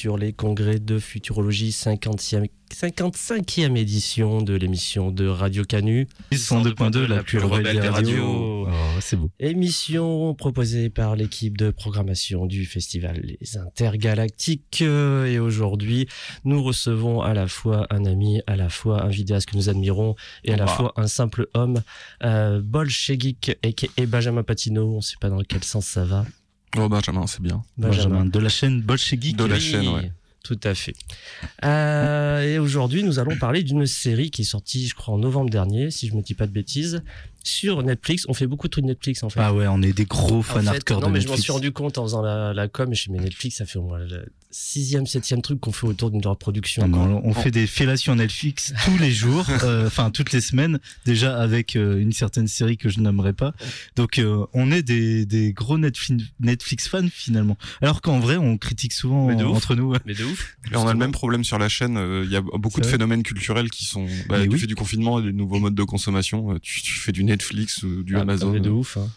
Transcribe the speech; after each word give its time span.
sur 0.00 0.16
les 0.16 0.32
congrès 0.32 0.78
de 0.78 0.98
futurologie 0.98 1.72
50e, 1.72 2.46
55e 2.74 3.76
édition 3.76 4.40
de 4.40 4.54
l'émission 4.54 5.10
de 5.10 5.26
Radio 5.26 5.62
Canu. 5.62 6.08
102.2, 6.32 7.04
la 7.04 7.22
plus 7.22 7.36
rebelle 7.36 7.78
des 7.78 7.86
radios. 7.86 8.66
Oh, 8.66 8.70
c'est 9.00 9.16
beau. 9.16 9.30
Émission 9.40 10.34
proposée 10.34 10.88
par 10.88 11.16
l'équipe 11.16 11.58
de 11.58 11.70
programmation 11.70 12.46
du 12.46 12.64
festival 12.64 13.20
Les 13.22 13.58
Intergalactiques. 13.58 14.80
Et 14.80 15.38
aujourd'hui, 15.38 16.08
nous 16.44 16.62
recevons 16.62 17.20
à 17.20 17.34
la 17.34 17.46
fois 17.46 17.86
un 17.90 18.06
ami, 18.06 18.40
à 18.46 18.56
la 18.56 18.70
fois 18.70 19.02
un 19.02 19.08
vidéaste 19.08 19.50
que 19.50 19.56
nous 19.58 19.68
admirons 19.68 20.14
et 20.44 20.54
à 20.54 20.56
la 20.56 20.66
fois 20.66 20.94
un 20.96 21.08
simple 21.08 21.46
homme, 21.52 21.82
euh, 22.24 22.62
Bolchegeek 22.64 23.58
et 23.62 24.06
Benjamin 24.06 24.44
Patino. 24.44 24.94
On 24.94 24.96
ne 24.96 25.02
sait 25.02 25.16
pas 25.20 25.28
dans 25.28 25.42
quel 25.42 25.62
sens 25.62 25.84
ça 25.84 26.06
va. 26.06 26.24
Oh 26.78 26.88
Benjamin, 26.88 27.26
c'est 27.26 27.42
bien. 27.42 27.62
Benjamin, 27.76 28.24
de 28.24 28.38
la 28.38 28.48
chaîne 28.48 28.80
Bolchegeek. 28.82 29.36
De 29.36 29.44
la 29.44 29.56
Oui, 29.56 29.60
chaîne, 29.60 29.88
ouais. 29.88 30.12
Tout 30.42 30.58
à 30.64 30.74
fait. 30.74 30.94
Euh, 31.64 32.42
et 32.42 32.58
aujourd'hui, 32.58 33.02
nous 33.02 33.18
allons 33.18 33.36
parler 33.36 33.62
d'une 33.62 33.86
série 33.86 34.30
qui 34.30 34.42
est 34.42 34.46
sortie, 34.46 34.88
je 34.88 34.94
crois, 34.94 35.14
en 35.14 35.18
novembre 35.18 35.50
dernier, 35.50 35.90
si 35.90 36.08
je 36.08 36.14
me 36.14 36.22
dis 36.22 36.34
pas 36.34 36.46
de 36.46 36.52
bêtises, 36.52 37.02
sur 37.44 37.82
Netflix. 37.82 38.24
On 38.28 38.34
fait 38.34 38.46
beaucoup 38.46 38.66
de 38.68 38.72
trucs 38.72 38.84
Netflix, 38.84 39.22
en 39.22 39.30
fait. 39.30 39.40
Ah 39.42 39.52
ouais, 39.54 39.66
on 39.68 39.82
est 39.82 39.92
des 39.92 40.04
gros 40.04 40.38
En 40.38 40.42
fans 40.42 40.60
fait, 40.60 40.68
hardcore 40.68 41.00
non, 41.00 41.08
de 41.08 41.12
mais 41.12 41.20
je 41.20 41.26
m'en 41.26 41.30
Netflix. 41.32 41.42
suis 41.44 41.52
rendu 41.52 41.72
compte 41.72 41.98
en 41.98 42.02
faisant 42.04 42.22
la, 42.22 42.52
la 42.54 42.68
com. 42.68 42.86
Je 42.86 42.90
me 42.90 42.94
suis 42.94 43.10
dit, 43.10 43.16
mais 43.18 43.24
Netflix, 43.24 43.56
ça 43.56 43.66
fait 43.66 43.78
au 43.78 43.82
moins 43.82 43.98
le 43.98 44.26
sixième, 44.52 45.06
septième 45.06 45.42
truc 45.42 45.60
qu'on 45.60 45.70
fait 45.70 45.86
autour 45.86 46.10
d'une 46.10 46.26
reproduction. 46.26 46.82
Ah 46.84 46.88
non, 46.88 47.20
on 47.24 47.32
fait 47.34 47.52
des 47.52 47.68
fellations 47.68 48.16
Netflix 48.16 48.74
tous 48.84 48.98
les 48.98 49.12
jours, 49.12 49.46
euh, 49.62 49.86
enfin 49.86 50.10
toutes 50.10 50.32
les 50.32 50.40
semaines, 50.40 50.80
déjà 51.06 51.38
avec 51.40 51.76
euh, 51.76 52.00
une 52.00 52.10
certaine 52.10 52.48
série 52.48 52.76
que 52.76 52.88
je 52.88 52.98
nommerai 52.98 53.32
pas. 53.32 53.52
Donc 53.94 54.18
euh, 54.18 54.44
on 54.52 54.72
est 54.72 54.82
des, 54.82 55.24
des 55.24 55.52
gros 55.52 55.78
Netflix, 55.78 56.24
Netflix 56.40 56.88
fans 56.88 57.06
finalement. 57.12 57.56
Alors 57.80 58.00
qu'en 58.02 58.18
vrai, 58.18 58.38
on 58.38 58.58
critique 58.58 58.92
souvent 58.92 59.26
Mais 59.28 59.36
de 59.36 59.44
ouf. 59.44 59.56
entre 59.56 59.76
nous. 59.76 59.94
Mais 60.04 60.14
de 60.14 60.24
ouf. 60.24 60.56
Et 60.72 60.76
on 60.76 60.88
a 60.88 60.92
le 60.94 60.98
même 60.98 61.12
problème 61.12 61.44
sur 61.44 61.58
la 61.60 61.68
chaîne. 61.68 61.96
euh, 61.96 62.22
Il 62.24 62.32
y 62.32 62.36
a 62.36 62.40
beaucoup 62.40 62.80
de 62.80 62.86
vrai 62.86 62.90
phénomènes 62.92 63.22
culturels 63.22 63.70
qui 63.70 63.84
sont. 63.84 64.06
Bah, 64.28 64.38
Mais 64.38 64.48
du 64.48 64.54
oui. 64.54 64.58
fait 64.58 64.66
du 64.66 64.74
confinement 64.74 65.20
et 65.20 65.22
des 65.22 65.32
nouveaux 65.32 65.60
modes 65.60 65.76
de 65.76 65.84
consommation, 65.84 66.58
tu, 66.60 66.82
tu 66.82 66.94
fais 66.98 67.12
du 67.12 67.22
Netflix 67.30 67.82
ou 67.82 68.02
du 68.02 68.16
Ah, 68.16 68.20
Amazon. 68.20 68.52
de 68.60 68.70
ouf. 68.70 68.96
hein. 68.96 69.08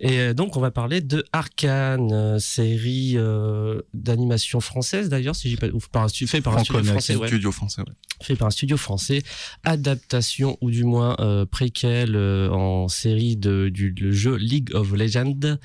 Et 0.00 0.20
euh, 0.20 0.34
donc, 0.34 0.56
on 0.56 0.60
va 0.60 0.70
parler 0.70 1.00
de 1.00 1.24
Arcane, 1.32 2.12
euh, 2.12 2.38
série 2.38 3.14
euh, 3.16 3.80
d'animation 3.94 4.60
française 4.60 5.08
d'ailleurs, 5.08 5.34
si 5.34 5.50
j'ai 5.50 5.56
pas 5.56 5.68
ouf, 5.68 5.88
par 5.88 6.04
un 6.04 6.08
fait 6.08 6.40
par 6.40 6.56
un 6.56 6.62
studio 6.64 6.84
français, 6.84 7.16
ouais. 7.16 7.26
Studio 7.26 7.50
français, 7.52 7.82
ouais. 7.82 7.92
fait 8.22 8.36
par 8.36 8.46
un 8.48 8.50
studio 8.52 8.76
français, 8.76 9.22
adaptation 9.64 10.56
ou 10.60 10.70
du 10.70 10.84
moins 10.84 11.16
euh, 11.20 11.44
préquel 11.46 12.14
euh, 12.16 12.48
en 12.50 12.88
série 12.88 13.36
de, 13.36 13.68
du 13.68 13.90
le 13.98 14.12
jeu 14.12 14.36
League 14.36 14.70
of 14.74 14.92
Legends. 14.92 15.58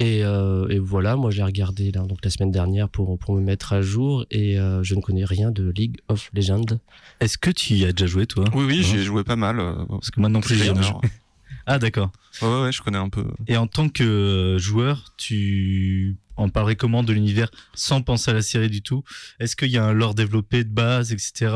Et, 0.00 0.24
euh, 0.24 0.66
et 0.68 0.78
voilà, 0.78 1.16
moi 1.16 1.30
j'ai 1.30 1.42
regardé 1.42 1.92
là, 1.92 2.02
donc 2.02 2.18
la 2.24 2.30
semaine 2.30 2.50
dernière 2.50 2.88
pour, 2.88 3.16
pour 3.18 3.34
me 3.34 3.40
mettre 3.40 3.72
à 3.72 3.82
jour 3.82 4.24
et 4.30 4.58
euh, 4.58 4.82
je 4.82 4.94
ne 4.94 5.00
connais 5.00 5.24
rien 5.24 5.50
de 5.50 5.70
League 5.76 5.98
of 6.08 6.30
Legends. 6.34 6.78
Est-ce 7.20 7.38
que 7.38 7.50
tu 7.50 7.74
y 7.74 7.84
as 7.84 7.92
déjà 7.92 8.06
joué 8.06 8.26
toi? 8.26 8.44
Oui, 8.54 8.64
oui, 8.64 8.76
Ouais. 8.78 8.82
j'y 8.82 8.96
ai 8.96 9.02
joué 9.02 9.22
pas 9.22 9.36
mal. 9.36 9.60
euh, 9.60 9.74
Parce 9.88 10.10
que 10.10 10.18
moi 10.20 10.28
non 10.28 10.40
plus, 10.40 10.56
j'ai. 10.56 10.72
Ah 11.66 11.78
d'accord. 11.78 12.10
Ouais, 12.40 12.48
ouais, 12.48 12.62
ouais, 12.62 12.72
je 12.72 12.82
connais 12.82 12.98
un 12.98 13.08
peu. 13.08 13.24
Et 13.46 13.56
en 13.56 13.66
tant 13.66 13.88
que 13.88 14.02
euh, 14.02 14.58
joueur, 14.58 15.04
tu 15.16 16.16
en 16.36 16.48
parlerais 16.48 16.76
comment 16.76 17.02
de 17.04 17.12
l'univers 17.12 17.50
sans 17.74 18.00
penser 18.00 18.30
à 18.30 18.34
la 18.34 18.40
série 18.42 18.70
du 18.70 18.80
tout? 18.80 19.04
Est-ce 19.38 19.54
qu'il 19.54 19.68
y 19.68 19.76
a 19.76 19.84
un 19.84 19.92
lore 19.92 20.14
développé 20.14 20.64
de 20.64 20.70
base, 20.70 21.12
etc. 21.12 21.54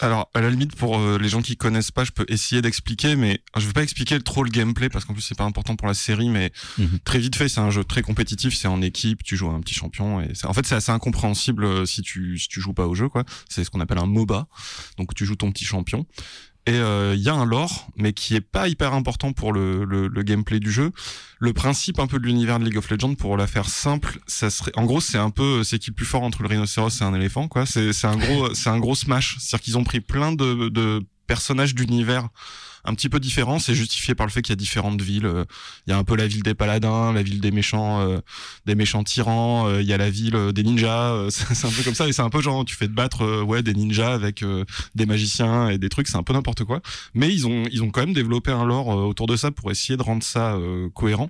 Alors, 0.00 0.30
à 0.32 0.40
la 0.40 0.48
limite, 0.48 0.76
pour 0.76 0.96
euh, 0.96 1.18
les 1.18 1.28
gens 1.28 1.42
qui 1.42 1.56
connaissent 1.56 1.90
pas, 1.90 2.04
je 2.04 2.12
peux 2.12 2.24
essayer 2.28 2.62
d'expliquer, 2.62 3.16
mais 3.16 3.40
je 3.58 3.66
vais 3.66 3.72
pas 3.72 3.82
expliquer 3.82 4.20
trop 4.20 4.44
le 4.44 4.50
gameplay 4.50 4.88
parce 4.88 5.04
qu'en 5.04 5.12
plus 5.12 5.22
c'est 5.22 5.36
pas 5.36 5.44
important 5.44 5.74
pour 5.74 5.88
la 5.88 5.94
série, 5.94 6.28
mais 6.28 6.52
Mhm. 6.78 7.00
très 7.04 7.18
vite 7.18 7.34
fait, 7.34 7.48
c'est 7.48 7.60
un 7.60 7.70
jeu 7.70 7.82
très 7.82 8.02
compétitif, 8.02 8.54
c'est 8.54 8.68
en 8.68 8.80
équipe, 8.80 9.24
tu 9.24 9.36
joues 9.36 9.50
à 9.50 9.54
un 9.54 9.60
petit 9.60 9.74
champion 9.74 10.20
et 10.20 10.30
en 10.44 10.52
fait 10.52 10.64
c'est 10.66 10.76
assez 10.76 10.92
incompréhensible 10.92 11.64
euh, 11.64 11.84
si 11.84 12.00
tu 12.02 12.38
si 12.38 12.46
tu 12.48 12.60
joues 12.60 12.74
pas 12.74 12.86
au 12.86 12.94
jeu 12.94 13.08
quoi. 13.08 13.24
C'est 13.48 13.64
ce 13.64 13.70
qu'on 13.70 13.80
appelle 13.80 13.98
un 13.98 14.06
MOBA, 14.06 14.46
donc 14.98 15.14
tu 15.14 15.26
joues 15.26 15.36
ton 15.36 15.50
petit 15.50 15.64
champion. 15.64 16.06
Et 16.66 16.76
il 16.76 17.20
y 17.20 17.28
a 17.28 17.34
un 17.34 17.44
lore, 17.44 17.88
mais 17.96 18.12
qui 18.12 18.36
est 18.36 18.40
pas 18.40 18.68
hyper 18.68 18.94
important 18.94 19.32
pour 19.32 19.52
le, 19.52 19.84
le, 19.84 20.06
le 20.06 20.22
gameplay 20.22 20.60
du 20.60 20.70
jeu. 20.70 20.92
Le 21.40 21.52
principe 21.52 21.98
un 21.98 22.06
peu 22.06 22.20
de 22.20 22.24
l'univers 22.24 22.60
de 22.60 22.64
League 22.64 22.76
of 22.76 22.88
Legends, 22.88 23.14
pour 23.16 23.36
la 23.36 23.48
faire 23.48 23.68
simple, 23.68 24.20
ça 24.28 24.48
serait, 24.48 24.70
en 24.76 24.84
gros, 24.84 25.00
c'est 25.00 25.18
un 25.18 25.30
peu, 25.30 25.64
c'est 25.64 25.80
qui 25.80 25.90
le 25.90 25.94
plus 25.94 26.06
fort 26.06 26.22
entre 26.22 26.42
le 26.42 26.48
rhinocéros 26.48 27.00
et 27.00 27.04
un 27.04 27.14
éléphant, 27.14 27.48
quoi. 27.48 27.66
C'est, 27.66 27.92
c'est 27.92 28.06
un 28.06 28.16
gros, 28.16 28.54
c'est 28.54 28.68
un 28.70 28.78
gros 28.78 28.94
smash. 28.94 29.38
C'est-à-dire 29.40 29.64
qu'ils 29.64 29.78
ont 29.78 29.82
pris 29.82 30.00
plein 30.00 30.30
de, 30.30 30.68
de 30.68 31.04
personnages 31.26 31.74
d'univers 31.74 32.28
un 32.84 32.94
petit 32.94 33.08
peu 33.08 33.20
différents. 33.20 33.58
C'est 33.58 33.74
justifié 33.74 34.14
par 34.14 34.26
le 34.26 34.32
fait 34.32 34.42
qu'il 34.42 34.50
y 34.52 34.54
a 34.54 34.56
différentes 34.56 35.00
villes. 35.00 35.26
Euh, 35.26 35.44
Il 35.86 35.90
y 35.90 35.92
a 35.92 35.98
un 35.98 36.04
peu 36.04 36.16
la 36.16 36.26
ville 36.26 36.42
des 36.42 36.54
paladins, 36.54 37.12
la 37.12 37.22
ville 37.22 37.40
des 37.40 37.50
méchants, 37.50 38.00
euh, 38.00 38.18
des 38.66 38.74
méchants 38.74 39.04
tyrans. 39.04 39.68
euh, 39.68 39.80
Il 39.82 39.86
y 39.88 39.92
a 39.92 39.96
la 39.96 40.10
ville 40.10 40.34
euh, 40.36 40.52
des 40.52 40.62
ninjas. 40.64 41.26
c'est 41.30 41.66
un 41.66 41.70
peu 41.70 41.82
comme 41.84 41.94
ça. 41.94 42.08
Et 42.08 42.12
c'est 42.12 42.22
un 42.22 42.30
peu 42.30 42.40
genre, 42.42 42.64
tu 42.64 42.74
fais 42.74 42.86
te 42.88 42.92
battre, 42.92 43.42
ouais, 43.42 43.62
des 43.62 43.74
ninjas 43.74 44.12
avec 44.12 44.44
des 44.94 45.06
magiciens 45.06 45.68
et 45.68 45.78
des 45.78 45.88
trucs. 45.88 46.08
C'est 46.08 46.16
un 46.16 46.22
peu 46.22 46.32
n'importe 46.32 46.64
quoi. 46.64 46.80
Mais 47.14 47.32
ils 47.32 47.46
ont, 47.46 47.64
ils 47.70 47.82
ont 47.82 47.90
quand 47.90 48.00
même 48.00 48.14
développé 48.14 48.50
un 48.50 48.64
lore 48.64 48.88
autour 48.88 49.26
de 49.26 49.36
ça 49.36 49.50
pour 49.50 49.70
essayer 49.70 49.96
de 49.96 50.02
rendre 50.02 50.22
ça 50.22 50.56
cohérent. 50.94 51.28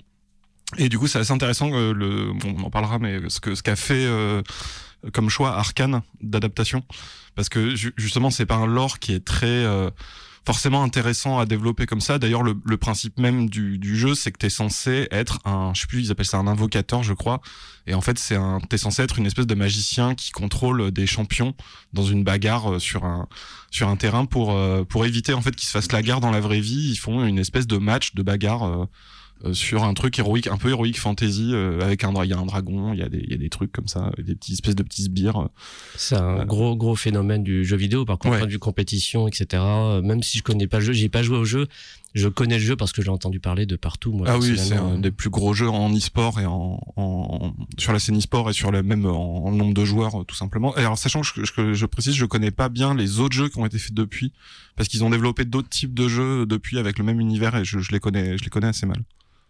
Et 0.78 0.88
du 0.88 0.98
coup, 0.98 1.06
c'est 1.06 1.18
assez 1.18 1.32
intéressant. 1.32 1.68
le, 1.70 2.32
bon, 2.32 2.56
on 2.58 2.62
en 2.64 2.70
parlera, 2.70 2.98
mais 2.98 3.18
ce 3.28 3.40
que 3.40 3.54
ce 3.54 3.62
qu'a 3.62 3.76
fait 3.76 4.06
euh, 4.06 4.40
comme 5.12 5.28
choix 5.28 5.50
Arkane 5.58 6.00
d'adaptation, 6.22 6.82
parce 7.34 7.50
que 7.50 7.74
ju- 7.74 7.92
justement, 7.98 8.30
c'est 8.30 8.46
pas 8.46 8.54
un 8.54 8.66
lore 8.66 8.98
qui 8.98 9.12
est 9.12 9.22
très 9.24 9.46
euh, 9.48 9.90
forcément 10.44 10.82
intéressant 10.82 11.38
à 11.38 11.46
développer 11.46 11.86
comme 11.86 12.00
ça. 12.00 12.18
D'ailleurs, 12.18 12.42
le, 12.42 12.76
principe 12.76 13.18
même 13.18 13.48
du, 13.48 13.96
jeu, 13.96 14.14
c'est 14.14 14.32
que 14.32 14.38
t'es 14.38 14.50
censé 14.50 15.06
être 15.10 15.38
un, 15.44 15.72
je 15.74 15.82
sais 15.82 15.86
plus, 15.86 16.00
ils 16.00 16.10
appellent 16.10 16.26
ça 16.26 16.38
un 16.38 16.46
invocateur, 16.46 17.02
je 17.02 17.14
crois. 17.14 17.40
Et 17.86 17.94
en 17.94 18.00
fait, 18.00 18.18
c'est 18.18 18.36
un, 18.36 18.60
t'es 18.60 18.78
censé 18.78 19.02
être 19.02 19.18
une 19.18 19.26
espèce 19.26 19.46
de 19.46 19.54
magicien 19.54 20.14
qui 20.14 20.30
contrôle 20.30 20.90
des 20.90 21.06
champions 21.06 21.54
dans 21.92 22.04
une 22.04 22.24
bagarre 22.24 22.74
euh, 22.74 22.78
sur 22.78 23.04
un 23.04 23.28
sur 23.70 23.88
un 23.88 23.96
terrain 23.96 24.24
pour 24.24 24.52
euh, 24.52 24.84
pour 24.84 25.04
éviter 25.04 25.32
en 25.32 25.40
fait 25.40 25.54
qu'ils 25.56 25.66
se 25.66 25.72
fassent 25.72 25.92
la 25.92 26.02
guerre 26.02 26.20
dans 26.20 26.30
la 26.30 26.40
vraie 26.40 26.60
vie. 26.60 26.90
Ils 26.92 26.96
font 26.96 27.24
une 27.24 27.38
espèce 27.38 27.66
de 27.66 27.78
match 27.78 28.14
de 28.14 28.22
bagarre. 28.22 28.88
Euh, 29.44 29.52
sur 29.54 29.84
un 29.84 29.94
truc 29.94 30.18
héroïque, 30.18 30.46
un 30.46 30.56
peu 30.56 30.70
héroïque 30.70 30.98
fantasy, 30.98 31.50
euh, 31.52 31.80
avec 31.80 32.04
un, 32.04 32.12
il 32.24 32.30
y 32.30 32.32
a 32.32 32.38
un 32.38 32.46
dragon, 32.46 32.92
il 32.92 32.98
y 32.98 33.02
a 33.02 33.08
des, 33.08 33.18
il 33.24 33.30
y 33.30 33.34
a 33.34 33.38
des 33.38 33.48
trucs 33.50 33.72
comme 33.72 33.88
ça, 33.88 34.10
des 34.18 34.34
petits 34.34 34.52
espèces 34.52 34.76
de 34.76 34.82
petits 34.82 35.02
sbires. 35.04 35.40
euh. 35.42 35.48
C'est 35.96 36.16
un 36.16 36.44
gros 36.44 36.76
gros 36.76 36.96
phénomène 36.96 37.42
du 37.42 37.64
jeu 37.64 37.76
vidéo. 37.76 38.04
Par 38.04 38.18
contre, 38.18 38.36
Ouais. 38.36 38.46
de 38.46 38.50
vue 38.50 38.58
compétition, 38.58 39.28
etc. 39.28 39.62
Même 40.02 40.22
si 40.22 40.38
je 40.38 40.42
connais 40.42 40.66
pas 40.66 40.78
le 40.78 40.84
jeu, 40.86 40.92
j'ai 40.92 41.08
pas 41.08 41.22
joué 41.22 41.36
au 41.38 41.44
jeu. 41.44 41.66
Je 42.14 42.28
connais 42.28 42.58
le 42.58 42.64
jeu 42.64 42.76
parce 42.76 42.92
que 42.92 43.00
j'ai 43.00 43.08
entendu 43.08 43.40
parler 43.40 43.64
de 43.64 43.74
partout. 43.74 44.12
Moi, 44.12 44.26
Ah 44.28 44.38
oui, 44.38 44.58
c'est 44.58 44.74
un 44.76 44.98
des 44.98 45.10
plus 45.10 45.30
gros 45.30 45.54
jeux 45.54 45.70
en 45.70 45.90
e-sport 45.96 46.38
et 46.40 46.44
en, 46.46 46.78
en 46.96 47.54
sur 47.78 47.94
la 47.94 47.98
scène 47.98 48.18
e-sport 48.18 48.50
et 48.50 48.52
sur 48.52 48.70
le 48.70 48.82
même 48.82 49.06
en, 49.06 49.46
en 49.46 49.50
nombre 49.50 49.72
de 49.72 49.84
joueurs 49.86 50.22
tout 50.28 50.34
simplement. 50.36 50.76
Et 50.76 50.80
alors 50.80 50.98
sachant 50.98 51.22
que 51.22 51.42
je, 51.46 51.50
que 51.52 51.72
je 51.72 51.86
précise, 51.86 52.14
je 52.14 52.26
connais 52.26 52.50
pas 52.50 52.68
bien 52.68 52.94
les 52.94 53.18
autres 53.18 53.34
jeux 53.34 53.48
qui 53.48 53.58
ont 53.58 53.64
été 53.64 53.78
faits 53.78 53.94
depuis 53.94 54.32
parce 54.76 54.90
qu'ils 54.90 55.04
ont 55.04 55.08
développé 55.10 55.46
d'autres 55.46 55.70
types 55.70 55.94
de 55.94 56.06
jeux 56.06 56.44
depuis 56.44 56.78
avec 56.78 56.98
le 56.98 57.04
même 57.04 57.18
univers 57.18 57.56
et 57.56 57.64
je, 57.64 57.78
je 57.78 57.90
les 57.92 57.98
connais, 58.00 58.36
je 58.36 58.44
les 58.44 58.50
connais 58.50 58.66
assez 58.68 58.84
mal. 58.84 58.98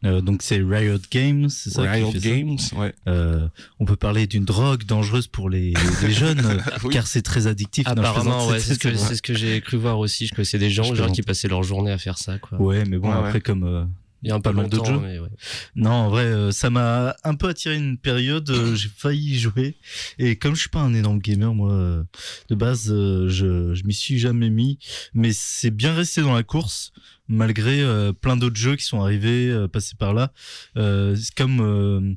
Euh, 0.05 0.21
donc 0.21 0.43
c'est 0.43 0.61
Riot 0.61 0.99
Games, 1.11 1.49
c'est 1.49 1.71
ça 1.71 1.83
qui 1.83 1.89
Riot 1.89 2.11
fait 2.13 2.21
ça 2.21 2.29
Games, 2.29 2.57
ouais. 2.77 2.95
Euh, 3.09 3.47
on 3.79 3.85
peut 3.85 3.97
parler 3.97 4.27
d'une 4.27 4.45
drogue 4.45 4.85
dangereuse 4.85 5.29
pour 5.29 5.49
les, 5.49 5.73
les 6.03 6.11
jeunes, 6.13 6.61
Oui. 6.85 6.93
car 6.93 7.07
c'est 7.07 7.23
très 7.23 7.47
addictif. 7.47 7.87
Apparemment, 7.87 8.49
ouais, 8.49 8.59
c'est 8.59 8.75
ce 8.75 8.79
que, 8.79 8.95
ce 8.97 9.23
que 9.23 9.35
j'ai 9.35 9.61
cru 9.61 9.77
voir 9.77 9.99
aussi. 9.99 10.27
Je 10.27 10.35
connaissais 10.35 10.59
des 10.59 10.71
gens, 10.71 10.93
genre, 10.95 11.13
qui 11.13 11.23
passaient 11.23 11.49
leur 11.49 11.63
journée 11.63 11.93
à 11.93 11.99
faire 11.99 12.19
ça, 12.19 12.39
quoi. 12.39 12.61
Ouais, 12.61 12.85
mais 12.85 12.99
bon, 12.99 13.09
Ouais, 13.11 13.15
après, 13.17 13.33
ouais. 13.35 13.41
comme. 13.41 13.63
euh, 13.65 13.85
Il 14.25 14.29
y 14.29 14.31
a 14.33 14.35
un 14.37 14.41
pas 14.41 14.53
mal 14.53 14.69
d'autres 14.69 14.91
longtemps, 14.93 15.05
jeux. 15.09 15.21
ouais. 15.21 15.29
Non, 15.77 15.91
en 15.91 16.09
vrai, 16.11 16.25
euh, 16.25 16.51
ça 16.53 16.69
m'a 16.71 17.15
un 17.25 17.35
peu 17.35 17.49
attiré 17.49 17.77
une 17.77 17.97
période. 17.99 18.49
euh, 18.51 18.75
j'ai 18.75 18.89
failli 18.89 19.35
y 19.35 19.39
jouer. 19.39 19.77
Et 20.19 20.37
comme 20.37 20.55
je 20.55 20.61
suis 20.61 20.69
pas 20.71 20.81
un 20.81 20.95
énorme 20.95 21.19
gamer, 21.21 21.55
moi, 21.55 21.73
euh, 21.73 22.03
de 22.49 22.55
base, 22.55 22.89
euh, 22.91 23.29
je, 23.29 23.75
je 23.75 23.85
m'y 23.85 23.95
suis 23.95 24.19
jamais 24.19 24.51
mis. 24.51 24.79
Mais 25.15 25.31
c'est 25.33 25.71
bien 25.71 25.93
resté 25.95 26.23
dans 26.23 26.35
la 26.35 26.43
course, 26.45 26.93
malgré 27.33 27.81
euh, 27.81 28.13
plein 28.13 28.37
d'autres 28.37 28.57
jeux 28.57 28.77
qui 28.77 28.85
sont 28.85 29.01
arrivés, 29.01 29.51
euh, 29.51 29.67
passés 29.67 29.97
par 29.99 30.15
là. 30.15 30.33
Euh, 30.77 31.17
comme. 31.37 32.17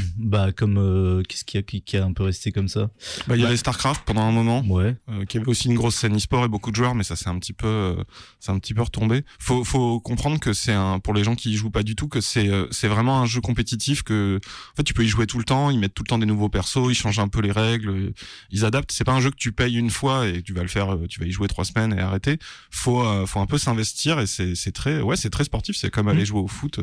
bah, 0.16 0.52
comme. 0.52 0.78
euh, 0.78 1.22
Qu'est-ce 1.28 1.44
qu'il 1.44 1.58
y 1.58 1.60
a 1.60 1.62
qui, 1.62 1.82
qui 1.82 1.96
a 1.96 2.04
un 2.04 2.12
peu 2.12 2.24
resté 2.24 2.52
comme 2.52 2.68
ça? 2.68 2.90
Bah, 3.26 3.36
il 3.36 3.38
y 3.38 3.42
Bah- 3.42 3.48
avait 3.48 3.56
StarCraft 3.56 4.02
pendant 4.04 4.22
un 4.22 4.32
moment, 4.32 4.62
Ouais. 4.68 4.96
euh, 5.10 5.24
qui 5.24 5.38
avait 5.38 5.48
aussi 5.48 5.68
une 5.68 5.74
grosse 5.74 5.96
scène 5.96 6.16
e-sport 6.16 6.44
et 6.44 6.48
beaucoup 6.48 6.70
de 6.70 6.76
joueurs, 6.76 6.94
mais 6.94 7.04
ça 7.04 7.16
c'est 7.16 7.28
un 7.28 7.38
petit 7.38 7.52
peu, 7.52 7.66
euh, 7.66 8.02
c'est 8.40 8.50
un 8.52 8.58
petit 8.58 8.74
peu 8.74 8.82
retombé. 8.82 9.24
Faut, 9.38 9.64
faut 9.64 10.00
comprendre 10.00 10.38
que 10.40 10.52
c'est 10.52 10.72
un, 10.72 10.98
pour 10.98 11.14
les 11.14 11.24
gens 11.24 11.34
qui 11.34 11.50
y 11.52 11.56
jouent 11.56 11.70
pas 11.70 11.82
du 11.82 11.94
tout, 11.96 12.08
que 12.08 12.20
c'est, 12.20 12.48
euh, 12.48 12.66
c'est 12.70 12.88
vraiment 12.88 13.20
un 13.20 13.26
jeu 13.26 13.40
compétitif 13.40 14.02
que, 14.02 14.40
en 14.72 14.76
fait, 14.76 14.82
tu 14.84 14.94
peux 14.94 15.04
y 15.04 15.08
jouer 15.08 15.26
tout 15.26 15.38
le 15.38 15.44
temps. 15.44 15.70
Ils 15.70 15.78
mettent 15.78 15.94
tout 15.94 16.02
le 16.02 16.08
temps 16.08 16.18
des 16.18 16.26
nouveaux 16.26 16.48
persos, 16.48 16.88
ils 16.90 16.94
changent 16.94 17.18
un 17.18 17.28
peu 17.28 17.40
les 17.40 17.52
règles, 17.52 18.12
ils 18.50 18.64
adaptent. 18.64 18.92
C'est 18.92 19.04
pas 19.04 19.12
un 19.12 19.20
jeu 19.20 19.30
que 19.30 19.36
tu 19.36 19.52
payes 19.52 19.74
une 19.76 19.90
fois 19.90 20.26
et 20.28 20.42
tu 20.42 20.52
vas 20.52 20.62
le 20.62 20.68
faire, 20.68 20.94
euh, 20.94 21.06
tu 21.08 21.20
vas 21.20 21.26
y 21.26 21.30
jouer 21.30 21.48
trois 21.48 21.64
semaines 21.64 21.92
et 21.96 22.00
arrêter. 22.00 22.38
Faut, 22.70 23.02
euh, 23.04 23.26
faut 23.26 23.40
un 23.40 23.46
peu 23.46 23.58
s'investir 23.58 24.18
et 24.20 24.26
c'est, 24.26 24.54
c'est 24.54 24.72
très, 24.72 25.00
ouais, 25.00 25.16
c'est 25.16 25.30
très 25.30 25.44
sportif. 25.44 25.76
C'est 25.76 25.90
comme 25.90 26.08
aller 26.08 26.24
jouer 26.24 26.40
au 26.40 26.48
foot. 26.48 26.78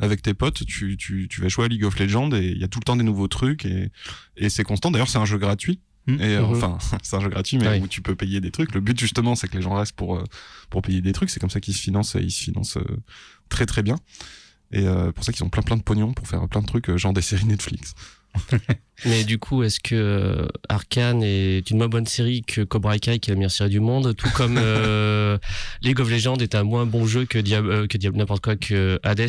Avec 0.00 0.22
tes 0.22 0.34
potes, 0.34 0.64
tu, 0.66 0.96
tu, 0.96 1.28
tu 1.28 1.40
vas 1.40 1.48
jouer 1.48 1.66
à 1.66 1.68
League 1.68 1.84
of 1.84 1.98
Legends 1.98 2.30
et 2.32 2.46
il 2.46 2.58
y 2.58 2.64
a 2.64 2.68
tout 2.68 2.78
le 2.80 2.84
temps 2.84 2.96
des 2.96 3.04
nouveaux 3.04 3.28
trucs 3.28 3.64
et, 3.64 3.90
et 4.36 4.48
c'est 4.48 4.64
constant. 4.64 4.90
D'ailleurs, 4.90 5.08
c'est 5.08 5.18
un 5.18 5.24
jeu 5.26 5.38
gratuit. 5.38 5.80
Mhm. 6.06 6.20
Et 6.20 6.36
euh, 6.36 6.40
Mhm. 6.46 6.50
enfin, 6.52 6.78
c'est 7.02 7.16
un 7.16 7.20
jeu 7.20 7.28
gratuit, 7.28 7.58
mais 7.58 7.68
Oui. 7.68 7.80
où 7.82 7.86
tu 7.88 8.00
peux 8.00 8.16
payer 8.16 8.40
des 8.40 8.50
trucs. 8.50 8.74
Le 8.74 8.80
but 8.80 8.98
justement, 8.98 9.34
c'est 9.34 9.48
que 9.48 9.56
les 9.56 9.62
gens 9.62 9.74
restent 9.74 9.96
pour 9.96 10.16
euh, 10.16 10.24
pour 10.70 10.80
payer 10.82 11.00
des 11.02 11.12
trucs. 11.12 11.28
C'est 11.30 11.40
comme 11.40 11.50
ça 11.50 11.60
qu'ils 11.60 11.74
se 11.74 11.82
financent. 11.82 12.16
et 12.16 12.20
Ils 12.20 12.30
se 12.30 12.42
financent 12.42 12.78
euh, 12.78 12.96
très 13.50 13.66
très 13.66 13.82
bien. 13.82 13.96
Et 14.72 14.86
euh, 14.86 15.12
pour 15.12 15.24
ça 15.24 15.32
qu'ils 15.32 15.44
ont 15.44 15.50
plein 15.50 15.62
plein 15.62 15.76
de 15.76 15.82
pognon 15.82 16.12
pour 16.14 16.26
faire 16.28 16.46
plein 16.48 16.62
de 16.62 16.66
trucs, 16.66 16.94
genre 16.96 17.12
des 17.12 17.22
séries 17.22 17.44
Netflix. 17.44 17.94
Mais 19.04 19.24
du 19.24 19.38
coup, 19.38 19.62
est-ce 19.64 19.80
que 19.80 20.48
Arcane 20.68 21.22
est 21.24 21.68
une 21.70 21.78
moins 21.78 21.88
bonne 21.88 22.06
série 22.06 22.42
que 22.42 22.60
Cobra 22.62 22.96
Kai, 22.98 23.18
qui 23.18 23.30
est 23.30 23.34
la 23.34 23.38
meilleure 23.38 23.50
série 23.50 23.70
du 23.70 23.80
monde, 23.80 24.14
tout 24.14 24.30
comme 24.36 24.56
euh, 24.60 25.36
League 25.82 25.98
of 26.00 26.08
Legends 26.08 26.36
est 26.36 26.54
un 26.54 26.62
moins 26.62 26.86
bon 26.86 27.06
jeu 27.06 27.24
que 27.24 27.38
Diablo, 27.38 27.88
que 27.88 27.98
Diablo 27.98 28.18
n'importe 28.20 28.44
quoi 28.44 28.54
que 28.56 29.00
Hades? 29.02 29.28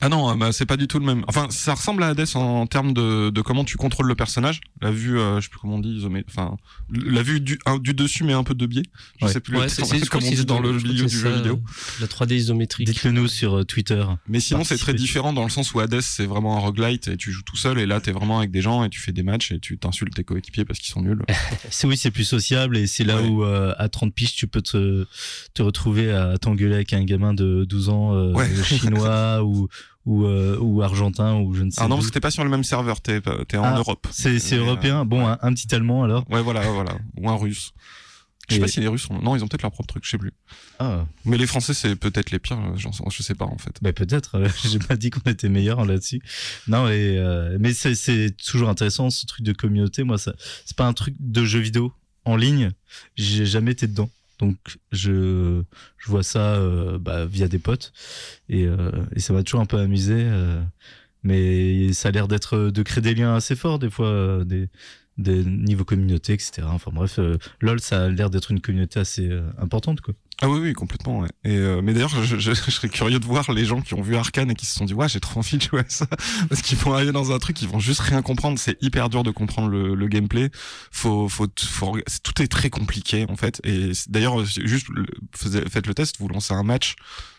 Ah 0.00 0.08
non, 0.08 0.30
euh, 0.30 0.34
bah, 0.36 0.52
c'est 0.52 0.66
pas 0.66 0.76
du 0.76 0.86
tout 0.86 0.98
le 0.98 1.04
même. 1.06 1.24
Enfin, 1.28 1.48
ça 1.50 1.74
ressemble 1.74 2.02
à 2.04 2.08
Hades 2.08 2.24
en, 2.34 2.40
en 2.62 2.66
termes 2.66 2.92
de, 2.92 3.30
de 3.30 3.40
comment 3.40 3.64
tu 3.64 3.76
contrôles 3.76 4.06
le 4.06 4.14
personnage. 4.14 4.60
La 4.80 4.90
vue, 4.90 5.18
euh, 5.18 5.36
je 5.40 5.42
sais 5.44 5.48
plus 5.50 5.58
comment 5.58 5.74
on 5.76 5.80
dit, 5.80 6.00
isomé- 6.00 6.24
enfin, 6.28 6.56
la 6.90 7.22
vue 7.22 7.40
du, 7.40 7.58
un- 7.66 7.78
du 7.78 7.92
dessus 7.92 8.24
mais 8.24 8.32
un 8.32 8.44
peu 8.44 8.54
de 8.54 8.66
biais. 8.66 8.84
Je 9.20 9.26
Ouais. 9.26 9.32
sais 9.32 9.40
plus 9.40 9.56
Ouais, 9.56 9.68
c'est 9.68 9.82
comment 10.08 10.26
on 10.26 10.30
dit 10.30 10.44
dans 10.44 10.60
le 10.60 10.72
milieu 10.72 11.06
du 11.06 11.18
jeu 11.18 11.30
vidéo. 11.30 11.60
La 12.00 12.06
3D 12.06 12.34
isométrique. 12.36 12.86
Dites-le 12.86 13.10
nous 13.12 13.26
sur 13.28 13.58
euh, 13.58 13.64
Twitter. 13.64 14.04
Mais 14.28 14.40
sinon, 14.40 14.64
c'est 14.64 14.78
très 14.78 14.94
différent 14.94 15.32
dans 15.32 15.44
le 15.44 15.50
sens 15.50 15.72
où 15.74 15.80
Hades, 15.80 16.00
c'est 16.00 16.26
vraiment 16.26 16.56
un 16.56 16.60
roguelite 16.60 17.08
et 17.08 17.16
tu 17.16 17.32
joues 17.32 17.42
tout 17.42 17.56
seul 17.56 17.78
et 17.78 17.86
là, 17.86 18.00
t'es 18.00 18.12
vraiment 18.12 18.38
avec 18.38 18.50
des 18.50 18.62
gens 18.62 18.84
et 18.84 18.88
tu 18.90 19.00
fais 19.00 19.12
des 19.12 19.22
matchs 19.22 19.52
et 19.52 19.58
tu 19.60 19.78
t'insultes 19.78 20.14
tes 20.14 20.24
coéquipiers 20.24 20.64
parce 20.64 20.78
qu'ils 20.78 20.92
sont 20.92 21.02
nuls. 21.02 21.22
C'est 21.70 21.86
oui, 21.86 21.96
c'est 21.96 22.10
plus 22.10 22.24
sociable 22.24 22.76
et 22.76 22.86
c'est 22.86 23.04
là 23.04 23.20
Ouais. 23.20 23.28
où 23.28 23.44
euh, 23.44 23.74
à 23.78 23.88
30 23.88 24.14
piges 24.14 24.34
tu 24.34 24.46
peux 24.46 24.62
te, 24.62 25.06
te 25.54 25.62
retrouver 25.62 26.10
à 26.12 26.38
t'engueuler 26.38 26.74
avec 26.74 26.92
un 26.92 27.04
gamin 27.04 27.34
de 27.34 27.64
12 27.68 27.88
ans 27.88 28.14
euh, 28.14 28.32
Ouais. 28.32 28.48
chinois 28.64 29.42
ou 29.44 29.68
ou, 30.04 30.24
euh, 30.24 30.58
ou 30.60 30.82
argentin 30.82 31.36
ou 31.36 31.54
je 31.54 31.62
ne 31.62 31.70
sais 31.70 31.80
Ah 31.80 31.88
non, 31.88 31.96
parce 31.96 32.08
que 32.08 32.12
t'es 32.12 32.20
pas 32.20 32.30
sur 32.30 32.44
le 32.44 32.50
même 32.50 32.64
serveur, 32.64 33.00
t'es 33.00 33.20
t'es 33.48 33.56
en 33.56 33.64
Ah, 33.64 33.78
Europe. 33.78 34.06
C'est 34.10 34.36
euh, 34.52 34.58
européen. 34.58 35.04
Bon, 35.04 35.26
un, 35.26 35.38
un 35.40 35.52
petit 35.54 35.72
allemand 35.74 36.02
alors. 36.04 36.24
Ouais, 36.30 36.42
voilà, 36.42 36.62
voilà. 36.70 36.96
Ou 37.16 37.28
un 37.30 37.36
russe. 37.36 37.72
Je 38.48 38.54
sais 38.54 38.58
Et- 38.58 38.60
pas 38.60 38.68
si 38.68 38.80
les 38.80 38.88
Russes 38.88 39.08
ont... 39.08 39.20
Non, 39.22 39.36
ils 39.36 39.44
ont 39.44 39.48
peut-être 39.48 39.62
leur 39.62 39.70
propre 39.70 39.86
truc, 39.86 40.04
je 40.04 40.10
sais 40.10 40.18
plus. 40.18 40.32
Ah, 40.80 41.06
Mais 41.24 41.38
les 41.38 41.46
Français, 41.46 41.74
c'est 41.74 41.94
peut-être 41.94 42.32
les 42.32 42.40
pires, 42.40 42.58
je 42.76 43.22
sais 43.22 43.36
pas 43.36 43.44
en 43.44 43.56
fait. 43.56 43.78
bah 43.80 43.92
peut-être. 43.92 44.34
euh, 44.34 44.48
J'ai 44.64 44.80
pas 44.80 44.96
dit 44.96 45.10
qu'on 45.10 45.30
était 45.30 45.48
meilleur 45.48 45.84
là-dessus. 45.84 46.20
Non, 46.66 46.88
et 46.88 47.16
euh, 47.18 47.56
mais 47.60 47.72
c'est 47.72 47.94
c'est 47.94 48.36
toujours 48.44 48.68
intéressant 48.68 49.08
ce 49.10 49.26
truc 49.26 49.46
de 49.46 49.52
communauté. 49.52 50.02
Moi, 50.02 50.18
ça 50.18 50.34
c'est 50.66 50.76
pas 50.76 50.86
un 50.86 50.92
truc 50.92 51.14
de 51.20 51.44
jeu 51.44 51.60
vidéo 51.60 51.92
en 52.24 52.34
ligne. 52.36 52.72
J'ai 53.14 53.46
jamais 53.46 53.70
été 53.72 53.86
dedans. 53.86 54.10
Donc 54.42 54.56
je 54.90 55.62
vois 56.04 56.24
ça 56.24 56.56
euh, 56.56 56.98
bah, 56.98 57.26
via 57.26 57.46
des 57.46 57.60
potes 57.60 57.92
et, 58.48 58.66
euh, 58.66 58.90
et 59.14 59.20
ça 59.20 59.32
m'a 59.32 59.44
toujours 59.44 59.60
un 59.60 59.66
peu 59.66 59.78
amusé. 59.78 60.14
euh, 60.16 60.60
mais 61.22 61.92
ça 61.92 62.08
a 62.08 62.10
l'air 62.10 62.26
d'être 62.26 62.58
de 62.58 62.82
créer 62.82 63.00
des 63.00 63.14
liens 63.14 63.36
assez 63.36 63.54
forts 63.54 63.78
des 63.78 63.88
fois 63.88 64.42
des 64.44 64.68
des 65.18 65.44
niveaux 65.44 65.84
communauté 65.84 66.32
etc 66.32 66.62
enfin 66.64 66.90
bref 66.92 67.20
lol 67.60 67.78
ça 67.80 68.06
a 68.06 68.08
l'air 68.08 68.30
d'être 68.30 68.50
une 68.50 68.60
communauté 68.60 68.98
assez 68.98 69.30
importante 69.58 70.00
quoi 70.00 70.14
Ah 70.44 70.48
oui, 70.48 70.58
oui, 70.58 70.72
complètement. 70.72 71.20
Ouais. 71.20 71.28
Et 71.44 71.56
euh, 71.56 71.80
mais 71.82 71.92
d'ailleurs, 71.92 72.08
je, 72.08 72.36
je, 72.36 72.52
je 72.52 72.70
serais 72.70 72.88
curieux 72.88 73.20
de 73.20 73.24
voir 73.24 73.52
les 73.52 73.64
gens 73.64 73.80
qui 73.80 73.94
ont 73.94 74.02
vu 74.02 74.16
Arkane 74.16 74.50
et 74.50 74.54
qui 74.56 74.66
se 74.66 74.74
sont 74.74 74.84
dit, 74.84 74.92
ouais, 74.92 75.08
j'ai 75.08 75.20
trop 75.20 75.38
envie 75.38 75.56
de 75.56 75.62
jouer 75.62 75.80
à 75.80 75.84
ça, 75.88 76.06
parce 76.48 76.62
qu'ils 76.62 76.76
vont 76.78 76.92
arriver 76.94 77.12
dans 77.12 77.30
un 77.30 77.38
truc, 77.38 77.62
ils 77.62 77.68
vont 77.68 77.78
juste 77.78 78.00
rien 78.00 78.22
comprendre. 78.22 78.58
C'est 78.58 78.76
hyper 78.82 79.08
dur 79.08 79.22
de 79.22 79.30
comprendre 79.30 79.68
le, 79.68 79.94
le 79.94 80.08
gameplay. 80.08 80.50
Faut, 80.90 81.28
faut, 81.28 81.46
faut, 81.56 81.96
tout 82.24 82.42
est 82.42 82.48
très 82.48 82.70
compliqué 82.70 83.24
en 83.28 83.36
fait. 83.36 83.60
Et 83.62 83.92
d'ailleurs, 84.08 84.40
euh, 84.40 84.44
juste 84.44 84.88
faites 85.36 85.86
le 85.86 85.94
test, 85.94 86.16
vous 86.18 86.26
lancez 86.26 86.54
un 86.54 86.64
match 86.64 86.96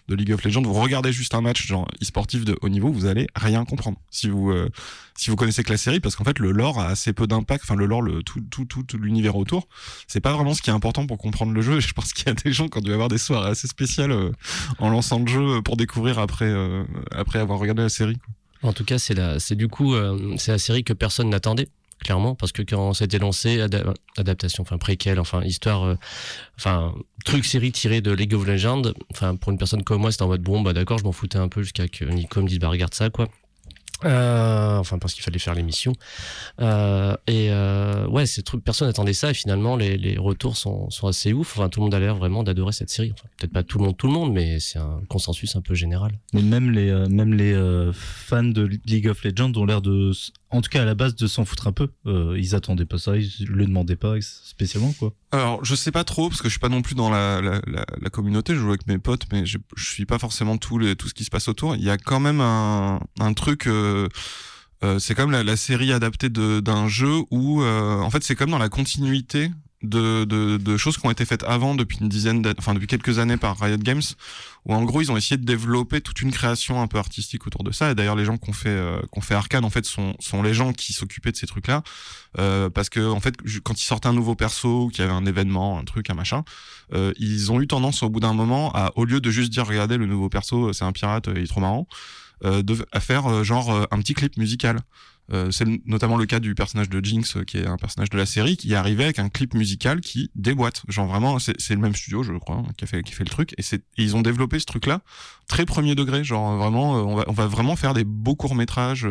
de 0.08 0.16
League 0.16 0.34
of 0.34 0.44
Legends, 0.44 0.62
vous 0.62 0.74
regardez 0.74 1.14
juste 1.14 1.34
un 1.34 1.42
match 1.42 1.66
genre 1.66 1.88
e-sportif 2.02 2.44
de 2.44 2.58
haut 2.62 2.70
niveau, 2.70 2.92
vous 2.92 3.06
allez 3.06 3.28
rien 3.36 3.64
comprendre. 3.64 3.98
Si 4.10 4.28
vous 4.28 4.52
euh, 4.52 4.70
si 5.16 5.30
vous 5.30 5.36
connaissez 5.36 5.64
que 5.64 5.72
la 5.72 5.78
série, 5.78 6.00
parce 6.00 6.16
qu'en 6.16 6.24
fait 6.24 6.40
le 6.40 6.52
lore 6.52 6.80
a 6.80 6.88
assez 6.88 7.14
peu 7.14 7.26
d'impact. 7.26 7.64
Enfin 7.64 7.76
le 7.76 7.86
lore, 7.86 8.02
le 8.02 8.22
tout 8.24 8.42
tout 8.52 8.66
tout, 8.66 8.84
tout 8.84 8.98
l'univers 8.98 9.36
autour, 9.36 9.68
c'est 10.08 10.20
pas 10.20 10.34
vraiment 10.34 10.54
ce 10.54 10.62
qui 10.62 10.70
est 10.70 10.74
important 10.74 11.08
pour 11.08 11.18
comprendre 11.18 11.54
le 11.54 11.62
jeu. 11.62 11.80
Je 11.84 11.94
pense 11.94 12.14
qu'il 12.14 12.28
y 12.28 12.30
a 12.30 12.34
des 12.34 12.52
gens 12.52 12.68
qui 12.68 12.78
ont 12.78 12.82
dû 12.82 12.93
avoir 12.94 13.10
des 13.10 13.18
soirées 13.18 13.50
assez 13.50 13.68
spéciales 13.68 14.12
euh, 14.12 14.32
en 14.80 14.90
lançant 14.90 15.20
le 15.20 15.28
jeu 15.28 15.62
pour 15.62 15.78
découvrir 15.78 16.20
après 16.20 16.46
euh, 16.46 16.84
après 17.12 17.40
avoir 17.40 17.60
regardé 17.60 17.82
la 17.82 17.90
série. 17.90 18.18
En 18.62 18.72
tout 18.74 18.86
cas, 18.86 18.98
c'est 18.98 19.14
la, 19.14 19.40
c'est 19.40 19.56
du 19.56 19.68
coup, 19.68 19.94
euh, 19.94 20.36
c'est 20.38 20.52
la 20.52 20.58
série 20.58 20.86
que 20.86 20.94
personne 20.94 21.30
n'attendait, 21.30 21.68
clairement, 22.00 22.34
parce 22.34 22.54
que 22.54 22.62
quand 22.62 22.94
c'était 22.94 23.20
lancé, 23.20 23.60
ada- 23.60 23.94
adaptation, 24.18 24.62
enfin 24.64 24.78
préquel, 24.78 25.20
enfin 25.20 25.44
histoire, 25.44 25.98
enfin 26.58 26.94
truc 27.26 27.44
série 27.44 27.74
tiré 27.74 28.00
de 28.00 28.12
League 28.12 28.34
of 28.34 28.46
Legends, 28.46 28.84
enfin 29.12 29.36
pour 29.36 29.52
une 29.52 29.58
personne 29.58 29.84
comme 29.84 30.00
moi, 30.02 30.12
c'était 30.12 30.24
en 30.24 30.30
mode 30.30 30.44
bon, 30.44 30.62
bah 30.62 30.72
d'accord, 30.72 30.98
je 30.98 31.04
m'en 31.04 31.12
foutais 31.12 31.40
un 31.40 31.50
peu 31.50 31.62
jusqu'à 31.62 31.90
que 31.90 32.06
Nico 32.06 32.42
me 32.42 32.48
dise 32.48 32.60
bah 32.60 32.70
regarde 32.70 32.94
ça 32.94 33.10
quoi. 33.10 33.28
Euh, 34.06 34.78
enfin 34.78 34.98
parce 34.98 35.14
qu'il 35.14 35.24
fallait 35.24 35.40
faire 35.40 35.54
l'émission 35.56 35.94
euh, 36.60 37.16
et 37.28 37.48
euh, 37.52 38.06
ouais 38.08 38.26
c'est 38.26 38.42
truc 38.42 38.64
personne 38.64 38.88
n'attendait 38.88 39.14
ça 39.14 39.32
et 39.32 39.34
finalement 39.34 39.76
les, 39.78 39.98
les 39.98 40.18
retours 40.18 40.58
sont, 40.58 40.90
sont 40.90 41.08
assez 41.08 41.32
ouf 41.34 41.58
enfin 41.58 41.70
tout 41.70 41.80
le 41.80 41.86
monde 41.86 41.94
a 41.94 42.00
l'air 42.00 42.16
vraiment 42.16 42.44
d'adorer 42.44 42.74
cette 42.74 42.90
série 42.90 43.14
enfin, 43.14 43.28
peut-être 43.38 43.54
pas 43.54 43.64
tout 43.64 43.78
le 43.78 43.86
monde 43.86 43.98
tout 43.98 44.08
le 44.08 44.14
monde 44.14 44.34
mais 44.34 44.60
c'est 44.60 44.80
un 44.80 45.02
consensus 45.08 45.56
un 45.56 45.62
peu 45.62 45.74
général 45.74 46.12
Mais 46.34 46.42
même 46.42 46.72
les, 46.72 46.90
euh, 46.90 47.08
même 47.08 47.34
les 47.34 47.54
euh, 47.54 47.92
fans 47.94 48.44
de 48.44 48.70
League 48.86 49.08
of 49.08 49.24
Legends 49.24 49.54
ont 49.56 49.66
l'air 49.66 49.82
de, 49.82 50.12
en 50.50 50.62
tout 50.62 50.70
cas 50.70 50.82
à 50.82 50.86
la 50.86 50.96
base, 50.96 51.16
de 51.16 51.28
s'en 51.28 51.46
foutre 51.46 51.68
un 51.68 51.72
peu. 51.72 51.90
Euh, 52.06 52.36
ils 52.38 52.56
attendaient 52.56 52.86
pas 52.86 52.98
ça, 52.98 53.16
ils 53.18 53.32
le 53.48 53.66
demandaient 53.66 53.96
pas 53.96 54.16
spécialement, 54.22 54.94
quoi. 55.00 55.14
Alors 55.32 55.64
je 55.66 55.74
sais 55.76 55.92
pas 55.92 56.04
trop 56.04 56.30
parce 56.30 56.42
que 56.42 56.48
je 56.48 56.54
suis 56.54 56.60
pas 56.60 56.70
non 56.70 56.82
plus 56.84 56.94
dans 56.96 57.10
la 57.10 57.42
la, 57.42 57.60
la, 57.66 57.86
la 58.00 58.10
communauté. 58.10 58.54
Je 58.54 58.60
joue 58.60 58.70
avec 58.70 58.86
mes 58.88 59.00
potes, 59.00 59.24
mais 59.32 59.46
je, 59.46 59.58
je 59.76 59.86
suis 59.86 60.06
pas 60.06 60.20
forcément 60.20 60.58
tout 60.58 60.78
les, 60.78 60.96
tout 60.96 61.08
ce 61.08 61.14
qui 61.14 61.24
se 61.24 61.32
passe 61.32 61.48
autour. 61.48 61.76
Il 61.76 61.84
y 61.84 61.90
a 61.90 61.98
quand 61.98 62.20
même 62.20 62.42
un 62.42 63.00
un 63.20 63.34
truc. 63.34 63.68
euh, 63.68 63.93
c'est 65.00 65.16
comme 65.16 65.32
la, 65.32 65.56
série 65.56 65.94
adaptée 65.94 66.30
d'un 66.30 66.88
jeu 66.88 67.24
où 67.32 67.62
euh, 67.62 68.00
en 68.00 68.10
fait 68.10 68.24
c'est 68.24 68.36
comme 68.36 68.52
dans 68.52 68.58
la 68.58 68.70
continuité 68.70 69.50
de, 69.84 70.78
choses 70.78 70.98
qui 70.98 71.06
ont 71.06 71.12
été 71.12 71.26
faites 71.26 71.44
avant 71.44 71.76
depuis 71.76 71.98
une 72.00 72.10
dizaine 72.10 72.44
enfin 72.58 72.74
depuis 72.74 72.88
quelques 72.88 73.20
années 73.20 73.38
par 73.38 73.60
Riot 73.60 73.78
Games, 73.78 74.02
où 74.66 74.74
en 74.74 74.84
gros 74.84 75.02
ils 75.02 75.12
ont 75.12 75.18
essayé 75.18 75.38
de 75.38 75.46
développer 75.46 76.02
toute 76.02 76.22
une 76.22 76.32
création 76.32 76.82
un 76.82 76.88
peu 76.88 76.98
artistique 76.98 77.46
autour 77.48 77.64
de 77.64 77.72
ça. 77.72 77.92
Et 77.92 77.96
d'ailleurs 77.96 78.16
les 78.16 78.26
gens 78.26 78.38
qui 78.38 78.50
ont 78.50 78.54
fait 78.54 78.70
euh, 78.70 79.02
ont 79.12 79.22
fait 79.22 79.36
Arkane 79.36 79.66
en 79.66 79.70
fait 79.70 79.86
sont 79.86 80.16
sont 80.20 80.42
les 80.42 80.54
gens 80.54 80.74
qui 80.74 80.94
s'occupaient 80.94 81.32
de 81.32 81.38
ces 81.38 81.48
trucs 81.48 81.68
là, 81.68 81.84
euh, 82.40 82.70
parce 82.70 82.90
que 82.90 83.10
en 83.10 83.20
fait 83.20 83.36
quand 83.64 83.80
ils 83.80 83.86
sortaient 83.86 84.08
un 84.08 84.14
nouveau 84.14 84.36
perso, 84.36 84.90
qu'il 84.90 85.02
y 85.02 85.04
avait 85.04 85.14
un 85.14 85.26
événement, 85.26 85.78
un 85.80 85.84
truc, 85.84 86.10
un 86.10 86.16
machin, 86.16 86.44
euh, 86.94 87.14
ils 87.18 87.52
ont 87.52 87.62
eu 87.62 87.68
tendance 87.68 88.04
au 88.04 88.10
bout 88.10 88.20
d'un 88.20 88.34
moment 88.34 88.72
à 88.74 88.92
au 88.96 89.06
lieu 89.06 89.20
de 89.20 89.30
juste 89.30 89.52
dire 89.52 89.68
regardez 89.68 89.98
le 89.98 90.06
nouveau 90.06 90.30
perso 90.30 90.74
c'est 90.74 90.86
un 90.86 90.92
pirate, 90.92 91.30
il 91.34 91.44
est 91.44 91.48
trop 91.48 91.62
marrant, 91.62 91.88
euh, 91.90 92.23
de, 92.42 92.86
à 92.92 93.00
faire 93.00 93.28
euh, 93.28 93.44
genre 93.44 93.72
euh, 93.72 93.86
un 93.92 94.00
petit 94.00 94.14
clip 94.14 94.38
musical. 94.38 94.80
Euh, 95.32 95.52
c'est 95.52 95.66
notamment 95.86 96.18
le 96.18 96.26
cas 96.26 96.42
du 96.42 96.54
personnage 96.54 96.90
de 96.90 97.04
Jinx, 97.04 97.38
euh, 97.38 97.44
qui 97.46 97.58
est 97.58 97.66
un 97.66 97.78
personnage 97.78 98.10
de 98.10 98.18
la 98.18 98.26
série, 98.26 98.58
qui 98.58 98.74
est 98.74 98.76
arrivé 98.76 99.06
avec 99.06 99.20
un 99.20 99.30
clip 99.30 99.54
musical 99.54 100.02
qui 100.02 100.30
déboîte. 100.36 100.84
Genre 100.90 101.08
vraiment, 101.08 101.40
c'est 101.40 101.70
le 101.70 101.78
même 101.78 101.96
studio, 101.96 102.24
je 102.24 102.34
crois, 102.34 102.58
hein, 102.58 102.66
qui 102.78 102.84
a 102.84 102.88
fait, 102.88 103.04
qui 103.04 103.14
fait 103.14 103.24
le 103.24 103.30
truc. 103.30 103.54
Et, 103.58 103.76
et 103.76 103.80
ils 103.98 104.18
ont 104.18 104.22
développé 104.22 104.60
ce 104.60 104.66
truc-là 104.66 105.02
très 105.48 105.66
premier 105.66 105.96
degré. 105.96 106.24
Genre 106.24 106.52
euh, 106.52 106.58
vraiment, 106.58 106.98
euh, 106.98 107.02
on 107.02 107.16
va, 107.16 107.24
on 107.28 107.32
va 107.32 107.48
vraiment 107.48 107.76
faire 107.76 107.94
des 107.94 108.04
beaux 108.04 108.36
courts 108.36 108.56
métrages. 108.56 109.08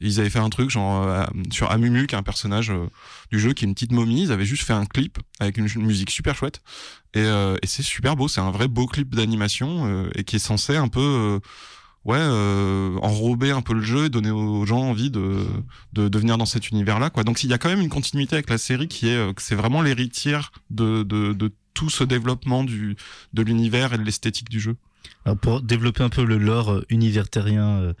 Ils 0.00 0.20
avaient 0.20 0.30
fait 0.30 0.38
un 0.38 0.50
truc 0.50 0.70
genre 0.70 1.02
euh, 1.06 1.24
sur 1.50 1.70
Amumu, 1.70 2.06
qui 2.06 2.14
est 2.14 2.18
un 2.18 2.22
personnage 2.22 2.70
euh, 2.70 2.88
du 3.30 3.38
jeu, 3.38 3.52
qui 3.52 3.64
est 3.64 3.68
une 3.68 3.74
petite 3.74 3.92
momie. 3.92 4.22
Ils 4.22 4.32
avaient 4.32 4.44
juste 4.44 4.64
fait 4.64 4.72
un 4.72 4.86
clip 4.86 5.18
avec 5.40 5.58
une, 5.58 5.68
musique 5.76 6.10
super 6.10 6.34
chouette. 6.34 6.60
Et, 7.14 7.20
euh, 7.20 7.56
et 7.62 7.66
c'est 7.66 7.82
super 7.82 8.16
beau. 8.16 8.28
C'est 8.28 8.40
un 8.40 8.50
vrai 8.50 8.68
beau 8.68 8.86
clip 8.86 9.14
d'animation 9.14 9.86
euh, 9.86 10.10
et 10.14 10.24
qui 10.24 10.36
est 10.36 10.40
censé 10.40 10.76
un 10.76 10.88
peu 10.88 11.00
euh, 11.00 11.40
ouais, 12.04 12.18
euh, 12.18 12.96
enrober 13.02 13.50
un 13.50 13.62
peu 13.62 13.74
le 13.74 13.82
jeu 13.82 14.06
et 14.06 14.08
donner 14.08 14.30
aux 14.30 14.66
gens 14.66 14.80
envie 14.80 15.10
de, 15.10 15.46
de, 15.92 16.08
de 16.08 16.18
venir 16.18 16.38
dans 16.38 16.46
cet 16.46 16.70
univers-là. 16.70 17.10
Donc 17.24 17.44
il 17.44 17.50
y 17.50 17.52
a 17.52 17.58
quand 17.58 17.68
même 17.68 17.80
une 17.80 17.88
continuité 17.88 18.34
avec 18.36 18.50
la 18.50 18.58
série 18.58 18.88
qui 18.88 19.08
est 19.08 19.16
euh, 19.16 19.32
que 19.32 19.42
c'est 19.42 19.54
vraiment 19.54 19.82
l'héritière 19.82 20.52
de, 20.70 21.02
de, 21.02 21.32
de 21.32 21.52
tout 21.74 21.90
ce 21.90 22.04
développement 22.04 22.64
du, 22.64 22.96
de 23.32 23.42
l'univers 23.42 23.92
et 23.92 23.98
de 23.98 24.02
l'esthétique 24.02 24.48
du 24.48 24.60
jeu. 24.60 24.76
Pour 25.40 25.62
développer 25.62 26.02
un 26.02 26.08
peu 26.08 26.24
le 26.24 26.36
lore 26.36 26.72
euh, 26.72 26.86
universitairien 26.88 27.80
euh, 27.80 27.92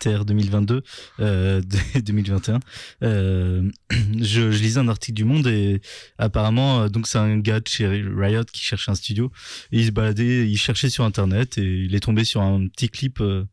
TR 0.00 0.24
2022, 0.24 0.82
euh, 1.20 1.62
2021, 2.04 2.60
euh, 3.02 3.70
je, 3.90 4.50
je 4.50 4.62
lisais 4.62 4.80
un 4.80 4.88
article 4.88 5.14
du 5.14 5.24
Monde 5.24 5.46
et 5.46 5.80
apparemment, 6.18 6.82
euh, 6.82 6.88
donc 6.88 7.06
c'est 7.06 7.18
un 7.18 7.38
gars 7.38 7.60
de 7.60 7.68
chez 7.68 7.86
Riot 7.86 8.44
qui 8.52 8.62
cherchait 8.62 8.90
un 8.90 8.96
studio 8.96 9.30
et 9.70 9.78
il 9.78 9.86
se 9.86 9.90
baladait, 9.92 10.48
il 10.48 10.56
cherchait 10.56 10.90
sur 10.90 11.04
internet 11.04 11.58
et 11.58 11.84
il 11.84 11.94
est 11.94 12.00
tombé 12.00 12.24
sur 12.24 12.42
un 12.42 12.66
petit 12.68 12.88
clip 12.88 13.20
euh, 13.20 13.44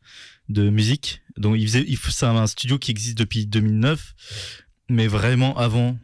de 0.50 0.70
musique. 0.70 1.22
Donc 1.38 1.58
il 1.58 1.68
faisait, 1.68 1.86
il, 1.88 1.98
c'est 1.98 2.26
un 2.26 2.48
studio 2.48 2.80
qui 2.80 2.92
existe 2.92 3.18
depuis 3.18 3.46
2009, 3.46 4.14
mais 4.90 5.08
vraiment 5.08 5.58
avant. 5.58 5.98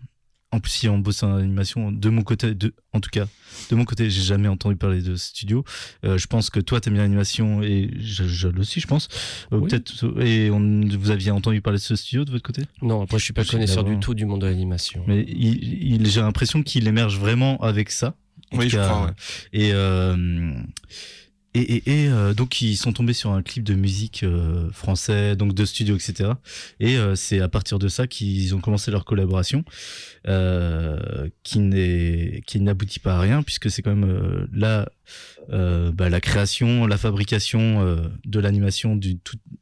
En 0.53 0.59
plus, 0.61 0.81
il 0.83 0.89
en 0.89 0.97
bosse 0.97 1.23
en 1.23 1.35
animation. 1.35 1.91
De 1.91 2.09
mon 2.09 2.21
côté, 2.23 2.55
de, 2.55 2.73
en 2.93 3.01
tout 3.01 3.09
cas, 3.11 3.27
de 3.69 3.75
mon 3.75 3.83
côté, 3.83 4.09
j'ai 4.09 4.21
jamais 4.21 4.47
entendu 4.47 4.77
parler 4.77 5.01
de 5.01 5.15
ce 5.17 5.27
studio. 5.27 5.65
Euh, 6.05 6.17
je 6.17 6.25
pense 6.27 6.49
que 6.49 6.61
toi, 6.61 6.79
t'aimes 6.79 6.93
bien 6.93 7.03
l'animation 7.03 7.61
et 7.61 7.91
je, 7.99 8.23
je 8.25 8.47
le 8.47 8.61
aussi, 8.61 8.79
je 8.79 8.87
pense. 8.87 9.09
Euh, 9.51 9.57
Oui. 9.59 9.69
Peut-être. 9.69 10.21
Et 10.21 10.49
on, 10.49 10.81
vous 10.87 11.11
aviez 11.11 11.31
entendu 11.31 11.59
parler 11.61 11.79
de 11.79 11.83
ce 11.83 11.97
studio 11.97 12.23
de 12.23 12.31
votre 12.31 12.43
côté? 12.43 12.61
Non, 12.81 13.01
après 13.01 13.19
je 13.19 13.25
suis 13.25 13.33
pas 13.33 13.43
Je 13.43 13.51
connaisseur 13.51 13.83
du 13.83 13.99
tout 13.99 14.13
du 14.13 14.25
monde 14.25 14.39
de 14.41 14.47
l'animation. 14.47 15.03
Mais 15.05 15.25
il, 15.27 15.95
il- 15.95 16.07
j'ai 16.07 16.21
l'impression 16.21 16.63
qu'il 16.63 16.87
émerge 16.87 17.19
vraiment 17.19 17.57
avec 17.61 17.91
ça. 17.91 18.15
En 18.53 18.59
Oui, 18.59 18.69
je 18.69 18.77
crois, 18.77 19.07
ouais. 19.07 19.11
Et, 19.51 19.71
euh, 19.73 20.53
et, 21.59 22.09
euh, 22.09 22.33
donc 22.33 22.61
ils 22.61 22.75
sont 22.77 22.93
tombés 22.93 23.13
sur 23.13 23.31
un 23.31 23.41
clip 23.41 23.63
de 23.63 23.73
musique 23.73 24.23
euh, 24.23 24.69
français, 24.71 25.35
donc 25.35 25.53
de 25.53 25.65
studio, 25.65 25.95
etc. 25.95 26.31
Et 26.79 26.97
euh, 26.97 27.15
c'est 27.15 27.39
à 27.39 27.47
partir 27.47 27.79
de 27.79 27.87
ça 27.87 28.07
qu'ils 28.07 28.55
ont 28.55 28.59
commencé 28.59 28.91
leur 28.91 29.05
collaboration, 29.05 29.63
qui 31.43 31.59
n'aboutit 32.59 32.99
pas 32.99 33.15
à 33.15 33.19
rien 33.19 33.43
puisque 33.43 33.71
c'est 33.71 33.81
quand 33.81 33.95
même 33.95 34.47
la 34.53 34.89
bah, 35.49 36.09
la 36.09 36.19
création, 36.19 36.85
la 36.85 36.97
fabrication 36.97 37.97
de 38.25 38.39
l'animation 38.39 38.99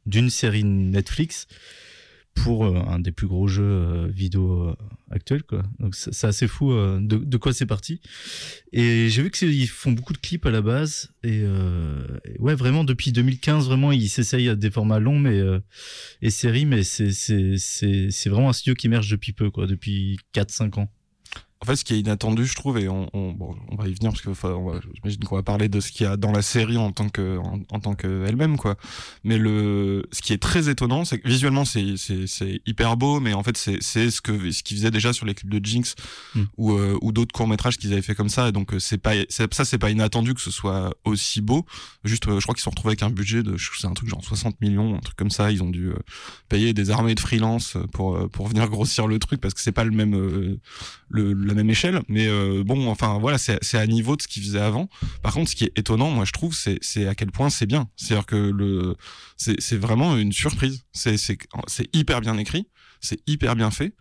d'une 0.06 0.30
série 0.30 0.64
Netflix 0.64 1.46
pour 2.36 2.66
euh, 2.66 2.74
un 2.86 3.00
des 3.00 3.12
plus 3.12 3.26
gros 3.26 3.48
jeux 3.48 3.64
euh, 3.64 4.08
vidéo 4.08 4.68
euh, 4.68 4.76
actuels 5.10 5.42
quoi. 5.42 5.62
Donc 5.80 5.94
c'est 5.94 6.26
assez 6.26 6.46
fou 6.46 6.72
de, 6.72 7.16
de 7.16 7.36
quoi 7.36 7.52
c'est 7.52 7.66
parti. 7.66 8.00
Et 8.72 9.08
j'ai 9.08 9.22
vu 9.22 9.30
qu'ils 9.30 9.68
font 9.68 9.92
beaucoup 9.92 10.12
de 10.12 10.18
clips 10.18 10.44
à 10.46 10.50
la 10.50 10.60
base 10.60 11.10
et 11.24 11.40
euh, 11.42 12.06
ouais 12.38 12.54
vraiment 12.54 12.84
depuis 12.84 13.10
2015 13.10 13.66
vraiment 13.66 13.90
ils 13.90 14.08
s'essayent 14.08 14.50
à 14.50 14.54
des 14.54 14.70
formats 14.70 15.00
longs 15.00 15.18
mais 15.18 15.38
euh, 15.38 15.60
et 16.22 16.30
séries 16.30 16.66
mais 16.66 16.82
c'est 16.82 18.28
vraiment 18.28 18.50
un 18.50 18.52
studio 18.52 18.74
qui 18.74 18.86
émerge 18.86 19.10
depuis 19.10 19.32
peu 19.32 19.50
quoi 19.50 19.66
depuis 19.66 20.18
4 20.32 20.50
5 20.50 20.78
ans. 20.78 20.92
En 21.62 21.64
fait, 21.64 21.76
ce 21.76 21.84
qui 21.84 21.94
est 21.94 22.00
inattendu, 22.00 22.44
je 22.44 22.54
trouve, 22.54 22.78
et 22.78 22.86
on, 22.88 23.08
on, 23.14 23.32
bon, 23.32 23.56
on 23.70 23.76
va 23.76 23.88
y 23.88 23.94
venir 23.94 24.10
parce 24.12 24.20
que 24.20 24.30
j'imagine 24.94 25.24
qu'on 25.24 25.36
va 25.36 25.42
parler 25.42 25.70
de 25.70 25.80
ce 25.80 25.90
qu'il 25.90 26.04
y 26.04 26.08
a 26.08 26.18
dans 26.18 26.30
la 26.30 26.42
série 26.42 26.76
en 26.76 26.92
tant 26.92 27.08
que 27.08 27.38
en, 27.38 27.60
en 27.70 27.80
tant 27.80 27.94
que 27.94 28.24
elle-même, 28.26 28.58
quoi. 28.58 28.76
Mais 29.24 29.38
le, 29.38 30.04
ce 30.12 30.20
qui 30.20 30.34
est 30.34 30.38
très 30.42 30.68
étonnant, 30.68 31.06
c'est 31.06 31.18
que 31.18 31.26
visuellement, 31.26 31.64
c'est 31.64 31.94
hyper 32.66 32.98
beau, 32.98 33.20
mais 33.20 33.32
en 33.32 33.42
fait, 33.42 33.56
c'est 33.56 33.78
c'est 33.80 34.10
ce 34.10 34.20
que 34.20 34.50
ce 34.50 34.62
qu'ils 34.62 34.76
faisaient 34.76 34.90
déjà 34.90 35.14
sur 35.14 35.24
les 35.24 35.34
clips 35.34 35.50
de 35.50 35.64
Jinx 35.64 35.94
Mm. 36.34 36.42
ou 36.58 36.72
euh, 36.72 36.98
ou 37.00 37.12
d'autres 37.12 37.32
courts 37.32 37.48
métrages 37.48 37.78
qu'ils 37.78 37.92
avaient 37.94 38.02
fait 38.02 38.14
comme 38.14 38.28
ça. 38.28 38.48
Et 38.48 38.52
donc 38.52 38.74
euh, 38.74 38.78
c'est 38.78 38.98
pas 38.98 39.12
ça, 39.30 39.64
c'est 39.64 39.78
pas 39.78 39.90
inattendu 39.90 40.34
que 40.34 40.40
ce 40.42 40.50
soit 40.50 40.94
aussi 41.04 41.40
beau. 41.40 41.64
Juste, 42.04 42.28
euh, 42.28 42.38
je 42.38 42.42
crois 42.44 42.54
qu'ils 42.54 42.60
se 42.60 42.64
sont 42.64 42.70
retrouvés 42.70 42.90
avec 42.90 43.02
un 43.02 43.10
budget 43.10 43.42
de, 43.42 43.56
je- 43.56 43.70
c'est 43.78 43.86
un 43.86 43.94
truc 43.94 44.08
genre 44.10 44.22
60 44.22 44.60
millions, 44.60 44.94
un 44.96 45.00
truc 45.00 45.16
comme 45.16 45.30
ça. 45.30 45.50
Ils 45.50 45.62
ont 45.62 45.70
dû 45.70 45.90
payer 46.50 46.74
des 46.74 46.90
armées 46.90 47.14
de 47.14 47.20
freelance 47.20 47.76
pour 47.92 48.28
pour 48.30 48.48
venir 48.48 48.68
grossir 48.70 49.06
le 49.06 49.18
truc 49.18 49.40
parce 49.40 49.54
que 49.54 49.60
c'est 49.60 49.72
pas 49.72 49.84
le 49.84 49.90
même 49.92 50.58
le, 51.08 51.32
la 51.46 51.54
même 51.54 51.70
échelle 51.70 52.00
mais 52.08 52.26
euh, 52.26 52.62
bon 52.64 52.88
enfin 52.88 53.18
voilà 53.18 53.38
c'est 53.38 53.74
à 53.74 53.86
niveau 53.86 54.16
de 54.16 54.22
ce 54.22 54.28
qu'ils 54.28 54.42
faisaient 54.42 54.60
avant. 54.60 54.88
Par 55.22 55.32
contre 55.32 55.50
ce 55.50 55.56
qui 55.56 55.64
est 55.64 55.78
étonnant 55.78 56.10
moi 56.10 56.24
je 56.24 56.32
trouve 56.32 56.54
c'est 56.54 57.06
à 57.06 57.14
quel 57.14 57.30
point 57.30 57.50
c'est 57.50 57.66
bien. 57.66 57.88
C'est 57.96 58.14
à 58.14 58.16
dire 58.18 58.26
que 58.26 58.36
le 58.36 58.96
c'est 59.36 59.76
vraiment 59.76 60.16
une 60.16 60.32
surprise. 60.32 60.84
C'est 60.92 61.38
hyper 61.92 62.20
bien 62.20 62.36
écrit 62.38 62.66
c'est 63.00 63.20
hyper 63.26 63.56
bien 63.56 63.70
fait. 63.70 63.94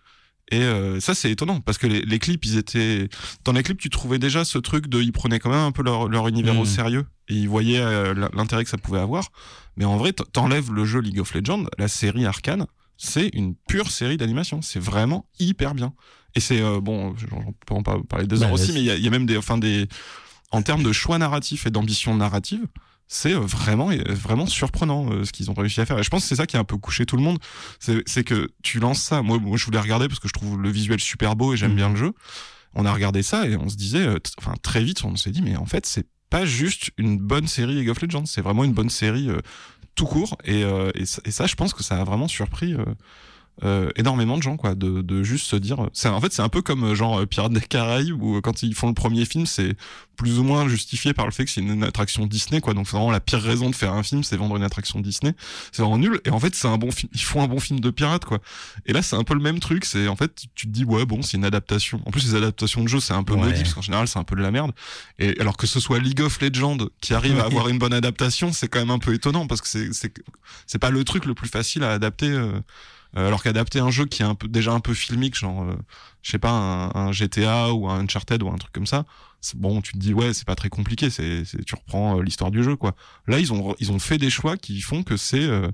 Et 0.52 0.62
euh, 0.62 1.00
ça 1.00 1.16
c'est 1.16 1.32
étonnant 1.32 1.60
parce 1.60 1.80
que 1.80 1.88
les, 1.88 2.02
les 2.02 2.20
clips 2.20 2.46
ils 2.46 2.58
étaient 2.58 3.10
dans 3.44 3.52
les 3.52 3.64
clips 3.64 3.80
tu 3.80 3.90
trouvais 3.90 4.20
déjà 4.20 4.46
ce 4.46 4.60
truc 4.60 4.88
de 4.88 5.02
ils 5.02 5.12
prenaient 5.12 5.40
quand 5.40 5.50
même 5.50 5.60
un 5.60 5.72
peu 5.72 5.82
leur 5.82 6.08
leur 6.08 6.28
univers 6.28 6.60
au 6.60 6.66
sérieux 6.66 7.06
et 7.30 7.34
ils 7.34 7.50
voyaient 7.50 7.80
euh, 7.80 8.14
l'intérêt 8.32 8.64
que 8.64 8.70
ça 8.70 8.78
pouvait 8.78 9.00
avoir. 9.00 9.32
Mais 9.76 9.86
en 9.86 9.98
vrai 9.98 10.14
t'enlèves 10.14 10.72
le 10.72 10.86
jeu 10.86 11.00
League 11.00 11.20
of 11.20 11.34
Legends 11.34 11.66
la 11.80 11.88
série 11.88 12.26
Arcane 12.26 12.68
c'est 12.98 13.30
une 13.34 13.56
pure 13.56 13.92
série 13.92 14.18
d'animation. 14.18 14.62
C'est 14.62 14.80
vraiment 14.80 15.28
hyper 15.40 15.76
bien 15.76 15.94
et 16.36 16.40
c'est 16.40 16.62
euh, 16.62 16.80
bon, 16.82 17.16
j'en 17.18 17.54
peux 17.66 17.74
en 17.74 17.84
parler 17.84 18.28
des 18.28 18.40
Bah, 18.40 18.46
heures 18.48 18.52
aussi, 18.54 18.72
mais 18.74 18.80
il 18.82 18.86
y 18.86 18.92
a, 18.92 18.98
y 18.98 19.08
a 19.08 19.10
même 19.10 19.26
des, 19.26 19.38
enfin 19.38 19.58
des, 19.58 19.88
en 20.52 20.62
termes 20.62 20.84
de 20.84 20.92
choix 20.92 21.18
narratifs 21.18 21.66
et 21.66 21.72
d'ambition 21.72 22.16
narrative, 22.16 22.66
c'est 23.08 23.34
euh, 23.34 23.40
vraiment, 23.40 23.90
vraiment 24.10 24.46
surprenant 24.46 25.12
euh, 25.12 25.26
ce 25.26 25.32
qu'ils 25.32 25.52
ont 25.52 25.54
réussi 25.54 25.80
à 25.82 25.86
faire. 25.86 26.00
Et 26.00 26.04
je 26.04 26.10
pense 26.10 26.24
que 26.24 26.28
c'est 26.28 26.36
ça 26.36 26.46
qui 26.48 26.58
a 26.58 26.60
un 26.60 26.64
peu 26.64 26.78
couché 26.78 27.06
tout 27.06 27.18
le 27.18 27.22
monde, 27.24 27.38
c'est 27.80 28.24
que 28.24 28.50
tu 28.64 28.80
lances 28.80 29.02
ça. 29.02 29.22
Moi, 29.22 29.38
moi, 29.40 29.58
je 29.58 29.66
voulais 29.66 29.80
regarder 29.80 30.08
parce 30.08 30.20
que 30.20 30.28
je 30.28 30.34
trouve 30.34 30.60
le 30.62 30.70
visuel 30.70 31.00
super 31.00 31.36
beau 31.36 31.54
et 31.54 31.58
j'aime 31.58 31.72
Mhm. 31.72 31.78
bien 31.78 31.90
le 31.90 31.96
jeu. 31.96 32.14
On 32.74 32.86
a 32.86 32.92
regardé 32.92 33.22
ça 33.24 33.48
et 33.48 33.56
on 33.56 33.70
se 33.70 33.76
disait, 33.78 34.06
euh, 34.06 34.18
enfin 34.40 34.54
très 34.62 34.84
vite, 34.84 35.04
on 35.06 35.16
s'est 35.16 35.32
dit, 35.32 35.42
mais 35.42 35.56
en 35.56 35.66
fait, 35.66 35.86
c'est 35.86 36.08
pas 36.30 36.46
juste 36.46 36.90
une 36.98 37.18
bonne 37.18 37.48
série 37.48 37.76
League 37.76 37.90
of 37.90 38.02
Legends, 38.02 38.26
c'est 38.26 38.42
vraiment 38.42 38.64
une 38.64 38.74
bonne 38.74 38.90
série 38.90 39.30
euh, 39.30 39.38
tout 39.94 40.06
court. 40.08 40.36
Et, 40.44 40.64
euh, 40.64 40.92
et 40.96 41.06
ça, 41.06 41.46
je 41.46 41.56
pense 41.56 41.74
que 41.74 41.84
ça 41.84 42.02
a 42.02 42.04
vraiment 42.04 42.28
surpris. 42.28 42.74
euh, 42.74 42.84
euh, 43.64 43.90
énormément 43.96 44.38
de 44.38 44.44
gens 44.44 44.58
quoi 44.58 44.76
de, 44.76 45.02
de 45.02 45.24
juste 45.24 45.46
se 45.48 45.56
dire 45.56 45.78
c'est 45.94 46.10
en 46.10 46.20
fait 46.20 46.34
c'est 46.34 46.42
un 46.42 46.50
peu 46.50 46.62
comme 46.62 46.84
euh, 46.84 46.96
genre 46.96 47.20
euh, 47.22 47.26
Pirates 47.26 47.54
des 47.54 47.62
Caraïbes 47.62 48.22
où 48.22 48.36
euh, 48.38 48.42
quand 48.42 48.64
ils 48.64 48.76
font 48.76 48.88
le 48.90 48.94
premier 48.94 49.24
film 49.24 49.46
c'est 49.46 49.78
plus 50.18 50.40
ou 50.40 50.44
moins 50.44 50.68
justifié 50.68 51.14
par 51.14 51.26
le 51.26 51.32
fait 51.32 51.46
que 51.46 51.52
c'est 51.52 51.62
une, 51.62 51.72
une 51.72 51.84
attraction 51.84 52.26
Disney 52.26 52.60
quoi. 52.62 52.74
Donc 52.74 52.88
c'est 52.88 52.98
vraiment 52.98 53.12
la 53.12 53.20
pire 53.22 53.42
raison 53.42 53.70
de 53.70 53.76
faire 53.76 53.94
un 53.94 54.04
film 54.04 54.24
c'est 54.24 54.36
vendre 54.36 54.58
une 54.58 54.64
attraction 54.64 55.00
Disney. 55.00 55.34
C'est 55.72 55.82
vraiment 55.82 55.98
nul. 55.98 56.20
Et 56.26 56.32
en 56.32 56.40
fait 56.40 56.54
c'est 56.54 56.68
un 56.68 56.78
bon 56.78 56.92
film 56.92 57.10
ils 57.14 57.22
font 57.22 57.42
un 57.44 57.48
bon 57.48 57.60
film 57.62 57.80
de 57.80 57.90
pirate 57.92 58.26
quoi. 58.26 58.40
Et 58.86 58.92
là 58.94 59.02
c'est 59.02 59.16
un 59.16 59.24
peu 59.24 59.34
le 59.34 59.42
même 59.42 59.60
truc. 59.60 59.86
C'est 59.86 60.08
en 60.10 60.16
fait 60.18 60.32
tu 60.56 60.68
te 60.68 60.72
dis 60.72 60.84
ouais 60.84 61.06
bon 61.06 61.22
c'est 61.22 61.38
une 61.38 61.46
adaptation. 61.46 62.02
En 62.06 62.12
plus 62.12 62.26
les 62.26 62.36
adaptations 62.36 62.84
de 62.84 62.90
jeux 62.90 63.00
c'est 63.00 63.14
un 63.14 63.24
peu 63.24 63.34
Ouais. 63.36 63.42
maudit 63.48 63.62
parce 63.62 63.74
qu'en 63.74 63.82
général 63.82 64.08
c'est 64.10 64.20
un 64.20 64.24
peu 64.26 64.36
de 64.36 64.42
la 64.42 64.52
merde. 64.52 64.72
Et 65.20 65.40
alors 65.40 65.56
que 65.58 65.66
ce 65.68 65.80
soit 65.80 66.00
League 66.00 66.22
of 66.22 66.42
Legends 66.42 66.78
qui 67.02 67.14
arrive 67.14 67.40
à 67.40 67.46
avoir 67.46 67.70
une 67.70 67.78
bonne 67.78 67.94
adaptation 67.94 68.52
c'est 68.52 68.68
quand 68.68 68.80
même 68.80 68.92
un 68.92 69.00
peu 69.00 69.14
étonnant 69.14 69.48
parce 69.48 69.62
que 69.62 69.68
c'est 69.70 69.94
c'est 69.94 70.14
c'est 70.68 70.80
pas 70.80 70.90
le 70.90 71.04
truc 71.06 71.26
le 71.26 71.34
plus 71.34 71.48
facile 71.50 71.84
à 71.84 71.92
adapter 71.92 72.30
euh, 72.30 72.52
alors 73.16 73.42
qu'adapter 73.42 73.80
un 73.80 73.92
jeu 73.92 74.06
qui 74.06 74.24
est 74.24 74.46
déjà 74.48 74.72
un 74.74 74.80
peu 74.80 74.94
filmique, 74.94 75.36
genre, 75.36 75.64
euh, 75.64 75.76
je 76.22 76.32
sais 76.32 76.40
pas, 76.40 76.52
un, 76.52 76.92
un 76.96 77.12
GTA 77.12 77.74
ou 77.74 77.88
un 77.88 78.00
Uncharted 78.00 78.44
ou 78.44 78.50
un 78.50 78.58
truc 78.58 78.74
comme 78.74 78.88
ça, 78.88 79.06
bon, 79.54 79.82
tu 79.82 79.94
te 79.94 79.98
dis, 79.98 80.14
ouais, 80.14 80.34
c'est 80.34 80.46
pas 80.46 80.56
très 80.56 80.70
compliqué, 80.70 81.10
c'est, 81.10 81.44
tu 81.66 81.76
reprends 81.76 82.18
euh, 82.18 82.24
l'histoire 82.24 82.52
du 82.52 82.64
jeu, 82.64 82.76
quoi. 82.76 82.96
Là, 83.28 83.40
ils 83.40 83.54
ont, 83.54 83.76
ils 83.80 83.92
ont 83.92 84.00
fait 84.00 84.18
des 84.18 84.30
choix 84.30 84.58
qui 84.58 84.82
font 84.82 85.04
que 85.04 85.18
c'est, 85.18 85.44
euh, 85.44 85.70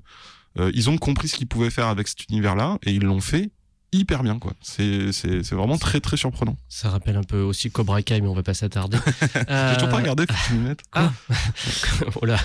euh, 0.58 0.70
ils 0.74 0.90
ont 0.90 0.98
compris 0.98 1.28
ce 1.28 1.36
qu'ils 1.36 1.46
pouvaient 1.46 1.70
faire 1.70 1.86
avec 1.86 2.08
cet 2.08 2.28
univers-là 2.28 2.78
et 2.82 2.92
ils 2.92 3.02
l'ont 3.02 3.20
fait 3.20 3.50
hyper 3.92 4.22
bien, 4.22 4.38
quoi. 4.38 4.52
C'est, 4.60 5.12
c'est, 5.12 5.42
c'est 5.42 5.54
vraiment 5.54 5.78
très, 5.78 6.00
très 6.00 6.16
surprenant. 6.16 6.56
Ça 6.68 6.88
rappelle 6.90 7.16
un 7.16 7.22
peu 7.22 7.40
aussi 7.40 7.70
Cobra 7.70 8.02
Kai, 8.02 8.20
mais 8.20 8.28
on 8.28 8.34
va 8.34 8.42
pas 8.42 8.54
s'attarder. 8.54 8.98
J'ai 9.34 9.74
toujours 9.74 9.88
pas 9.90 9.96
regardé, 9.96 10.24
faut 10.26 10.32
que 10.34 10.46
tu 10.48 10.54
m'y 10.54 10.68
mettes. 10.68 10.80
Ah. 10.92 11.12
oula. 12.22 12.38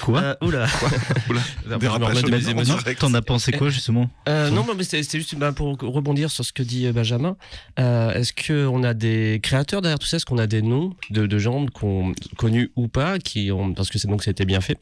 Quoi 0.00 0.20
Euh, 0.22 0.34
oula. 0.42 0.66
Dérapage 1.80 2.48
émotions. 2.48 2.76
T'en 2.98 3.14
as 3.14 3.22
pensé 3.22 3.52
quoi 3.52 3.68
justement 3.70 4.10
Euh, 4.28 4.50
non, 4.50 4.64
mais 4.76 4.84
c'était 4.84 5.02
c'était 5.02 5.18
juste 5.18 5.34
bah, 5.36 5.52
pour 5.52 5.76
rebondir 5.80 6.30
sur 6.30 6.44
ce 6.44 6.52
que 6.52 6.62
dit 6.62 6.86
euh, 6.86 6.92
Benjamin. 6.92 7.36
Euh, 7.78 8.12
Est-ce 8.12 8.32
qu'on 8.32 8.82
a 8.82 8.94
des 8.94 9.40
créateurs 9.42 9.82
derrière 9.82 9.98
tout 9.98 10.06
ça? 10.06 10.16
Est-ce 10.16 10.26
qu'on 10.26 10.38
a 10.38 10.46
des 10.46 10.62
noms 10.62 10.94
de, 11.10 11.26
de 11.26 11.38
gens 11.38 11.66
qu'on 11.66 12.12
connus 12.36 12.70
ou 12.76 12.88
pas 12.88 13.18
qui 13.18 13.50
ont 13.52 13.72
parce 13.74 13.90
que 13.90 13.98
c'est 13.98 14.08
donc 14.08 14.22
c'était 14.22 14.44
bien 14.44 14.60
fait? 14.60 14.78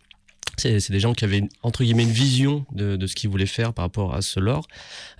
C'est 0.56 0.90
des 0.90 1.00
gens 1.00 1.14
qui 1.14 1.24
avaient 1.24 1.42
entre 1.62 1.82
guillemets 1.84 2.04
une 2.04 2.10
vision 2.10 2.64
de, 2.72 2.96
de 2.96 3.06
ce 3.06 3.14
qu'ils 3.14 3.28
voulaient 3.28 3.46
faire 3.46 3.74
par 3.74 3.84
rapport 3.84 4.14
à 4.14 4.22
ce 4.22 4.40
lore. 4.40 4.66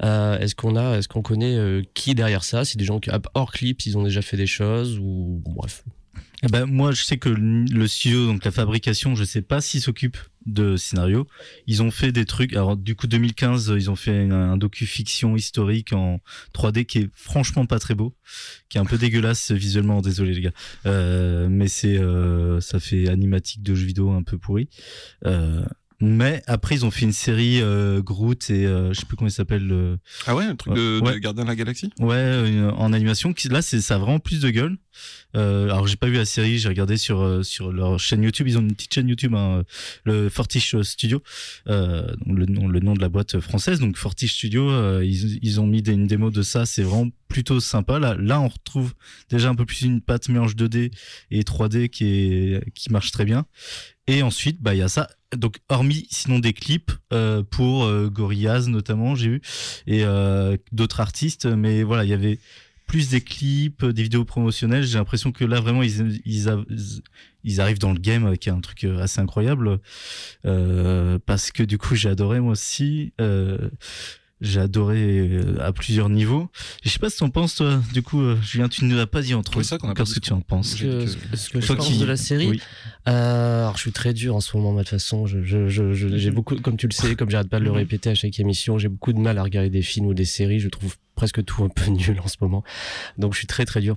Euh, 0.02 0.38
est-ce 0.38 0.54
qu'on 0.54 0.76
a, 0.76 0.98
est-ce 0.98 1.08
qu'on 1.08 1.22
connaît 1.22 1.56
euh, 1.56 1.82
qui 1.94 2.12
est 2.12 2.14
derrière 2.14 2.44
ça? 2.44 2.64
C'est 2.64 2.78
des 2.78 2.84
gens 2.84 3.00
qui 3.00 3.10
hors 3.34 3.52
clips, 3.52 3.84
ils 3.86 3.98
ont 3.98 4.02
déjà 4.02 4.22
fait 4.22 4.36
des 4.36 4.46
choses 4.46 4.98
ou 4.98 5.42
bref. 5.44 5.84
Eh 6.46 6.48
ben, 6.48 6.66
moi, 6.66 6.92
je 6.92 7.02
sais 7.02 7.16
que 7.16 7.30
le 7.30 7.86
studio, 7.88 8.26
donc 8.26 8.44
la 8.44 8.50
fabrication, 8.50 9.14
je 9.14 9.24
sais 9.24 9.40
pas 9.40 9.62
s'ils 9.62 9.80
s'occupent 9.80 10.18
de 10.44 10.76
scénario. 10.76 11.26
Ils 11.66 11.82
ont 11.82 11.90
fait 11.90 12.12
des 12.12 12.26
trucs. 12.26 12.52
Alors, 12.52 12.76
du 12.76 12.94
coup, 12.96 13.06
2015, 13.06 13.72
ils 13.78 13.90
ont 13.90 13.96
fait 13.96 14.28
un, 14.28 14.30
un 14.52 14.56
docu-fiction 14.58 15.36
historique 15.36 15.94
en 15.94 16.20
3D 16.52 16.84
qui 16.84 16.98
est 16.98 17.10
franchement 17.14 17.64
pas 17.64 17.78
très 17.78 17.94
beau, 17.94 18.14
qui 18.68 18.76
est 18.76 18.80
un 18.80 18.84
peu 18.84 18.98
dégueulasse 18.98 19.52
visuellement. 19.52 20.02
Désolé 20.02 20.34
les 20.34 20.40
gars, 20.42 20.52
euh, 20.84 21.48
mais 21.50 21.68
c'est 21.68 21.96
euh, 21.96 22.60
ça 22.60 22.78
fait 22.78 23.08
animatique 23.08 23.62
de 23.62 23.74
jeux 23.74 23.86
vidéo 23.86 24.10
un 24.12 24.22
peu 24.22 24.36
pourri. 24.36 24.68
Euh, 25.24 25.64
mais 26.00 26.42
après, 26.46 26.74
ils 26.74 26.84
ont 26.84 26.90
fait 26.90 27.06
une 27.06 27.12
série 27.12 27.62
euh, 27.62 28.02
Groot 28.02 28.50
et 28.50 28.66
euh, 28.66 28.92
je 28.92 29.00
sais 29.00 29.06
plus 29.06 29.16
comment 29.16 29.28
il 29.28 29.32
s'appelle. 29.32 29.66
le- 29.66 29.96
Ah 30.26 30.34
ouais, 30.34 30.46
le 30.46 30.56
truc 30.56 30.74
de, 30.74 31.00
Ouais. 31.02 31.14
de 31.14 31.18
Gardien 31.18 31.44
de 31.44 31.48
la 31.48 31.56
Galaxie? 31.56 31.88
Ouais, 32.00 32.16
euh, 32.16 32.70
en 32.72 32.92
animation. 32.92 33.32
Qui, 33.32 33.48
là, 33.48 33.62
c'est 33.62 33.80
ça 33.80 33.94
a 33.94 33.98
vraiment 33.98 34.18
plus 34.18 34.40
de 34.40 34.50
gueule. 34.50 34.76
Euh, 35.36 35.64
alors 35.64 35.86
j'ai 35.86 35.96
pas 35.96 36.06
vu 36.06 36.14
la 36.14 36.24
série, 36.24 36.58
j'ai 36.58 36.68
regardé 36.68 36.96
sur 36.96 37.22
euh, 37.22 37.42
sur 37.42 37.72
leur 37.72 37.98
chaîne 37.98 38.22
YouTube. 38.22 38.48
Ils 38.48 38.58
ont 38.58 38.60
une 38.60 38.74
petite 38.74 38.94
chaîne 38.94 39.08
YouTube, 39.08 39.34
hein, 39.34 39.62
le 40.04 40.28
Fortiche 40.28 40.80
Studio, 40.82 41.22
euh, 41.68 42.06
le 42.26 42.46
nom 42.46 42.94
de 42.94 43.00
la 43.00 43.08
boîte 43.08 43.40
française. 43.40 43.80
Donc 43.80 43.96
Fortiche 43.96 44.34
Studio, 44.34 44.70
euh, 44.70 45.04
ils 45.04 45.60
ont 45.60 45.66
mis 45.66 45.80
une 45.80 46.06
démo 46.06 46.30
de 46.30 46.42
ça. 46.42 46.66
C'est 46.66 46.82
vraiment 46.82 47.10
plutôt 47.28 47.60
sympa. 47.60 47.98
Là 47.98 48.16
là 48.18 48.40
on 48.40 48.48
retrouve 48.48 48.94
déjà 49.30 49.48
un 49.48 49.54
peu 49.54 49.66
plus 49.66 49.82
une 49.82 50.00
patte 50.00 50.28
mélange 50.28 50.56
2D 50.56 50.92
et 51.30 51.42
3D 51.42 51.88
qui 51.88 52.90
marche 52.90 53.10
très 53.10 53.24
bien. 53.24 53.46
Et 54.06 54.22
ensuite 54.22 54.60
bah 54.60 54.74
il 54.74 54.78
y 54.78 54.82
a 54.82 54.88
ça. 54.88 55.08
Donc 55.34 55.58
hormis 55.68 56.06
sinon 56.10 56.38
des 56.38 56.52
clips 56.52 56.92
euh, 57.12 57.42
pour 57.42 57.84
euh, 57.84 58.08
Gorillaz 58.08 58.68
notamment 58.68 59.14
j'ai 59.14 59.28
vu 59.30 59.42
et 59.86 60.04
euh, 60.04 60.56
d'autres 60.72 61.00
artistes, 61.00 61.46
mais 61.46 61.82
voilà 61.82 62.04
il 62.04 62.10
y 62.10 62.12
avait 62.12 62.38
plus 62.86 63.08
des 63.10 63.20
clips, 63.20 63.82
euh, 63.82 63.92
des 63.92 64.02
vidéos 64.02 64.24
promotionnelles. 64.24 64.84
J'ai 64.84 64.98
l'impression 64.98 65.32
que 65.32 65.44
là 65.44 65.60
vraiment 65.60 65.82
ils, 65.82 66.20
ils, 66.24 66.48
a- 66.48 66.62
ils 67.44 67.60
arrivent 67.60 67.78
dans 67.78 67.92
le 67.92 67.98
game 68.00 68.26
avec 68.26 68.46
un 68.48 68.60
truc 68.60 68.84
euh, 68.84 69.00
assez 69.02 69.20
incroyable 69.20 69.78
euh, 70.44 71.18
parce 71.26 71.50
que 71.50 71.62
du 71.62 71.78
coup 71.78 71.94
j'ai 71.94 72.08
adoré 72.08 72.40
moi 72.40 72.52
aussi. 72.52 73.12
Euh, 73.20 73.70
j'ai 74.40 74.60
adoré 74.60 75.40
à 75.60 75.72
plusieurs 75.72 76.10
niveaux. 76.10 76.50
Je 76.82 76.90
sais 76.90 76.98
pas 76.98 77.08
ce 77.08 77.14
que 77.14 77.20
t'en 77.20 77.30
penses 77.30 77.54
toi. 77.54 77.80
Du 77.94 78.02
coup, 78.02 78.20
Julien, 78.42 78.68
tu 78.68 78.84
ne 78.84 78.94
l'as 78.94 79.06
pas 79.06 79.22
dit 79.22 79.32
entre 79.32 79.56
Oui, 79.56 79.64
ça 79.64 79.78
qu'on 79.78 79.88
a 79.88 79.94
Qu'est-ce 79.94 80.14
que 80.16 80.20
tu 80.20 80.32
en 80.34 80.40
penses 80.42 80.74
que, 80.74 81.06
ce 81.06 81.48
que 81.48 81.60
je 81.62 81.72
pense 81.72 81.86
qui- 81.86 81.98
de 81.98 82.04
la 82.04 82.16
série, 82.16 82.48
Oui. 82.48 82.60
Euh, 83.08 83.60
alors 83.62 83.76
je 83.76 83.82
suis 83.82 83.92
très 83.92 84.12
dur 84.12 84.34
en 84.36 84.40
ce 84.40 84.54
moment, 84.56 84.74
de 84.74 84.80
toute 84.80 84.88
façon. 84.90 85.26
Je, 85.26 85.42
je, 85.44 85.68
je, 85.68 85.94
je- 85.94 86.18
j'ai 86.18 86.30
beaucoup, 86.30 86.56
comme 86.56 86.76
tu 86.76 86.86
le 86.86 86.92
sais, 86.92 87.14
comme 87.16 87.30
j'arrête 87.30 87.48
pas 87.48 87.58
de 87.60 87.64
le 87.64 87.70
Mhm. 87.70 87.76
répéter 87.76 88.10
à 88.10 88.14
chaque 88.14 88.38
émission, 88.38 88.76
j'ai 88.76 88.88
beaucoup 88.88 89.14
de 89.14 89.18
mal 89.20 89.38
à 89.38 89.42
regarder 89.44 89.70
des 89.70 89.82
films 89.82 90.06
ou 90.06 90.14
des 90.14 90.26
séries. 90.26 90.60
Je 90.60 90.68
trouve 90.68 90.96
presque 91.14 91.44
tout 91.44 91.64
un 91.64 91.68
peu 91.68 91.86
nul 91.90 92.20
en 92.22 92.28
ce 92.28 92.36
moment. 92.40 92.62
Donc 93.18 93.32
je 93.34 93.38
suis 93.38 93.46
très 93.46 93.64
très 93.64 93.80
dur. 93.80 93.96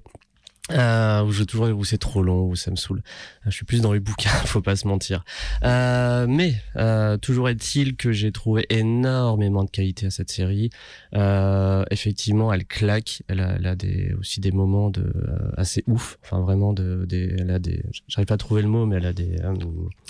Euh, 0.73 1.23
où 1.23 1.31
je 1.31 1.45
toujours 1.45 1.69
où 1.69 1.85
c'est 1.85 1.97
trop 1.97 2.21
long, 2.21 2.47
où 2.49 2.57
ça 2.57 2.71
me 2.71 2.75
saoule. 2.75 3.01
Je 3.45 3.51
suis 3.51 3.63
plus 3.63 3.79
dans 3.79 3.93
les 3.93 4.01
bouquins, 4.01 4.29
faut 4.45 4.59
pas 4.61 4.75
se 4.75 4.85
mentir. 4.85 5.23
Euh, 5.63 6.27
mais 6.27 6.55
euh, 6.75 7.15
toujours 7.17 7.47
est-il 7.47 7.95
que 7.95 8.11
j'ai 8.11 8.33
trouvé 8.33 8.65
énormément 8.69 9.63
de 9.63 9.69
qualité 9.69 10.07
à 10.07 10.09
cette 10.11 10.29
série. 10.29 10.69
Euh, 11.13 11.85
effectivement, 11.89 12.51
elle 12.51 12.65
claque. 12.65 13.23
Elle 13.29 13.39
a, 13.39 13.55
elle 13.55 13.65
a 13.65 13.75
des, 13.75 14.13
aussi 14.19 14.41
des 14.41 14.51
moments 14.51 14.89
de 14.89 15.03
euh, 15.03 15.51
assez 15.55 15.85
ouf. 15.87 16.17
Enfin 16.23 16.41
vraiment 16.41 16.73
de, 16.73 17.05
des, 17.07 17.33
elle 17.39 17.51
a 17.51 17.59
des. 17.59 17.81
J'arrive 18.09 18.27
pas 18.27 18.33
à 18.33 18.37
trouver 18.37 18.61
le 18.61 18.67
mot, 18.67 18.85
mais 18.85 18.97
elle 18.97 19.05
a 19.05 19.13
des. 19.13 19.37
euh, 19.41 19.53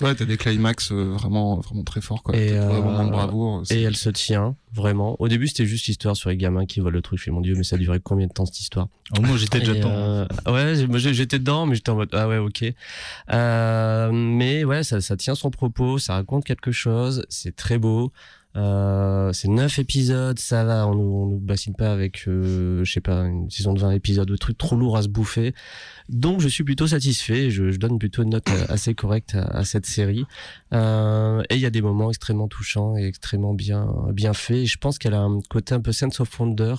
Ouais, 0.00 0.12
t'as 0.16 0.24
des 0.24 0.36
climax 0.36 0.90
vraiment, 0.90 1.60
vraiment 1.60 1.84
très 1.84 2.00
forts, 2.00 2.24
quoi. 2.24 2.36
Et, 2.36 2.58
euh, 2.58 2.82
moments 2.82 3.04
de 3.06 3.10
bravoure. 3.12 3.62
Et 3.70 3.82
elle 3.82 3.96
se 3.96 4.10
tient 4.10 4.56
vraiment. 4.72 5.16
Au 5.20 5.28
début, 5.28 5.48
c'était 5.48 5.66
juste 5.66 5.86
l'histoire 5.86 6.16
sur 6.16 6.30
les 6.30 6.36
gamins 6.36 6.66
qui 6.66 6.80
volent 6.80 6.94
le 6.94 7.02
truc. 7.02 7.18
Je 7.18 7.24
fais 7.24 7.30
mon 7.30 7.40
dieu, 7.40 7.54
mais 7.56 7.64
ça 7.64 7.76
duré 7.76 8.00
combien 8.00 8.26
de 8.26 8.32
temps 8.32 8.46
cette 8.46 8.60
histoire 8.60 8.88
Alors, 9.12 9.26
moi 9.26 9.36
j'étais 9.36 9.60
déjà 9.60 9.74
dedans. 9.74 9.90
euh, 9.90 10.26
ouais, 10.46 11.14
j'étais 11.14 11.38
dedans, 11.38 11.66
mais 11.66 11.74
j'étais 11.74 11.90
en 11.90 11.96
mode 11.96 12.10
ah 12.12 12.28
ouais, 12.28 12.38
ok. 12.38 12.64
Euh, 13.32 14.10
mais 14.12 14.64
ouais, 14.64 14.82
ça, 14.82 15.00
ça 15.00 15.16
tient 15.16 15.34
son 15.34 15.50
propos, 15.50 15.98
ça 15.98 16.14
raconte 16.14 16.44
quelque 16.44 16.72
chose, 16.72 17.24
c'est 17.28 17.54
très 17.56 17.78
beau. 17.78 18.12
Euh, 18.56 19.32
c'est 19.32 19.48
neuf 19.48 19.78
épisodes, 19.78 20.38
ça 20.38 20.64
va, 20.64 20.86
on 20.86 20.94
nous, 20.94 21.02
on 21.02 21.26
nous 21.26 21.38
bassine 21.38 21.74
pas 21.74 21.92
avec, 21.92 22.26
euh, 22.26 22.82
je 22.82 22.92
sais 22.92 23.00
pas, 23.00 23.20
une 23.20 23.50
saison 23.50 23.72
de 23.72 23.80
20 23.80 23.90
épisodes, 23.92 24.26
de 24.26 24.36
trucs 24.36 24.58
trop 24.58 24.74
lourds 24.74 24.96
à 24.96 25.02
se 25.02 25.08
bouffer. 25.08 25.54
Donc 26.08 26.40
je 26.40 26.48
suis 26.48 26.64
plutôt 26.64 26.86
satisfait, 26.86 27.50
je, 27.50 27.70
je 27.70 27.78
donne 27.78 27.98
plutôt 27.98 28.22
une 28.22 28.30
note 28.30 28.48
euh, 28.48 28.64
assez 28.68 28.94
correcte 28.94 29.34
à, 29.34 29.44
à 29.44 29.64
cette 29.64 29.86
série. 29.86 30.24
Euh, 30.72 31.42
et 31.50 31.56
il 31.56 31.60
y 31.60 31.66
a 31.66 31.70
des 31.70 31.82
moments 31.82 32.08
extrêmement 32.08 32.48
touchants 32.48 32.96
et 32.96 33.04
extrêmement 33.04 33.54
bien, 33.54 33.86
bien 34.12 34.32
faits. 34.32 34.66
Je 34.66 34.78
pense 34.78 34.98
qu'elle 34.98 35.14
a 35.14 35.20
un 35.20 35.40
côté 35.50 35.74
un 35.74 35.80
peu 35.80 35.92
sense 35.92 36.18
of 36.20 36.40
wonder 36.40 36.74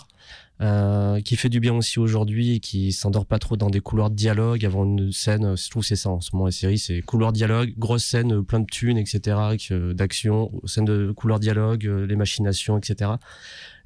euh, 0.62 1.22
qui 1.22 1.36
fait 1.38 1.50
du 1.50 1.60
bien 1.60 1.74
aussi 1.74 2.00
aujourd'hui 2.00 2.56
et 2.56 2.60
qui 2.60 2.92
s'endort 2.92 3.26
pas 3.26 3.40
trop 3.40 3.56
dans 3.56 3.70
des 3.70 3.80
couloirs 3.80 4.10
de 4.10 4.16
dialogue 4.16 4.66
avant 4.66 4.84
une 4.84 5.12
scène. 5.12 5.46
euh, 5.46 5.56
Je 5.56 5.70
trouve 5.70 5.84
c'est 5.84 5.96
ça 5.96 6.10
en 6.10 6.20
ce 6.20 6.32
moment 6.34 6.46
la 6.46 6.52
série, 6.52 6.78
c'est 6.78 7.02
couloir 7.02 7.32
de 7.32 7.38
dialogue, 7.38 7.74
grosse 7.78 8.04
scène, 8.04 8.34
euh, 8.34 8.44
plein 8.44 8.60
de 8.60 8.66
thunes, 8.66 8.98
etc., 8.98 9.38
euh, 9.72 9.94
d'action, 9.94 10.52
scène 10.66 10.86
de 10.86 11.12
couloir 11.14 11.40
de 11.40 11.44
dialogue, 11.44 11.84
les 11.84 12.16
machinations, 12.16 12.78
etc. 12.78 13.12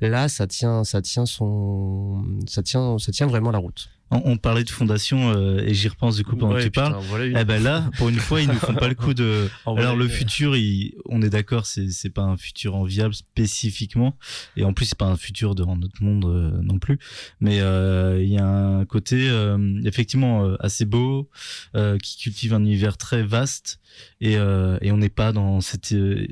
Là, 0.02 0.28
ça 0.28 0.48
tient, 0.48 0.84
ça 0.84 1.02
tient 1.02 1.26
son, 1.26 2.24
ça 2.48 2.64
tient, 2.64 2.98
ça 2.98 3.12
tient 3.12 3.28
vraiment 3.28 3.52
la 3.52 3.60
route. 3.60 3.90
On, 4.14 4.32
on 4.34 4.38
parlait 4.38 4.64
de 4.64 4.70
fondation 4.70 5.32
euh, 5.36 5.60
et 5.66 5.74
j'y 5.74 5.88
repense 5.88 6.16
du 6.18 6.24
coup 6.24 6.36
pendant 6.36 6.54
Ouais, 6.54 6.60
que 6.60 6.64
tu 6.66 6.72
putain, 6.72 6.92
parles. 6.92 7.04
voilà 7.10 7.26
une- 7.26 7.38
Eh 7.38 7.46
ben 7.46 7.62
là, 7.62 7.90
pour 7.98 8.10
une 8.10 8.18
fois, 8.20 8.42
ils 8.42 8.48
nous 8.48 8.56
font 8.60 8.74
pas 8.76 8.88
le 8.88 8.96
coup 8.96 9.14
de. 9.14 9.50
vrai, 9.66 9.82
Alors 9.82 9.96
le 9.96 10.08
futur, 10.08 10.56
il- 10.56 10.94
on 11.06 11.22
est 11.22 11.30
d'accord, 11.30 11.66
c'est 11.66 11.90
c'est 11.90 12.10
pas 12.10 12.22
un 12.24 12.38
futur 12.38 12.76
enviable 12.76 13.14
spécifiquement, 13.14 14.18
et 14.56 14.64
en 14.64 14.74
plus 14.74 14.86
c'est 14.86 14.98
pas 14.98 15.06
un 15.08 15.18
futur 15.18 15.56
dans 15.56 15.76
notre 15.76 16.02
monde 16.04 16.26
euh, 16.26 16.52
non 16.62 16.80
plus. 16.80 17.00
Mais 17.40 17.60
euh, 17.62 18.22
il 18.24 18.30
y 18.30 18.38
a 18.38 18.46
un 18.46 18.86
côté 18.86 19.28
euh, 19.30 19.80
effectivement 19.84 20.46
euh, 20.46 20.56
assez 20.60 20.86
beau, 20.86 21.30
euh, 21.76 21.98
qui 21.98 22.18
cultive 22.18 22.54
un 22.54 22.62
univers 22.62 22.98
très 22.98 23.24
vaste, 23.24 23.80
et, 24.22 24.38
euh, 24.38 24.78
et 24.82 24.92
on 24.92 24.98
n'est 24.98 25.10
pas 25.10 25.32
dans 25.32 25.62
cette 25.62 25.92
euh, 25.94 26.28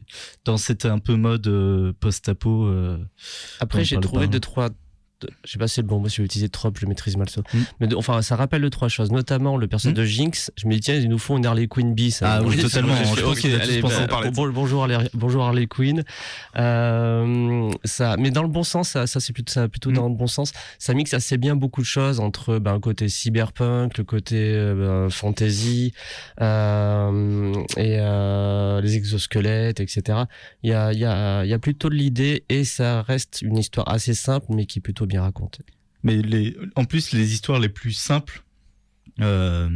dans 0.46 0.58
cette 0.58 0.86
un 0.86 1.00
peu 1.00 1.16
mode 1.16 1.48
euh, 1.48 1.94
post-apo. 2.00 2.66
euh, 2.68 2.98
Après, 3.60 3.84
j'ai 3.84 4.00
trouvé 4.00 4.26
pas, 4.26 4.32
deux, 4.32 4.40
trois. 4.40 4.70
Je 5.46 5.52
sais 5.52 5.58
pas 5.60 5.68
si 5.68 5.76
c'est 5.76 5.82
le 5.82 5.88
bon 5.88 6.00
mot, 6.00 6.10
si 6.10 6.18
je 6.18 6.22
vais 6.22 6.26
utiliser 6.26 6.50
trop, 6.50 6.70
je 6.76 6.82
le 6.82 6.88
maîtrise 6.88 7.18
mal 7.18 7.30
ça. 7.30 7.42
Mm. 7.54 7.58
Mais 7.80 7.88
de- 7.88 7.96
enfin, 7.96 8.22
ça 8.22 8.36
rappelle 8.36 8.62
deux, 8.62 8.70
trois 8.70 8.88
choses, 8.90 9.12
notamment 9.12 9.58
le 9.58 9.68
personnage 9.68 9.98
Mm. 9.98 10.02
de 10.02 10.06
Jinx. 10.06 10.52
Je 10.58 10.68
me 10.68 10.74
dis, 10.74 10.80
tiens, 10.82 10.96
ils 10.96 11.10
nous 11.10 11.18
font 11.20 11.38
une 11.38 11.46
Harley 11.46 11.68
Quinn 11.68 11.94
bis. 11.94 12.20
Ah 12.22 12.42
oui, 12.44 12.58
totalement. 12.62 12.96
Je 12.96 13.24
ok, 13.24 13.46
allez, 13.46 13.82
bah, 13.82 13.90
de 14.26 14.30
bon- 14.30 14.50
bonjour, 14.50 14.82
Harley, 14.84 14.98
bonjour 15.14 15.44
Harley 15.44 15.68
Quinn. 15.68 16.04
Euh, 16.58 17.72
ça, 17.84 18.16
mais 18.18 18.32
dans 18.32 18.44
le 18.44 18.50
bon 18.50 18.64
sens, 18.64 18.90
ça, 18.90 19.08
ça 19.08 19.20
c'est 19.20 19.34
plutôt, 19.34 19.52
ça, 19.54 19.68
plutôt 19.68 19.90
Mm. 19.92 19.94
dans 19.96 20.10
le 20.10 20.16
bon 20.16 20.28
sens. 20.28 20.52
Ça 20.80 20.94
mixe 20.94 21.14
assez 21.14 21.38
bien 21.38 21.56
beaucoup 21.56 21.82
de 21.82 21.86
choses 21.88 22.20
entre 22.20 22.60
ben, 22.60 22.74
le 22.74 22.80
côté 22.80 23.10
cyberpunk, 23.10 23.98
le 23.98 24.04
côté 24.04 24.36
euh, 24.38 25.04
ben, 25.06 25.10
fantasy 25.10 25.94
euh, 26.42 27.54
et 27.78 27.98
euh, 28.00 28.82
les 28.82 28.96
exosquelettes, 28.96 29.80
etc. 29.80 30.20
Il 30.64 30.70
y 30.70 30.74
a, 30.74 30.94
il 30.94 31.00
y, 31.00 31.06
a, 31.06 31.44
il 31.44 31.50
y 31.50 31.54
a 31.54 31.60
plutôt 31.60 31.90
de 31.90 31.96
l'idée 31.96 32.44
et 32.50 32.64
ça 32.64 33.02
reste 33.02 33.42
une 33.42 33.58
histoire 33.58 33.88
assez 33.90 34.14
simple 34.14 34.48
mais 34.50 34.66
qui 34.66 34.80
est 34.80 34.82
plutôt 34.82 35.06
bien. 35.12 35.32
Mais 36.04 36.22
les, 36.22 36.56
en 36.76 36.86
plus, 36.86 37.12
les 37.12 37.34
histoires 37.34 37.60
les 37.60 37.70
plus 37.70 37.94
simples, 37.94 38.44
euh, 39.20 39.70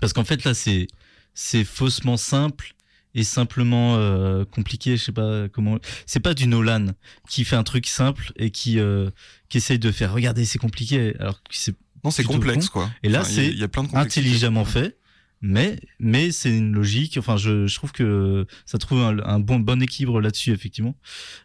parce 0.00 0.12
qu'en 0.12 0.24
fait 0.24 0.44
là, 0.44 0.54
c'est 0.54 0.86
c'est 1.34 1.64
faussement 1.64 2.16
simple 2.16 2.74
et 3.14 3.24
simplement 3.24 3.96
euh, 3.96 4.44
compliqué. 4.44 4.96
Je 4.96 5.02
sais 5.04 5.12
pas 5.12 5.48
comment. 5.48 5.78
C'est 6.06 6.20
pas 6.20 6.34
du 6.34 6.46
Nolan 6.46 6.86
qui 7.28 7.44
fait 7.44 7.56
un 7.56 7.64
truc 7.64 7.86
simple 7.86 8.32
et 8.36 8.50
qui 8.50 8.78
euh, 8.78 9.10
qui 9.48 9.58
essaye 9.58 9.78
de 9.78 9.90
faire. 9.90 10.12
Regardez, 10.12 10.44
c'est 10.44 10.58
compliqué. 10.58 11.14
Alors 11.18 11.42
que 11.42 11.48
c'est 11.52 11.74
Non, 12.04 12.10
c'est 12.10 12.24
complexe, 12.24 12.68
con. 12.68 12.80
quoi. 12.80 12.90
Et 13.02 13.08
là, 13.08 13.20
Enfin, 13.22 13.30
il 13.30 13.36
y 13.36 13.40
a- 13.40 13.42
c'est 13.44 13.52
il 13.52 13.58
y 13.58 13.64
a 13.64 13.68
plein 13.68 13.82
de 13.84 13.88
complexité. 13.88 14.20
intelligemment 14.20 14.64
fait. 14.64 14.96
Mais 15.42 15.78
mais 16.00 16.32
c'est 16.32 16.56
une 16.56 16.72
logique. 16.72 17.18
Enfin, 17.18 17.36
je, 17.36 17.66
je 17.66 17.74
trouve 17.76 17.92
que 17.92 18.46
ça 18.64 18.78
trouve 18.78 19.00
un, 19.00 19.18
un 19.18 19.38
bon 19.38 19.60
bon 19.60 19.82
équilibre 19.82 20.20
là-dessus 20.20 20.52
effectivement. 20.52 20.96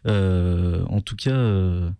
Euh, 0.06 0.82
en 0.86 1.00
tout 1.00 1.14
cas, 1.14 1.30
euh, 1.30 1.90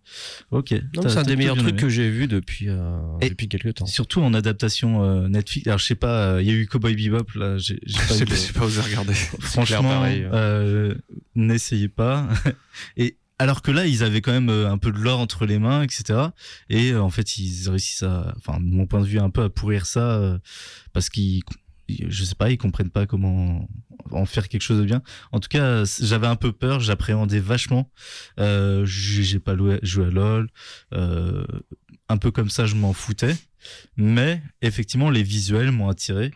ok. 0.51 0.69
C'est 0.69 1.17
un 1.17 1.23
des 1.23 1.35
meilleurs 1.35 1.55
trucs 1.55 1.69
aimé. 1.69 1.81
que 1.81 1.89
j'ai 1.89 2.09
vu 2.09 2.27
depuis, 2.27 2.67
euh, 2.67 2.97
depuis 3.21 3.47
quelques 3.47 3.75
temps. 3.75 3.85
Surtout 3.85 4.21
en 4.21 4.33
adaptation 4.33 5.03
euh, 5.03 5.27
Netflix. 5.27 5.67
Alors 5.67 5.79
je 5.79 5.85
sais 5.85 5.95
pas, 5.95 6.33
euh, 6.33 6.41
il 6.41 6.47
y 6.47 6.51
a 6.51 6.55
eu 6.55 6.65
Cowboy 6.65 6.95
Bebop 6.95 7.31
là, 7.35 7.57
j'ai 7.57 7.75
pas, 8.07 8.15
eu 8.15 8.25
j'ai 8.27 8.53
pas 8.53 8.65
osé 8.65 8.81
regarder. 8.81 9.13
Franchement, 9.39 10.03
euh, 10.05 10.95
n'essayez 11.35 11.89
pas. 11.89 12.27
Et 12.97 13.17
alors 13.39 13.61
que 13.61 13.71
là, 13.71 13.85
ils 13.85 14.03
avaient 14.03 14.21
quand 14.21 14.31
même 14.31 14.49
un 14.49 14.77
peu 14.77 14.91
de 14.91 14.97
l'or 14.97 15.19
entre 15.19 15.45
les 15.45 15.59
mains, 15.59 15.81
etc. 15.81 16.27
Et 16.69 16.91
euh, 16.91 17.01
en 17.01 17.09
fait, 17.09 17.37
ils 17.37 17.69
réussissent 17.69 18.03
à, 18.03 18.33
enfin, 18.37 18.59
de 18.59 18.65
mon 18.65 18.85
point 18.85 19.01
de 19.01 19.05
vue, 19.05 19.19
un 19.19 19.29
peu 19.29 19.43
à 19.43 19.49
pourrir 19.49 19.85
ça 19.85 20.11
euh, 20.13 20.37
parce 20.93 21.09
qu'ils, 21.09 21.41
je 21.89 22.23
sais 22.23 22.35
pas, 22.35 22.49
ils 22.49 22.57
comprennent 22.57 22.89
pas 22.89 23.05
comment 23.05 23.67
en 24.11 24.25
faire 24.25 24.47
quelque 24.47 24.61
chose 24.61 24.79
de 24.79 24.85
bien. 24.85 25.01
En 25.31 25.39
tout 25.39 25.49
cas, 25.49 25.83
j'avais 26.01 26.27
un 26.27 26.35
peu 26.35 26.51
peur, 26.51 26.79
j'appréhendais 26.79 27.39
vachement. 27.39 27.89
Euh, 28.39 28.85
j'ai 28.85 29.39
pas 29.39 29.55
joué 29.81 30.05
à 30.05 30.09
LoL, 30.09 30.49
euh, 30.93 31.45
un 32.09 32.17
peu 32.17 32.31
comme 32.31 32.49
ça, 32.49 32.65
je 32.65 32.75
m'en 32.75 32.93
foutais. 32.93 33.35
Mais 33.95 34.41
effectivement, 34.61 35.09
les 35.09 35.23
visuels 35.23 35.71
m'ont 35.71 35.87
attiré 35.87 36.31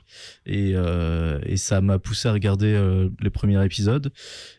et, 0.46 0.74
euh, 0.76 1.40
et 1.44 1.58
ça 1.58 1.82
m'a 1.82 2.00
poussé 2.00 2.30
à 2.30 2.32
regarder 2.32 2.74
euh, 2.74 3.10
les 3.20 3.30
premiers 3.30 3.64
épisodes 3.66 4.12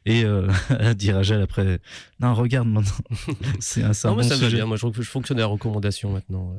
et 0.05 0.24
euh, 0.24 0.48
à 0.68 0.92
dire 0.94 1.16
à 1.16 1.22
Gel 1.22 1.40
après 1.40 1.81
non 2.20 2.35
regarde 2.35 2.68
maintenant 2.68 2.92
c'est 3.61 3.83
un, 3.83 3.92
Non, 4.05 4.16
bon 4.16 4.22
ça 4.22 4.37
me 4.37 4.42
va 4.42 4.48
bien. 4.51 4.66
Moi, 4.66 4.77
je, 4.77 4.87
je 4.92 5.03
fonctionne 5.03 5.38
à 5.38 5.42
la 5.42 5.46
recommandation 5.46 6.11
maintenant. 6.11 6.59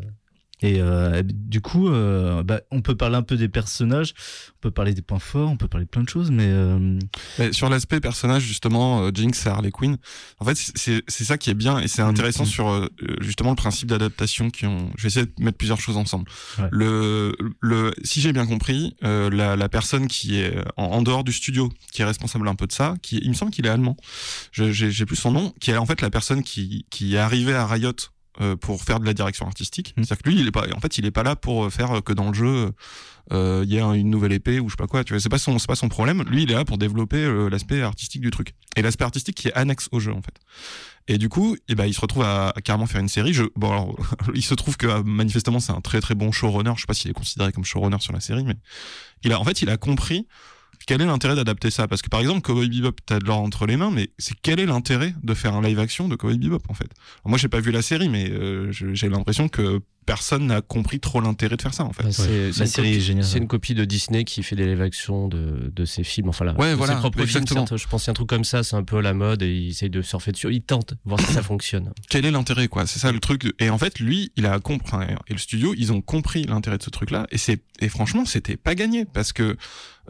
Et 0.61 0.81
euh, 0.81 1.21
du 1.25 1.61
coup 1.61 1.87
euh, 1.89 2.43
bah, 2.43 2.61
on 2.71 2.81
peut 2.81 2.95
parler 2.95 3.15
un 3.15 3.21
peu 3.23 3.37
des 3.37 3.47
personnages 3.49 4.13
on 4.57 4.61
peut 4.61 4.71
parler 4.71 4.93
des 4.93 5.01
points 5.01 5.19
forts 5.19 5.49
on 5.49 5.55
peut 5.57 5.67
parler 5.69 5.85
de 5.85 5.89
plein 5.89 6.03
de 6.03 6.09
choses 6.09 6.31
mais 6.31 6.47
euh, 6.47 6.99
Mais 7.37 7.53
sur 7.53 7.69
l'aspect 7.69 7.99
personnage, 7.99 8.43
justement, 8.43 9.01
euh, 9.03 9.11
Jinx 9.13 9.45
et 9.45 9.49
Harley 9.49 9.71
Quinn, 9.71 9.97
en 10.39 10.45
fait, 10.45 10.55
c'est 10.75 11.23
ça 11.23 11.37
qui 11.37 11.49
est 11.49 11.53
bien 11.53 11.79
et 11.79 11.87
c'est 11.87 12.01
intéressant 12.01 12.43
Mhm. 12.43 12.49
sur 12.49 12.69
euh, 12.69 12.87
justement 13.21 13.49
le 13.51 13.55
principe 13.55 13.87
d'adaptation 13.89 14.49
qui 14.49 14.65
ont. 14.65 14.91
Je 14.97 15.03
vais 15.03 15.07
essayer 15.07 15.25
de 15.25 15.31
mettre 15.43 15.57
plusieurs 15.57 15.79
choses 15.79 15.97
ensemble. 15.97 16.29
Ouais. 16.57 16.67
Le, 16.71 17.35
le, 17.61 17.93
si 18.03 18.21
j'ai 18.21 18.33
bien 18.33 18.45
compris, 18.45 18.95
euh, 19.03 19.29
la, 19.29 19.55
la 19.55 19.69
personne 19.69 20.07
qui 20.07 20.39
est 20.39 20.55
en, 20.77 20.83
en 20.85 21.01
dehors 21.01 21.23
du 21.23 21.31
studio, 21.33 21.71
qui 21.91 22.01
est 22.01 22.05
responsable 22.05 22.47
un 22.47 22.55
peu 22.55 22.67
de 22.67 22.71
ça, 22.73 22.95
qui, 23.01 23.17
il 23.21 23.29
me 23.29 23.33
semble 23.35 23.51
qu'il 23.51 23.65
est 23.65 23.69
allemand. 23.69 23.95
J'ai 24.51 25.05
plus 25.05 25.15
son 25.15 25.31
nom, 25.31 25.53
qui 25.59 25.71
est 25.71 25.77
en 25.77 25.85
fait 25.85 26.01
la 26.01 26.09
personne 26.09 26.43
qui, 26.43 26.85
qui 26.89 27.15
est 27.15 27.19
arrivée 27.19 27.53
à 27.53 27.65
Riot 27.65 27.93
pour 28.55 28.81
faire 28.83 28.99
de 28.99 29.05
la 29.05 29.13
direction 29.13 29.45
artistique. 29.47 29.93
Mm. 29.97 30.03
C'est-à-dire 30.03 30.23
que 30.23 30.29
lui, 30.29 30.39
il 30.39 30.47
est 30.47 30.51
pas, 30.51 30.65
en 30.75 30.79
fait, 30.79 30.97
il 30.97 31.05
est 31.05 31.11
pas 31.11 31.23
là 31.23 31.35
pour 31.35 31.65
euh, 31.65 31.69
faire 31.69 32.01
que 32.03 32.13
dans 32.13 32.27
le 32.29 32.33
jeu, 32.33 32.71
euh, 33.31 33.63
il 33.65 33.71
y 33.73 33.77
ait 33.77 33.81
un- 33.81 33.93
une 33.93 34.09
nouvelle 34.09 34.31
épée 34.33 34.59
ou 34.59 34.69
je 34.69 34.73
sais 34.73 34.77
pas 34.77 34.87
quoi. 34.87 35.03
Tu 35.03 35.13
vois, 35.13 35.19
c'est 35.19 35.29
pas 35.29 35.37
son, 35.37 35.59
c'est 35.59 35.67
pas 35.67 35.75
son 35.75 35.89
problème. 35.89 36.23
Lui, 36.29 36.43
il 36.43 36.51
est 36.51 36.55
là 36.55 36.65
pour 36.65 36.77
développer 36.77 37.17
euh, 37.17 37.49
l'aspect 37.49 37.81
artistique 37.81 38.21
du 38.21 38.31
truc 38.31 38.53
et 38.75 38.81
l'aspect 38.81 39.03
artistique 39.05 39.35
qui 39.35 39.47
est 39.49 39.53
annexe 39.53 39.87
au 39.91 39.99
jeu 39.99 40.13
en 40.13 40.21
fait. 40.21 40.33
Et 41.07 41.17
du 41.17 41.27
coup, 41.29 41.55
eh 41.67 41.75
ben, 41.75 41.85
il 41.85 41.93
se 41.93 42.01
retrouve 42.01 42.23
à, 42.23 42.49
à 42.49 42.61
carrément 42.61 42.85
faire 42.85 43.01
une 43.01 43.09
série. 43.09 43.33
Je, 43.33 43.43
bon, 43.55 43.71
alors, 43.71 43.95
il 44.35 44.43
se 44.43 44.53
trouve 44.53 44.77
que 44.77 44.87
euh, 44.87 45.03
manifestement, 45.03 45.59
c'est 45.59 45.71
un 45.73 45.81
très 45.81 46.01
très 46.01 46.15
bon 46.15 46.31
showrunner. 46.31 46.71
Je 46.75 46.81
sais 46.81 46.87
pas 46.87 46.93
s'il 46.93 47.09
est 47.11 47.13
considéré 47.15 47.51
comme 47.51 47.65
showrunner 47.65 47.97
sur 47.99 48.13
la 48.13 48.19
série, 48.19 48.43
mais 48.43 48.55
il 49.23 49.31
a, 49.33 49.39
en 49.39 49.43
fait, 49.43 49.61
il 49.61 49.69
a 49.69 49.77
compris 49.77 50.27
quel 50.89 51.01
est 51.01 51.05
l'intérêt 51.05 51.35
d'adapter 51.35 51.69
ça? 51.69 51.87
Parce 51.87 52.01
que 52.01 52.09
par 52.09 52.19
exemple, 52.19 52.41
Cowboy 52.41 52.67
Bebop, 52.67 52.95
t'as 53.05 53.19
de 53.19 53.25
l'or 53.25 53.39
entre 53.41 53.67
les 53.67 53.77
mains, 53.77 53.91
mais 53.91 54.09
c'est 54.17 54.33
quel 54.41 54.59
est 54.59 54.65
l'intérêt 54.65 55.13
de 55.21 55.33
faire 55.35 55.53
un 55.53 55.61
live 55.61 55.77
action 55.77 56.07
de 56.07 56.15
Cowboy 56.15 56.39
Bebop 56.39 56.63
en 56.67 56.73
fait? 56.73 56.89
Alors, 57.23 57.29
Moi, 57.29 57.37
j'ai 57.37 57.47
pas 57.47 57.59
vu 57.59 57.69
la 57.71 57.83
série, 57.83 58.09
mais 58.09 58.27
euh, 58.31 58.71
j'ai 58.71 59.07
l'impression 59.07 59.49
que 59.49 59.81
personne 60.07 60.47
n'a 60.47 60.61
compris 60.61 60.99
trop 60.99 61.21
l'intérêt 61.21 61.55
de 61.55 61.61
faire 61.61 61.75
ça 61.75 61.83
en 61.83 61.93
fait. 61.93 62.01
Bah, 62.01 62.09
c'est 62.11 62.51
c'est 62.51 62.59
La 62.59 62.65
une 62.65 62.71
série 62.71 62.87
est 62.87 62.91
copie- 62.93 63.01
géniale. 63.01 63.23
C'est 63.25 63.37
une 63.37 63.47
copie 63.47 63.75
de 63.75 63.85
Disney 63.85 64.23
qui 64.23 64.41
fait 64.41 64.55
des 64.55 64.65
live 64.65 64.81
action 64.81 65.27
de, 65.27 65.71
de 65.71 65.85
ses 65.85 66.03
films. 66.03 66.29
Enfin, 66.29 66.45
là, 66.45 66.55
Ouais, 66.57 66.71
de 66.71 66.75
voilà, 66.75 66.93
ses 66.95 66.99
propres 67.01 67.17
films. 67.19 67.27
exactement. 67.43 67.67
certes, 67.67 67.79
Je 67.79 67.87
pense 67.87 68.05
qu'un 68.07 68.13
truc 68.13 68.27
comme 68.27 68.43
ça, 68.43 68.63
c'est 68.63 68.75
un 68.75 68.83
peu 68.83 68.97
à 68.97 69.01
la 69.03 69.13
mode 69.13 69.43
et 69.43 69.53
il 69.55 69.69
essaye 69.69 69.91
de 69.91 70.01
surfer 70.01 70.31
dessus. 70.31 70.47
Il 70.51 70.61
tente, 70.63 70.95
voir 71.05 71.19
si 71.19 71.31
ça 71.31 71.43
fonctionne. 71.43 71.91
Quel 72.09 72.25
est 72.25 72.31
l'intérêt 72.31 72.67
quoi? 72.67 72.87
C'est 72.87 72.97
ça 72.97 73.11
le 73.11 73.19
truc. 73.19 73.53
Et 73.59 73.69
en 73.69 73.77
fait, 73.77 73.99
lui, 73.99 74.31
il 74.35 74.47
a 74.47 74.57
compris. 74.59 74.97
Et 75.27 75.33
le 75.33 75.37
studio, 75.39 75.75
ils 75.77 75.93
ont 75.93 76.01
compris 76.01 76.45
l'intérêt 76.45 76.79
de 76.79 76.83
ce 76.83 76.89
truc-là. 76.89 77.27
Et 77.31 77.37
c'est 77.37 77.61
et 77.79 77.87
franchement, 77.89 78.25
c'était 78.25 78.57
pas 78.57 78.73
gagné 78.73 79.05
parce 79.05 79.31
que 79.31 79.55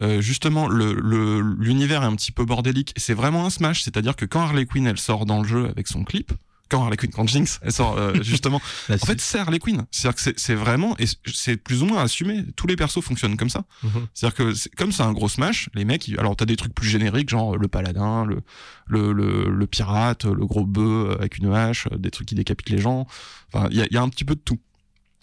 euh, 0.02 0.20
justement, 0.20 0.68
le 0.68 0.94
le- 0.94 1.40
l'univers 1.58 2.02
est 2.02 2.06
un 2.06 2.16
petit 2.16 2.32
peu 2.32 2.44
bordélique. 2.44 2.92
C'est 2.96 3.14
vraiment 3.14 3.46
un 3.46 3.50
smash. 3.50 3.82
C'est-à-dire 3.82 4.16
que 4.16 4.24
quand 4.24 4.40
Harley 4.40 4.66
Quinn 4.66 4.86
elle 4.86 4.98
sort 4.98 5.26
dans 5.26 5.42
le 5.42 5.48
jeu 5.48 5.66
avec 5.68 5.88
son 5.88 6.04
clip. 6.04 6.32
Quand 6.70 6.84
Harley 6.84 6.96
Quinn, 6.96 7.10
quand 7.10 7.26
Jinx, 7.26 7.58
elle 7.62 7.72
sort 7.72 7.98
euh, 7.98 8.12
justement 8.22 8.60
En 8.88 8.96
fait, 8.98 9.20
c'est 9.20 9.40
Harley 9.40 9.58
Quinn. 9.58 9.86
C'est-à-dire 9.90 10.14
que 10.22 10.32
c'est- 10.36 10.54
vraiment, 10.54 10.96
et 11.00 11.06
c'est 11.26 11.56
plus 11.56 11.82
ou 11.82 11.86
moins 11.86 12.00
assumé. 12.04 12.44
Tous 12.54 12.68
les 12.68 12.76
persos 12.76 13.00
fonctionnent 13.02 13.36
comme 13.36 13.50
ça. 13.50 13.64
Mhm. 13.82 13.90
C'est-à-dire 14.14 14.36
que 14.36 14.76
comme 14.76 14.92
c'est 14.92 15.02
un 15.02 15.12
gros 15.12 15.28
smash, 15.28 15.68
les 15.74 15.84
mecs, 15.84 16.06
ils- 16.06 16.16
alors 16.20 16.36
t'as 16.36 16.44
des 16.44 16.54
trucs 16.54 16.72
plus 16.72 16.86
génériques, 16.88 17.28
genre 17.28 17.56
le 17.56 17.66
paladin, 17.66 18.24
le, 18.24 18.42
le, 18.86 19.12
le, 19.12 19.50
le 19.50 19.66
pirate, 19.66 20.24
le 20.26 20.46
gros 20.46 20.64
bœuf 20.64 21.16
avec 21.18 21.38
une 21.38 21.52
hache, 21.52 21.88
des 21.98 22.12
trucs 22.12 22.28
qui 22.28 22.36
décapitent 22.36 22.70
les 22.70 22.78
gens. 22.78 23.04
Enfin, 23.52 23.66
il 23.72 23.76
y 23.76 23.82
a, 23.82 23.86
il 23.86 23.92
y 23.94 23.96
a 23.96 24.02
un 24.02 24.08
petit 24.08 24.24
peu 24.24 24.36
de 24.36 24.40
tout. 24.40 24.60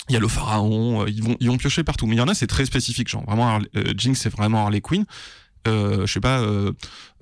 Il 0.10 0.14
y 0.14 0.16
a 0.16 0.20
le 0.20 0.28
pharaon, 0.28 1.04
euh, 1.04 1.10
ils 1.10 1.22
vont, 1.22 1.36
ils 1.40 1.48
vont 1.50 1.58
piocher 1.58 1.84
partout. 1.84 2.08
Mais 2.08 2.16
il 2.16 2.20
y 2.20 2.22
en 2.22 2.28
a, 2.28 2.34
c'est 2.34 2.48
très 2.48 2.66
spécifique, 2.66 3.08
genre 3.10 3.26
vraiment, 3.26 3.60
euh, 3.76 3.94
Jinx, 3.98 4.20
c'est 4.20 4.30
vraiment 4.30 4.64
Harley 4.66 4.82
Quinn. 4.82 5.06
Euh, 5.68 6.06
je 6.06 6.14
sais 6.14 6.22
pas, 6.22 6.40
euh, 6.40 6.72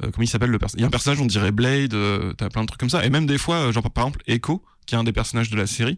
euh, 0.04 0.12
comment 0.12 0.24
il 0.24 0.28
s'appelle 0.28 0.52
le 0.52 0.60
personnage? 0.60 0.80
Il 0.80 0.84
y 0.84 0.86
a 0.86 0.88
un 0.88 0.92
personnage, 0.92 1.20
on 1.20 1.26
dirait 1.26 1.52
Blade, 1.52 1.96
euh, 1.96 2.34
t'as 2.34 2.50
plein 2.50 2.62
de 2.62 2.68
trucs 2.68 2.80
comme 2.80 2.92
ça. 2.92 3.04
Et 3.04 3.10
même 3.10 3.26
des 3.26 3.40
fois, 3.40 3.72
genre 3.72 3.90
par 3.90 4.06
exemple, 4.06 4.22
Echo, 4.28 4.64
qui 4.86 4.94
est 4.94 4.98
un 5.00 5.04
des 5.04 5.14
personnages 5.14 5.50
de 5.50 5.56
la 5.58 5.66
série, 5.66 5.98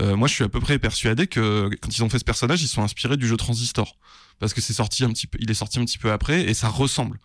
moi 0.00 0.28
je 0.28 0.34
suis 0.34 0.44
à 0.44 0.48
peu 0.48 0.60
près 0.60 0.78
persuadé 0.78 1.26
que 1.26 1.68
quand 1.80 1.96
ils 1.96 2.04
ont 2.04 2.08
fait 2.08 2.20
ce 2.20 2.24
personnage, 2.24 2.62
ils 2.62 2.68
sont 2.68 2.82
inspirés 2.82 3.16
du 3.16 3.26
jeu 3.26 3.36
Transistor. 3.36 3.96
Parce 4.38 4.54
que 4.54 4.60
c'est 4.60 4.74
sorti 4.74 5.02
un 5.02 5.08
petit 5.08 5.26
peu, 5.26 5.38
il 5.40 5.50
est 5.50 5.54
sorti 5.54 5.80
un 5.80 5.84
petit 5.84 5.98
peu 5.98 6.12
après 6.12 6.42
et 6.42 6.54
ça 6.54 6.68
ressemble. 6.68 7.18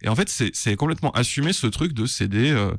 Et 0.00 0.08
en 0.08 0.14
fait, 0.14 0.30
c'est 0.30 0.50
c'est 0.54 0.74
complètement 0.76 1.10
assumé 1.12 1.52
ce 1.52 1.66
truc 1.66 1.92
de 1.92 2.06
CD. 2.06 2.50
Euh, 2.50 2.72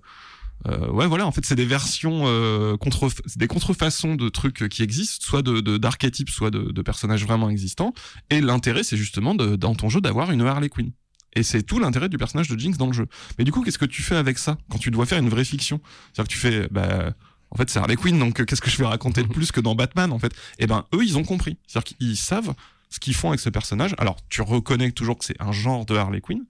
euh, 0.67 0.89
ouais, 0.89 1.05
voilà, 1.07 1.27
en 1.27 1.31
fait, 1.31 1.45
c'est 1.45 1.55
des 1.55 1.65
versions 1.65 2.23
euh, 2.25 2.75
contre, 2.77 3.09
des 3.35 3.47
contrefaçons 3.47 4.15
de 4.15 4.29
trucs 4.29 4.67
qui 4.69 4.81
existent, 4.81 5.25
soit 5.25 5.41
de 5.41 5.77
d'archétypes, 5.77 6.29
soit 6.29 6.51
de, 6.51 6.81
personnages 6.81 7.23
vraiment 7.25 7.49
existants. 7.49 7.93
Et 8.29 8.41
l'intérêt, 8.41 8.83
c'est 8.83 8.97
justement 8.97 9.35
dans 9.35 9.75
ton 9.75 9.89
jeu 9.89 10.01
d'avoir 10.01 10.31
une 10.31 10.41
Harley 10.41 10.69
Quinn. 10.69 10.91
Et 11.35 11.43
c'est 11.43 11.63
tout 11.63 11.79
l'intérêt 11.79 12.09
du 12.09 12.17
personnage 12.17 12.47
de 12.47 12.57
Jinx 12.57 12.77
dans 12.77 12.87
le 12.87 12.93
jeu. 12.93 13.07
Mais 13.37 13.43
du 13.43 13.51
coup, 13.51 13.61
qu'est-ce 13.61 13.77
que 13.77 13.85
tu 13.85 14.01
fais 14.01 14.15
avec 14.15 14.37
ça 14.37 14.57
quand 14.69 14.77
tu 14.77 14.89
dois 14.89 15.05
faire 15.05 15.19
une 15.19 15.29
vraie 15.29 15.43
fiction? 15.43 15.81
C'est-à-dire 16.13 16.27
que 16.29 16.33
tu 16.33 16.39
fais, 16.39 16.67
bah, 16.71 17.13
en 17.51 17.57
fait, 17.57 17.69
c'est 17.69 17.79
Harley 17.79 17.95
Quinn, 17.95 18.17
donc 18.17 18.39
euh, 18.39 18.45
qu'est-ce 18.45 18.61
que 18.61 18.69
je 18.69 18.77
vais 18.77 18.85
raconter 18.85 19.21
de 19.23 19.27
plus 19.27 19.51
que 19.51 19.59
dans 19.59 19.75
Batman, 19.75 20.11
en 20.11 20.19
fait? 20.19 20.33
Et 20.59 20.67
ben, 20.67 20.85
eux, 20.93 21.03
ils 21.03 21.17
ont 21.17 21.23
compris. 21.23 21.57
C'est-à-dire 21.67 21.95
qu'ils 21.97 22.17
savent 22.17 22.53
ce 22.89 22.99
qu'ils 22.99 23.15
font 23.15 23.29
avec 23.29 23.39
ce 23.39 23.49
personnage. 23.49 23.95
Alors, 23.97 24.17
tu 24.29 24.41
reconnais 24.41 24.91
toujours 24.91 25.17
que 25.17 25.25
c'est 25.25 25.39
un 25.41 25.51
genre 25.51 25.85
de 25.85 25.95
Harley 25.95 26.21
Quinn, 26.21 26.45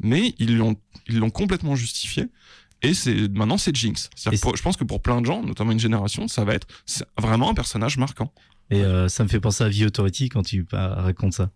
mais 0.00 0.34
ils 0.38 0.56
l'ont 0.56 1.30
complètement 1.30 1.76
justifié. 1.76 2.26
Et 2.82 2.94
c'est 2.94 3.28
maintenant 3.28 3.58
c'est 3.58 3.74
Jinx. 3.74 4.10
Pour- 4.40 4.56
je 4.56 4.62
pense 4.62 4.76
que 4.76 4.84
pour 4.84 5.00
plein 5.02 5.20
de 5.20 5.26
gens, 5.26 5.42
notamment 5.42 5.72
une 5.72 5.80
génération, 5.80 6.26
ça 6.28 6.44
va 6.44 6.54
être 6.54 6.66
vraiment 7.18 7.50
un 7.50 7.54
personnage 7.54 7.96
marquant. 7.98 8.32
Et 8.70 8.82
euh, 8.82 9.08
ça 9.08 9.22
me 9.22 9.28
fait 9.28 9.40
penser 9.40 9.64
à 9.64 9.70
The 9.70 9.82
Authority 9.86 10.28
quand 10.30 10.42
tu 10.42 10.66
racontes 10.72 11.34
ça. 11.34 11.50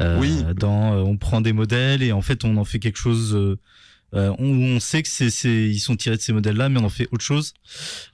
Euh, 0.00 0.18
Oui. 0.18 0.42
Dans, 0.56 0.94
euh, 0.94 1.02
on 1.02 1.16
prend 1.16 1.40
des 1.40 1.52
modèles 1.52 2.02
et 2.02 2.12
en 2.12 2.22
fait 2.22 2.44
on 2.44 2.56
en 2.56 2.64
fait 2.64 2.78
quelque 2.78 2.98
chose. 2.98 3.36
on, 4.12 4.36
on 4.38 4.80
sait 4.80 5.02
que 5.02 5.08
c'est, 5.08 5.26
ils 5.68 5.78
sont 5.80 5.96
tirés 5.96 6.16
de 6.16 6.22
ces 6.22 6.32
modèles-là, 6.32 6.68
mais 6.70 6.80
on 6.80 6.84
en 6.84 6.88
fait 6.88 7.08
autre 7.12 7.24
chose. 7.24 7.52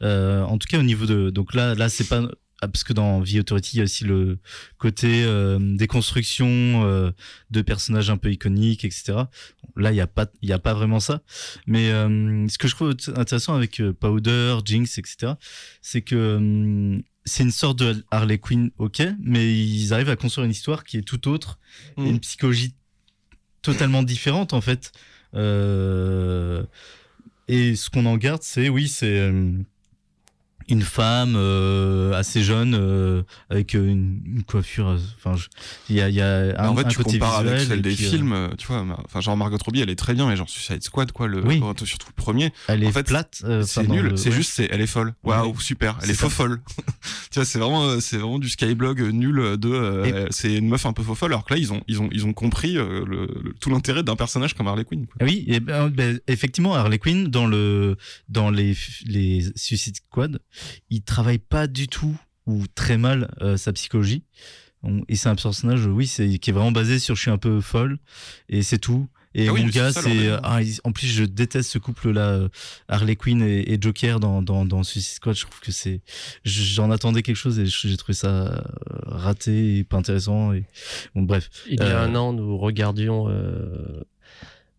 En 0.02 0.59
tout 0.59 0.66
cas 0.68 0.78
au 0.78 0.83
niveau 0.83 1.07
de, 1.07 1.30
donc 1.30 1.54
là, 1.54 1.74
là 1.74 1.88
c'est 1.88 2.09
pas 2.09 2.22
parce 2.68 2.85
que 2.85 2.92
dans 2.92 3.22
The 3.22 3.37
Authority 3.40 3.77
il 3.77 3.79
y 3.79 3.81
a 3.81 3.85
aussi 3.85 4.05
le 4.05 4.38
côté 4.79 5.24
euh, 5.24 5.59
des 5.77 5.87
constructions 5.87 6.85
euh, 6.85 7.11
de 7.50 7.62
personnages 7.62 8.11
un 8.11 8.16
peu 8.16 8.31
iconiques, 8.33 8.85
etc. 8.85 9.24
Là 9.77 9.92
il 9.92 9.96
y 9.96 10.00
a 10.00 10.07
pas, 10.07 10.27
il 10.42 10.48
y 10.48 10.53
a 10.53 10.59
pas 10.59 10.74
vraiment 10.74 11.00
ça. 11.00 11.22
Mais 11.66 11.90
euh, 11.90 12.46
ce 12.48 12.59
que 12.59 12.68
je 12.68 12.74
trouve 12.74 12.94
intéressant 13.16 13.55
avec 13.55 13.81
euh, 13.81 13.92
Powder, 13.92 14.59
Jinx, 14.64 14.98
etc. 14.98 15.33
C'est 15.83 16.03
que 16.03 17.00
c'est 17.24 17.42
une 17.42 17.50
sorte 17.50 17.79
de 17.79 18.05
Harley 18.11 18.38
Quinn, 18.38 18.70
ok, 18.79 19.03
mais 19.20 19.55
ils 19.55 19.94
arrivent 19.94 20.11
à 20.11 20.16
construire 20.16 20.44
une 20.44 20.50
histoire 20.50 20.85
qui 20.85 20.98
est 20.98 21.03
tout 21.03 21.29
autre, 21.29 21.59
et 21.96 22.03
Mm. 22.03 22.07
une 22.07 22.20
psychologie 22.20 22.74
totalement 23.62 24.03
différente 24.03 24.53
en 24.53 24.61
fait. 24.61 24.92
Et 27.46 27.77
ce 27.77 27.90
qu'on 27.90 28.07
en 28.07 28.16
garde, 28.16 28.42
c'est 28.42 28.68
oui, 28.68 28.88
c'est 28.88 29.31
une 30.68 30.83
femme 30.83 31.35
euh, 31.37 32.12
assez 32.14 32.42
jeune 32.42 32.74
euh, 32.74 33.22
avec 33.50 33.74
euh, 33.74 33.87
une, 33.87 34.20
une 34.27 34.42
coiffure. 34.42 34.88
euh, 34.88 34.98
Enfin, 35.24 35.37
il 35.88 35.96
y 35.96 36.00
a, 36.00 36.09
il 36.09 36.14
y 36.14 36.20
a 36.20 36.61
un, 36.61 36.68
en 36.68 36.77
fait, 36.77 36.85
un 36.87 36.88
tu 36.88 36.96
côté 36.98 37.12
compares 37.18 37.38
avec 37.38 37.61
celle 37.61 37.83
des 37.83 37.94
puis, 37.94 38.07
euh, 38.07 38.11
films, 38.11 38.33
euh, 38.33 38.48
tu 38.59 38.66
vois. 38.66 38.85
Enfin, 39.05 39.20
genre 39.20 39.37
Margot 39.37 39.59
Robbie, 39.64 39.81
elle 39.81 39.90
est 39.90 39.96
très 39.96 40.14
bien, 40.14 40.29
mais 40.29 40.37
genre 40.37 40.48
Suicide 40.48 40.83
Squad, 40.83 41.12
quoi, 41.12 41.27
le 41.27 41.44
Oui. 41.46 41.61
surtout 41.85 42.09
le 42.16 42.22
premier. 42.22 42.53
elle 42.68 42.83
est 42.83 42.87
en 42.87 42.92
fait, 42.92 43.05
plate. 43.07 43.42
euh, 43.44 43.62
c'est 43.62 43.87
nul, 43.88 44.03
le- 44.11 44.16
c'est 44.16 44.31
ouais. 44.31 44.37
juste, 44.37 44.53
c'est, 44.55 44.68
elle 44.70 44.81
est 44.81 44.87
folle. 44.87 45.14
Waouh, 45.24 45.59
super, 45.61 45.96
elle 46.00 46.07
C'est 46.07 46.12
est 46.12 46.16
faux 46.16 46.31
folle. 46.31 46.61
tu 47.31 47.37
vois, 47.37 47.44
c'est 47.44 47.59
vraiment, 47.59 48.00
c'est 48.00 48.16
vraiment 48.16 48.38
du 48.38 48.48
skyblog 48.48 49.00
nul 49.00 49.57
de, 49.59 50.27
c'est 50.31 50.55
une 50.55 50.68
meuf 50.68 50.87
un 50.87 50.92
peu 50.92 51.03
faux 51.03 51.14
folle. 51.14 51.33
Alors 51.33 51.44
que 51.44 51.55
là, 51.55 51.61
ils 51.61 51.72
ont, 51.72 51.83
ils 51.88 52.00
ont, 52.00 52.09
ils 52.12 52.27
ont 52.27 52.33
compris 52.33 52.77
euh, 52.77 53.05
le, 53.07 53.27
le- 53.42 53.55
tout 53.61 53.70
l'intérêt 53.70 54.03
d'un 54.03 54.16
personnage 54.16 54.55
comme 54.55 54.66
Harley 54.66 54.85
Quinn. 54.85 55.07
quoi. 55.07 55.27
Oui, 55.27 55.44
et 55.48 55.61
ben, 55.61 55.88
ben, 55.88 56.18
effectivement, 56.29 56.74
Harley 56.74 56.98
Quinn 56.98 57.29
dans 57.29 57.46
le 57.46 57.96
dans 58.29 58.50
les 58.50 58.77
les 59.07 59.44
Suicide 59.57 59.96
Squad, 59.96 60.40
il 60.90 61.03
travaille 61.03 61.38
pas 61.38 61.67
du 61.67 61.88
tout 61.88 62.17
ou 62.47 62.64
très 62.75 62.99
mal 62.99 63.35
euh, 63.40 63.57
sa 63.57 63.73
psychologie. 63.73 64.23
On- 64.83 65.03
Et 65.09 65.17
c'est 65.17 65.29
un 65.31 65.35
personnage, 65.35 65.87
oui, 65.87 66.07
c'est 66.07 66.38
qui 66.38 66.51
est 66.51 66.53
vraiment 66.53 66.73
basé 66.73 66.99
sur 66.99 67.14
je 67.17 67.23
suis 67.23 67.31
un 67.31 67.38
peu 67.38 67.61
folle 67.61 67.99
et 68.49 68.62
c'est 68.62 68.79
tout. 68.79 69.09
Et 69.37 69.49
Ah 69.49 69.53
oui, 69.53 69.62
mon 69.62 69.69
gars, 69.69 69.93
c'est 69.93 70.14
leur 70.27 70.40
ah, 70.45 70.61
en 70.85 70.93
plus 70.93 71.09
je 71.09 71.25
déteste 71.25 71.69
ce 71.71 71.79
couple-là, 71.79 72.29
euh, 72.29 72.49
Harley 72.87 73.17
Quinn 73.17 73.43
et, 73.43 73.73
et 73.73 73.79
Joker 73.81 74.21
dans, 74.21 74.43
dans 74.43 74.64
dans 74.64 74.85
Suicide 74.85 75.14
Squad. 75.17 75.35
Je 75.35 75.40
trouve 75.40 75.59
que 75.59 75.73
c'est 75.73 76.03
j'en 76.45 76.90
attendais 76.93 77.23
quelque 77.23 77.35
chose 77.35 77.59
et 77.59 77.67
j'ai 77.67 77.97
trouvé 77.97 78.14
ça 78.14 78.29
euh, 78.29 78.61
raté 79.07 79.79
et 79.79 79.85
pas 79.85 79.97
intéressant. 79.97 80.53
Et 80.53 80.64
bon, 81.17 81.23
bref. 81.23 81.51
Il 81.69 81.81
y 81.81 81.83
a 81.83 82.03
Euh, 82.03 82.07
un 82.07 82.14
an, 82.14 82.33
nous 82.33 82.57
regardions. 82.57 83.29
euh, 83.29 84.05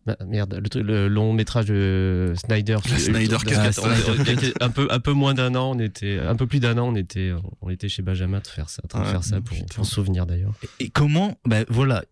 ah, 0.06 0.16
Merde, 0.26 0.58
le, 0.62 0.68
truc- 0.68 0.84
le 0.84 1.08
long 1.08 1.32
métrage 1.32 1.66
de 1.66 2.32
Snyder. 2.36 2.78
La 2.90 2.98
Snyder 2.98 3.36
de- 3.44 3.80
on 3.80 4.12
on 4.20 4.24
était 4.24 4.52
un 4.62 4.70
peu 4.70 4.88
un 4.90 5.00
peu 5.00 5.12
moins 5.12 5.34
d'un 5.34 5.54
an, 5.54 5.72
on 5.74 5.78
était 5.78 6.18
un 6.18 6.36
peu 6.36 6.46
plus 6.46 6.60
d'un 6.60 6.78
an, 6.78 6.88
on 6.88 6.94
était 6.96 7.32
on 7.60 7.70
était 7.70 7.88
chez 7.88 8.02
Benjamin 8.02 8.40
de 8.40 8.46
faire 8.46 8.68
ça, 8.68 8.82
en 8.84 8.88
train 8.88 9.00
de 9.02 9.06
faire 9.06 9.24
ça 9.24 9.40
pour, 9.40 9.56
se 9.86 9.94
souvenir 9.94 10.26
d'ailleurs. 10.26 10.54
Et 10.80 10.90
comment 10.90 11.36
Ben 11.46 11.64
voilà, 11.68 12.04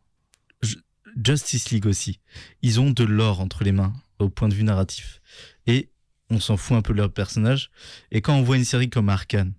Je- 0.63 0.77
Justice 1.25 1.71
League 1.71 1.87
aussi. 1.87 2.21
Ils 2.63 2.81
ont 2.81 2.91
de 2.91 3.05
l'or 3.05 3.41
entre 3.41 3.63
les 3.65 3.73
mains 3.73 3.93
au 4.19 4.29
point 4.29 4.49
de 4.49 4.55
vue 4.55 4.65
narratif. 4.65 5.21
Et 5.67 5.91
on 6.31 6.41
s'en 6.41 6.57
fout 6.57 6.77
un 6.77 6.83
peu 6.83 6.93
de 6.93 6.99
leur 6.99 7.13
personnage. 7.13 7.71
Et 8.11 8.21
quand 8.21 8.35
on 8.35 8.43
voit 8.43 8.57
une 8.57 8.65
série 8.65 8.91
comme 8.91 9.09
Arkane, 9.09 9.53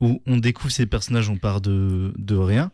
où 0.00 0.22
on 0.26 0.36
découvre 0.38 0.72
ces 0.72 0.86
personnages, 0.86 1.28
on 1.28 1.36
part 1.36 1.60
de, 1.60 2.12
de 2.16 2.34
rien, 2.36 2.72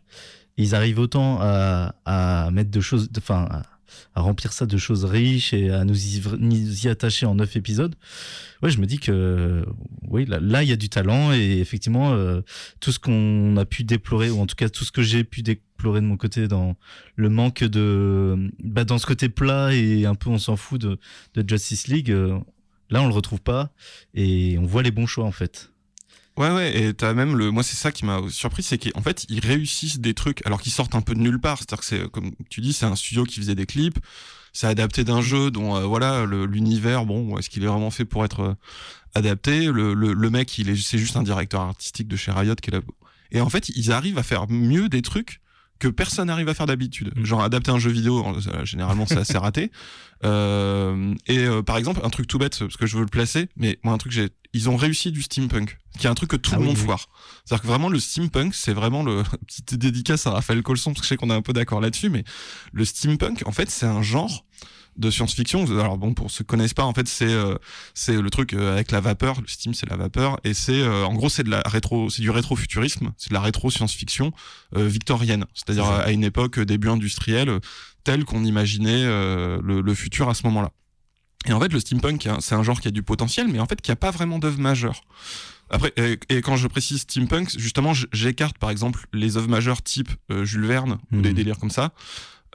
ils 0.57 0.75
arrivent 0.75 0.99
autant 1.01 1.39
à, 1.41 1.95
à 2.05 2.51
mettre 2.53 2.71
de 2.71 2.81
choses, 2.81 3.09
enfin, 3.19 3.49
à, 4.15 4.21
remplir 4.21 4.53
ça 4.53 4.67
de 4.67 4.77
choses 4.77 5.05
riches 5.05 5.53
et 5.53 5.71
à 5.71 5.85
nous 5.85 5.97
y, 5.97 6.21
y 6.85 6.89
attacher 6.89 7.27
en 7.27 7.35
neuf 7.35 7.57
épisodes. 7.57 7.95
Ouais, 8.63 8.71
je 8.71 8.79
me 8.79 8.87
dis 8.87 8.99
que, 8.99 9.65
oui, 10.09 10.27
là, 10.27 10.63
il 10.63 10.69
y 10.69 10.73
a 10.73 10.77
du 10.77 10.89
talent 10.89 11.33
et 11.33 11.59
effectivement, 11.59 12.13
euh, 12.13 12.41
tout 12.81 12.93
ce 12.93 12.99
qu'on 12.99 13.57
a 13.57 13.65
pu 13.65 13.85
déplorer, 13.85 14.31
ou 14.31 14.41
en 14.41 14.47
tout 14.47 14.57
cas 14.57 14.69
tout 14.69 14.85
ce 14.85 14.93
que 14.93 15.03
j'ai 15.03 15.25
pu 15.25 15.43
déplorer 15.43 16.01
de 16.01 16.07
mon 16.07 16.17
côté 16.17 16.49
dans 16.49 16.77
le 17.17 17.29
manque 17.29 17.65
de, 17.65 18.51
bah, 18.63 18.85
dans 18.85 18.99
ce 18.99 19.07
côté 19.07 19.29
plat 19.29 19.75
et 19.75 20.07
un 20.07 20.15
peu 20.15 20.31
on 20.31 20.39
s'en 20.39 20.57
fout 20.57 20.81
de, 20.81 20.99
de 21.35 21.49
Justice 21.49 21.89
League, 21.89 22.11
euh, 22.11 22.39
là 22.91 23.03
on 23.03 23.09
le 23.09 23.15
retrouve 23.15 23.41
pas 23.41 23.71
et 24.15 24.57
on 24.59 24.65
voit 24.65 24.83
les 24.83 24.91
bons 24.91 25.07
choix 25.07 25.25
en 25.25 25.33
fait. 25.33 25.74
Ouais, 26.37 26.51
ouais, 26.51 26.77
et 26.83 26.95
t'as 26.95 27.15
même 27.15 27.37
le. 27.37 27.53
Moi, 27.53 27.63
c'est 27.63 27.77
ça 27.77 27.93
qui 27.93 28.05
m'a 28.05 28.21
surpris, 28.29 28.65
c'est 28.65 28.77
qu'en 28.79 29.03
fait, 29.03 29.25
ils 29.29 29.39
réussissent 29.39 30.01
des 30.01 30.15
trucs 30.15 30.45
alors 30.47 30.61
qu'ils 30.61 30.73
sortent 30.73 30.97
un 30.97 31.01
peu 31.01 31.15
de 31.15 31.21
nulle 31.21 31.41
part. 31.41 31.59
C'est-à-dire 31.59 31.79
que 31.79 31.85
c'est, 31.85 32.11
comme 32.11 32.33
tu 32.51 32.61
dis, 32.61 32.73
c'est 32.73 32.87
un 32.87 32.97
studio 32.97 33.25
qui 33.25 33.37
faisait 33.39 33.55
des 33.55 33.67
clips. 33.67 33.99
c'est 34.53 34.67
adapté 34.67 35.05
d'un 35.05 35.21
jeu 35.21 35.51
dont 35.53 35.77
euh, 35.77 35.85
voilà 35.85 36.27
l'univers, 36.27 37.07
bon, 37.07 37.39
est-ce 37.39 37.51
qu'il 37.51 37.63
est 37.63 37.67
vraiment 37.69 37.91
fait 37.91 38.05
pour 38.05 38.25
être 38.25 38.41
euh, 38.41 38.55
adapté 39.15 39.67
le, 39.67 39.95
le, 39.95 40.13
le 40.13 40.31
mec, 40.31 40.59
il 40.59 40.71
est, 40.71 40.77
c'est 40.77 40.99
juste 40.99 41.17
un 41.17 41.23
directeur 41.23 41.61
artistique 41.61 42.09
de 42.09 42.17
chez 42.17 42.33
Riot 42.33 42.57
qui 42.57 42.71
est 42.71 42.75
là. 42.75 42.81
Et 43.31 43.41
en 43.41 43.49
fait, 43.51 43.69
ils 43.71 43.93
arrivent 43.93 44.19
à 44.19 44.23
faire 44.25 44.49
mieux 44.49 44.89
des 44.89 45.03
trucs 45.03 45.41
que 45.85 45.89
personne 45.89 46.29
n'arrive 46.29 46.49
à 46.49 46.55
faire 46.55 46.67
d'habitude. 46.67 47.13
Mm. 47.17 47.25
Genre 47.25 47.43
adapter 47.43 47.71
un 47.71 47.79
jeu 47.79 47.91
vidéo, 47.91 48.25
euh, 48.27 48.65
généralement 48.65 49.07
c'est 49.07 49.19
assez 49.19 49.37
raté. 49.39 49.71
Euh, 50.25 51.15
et 51.27 51.39
euh, 51.39 51.63
par 51.63 51.77
exemple, 51.77 52.01
un 52.03 52.11
truc 52.11 52.27
tout 52.27 52.39
bête, 52.39 52.59
parce 52.59 52.77
que 52.77 52.87
je 52.87 52.97
veux 52.97 53.03
le 53.03 53.09
placer, 53.09 53.49
mais 53.57 53.79
moi 53.83 53.93
un 53.93 53.99
truc 53.99 54.13
j'ai, 54.13 54.31
ils 54.55 54.71
ont 54.71 54.77
réussi 54.77 55.13
du 55.13 55.21
steampunk, 55.21 55.79
qui 55.99 56.07
est 56.07 56.11
un 56.11 56.15
truc 56.15 56.31
que 56.31 56.37
tout 56.37 56.53
Ah 56.55 56.57
le 56.57 56.63
oui, 56.63 56.69
monde 56.69 56.79
oui. 56.79 56.85
foire. 56.85 57.09
C'est-à-dire 57.45 57.63
que 57.63 57.67
vraiment 57.69 57.91
le 57.91 58.01
steampunk, 58.01 58.55
c'est 58.55 58.73
vraiment 58.73 59.03
le 59.03 59.23
petite 59.47 59.75
dédicace 59.75 60.27
à 60.27 60.31
Raphaël 60.31 60.63
Colson, 60.63 60.93
parce 60.93 61.01
que 61.01 61.05
je 61.05 61.09
sais 61.11 61.17
qu'on 61.17 61.31
est 61.31 61.35
un 61.35 61.43
peu 61.43 61.53
d'accord 61.53 61.81
là-dessus, 61.81 62.09
mais 62.09 62.25
le 62.73 62.85
steampunk, 62.85 63.43
en 63.47 63.53
fait, 63.53 63.69
c'est 63.69 63.87
un 63.87 64.03
genre 64.03 64.45
de 64.97 65.11
science-fiction. 65.11 65.65
Alors 65.79 65.99
bon, 65.99 66.15
pour 66.15 66.31
ceux 66.31 66.45
qui 66.45 66.49
connaissent 66.49 66.75
pas, 66.75 66.85
en 66.85 66.95
fait, 66.95 67.09
c'est 67.09 67.33
euh, 67.33 67.57
c'est 67.95 68.21
le 68.21 68.31
truc 68.31 68.53
euh, 68.53 68.73
avec 68.75 68.91
la 68.91 69.01
vapeur. 69.01 69.41
Le 69.41 69.47
steam, 69.47 69.75
c'est 69.75 69.89
la 69.89 69.97
vapeur, 69.97 70.39
et 70.45 70.55
c'est 70.55 70.81
euh, 70.81 71.05
en 71.07 71.15
gros 71.15 71.29
c'est 71.29 71.45
de 71.45 71.51
la 71.51 71.63
rétro, 71.65 72.11
c'est 72.11 72.23
du 72.23 72.31
rétrofuturisme, 72.31 73.13
c'est 73.17 73.31
de 73.31 73.35
la 73.35 73.41
rétro 73.41 73.71
science-fiction 73.71 74.33
euh, 74.77 74.87
victorienne, 74.87 75.45
c'est-à-dire 75.55 75.87
à, 75.87 76.11
une 76.11 76.25
époque 76.25 76.59
euh, 76.59 76.65
début 76.65 76.89
industriel, 76.89 77.49
euh, 77.49 77.61
tel 78.05 78.25
qu'on 78.25 78.45
imaginait 78.45 79.05
euh, 79.05 79.59
le, 79.63 79.81
le 79.81 79.95
futur 79.95 80.29
à 80.29 80.35
ce 80.35 80.43
moment-là. 80.47 80.71
Et 81.47 81.53
en 81.53 81.61
fait, 81.61 81.73
le 81.73 81.81
steampunk, 81.81 82.29
c'est 82.41 82.55
un 82.55 82.63
genre 82.63 82.81
qui 82.81 82.89
a 82.89 82.91
du 82.91 83.03
potentiel, 83.03 83.49
mais 83.49 83.61
en 83.61 83.67
fait, 83.67 83.81
qui 83.81 83.93
a 83.93 83.97
pas 83.97 84.11
vraiment 84.11 84.39
d'œuvre 84.39 84.61
majeure. 84.61 85.03
Après, 85.71 85.93
et, 85.97 86.41
quand 86.41 86.57
je 86.57 86.69
précise 86.69 87.03
steampunk, 87.03 87.51
justement, 87.59 87.93
j'écarte 88.13 88.59
par 88.59 88.71
exemple 88.71 89.07
les 89.13 89.37
œuvres 89.37 89.49
majeures 89.49 89.83
type 89.83 90.11
euh, 90.31 90.45
Jules 90.45 90.67
Verne 90.67 90.99
ou 91.13 91.21
des 91.21 91.33
délires 91.33 91.59
comme 91.59 91.71
ça. 91.71 91.93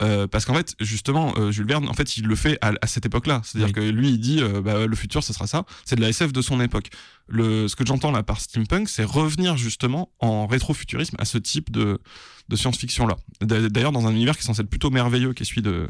Euh, 0.02 0.28
parce 0.28 0.46
qu'en 0.46 0.54
fait, 0.54 0.76
justement, 0.80 1.34
euh, 1.38 1.52
Jules 1.52 1.68
Verne, 1.68 1.88
en 1.90 1.94
fait, 1.94 2.18
il 2.18 2.26
le 2.26 2.36
fait 2.36 2.58
à, 2.62 2.72
à 2.82 2.88
cette 2.88 3.06
époque-là. 3.06 3.42
C'est-à-dire 3.44 3.68
Oui. 3.68 3.74
que 3.74 3.82
lui, 3.82 4.10
il 4.10 4.20
dit, 4.20 4.42
euh, 4.42 4.62
bah, 4.62 4.86
le 4.88 4.96
futur, 4.96 5.24
ce 5.24 5.34
sera 5.34 5.46
ça. 5.48 5.66
C'est 5.86 5.96
de 5.96 6.02
la 6.02 6.10
SF 6.10 6.32
de 6.32 6.42
son 6.42 6.62
époque. 6.62 6.88
Le, 7.28 7.68
ce 7.68 7.76
que 7.76 7.86
j'entends 7.86 8.12
là 8.12 8.24
par 8.24 8.40
steampunk, 8.40 8.88
c'est 8.90 9.04
revenir 9.04 9.58
justement 9.58 10.10
en 10.20 10.48
rétrofuturisme 10.48 11.16
à 11.20 11.26
ce 11.26 11.38
type 11.38 11.72
de, 11.72 12.00
de 12.48 12.56
science-fiction-là. 12.56 13.18
D'a- 13.42 13.70
D'ailleurs, 13.70 13.92
dans 13.92 14.08
un 14.08 14.12
univers 14.12 14.36
qui 14.38 14.44
est 14.44 14.46
censé 14.48 14.62
être 14.62 14.70
plutôt 14.70 14.90
merveilleux, 14.90 15.34
qui 15.34 15.44
est 15.44 15.46
celui 15.46 15.62
de, 15.62 15.88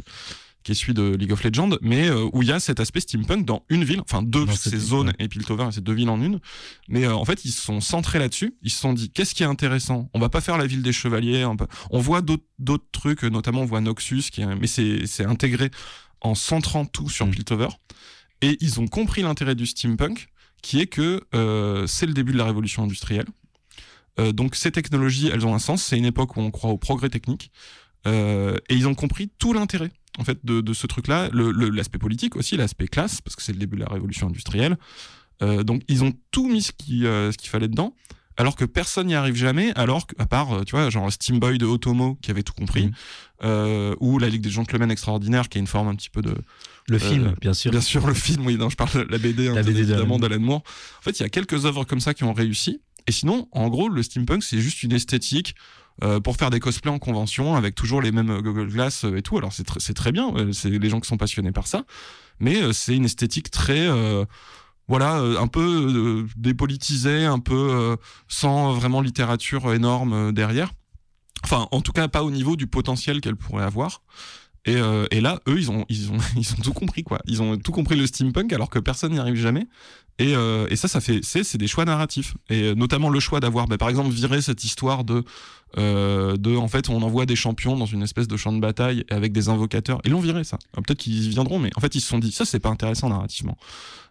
qui 0.69 0.73
est 0.73 0.75
celui 0.75 0.93
de 0.93 1.15
League 1.15 1.31
of 1.31 1.43
Legends, 1.43 1.71
mais 1.81 2.07
euh, 2.09 2.29
où 2.31 2.43
il 2.43 2.49
y 2.49 2.51
a 2.51 2.59
cet 2.59 2.79
aspect 2.79 2.99
steampunk 2.99 3.43
dans 3.43 3.63
une 3.69 3.83
ville, 3.83 4.01
enfin 4.01 4.21
deux, 4.21 4.45
Dans 4.45 4.51
ces 4.55 4.69
cette- 4.69 4.79
zones 4.79 5.07
ouais. 5.07 5.13
et 5.17 5.27
Piltover, 5.27 5.67
c'est 5.71 5.83
deux 5.83 5.93
villes 5.93 6.09
en 6.09 6.21
une. 6.21 6.39
Mais 6.87 7.05
euh, 7.05 7.15
en 7.15 7.25
fait, 7.25 7.43
ils 7.43 7.51
se 7.51 7.61
sont 7.61 7.81
centrés 7.81 8.19
là-dessus. 8.19 8.53
Ils 8.61 8.69
se 8.69 8.79
sont 8.79 8.93
dit, 8.93 9.09
qu'est-ce 9.09 9.33
qui 9.33 9.41
est 9.41 9.47
intéressant? 9.47 10.09
On 10.13 10.19
va 10.19 10.29
pas 10.29 10.41
faire 10.41 10.57
la 10.59 10.67
ville 10.67 10.83
des 10.83 10.93
chevaliers. 10.93 11.43
On, 11.45 11.57
peut- 11.57 11.65
on 11.89 11.99
voit 11.99 12.21
d'autres 12.21 12.85
trucs, 12.91 13.23
notamment 13.23 13.61
on 13.61 13.65
voit 13.65 13.81
Noxus, 13.81 14.23
qui 14.31 14.41
est, 14.41 14.45
mais 14.55 14.67
c'est 14.67 15.07
c'est 15.07 15.25
intégré 15.25 15.71
en 16.21 16.35
centrant 16.35 16.85
tout 16.85 17.09
sur 17.09 17.25
Mm. 17.25 17.31
Piltover. 17.31 17.67
Et 18.41 18.57
ils 18.61 18.79
ont 18.79 18.87
compris 18.87 19.23
l'intérêt 19.23 19.55
du 19.55 19.65
steampunk, 19.65 20.27
qui 20.61 20.79
est 20.81 20.87
que 20.87 21.21
euh, 21.33 21.87
c'est 21.87 22.05
le 22.05 22.13
début 22.13 22.31
de 22.33 22.37
la 22.37 22.45
révolution 22.45 22.83
industrielle. 22.83 23.25
Euh, 24.19 24.31
donc 24.33 24.55
ces 24.55 24.71
technologies, 24.71 25.29
elles 25.33 25.45
ont 25.47 25.55
un 25.55 25.59
sens. 25.59 25.81
C'est 25.81 25.97
une 25.97 26.05
époque 26.05 26.37
où 26.37 26.41
on 26.41 26.51
croit 26.51 26.69
au 26.69 26.77
progrès 26.77 27.09
technique. 27.09 27.51
Euh, 28.07 28.55
et 28.69 28.75
ils 28.75 28.87
ont 28.87 28.95
compris 28.95 29.29
tout 29.39 29.51
l'intérêt 29.51 29.91
en 30.19 30.23
fait 30.23 30.39
de, 30.43 30.61
de 30.61 30.73
ce 30.73 30.87
truc-là, 30.87 31.29
l'aspect 31.33 31.97
politique 31.97 32.35
aussi, 32.35 32.57
l'aspect 32.57 32.87
classe, 32.87 33.21
parce 33.21 33.35
que 33.35 33.41
c'est 33.41 33.53
le 33.53 33.59
début 33.59 33.77
de 33.77 33.83
la 33.83 33.89
révolution 33.89 34.27
industrielle. 34.27 34.77
Euh, 35.41 35.63
donc 35.63 35.83
ils 35.87 36.03
ont 36.03 36.11
tout 36.31 36.49
mis 36.49 36.61
ce 36.61 36.71
euh, 37.03 37.31
ce 37.31 37.37
qu'il 37.37 37.49
fallait 37.49 37.69
dedans, 37.69 37.95
alors 38.39 38.55
que 38.55 38.63
personne 38.63 39.07
n'y 39.07 39.15
arrive 39.15 39.35
jamais, 39.35 39.73
alors 39.75 40.07
que, 40.07 40.15
à 40.17 40.25
part, 40.25 40.53
euh, 40.53 40.63
tu 40.63 40.71
vois, 40.71 40.89
genre 40.89 41.11
Steam 41.11 41.39
Boy 41.39 41.57
de 41.57 41.65
Otomo 41.65 42.17
qui 42.21 42.31
avait 42.31 42.41
tout 42.41 42.53
compris, 42.53 42.89
euh, 43.43 43.95
ou 43.99 44.17
la 44.17 44.29
Ligue 44.29 44.41
des 44.41 44.49
Gentlemen 44.49 44.89
Extraordinaires 44.89 45.49
qui 45.49 45.57
a 45.57 45.61
une 45.61 45.67
forme 45.67 45.89
un 45.89 45.95
petit 45.95 46.09
peu 46.09 46.21
de, 46.21 46.33
Le 46.87 46.99
film, 46.99 47.35
bien 47.41 47.53
sûr. 47.53 47.69
Bien 47.69 47.81
sûr, 47.81 48.07
le 48.07 48.13
film, 48.13 48.45
oui, 48.45 48.55
non, 48.55 48.69
je 48.69 48.77
parle 48.77 48.93
de 48.93 49.11
la 49.11 49.17
BD, 49.17 49.49
hein, 49.49 49.55
La 49.55 49.61
BD 49.61 49.81
évidemment, 49.81 50.19
d'Alan 50.19 50.39
Moore. 50.39 50.63
En 50.99 51.01
fait, 51.01 51.19
il 51.19 51.23
y 51.23 51.25
a 51.25 51.29
quelques 51.29 51.65
œuvres 51.65 51.83
comme 51.83 51.99
ça 51.99 52.13
qui 52.13 52.23
ont 52.23 52.33
réussi. 52.33 52.81
Et 53.07 53.11
sinon, 53.11 53.49
en 53.51 53.67
gros, 53.67 53.89
le 53.89 54.01
steampunk, 54.03 54.41
c'est 54.41 54.61
juste 54.61 54.83
une 54.83 54.93
esthétique 54.93 55.53
euh, 56.03 56.19
pour 56.19 56.37
faire 56.37 56.49
des 56.49 56.59
cosplays 56.59 56.91
en 56.91 56.99
convention 56.99 57.55
avec 57.55 57.75
toujours 57.75 58.01
les 58.01 58.11
mêmes 58.11 58.29
euh, 58.29 58.41
Google 58.41 58.69
Glass 58.69 59.03
euh, 59.03 59.17
et 59.17 59.21
tout. 59.21 59.37
Alors, 59.37 59.51
c'est 59.51 59.67
tr- 59.67 59.93
très 59.93 60.11
bien. 60.11 60.33
C'est 60.53 60.69
les 60.69 60.89
gens 60.89 60.99
qui 60.99 61.07
sont 61.07 61.17
passionnés 61.17 61.51
par 61.51 61.67
ça. 61.67 61.83
Mais 62.39 62.71
c'est 62.71 62.95
une 62.95 63.03
esthétique 63.03 63.51
très. 63.51 63.89
voilà, 64.87 65.17
un 65.17 65.47
peu 65.47 66.25
dépolitisée, 66.37 67.25
un 67.25 67.39
peu 67.39 67.97
sans 68.29 68.71
vraiment 68.71 69.01
littérature 69.01 69.73
énorme 69.73 70.31
derrière. 70.31 70.71
Enfin, 71.43 71.67
en 71.71 71.81
tout 71.81 71.91
cas, 71.91 72.07
pas 72.07 72.23
au 72.23 72.31
niveau 72.31 72.55
du 72.55 72.65
potentiel 72.65 73.19
qu'elle 73.19 73.35
pourrait 73.35 73.65
avoir. 73.65 74.03
Et, 74.65 74.77
et 75.11 75.19
là, 75.19 75.41
eux, 75.49 75.57
ils 75.57 75.69
ont, 75.69 75.85
ils, 75.89 76.11
ont, 76.11 76.17
ils 76.37 76.53
ont 76.53 76.61
tout 76.63 76.73
compris, 76.73 77.03
quoi. 77.03 77.19
Ils 77.25 77.41
ont 77.41 77.57
tout 77.57 77.73
compris 77.73 77.97
le 77.97 78.07
steampunk 78.07 78.53
alors 78.53 78.69
que 78.69 78.79
personne 78.79 79.11
n'y 79.11 79.19
arrive 79.19 79.35
jamais. 79.35 79.67
Et, 80.17 80.31
et 80.69 80.75
ça, 80.77 80.87
ça 80.87 81.01
fait, 81.01 81.19
c'est, 81.23 81.57
des 81.57 81.67
choix 81.67 81.83
narratifs. 81.83 82.35
Et 82.49 82.73
notamment 82.73 83.09
le 83.09 83.19
choix 83.19 83.41
d'avoir, 83.41 83.67
bah, 83.67 83.77
par 83.77 83.89
exemple, 83.89 84.11
viré 84.11 84.41
cette 84.41 84.63
histoire 84.63 85.03
de, 85.03 85.25
euh, 85.77 86.37
de, 86.37 86.55
en 86.55 86.67
fait, 86.67 86.89
on 86.89 87.01
envoie 87.01 87.25
des 87.25 87.35
champions 87.35 87.77
dans 87.77 87.85
une 87.85 88.01
espèce 88.01 88.27
de 88.27 88.37
champ 88.37 88.51
de 88.51 88.59
bataille 88.59 89.05
avec 89.09 89.31
des 89.31 89.49
invocateurs. 89.49 89.99
Ils 90.03 90.11
l'ont 90.11 90.19
viré, 90.19 90.43
ça. 90.43 90.57
Peut-être 90.73 90.97
qu'ils 90.97 91.29
viendront, 91.29 91.59
mais 91.59 91.69
en 91.75 91.81
fait, 91.81 91.95
ils 91.95 92.01
se 92.01 92.07
sont 92.07 92.19
dit, 92.19 92.31
ça, 92.31 92.45
c'est 92.45 92.59
pas 92.59 92.69
intéressant 92.69 93.09
narrativement. 93.09 93.57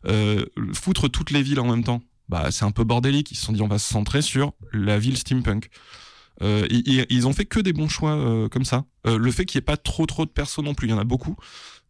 Euh, 0.06 0.44
foutre 0.72 1.10
toutes 1.10 1.30
les 1.30 1.42
villes 1.42 1.60
en 1.60 1.68
même 1.68 1.84
temps, 1.84 2.00
bah, 2.28 2.50
c'est 2.50 2.64
un 2.64 2.70
peu 2.70 2.84
bordélique. 2.84 3.32
Ils 3.32 3.36
se 3.36 3.44
sont 3.44 3.52
dit, 3.52 3.62
on 3.62 3.68
va 3.68 3.78
se 3.78 3.88
centrer 3.88 4.22
sur 4.22 4.52
la 4.72 4.98
ville 4.98 5.16
steampunk. 5.16 5.70
Euh, 6.40 6.68
ils, 6.70 7.26
ont 7.26 7.32
fait 7.32 7.46
que 7.46 7.58
des 7.58 7.72
bons 7.72 7.88
choix 7.88 8.48
comme 8.50 8.64
ça. 8.64 8.84
Le 9.04 9.30
fait 9.32 9.44
qu'il 9.44 9.58
n'y 9.58 9.62
ait 9.62 9.66
pas 9.66 9.76
trop 9.76 10.06
trop 10.06 10.24
de 10.24 10.30
persos 10.30 10.62
non 10.62 10.74
plus, 10.74 10.86
il 10.86 10.90
y 10.90 10.94
en 10.94 10.98
a 10.98 11.04
beaucoup. 11.04 11.36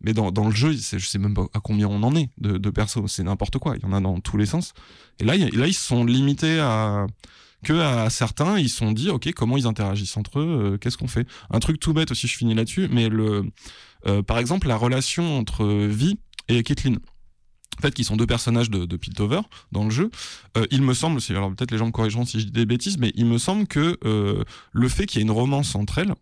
Mais 0.00 0.14
dans, 0.14 0.30
dans 0.30 0.46
le 0.46 0.54
jeu, 0.54 0.72
je 0.72 0.98
sais 0.98 1.18
même 1.18 1.34
pas 1.34 1.46
à 1.52 1.60
combien 1.60 1.88
on 1.88 2.02
en 2.02 2.14
est 2.14 2.30
de, 2.38 2.56
de 2.56 2.70
persos. 2.70 3.00
C'est 3.08 3.24
n'importe 3.24 3.58
quoi. 3.58 3.76
Il 3.76 3.82
y 3.82 3.84
en 3.84 3.92
a 3.92 4.00
dans 4.00 4.20
tous 4.20 4.38
les 4.38 4.46
sens. 4.46 4.72
Et 5.18 5.24
là, 5.24 5.36
là, 5.36 5.66
ils 5.66 5.74
se 5.74 5.84
sont 5.84 6.04
limités 6.04 6.60
à 6.60 7.06
que 7.64 7.72
à 7.72 8.10
certains. 8.10 8.58
Ils 8.58 8.68
se 8.68 8.76
sont 8.78 8.92
dit, 8.92 9.10
ok, 9.10 9.32
comment 9.32 9.56
ils 9.56 9.66
interagissent 9.66 10.16
entre 10.16 10.40
eux 10.40 10.72
euh, 10.74 10.78
Qu'est-ce 10.78 10.96
qu'on 10.96 11.08
fait? 11.08 11.26
Un 11.50 11.58
truc 11.60 11.80
tout 11.80 11.92
bête 11.92 12.10
aussi. 12.10 12.26
Je 12.26 12.36
finis 12.36 12.54
là-dessus. 12.54 12.88
Mais 12.90 13.08
le, 13.08 13.44
euh, 14.06 14.22
par 14.22 14.38
exemple, 14.38 14.68
la 14.68 14.76
relation 14.76 15.38
entre 15.38 15.64
Vi 15.66 16.18
et 16.48 16.62
Caitlyn. 16.62 16.96
En 17.78 17.80
fait, 17.80 17.94
qui 17.94 18.02
sont 18.02 18.16
deux 18.16 18.26
personnages 18.26 18.70
de, 18.70 18.86
de 18.86 18.96
Piltover 18.96 19.40
dans 19.70 19.84
le 19.84 19.90
jeu. 19.90 20.10
Euh, 20.56 20.66
il 20.72 20.82
me 20.82 20.94
semble, 20.94 21.20
alors 21.30 21.54
peut-être 21.54 21.70
les 21.70 21.78
gens 21.78 21.86
me 21.86 21.92
corrigeront 21.92 22.24
si 22.24 22.40
je 22.40 22.46
dis 22.46 22.50
des 22.50 22.66
bêtises, 22.66 22.98
mais 22.98 23.12
il 23.14 23.26
me 23.26 23.38
semble 23.38 23.68
que 23.68 23.96
euh, 24.04 24.42
le 24.72 24.88
fait 24.88 25.06
qu'il 25.06 25.20
y 25.20 25.22
ait 25.22 25.26
une 25.26 25.30
romance 25.30 25.76
entre 25.76 25.98
elles 25.98 26.12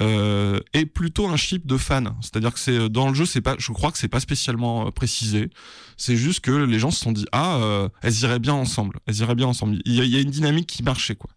euh, 0.00 0.60
est 0.72 0.86
plutôt 0.86 1.28
un 1.28 1.36
chip 1.36 1.66
de 1.66 1.76
fans. 1.76 2.16
C'est-à-dire 2.20 2.52
que 2.52 2.58
c'est 2.58 2.88
dans 2.88 3.08
le 3.08 3.14
jeu, 3.14 3.26
c'est 3.26 3.40
pas, 3.40 3.56
je 3.58 3.72
crois 3.72 3.92
que 3.92 3.98
c'est 3.98 4.08
pas 4.08 4.20
spécialement 4.20 4.86
euh, 4.86 4.90
précisé. 4.90 5.50
C'est 5.96 6.16
juste 6.16 6.40
que 6.40 6.50
les 6.50 6.78
gens 6.78 6.90
se 6.90 7.00
sont 7.00 7.12
dit 7.12 7.26
ah, 7.32 7.56
euh, 7.56 7.88
elles 8.02 8.20
iraient 8.20 8.38
bien 8.38 8.54
ensemble, 8.54 8.98
elles 9.06 9.18
iraient 9.18 9.34
bien 9.34 9.46
ensemble. 9.46 9.78
Il 9.84 9.94
y 9.94 10.16
a, 10.16 10.20
une 10.20 10.30
dynamique 10.30 10.66
qui 10.66 10.82
marchait 10.82 11.16
quoi. 11.16 11.30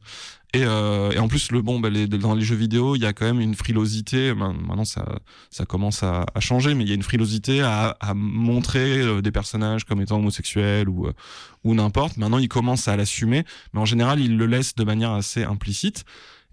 Et, 0.55 0.63
euh, 0.63 1.11
et 1.11 1.19
en 1.19 1.27
plus, 1.27 1.51
le 1.51 1.61
bon, 1.61 1.81
bah, 1.81 1.89
dans 1.89 2.33
les 2.33 2.45
jeux 2.45 2.55
vidéo, 2.55 2.95
il 2.95 3.01
y 3.01 3.05
a 3.05 3.11
quand 3.11 3.25
même 3.25 3.41
une 3.41 3.55
frilosité. 3.55 4.33
Maintenant, 4.33 4.85
ça, 4.85 5.19
ça 5.51 5.65
commence 5.65 6.01
à, 6.01 6.25
à 6.33 6.39
changer, 6.39 6.73
mais 6.75 6.85
il 6.85 6.87
y 6.87 6.93
a 6.93 6.95
une 6.95 7.03
frilosité 7.03 7.61
à, 7.61 7.97
à 7.99 8.13
montrer 8.13 9.01
euh, 9.01 9.21
des 9.21 9.31
personnages 9.31 9.83
comme 9.83 9.99
étant 9.99 10.15
homosexuels 10.15 10.87
ou, 10.87 11.07
euh, 11.07 11.13
ou 11.65 11.75
n'importe. 11.75 12.15
Maintenant, 12.15 12.37
ils 12.37 12.47
commencent 12.47 12.87
à 12.87 12.95
l'assumer, 12.95 13.43
mais 13.73 13.81
en 13.81 13.85
général, 13.85 14.21
ils 14.21 14.37
le 14.37 14.45
laissent 14.45 14.75
de 14.75 14.85
manière 14.85 15.11
assez 15.11 15.43
implicite. 15.43 16.05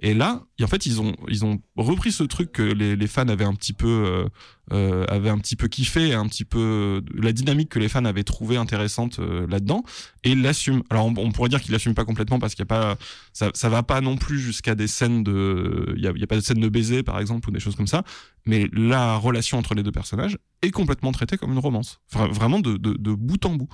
Et 0.05 0.15
là, 0.15 0.43
en 0.61 0.67
fait, 0.67 0.85
ils 0.85 1.01
ont, 1.01 1.15
ils 1.29 1.45
ont 1.45 1.63
repris 1.77 2.11
ce 2.11 2.25
truc 2.25 2.51
que 2.51 2.63
les, 2.63 3.07
fans 3.07 3.29
avaient 3.29 3.45
un 3.45 3.55
petit 3.55 3.73
peu, 3.73 3.87
euh, 3.87 4.29
euh, 4.73 5.07
avaient 5.07 5.29
un 5.29 5.39
petit 5.39 5.55
peu 5.55 5.69
kiffé, 5.69 6.13
un 6.13 6.27
petit 6.27 6.45
peu 6.45 7.03
la 7.15 7.33
dynamique 7.33 7.69
que 7.69 7.79
les 7.79 7.89
fans 7.89 8.05
avaient 8.05 8.25
trouvé 8.25 8.57
intéressante 8.57 9.21
euh, 9.21 9.47
là-dedans, 9.47 9.85
et 10.25 10.33
ils 10.33 10.43
l'assument. 10.43 10.83
Alors, 10.91 11.07
on, 11.07 11.31
pourrait 11.31 11.51
dire 11.51 11.61
qu'ils 11.63 11.71
l'assument 11.71 11.95
pas 11.95 12.05
complètement 12.05 12.41
parce 12.41 12.57
qu'il 12.57 12.63
y 12.63 12.65
a 12.65 12.67
pas, 12.67 12.97
ça, 13.33 13.53
ça 13.55 13.69
va 13.69 13.85
pas 13.85 14.01
non 14.01 14.17
plus 14.17 14.41
jusqu'à 14.41 14.75
des 14.75 14.89
scènes 14.89 15.23
de, 15.23 15.95
il 15.97 16.03
y 16.03 16.09
a, 16.09 16.27
pas 16.27 16.37
de 16.37 16.41
scène 16.41 16.61
de 16.61 16.69
baiser 16.69 17.05
par 17.05 17.21
exemple 17.21 17.49
ou 17.49 17.53
des 17.53 17.61
choses 17.61 17.77
comme 17.77 17.87
ça, 17.87 18.03
mais 18.45 18.69
la 18.73 19.17
relation 19.17 19.57
entre 19.59 19.75
les 19.75 19.85
deux 19.85 19.93
personnages 19.93 20.37
est 20.63 20.73
complètement 20.73 21.13
traitée 21.13 21.39
comme 21.39 21.53
une 21.53 21.61
romance, 21.61 22.01
Vra- 22.13 22.33
vraiment 22.33 22.59
de, 22.59 22.77
de, 22.77 23.15
bout 23.15 23.45
en 23.47 23.55
bout. 23.55 23.69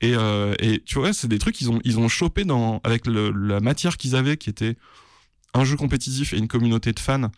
Et, 0.00 0.14
tu 0.86 0.98
vois, 0.98 1.12
c'est 1.12 1.28
des 1.28 1.38
trucs 1.38 1.54
qu'ils 1.54 1.70
ont, 1.70 1.78
ils 1.84 2.00
ont 2.00 2.08
chopé 2.08 2.44
dans, 2.44 2.80
avec 2.82 3.06
la 3.06 3.60
matière 3.60 3.96
qu'ils 3.96 4.16
avaient, 4.16 4.36
qui 4.36 4.50
était 4.50 4.76
un 5.54 5.64
jeu 5.64 5.76
compétitif 5.76 6.32
et 6.32 6.38
une 6.38 6.48
communauté 6.48 6.92
de 6.92 7.00
fans 7.00 7.30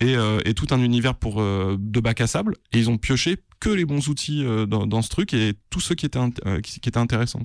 et, 0.00 0.16
euh, 0.16 0.40
tout 0.54 0.66
un 0.70 0.80
univers 0.80 1.14
pour 1.14 1.40
euh, 1.40 1.76
de 1.78 2.00
bac 2.00 2.20
à 2.20 2.26
sable. 2.26 2.56
Et 2.72 2.78
ils 2.78 2.90
ont 2.90 2.98
pioché 2.98 3.38
que 3.60 3.68
les 3.68 3.84
bons 3.84 4.08
outils 4.08 4.44
euh, 4.44 4.66
dans, 4.66 5.02
ce 5.02 5.08
truc 5.08 5.34
et 5.34 5.54
tous 5.70 5.80
ceux 5.80 5.94
qui 5.94 6.06
étaient, 6.06 6.20
qui, 6.62 6.90
intéressants. 6.96 7.42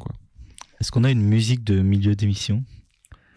Est-ce 0.79 0.91
qu'on 0.91 1.03
a 1.03 1.11
une 1.11 1.21
musique 1.21 1.63
de 1.63 1.81
milieu 1.81 2.15
d'émission? 2.15 2.63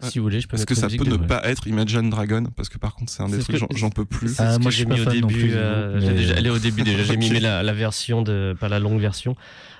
Si 0.09 0.19
vous 0.19 0.23
voulez, 0.25 0.41
je 0.41 0.47
peux 0.47 0.55
Est-ce 0.57 0.65
que 0.65 0.75
ça 0.75 0.87
peut 0.87 1.03
ne 1.05 1.17
pas 1.17 1.41
être 1.45 1.67
Imagine 1.67 2.09
Dragon 2.09 2.43
Parce 2.55 2.69
que 2.69 2.77
par 2.77 2.95
contre, 2.95 3.11
c'est 3.11 3.23
un 3.23 3.29
des 3.29 3.39
trucs, 3.39 3.59
que- 3.59 3.77
j'en- 3.77 3.89
peux 3.89 4.05
plus. 4.05 4.35
Ah, 4.39 4.57
moi, 4.59 4.71
j'ai 4.71 4.85
mis 4.85 4.95
pas 5.03 5.11
au 5.11 5.15
non 5.19 5.27
début. 5.27 5.39
plus, 5.39 5.51
euh, 5.55 5.99
mais- 6.01 6.13
déjà- 6.13 6.51
au 6.53 6.59
début 6.59 6.83
déjà. 6.83 7.03
J'ai 7.03 7.17
mis 7.17 7.29
la, 7.39 7.63
la 7.63 7.73
version 7.73 8.21
de, 8.21 8.55
pas 8.59 8.69
la 8.69 8.79
longue 8.79 8.99
version. 8.99 9.35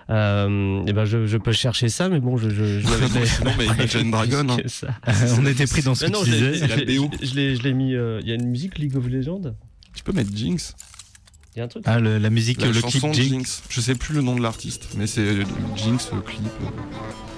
Euh, 0.10 0.86
et 0.86 0.92
ben 0.92 1.06
je, 1.06 1.26
je 1.28 1.38
peux 1.38 1.54
chercher 1.54 1.88
ça, 1.88 2.10
mais 2.10 2.20
bon, 2.20 2.36
je, 2.36 2.50
je, 2.50 2.80
je 2.82 2.88
Sinon, 3.26 3.52
mais 3.58 3.66
Imagine 3.74 4.12
Dragon, 4.12 4.48
hein. 4.50 4.88
On 5.40 5.46
était 5.46 5.66
pris 5.66 5.82
dans 5.82 5.96
ce 5.96 6.06
que 6.06 6.12
non, 6.12 6.24
tu 6.24 6.32
je 6.32 6.36
l'ai- 6.36 6.52
disais. 6.52 6.68
la 6.68 6.78
je 6.78 6.84
l'ai- 6.84 6.98
BO. 7.00 7.10
je 7.22 7.36
l'ai- 7.36 7.56
je 7.56 7.64
l'ai 7.64 7.74
mis. 7.74 7.96
euh, 7.96 8.20
Il 8.22 8.28
y 8.28 8.32
a 8.32 8.36
une 8.36 8.48
musique 8.50 8.78
League 8.80 8.96
of 8.98 9.08
Legends. 9.08 9.56
Tu 9.96 10.04
peux 10.04 10.12
mettre 10.12 10.36
Jinx 10.36 10.76
Il 11.56 11.60
y 11.60 11.62
a 11.62 11.66
un 11.66 11.68
truc. 11.70 11.84
Ah, 11.86 12.00
le- 12.00 12.18
la 12.18 12.30
musique, 12.30 12.60
La 12.62 12.68
le 12.68 12.74
clip 12.82 13.02
Jinx. 13.14 13.18
Jinx. 13.18 13.64
Je 13.70 13.80
sais 13.80 13.96
plus 13.96 14.14
le 14.14 14.22
nom 14.22 14.36
de 14.36 14.42
l'artiste, 14.42 14.90
mais 14.98 15.08
c'est 15.08 15.22
euh, 15.22 15.44
Jinx, 15.78 16.10
le 16.14 16.20
clip. 16.22 16.40
euh. 16.64 17.33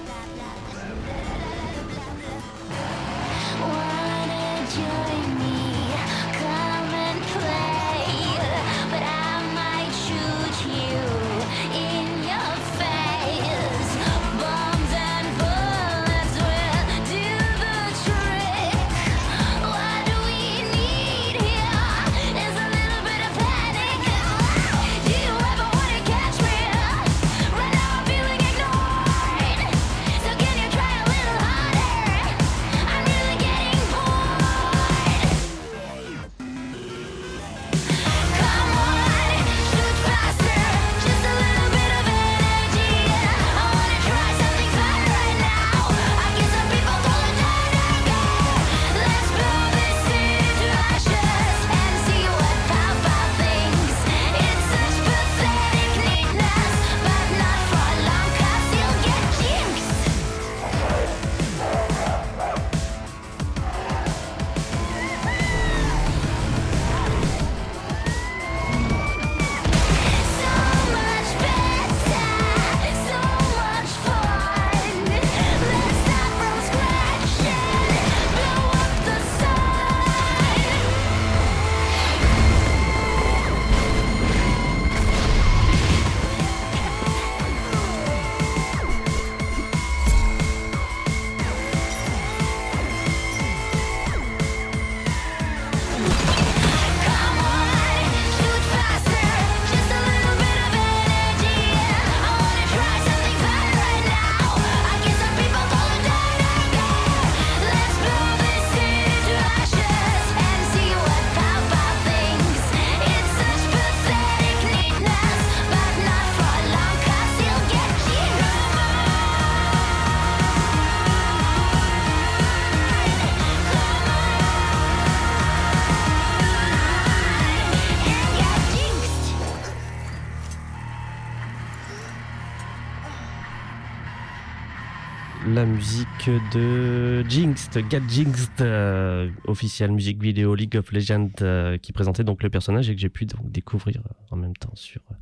Musique 136.28 136.54
de 136.54 137.24
Jinxed, 137.30 137.84
Get 137.90 138.02
Jinxed, 138.10 138.62
euh, 138.62 139.30
officielle 139.48 139.92
musique 139.92 140.22
vidéo 140.22 140.56
League 140.56 140.76
of 140.78 140.92
Legends, 140.92 141.30
euh, 141.42 141.78
qui 141.78 141.92
présentait 141.92 142.24
donc 142.24 142.44
le 142.44 142.50
personnage 142.50 142.90
et 142.90 142.96
que 142.96 143.02
j'ai 143.02 143.10
pu 143.10 143.26
donc 143.26 143.52
découvrir 143.52 143.98
euh, 144.06 144.10
en 144.32 144.38
même 144.38 144.56
temps 144.56 144.72
sur 144.76 145.02
euh, 145.12 145.16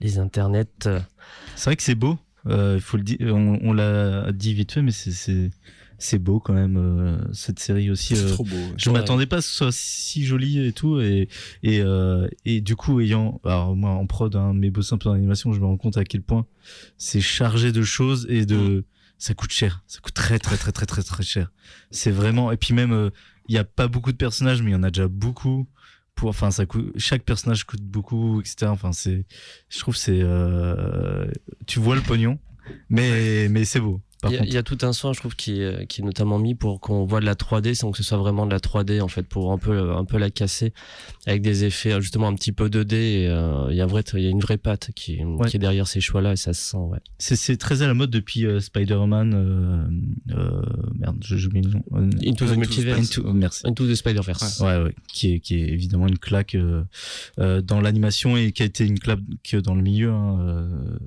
les 0.00 0.18
internets. 0.18 0.66
C'est 1.56 1.64
vrai 1.64 1.76
que 1.76 1.82
c'est 1.82 1.94
beau. 1.94 2.18
Euh, 2.46 2.74
il 2.76 2.80
faut 2.80 2.96
le 2.96 3.02
dire. 3.02 3.18
On, 3.22 3.58
on 3.62 3.72
l'a 3.72 4.32
dit 4.32 4.54
vite 4.54 4.72
fait, 4.72 4.82
mais 4.82 4.92
c'est- 4.92 5.50
beau 6.18 6.40
quand 6.40 6.54
même 6.54 6.76
euh, 6.78 7.18
cette 7.32 7.58
série 7.58 7.90
aussi. 7.90 8.16
C'est 8.16 8.24
euh, 8.24 8.32
trop 8.34 8.44
beau. 8.44 8.56
Je 8.76 8.88
Ouais. 8.90 8.94
m'attendais 8.98 9.26
pas 9.26 9.36
à 9.36 9.40
ce 9.42 9.46
que 9.48 9.52
ce 9.52 9.56
soit 9.58 9.72
si 9.72 10.24
joli 10.24 10.64
et 10.66 10.72
tout 10.72 10.98
et 11.00 11.28
et 11.62 11.80
euh, 11.82 12.26
et 12.46 12.60
du 12.62 12.74
coup 12.76 13.00
ayant 13.00 13.40
alors 13.44 13.76
moi 13.76 13.90
en 13.90 14.06
prod 14.06 14.34
hein, 14.34 14.52
mais 14.54 14.70
bossé 14.70 14.94
un 14.94 14.98
peu 14.98 15.10
en 15.10 15.12
animation 15.12 15.52
je 15.52 15.60
me 15.60 15.66
rends 15.66 15.76
compte 15.76 15.98
à 15.98 16.04
quel 16.04 16.22
point 16.22 16.46
c'est 16.96 17.20
chargé 17.20 17.70
de 17.72 17.82
choses 17.82 18.26
et 18.30 18.46
de 18.46 18.84
ça 19.20 19.34
coûte 19.34 19.52
cher. 19.52 19.84
Ça 19.86 20.00
coûte 20.00 20.14
très 20.14 20.38
très 20.38 20.56
très 20.56 20.72
très 20.72 20.86
très 20.86 21.02
très 21.02 21.22
cher. 21.22 21.52
C'est 21.90 22.10
vraiment 22.10 22.50
et 22.50 22.56
puis 22.56 22.74
même 22.74 22.92
euh, 22.92 23.10
il 23.48 23.54
y 23.54 23.58
a 23.58 23.64
pas 23.64 23.86
beaucoup 23.86 24.10
de 24.10 24.16
personnages 24.16 24.62
mais 24.62 24.70
il 24.70 24.74
y 24.74 24.76
en 24.76 24.82
a 24.82 24.90
déjà 24.90 25.06
beaucoup. 25.06 25.68
Pour 26.14 26.30
enfin 26.30 26.50
ça 26.50 26.66
coûte 26.66 26.92
chaque 26.96 27.22
personnage 27.22 27.64
coûte 27.64 27.82
beaucoup 27.82 28.40
etc 28.40 28.66
enfin 28.66 28.92
c'est 28.92 29.26
je 29.68 29.78
trouve 29.78 29.94
que 29.94 30.00
c'est 30.00 30.20
euh, 30.20 31.30
tu 31.66 31.78
vois 31.78 31.94
le 31.94 32.02
pognon 32.02 32.38
mais 32.88 33.48
mais 33.48 33.64
c'est 33.64 33.80
beau 33.80 34.02
Il 34.24 34.30
y, 34.32 34.34
a- 34.34 34.38
contre 34.38 34.48
il 34.50 34.54
y 34.54 34.56
a 34.58 34.62
tout 34.62 34.78
un 34.82 34.92
soin, 34.92 35.12
je 35.12 35.20
trouve, 35.20 35.34
qui 35.34 35.62
est, 35.62 35.86
qui 35.86 36.02
est 36.02 36.04
notamment 36.04 36.38
mis 36.38 36.54
pour 36.54 36.80
qu'on 36.80 37.04
voit 37.06 37.20
de 37.20 37.24
la 37.24 37.34
3D 37.34 37.74
sans 37.74 37.90
que 37.90 37.96
ce 37.96 38.02
soit 38.02 38.18
vraiment 38.18 38.44
de 38.46 38.50
la 38.52 38.58
3D, 38.58 39.00
en 39.00 39.08
fait, 39.08 39.22
pour 39.22 39.50
un 39.52 39.58
peu, 39.58 39.92
un 39.92 40.04
peu 40.04 40.18
la 40.18 40.30
casser 40.30 40.72
avec 41.26 41.40
des 41.42 41.64
effets 41.64 42.00
justement 42.00 42.28
un 42.28 42.34
petit 42.34 42.52
peu 42.52 42.68
2D. 42.68 42.94
Et, 42.94 43.28
euh, 43.28 43.68
il 43.70 43.76
y 43.76 43.80
a 43.80 43.84
un 43.84 43.86
vrai, 43.86 44.02
il 44.14 44.20
y 44.20 44.26
a 44.26 44.30
une 44.30 44.40
vraie 44.40 44.58
patte 44.58 44.90
qui, 44.94 45.24
Ouais. 45.24 45.48
qui 45.48 45.56
est 45.56 45.60
derrière 45.60 45.88
ces 45.88 46.00
choix-là 46.00 46.32
et 46.32 46.36
ça 46.36 46.52
se 46.52 46.62
sent, 46.72 46.76
ouais. 46.76 46.98
c'est 47.18 47.36
c'est 47.36 47.56
très 47.56 47.82
à 47.82 47.86
la 47.86 47.94
mode 47.94 48.10
depuis 48.10 48.44
euh, 48.46 48.60
Spider-Man 48.60 49.32
euh, 49.34 50.34
euh, 50.36 50.62
merde 50.98 51.16
j'ai 51.22 51.46
oublié 51.46 51.64
le 51.64 51.70
nom 51.72 51.82
Euh, 51.94 52.10
Into 52.26 52.46
the 52.46 52.56
Multiverse. 52.56 53.00
Into- 53.00 53.22
oh, 53.26 53.32
merci. 53.32 53.62
Into 53.66 53.86
the 53.86 53.94
Spider-Verse. 53.94 54.60
Ouais, 54.60 54.82
ouais, 54.82 54.94
qui 55.12 55.32
est, 55.34 55.40
qui 55.40 55.54
est 55.54 55.68
évidemment 55.68 56.06
une 56.08 56.18
claque 56.18 56.54
euh, 56.54 56.82
euh, 57.38 57.62
dans 57.62 57.80
l'animation 57.80 58.36
et 58.36 58.52
qui 58.52 58.62
a 58.62 58.66
été 58.66 58.84
une 58.86 58.98
claque 58.98 59.20
dans 59.64 59.74
le 59.74 59.82
milieu 59.82 60.10
hein, 60.10 60.38
euh, 60.40 60.98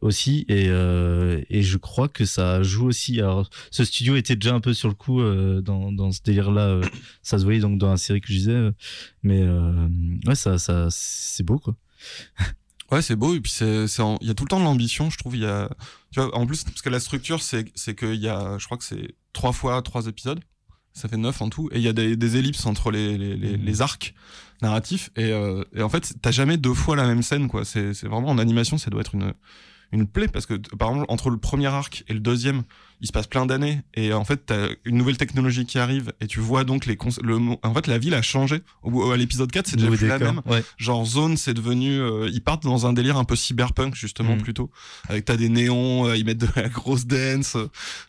aussi. 0.00 0.44
Et, 0.48 0.66
euh, 0.68 1.40
et 1.50 1.62
je 1.62 1.76
crois 1.78 2.08
que 2.08 2.24
ça 2.24 2.62
joue 2.62 2.86
aussi. 2.86 3.20
Alors, 3.20 3.48
ce 3.70 3.84
studio 3.84 4.16
était 4.16 4.36
déjà 4.36 4.54
un 4.54 4.60
peu 4.60 4.74
sur 4.74 4.88
le 4.88 4.94
coup 4.94 5.20
euh, 5.20 5.60
dans, 5.60 5.92
dans 5.92 6.12
ce 6.12 6.20
délire-là. 6.22 6.66
euh, 6.66 6.84
ça 7.22 7.38
se 7.38 7.44
voyait 7.44 7.60
donc 7.60 7.78
dans 7.78 7.90
la 7.90 7.96
série 7.96 8.20
que 8.20 8.28
je 8.28 8.34
disais. 8.34 8.70
mais 9.22 9.42
ouais, 10.26 10.34
ça, 10.34 10.58
ça, 10.58 10.88
c'est 10.90 11.42
beau 11.42 11.58
quoi. 11.58 11.74
Ouais, 12.92 13.02
c'est 13.02 13.16
beau 13.16 13.34
et 13.34 13.40
puis 13.40 13.50
c'est, 13.50 13.84
il 14.20 14.26
y 14.28 14.30
a 14.30 14.34
tout 14.34 14.44
le 14.44 14.48
temps 14.48 14.60
de 14.60 14.64
l'ambition, 14.64 15.10
je 15.10 15.18
trouve. 15.18 15.34
Il 15.34 15.42
y 15.42 15.46
a, 15.46 15.68
tu 16.12 16.20
vois, 16.20 16.32
en 16.36 16.46
plus 16.46 16.62
parce 16.62 16.82
que 16.82 16.88
la 16.88 17.00
structure, 17.00 17.42
c'est, 17.42 17.64
c'est 17.74 17.96
qu'il 17.98 18.14
y 18.14 18.28
a, 18.28 18.58
je 18.58 18.64
crois 18.64 18.78
que 18.78 18.84
c'est 18.84 19.16
trois 19.32 19.50
fois 19.52 19.82
trois 19.82 20.06
épisodes, 20.06 20.38
ça 20.92 21.08
fait 21.08 21.16
neuf 21.16 21.42
en 21.42 21.48
tout, 21.48 21.68
et 21.72 21.78
il 21.78 21.82
y 21.82 21.88
a 21.88 21.92
des, 21.92 22.16
des 22.16 22.36
ellipses 22.36 22.64
entre 22.64 22.92
les 22.92 23.18
les, 23.18 23.36
les, 23.36 23.56
les 23.56 23.82
arcs 23.82 24.14
narratifs 24.62 25.10
et, 25.16 25.30
et 25.74 25.82
en 25.82 25.88
fait, 25.88 26.14
t'as 26.22 26.30
jamais 26.30 26.58
deux 26.58 26.74
fois 26.74 26.94
la 26.94 27.08
même 27.08 27.22
scène, 27.22 27.48
quoi. 27.48 27.64
C'est 27.64 27.90
vraiment 28.04 28.28
en 28.28 28.38
animation, 28.38 28.78
ça 28.78 28.88
doit 28.88 29.00
être 29.00 29.16
une 29.16 29.34
une 29.92 30.06
plaie 30.06 30.28
parce 30.28 30.46
que 30.46 30.54
par 30.54 30.88
exemple 30.90 31.06
entre 31.08 31.30
le 31.30 31.36
premier 31.38 31.66
arc 31.68 32.04
et 32.08 32.12
le 32.14 32.20
deuxième 32.20 32.62
il 33.02 33.06
se 33.06 33.12
passe 33.12 33.26
plein 33.26 33.44
d'années 33.44 33.82
et 33.94 34.12
en 34.14 34.24
fait 34.24 34.46
t'as 34.46 34.68
une 34.86 34.96
nouvelle 34.96 35.18
technologie 35.18 35.66
qui 35.66 35.78
arrive 35.78 36.12
et 36.22 36.26
tu 36.26 36.40
vois 36.40 36.64
donc 36.64 36.86
les 36.86 36.96
cons- 36.96 37.10
le 37.22 37.36
en 37.62 37.74
fait 37.74 37.86
la 37.86 37.98
ville 37.98 38.14
a 38.14 38.22
changé. 38.22 38.62
Au 38.82 39.10
à 39.10 39.16
l'épisode 39.18 39.52
4 39.52 39.66
c'est 39.68 39.76
déjà 39.76 39.88
plus 39.90 40.06
la 40.08 40.18
même. 40.18 40.40
Ouais. 40.46 40.64
genre 40.78 41.04
zone 41.06 41.36
c'est 41.36 41.52
devenu 41.54 42.00
euh, 42.00 42.28
ils 42.32 42.40
partent 42.42 42.62
dans 42.64 42.86
un 42.86 42.92
délire 42.94 43.16
un 43.18 43.24
peu 43.24 43.36
cyberpunk 43.36 43.94
justement 43.94 44.36
Mm. 44.36 44.40
plutôt. 44.42 44.70
Avec 45.08 45.24
t'as 45.26 45.36
des 45.36 45.48
néons 45.50 46.06
euh, 46.06 46.16
ils 46.16 46.24
mettent 46.24 46.38
de 46.38 46.48
la 46.56 46.68
grosse 46.70 47.06
dance 47.06 47.56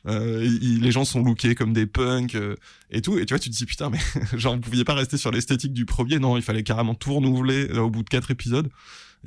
euh, 0.08 0.41
ils- 0.62 0.82
les 0.82 0.91
gens 0.91 1.06
sont 1.06 1.22
lookés 1.22 1.54
comme 1.54 1.74
des 1.74 1.86
punks 1.86 2.36
euh, 2.36 2.56
et 2.89 3.01
tout. 3.01 3.18
Et 3.20 3.26
tu 3.26 3.34
vois 3.34 3.39
tu 3.39 3.49
te 3.49 3.56
dis 3.56 3.66
putain 3.66 3.89
mais 3.89 3.99
genre 4.38 4.56
vous 4.56 4.62
pouviez 4.62 4.84
pas 4.86 4.93
rester 4.95 5.18
sur 5.18 5.32
l'esthétique 5.32 5.74
du 5.74 5.86
premier. 5.86 6.18
Non 6.20 6.38
il 6.38 6.43
fallait 6.43 6.64
carrément 6.64 6.95
tout 6.95 7.14
renouveler 7.14 7.68
euh, 7.72 7.80
au 7.82 7.89
bout 7.89 8.04
de 8.04 8.10
quatre 8.10 8.32
épisodes 8.32 8.70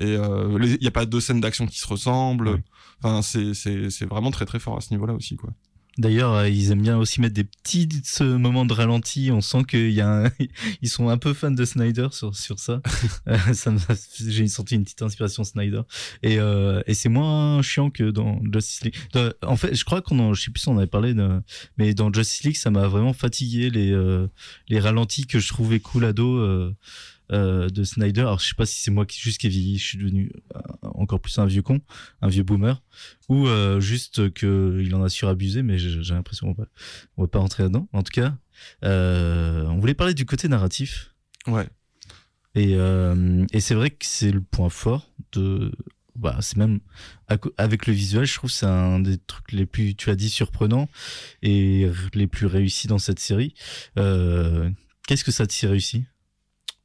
et 0.00 0.16
euh, 0.16 0.58
il 0.62 0.82
y 0.82 0.88
a 0.88 0.90
pas 0.90 1.06
deux 1.06 1.20
scènes 1.20 1.40
d'action 1.40 1.66
qui 1.66 1.78
se 1.78 1.86
ressemblent 1.86 2.60
enfin 3.02 3.22
c'est 3.22 4.04
vraiment 4.06 4.30
très 4.30 4.46
très 4.46 4.58
fort 4.58 4.76
à 4.76 4.80
ce 4.80 4.92
niveau 4.92 5.06
là 5.06 5.14
aussi 5.14 5.36
quoi 5.36 5.50
D'ailleurs, 5.98 6.32
euh, 6.32 6.48
ils 6.48 6.70
aiment 6.70 6.82
bien 6.82 6.96
aussi 6.96 7.20
mettre 7.20 7.34
des 7.34 7.44
petits 7.44 7.86
moments 8.22 8.64
de 8.64 8.72
ralenti. 8.72 9.30
On 9.32 9.40
sent 9.42 9.64
qu'il 9.68 9.90
y 9.90 10.00
a 10.00 10.24
un... 10.26 10.30
ils 10.82 10.88
sont 10.88 11.08
un 11.08 11.18
peu 11.18 11.34
fans 11.34 11.50
de 11.50 11.64
Snyder 11.64 12.06
sur 12.12 12.34
sur 12.34 12.58
ça. 12.60 12.80
Euh, 13.28 13.36
ça 13.52 13.74
J'ai 14.26 14.46
senti 14.48 14.76
une 14.76 14.84
petite 14.84 15.02
inspiration 15.02 15.42
Snyder. 15.44 15.82
Et, 16.22 16.38
euh, 16.38 16.80
et 16.86 16.94
c'est 16.94 17.08
moins 17.10 17.60
chiant 17.60 17.90
que 17.90 18.04
dans 18.10 18.40
Justice 18.50 18.82
League. 18.84 18.94
Dans- 19.12 19.32
En 19.42 19.56
fait, 19.56 19.74
je 19.74 19.84
crois 19.84 20.00
qu'on 20.00 20.18
en, 20.20 20.32
je 20.32 20.42
sais 20.44 20.50
plus 20.52 20.60
si 20.62 20.68
on 20.68 20.78
avait 20.78 20.86
parlé 20.86 21.12
de, 21.12 21.28
mais 21.76 21.92
dans 21.92 22.10
Justice 22.10 22.44
League, 22.44 22.56
ça 22.56 22.70
m'a 22.70 22.86
vraiment 22.86 23.12
fatigué 23.12 23.68
les 23.68 23.90
euh, 23.90 24.28
les 24.68 24.78
ralentis 24.80 25.26
que 25.26 25.38
je 25.40 25.48
trouvais 25.48 25.80
cool 25.80 26.04
à 26.06 26.12
dos. 26.14 26.36
euh, 26.38 26.74
euh, 27.32 27.68
de 27.68 27.84
Snyder. 27.84 28.22
Alors 28.22 28.40
je 28.40 28.48
sais 28.48 28.54
pas 28.54 28.66
si 28.66 28.80
c'est 28.80 28.90
moi 28.90 29.06
qui 29.06 29.20
juste 29.20 29.38
qui 29.38 29.46
ai 29.46 29.50
vieilli, 29.50 29.78
je 29.78 29.84
suis 29.84 29.98
devenu 29.98 30.32
euh, 30.56 30.60
encore 30.82 31.20
plus 31.20 31.38
un 31.38 31.46
vieux 31.46 31.62
con, 31.62 31.80
un 32.22 32.28
vieux 32.28 32.42
boomer, 32.42 32.82
ou 33.28 33.46
euh, 33.46 33.80
juste 33.80 34.32
que 34.32 34.80
il 34.82 34.94
en 34.94 35.02
a 35.02 35.08
surabusé, 35.08 35.62
mais 35.62 35.78
j'ai 35.78 36.14
l'impression 36.14 36.52
qu'on 36.52 36.62
va, 36.62 36.68
on 37.16 37.22
va 37.22 37.28
pas 37.28 37.38
rentrer 37.38 37.62
là-dedans. 37.64 37.88
En 37.92 38.02
tout 38.02 38.12
cas, 38.12 38.36
euh, 38.84 39.64
on 39.66 39.78
voulait 39.78 39.94
parler 39.94 40.14
du 40.14 40.26
côté 40.26 40.48
narratif. 40.48 41.14
Ouais. 41.46 41.68
Et, 42.56 42.72
et 42.72 43.60
c'est 43.60 43.74
vrai 43.74 43.90
que 43.90 44.04
c'est 44.04 44.32
le 44.32 44.40
point 44.40 44.70
fort 44.70 45.08
de. 45.32 45.70
Bah, 46.16 46.36
c'est 46.40 46.56
même 46.56 46.80
avec 47.56 47.86
le 47.86 47.92
visuel, 47.94 48.26
je 48.26 48.34
trouve 48.34 48.50
que 48.50 48.56
c'est 48.56 48.66
un 48.66 48.98
des 48.98 49.16
trucs 49.16 49.52
les 49.52 49.64
plus, 49.64 49.94
tu 49.94 50.10
as 50.10 50.16
dit, 50.16 50.28
surprenants 50.28 50.88
et 51.42 51.88
les 52.12 52.26
plus 52.26 52.46
réussis 52.46 52.88
dans 52.88 52.98
cette 52.98 53.20
série. 53.20 53.54
Qu'est-ce 53.94 55.24
que 55.24 55.30
ça 55.30 55.46
t'y 55.46 55.66
réussi 55.66 56.04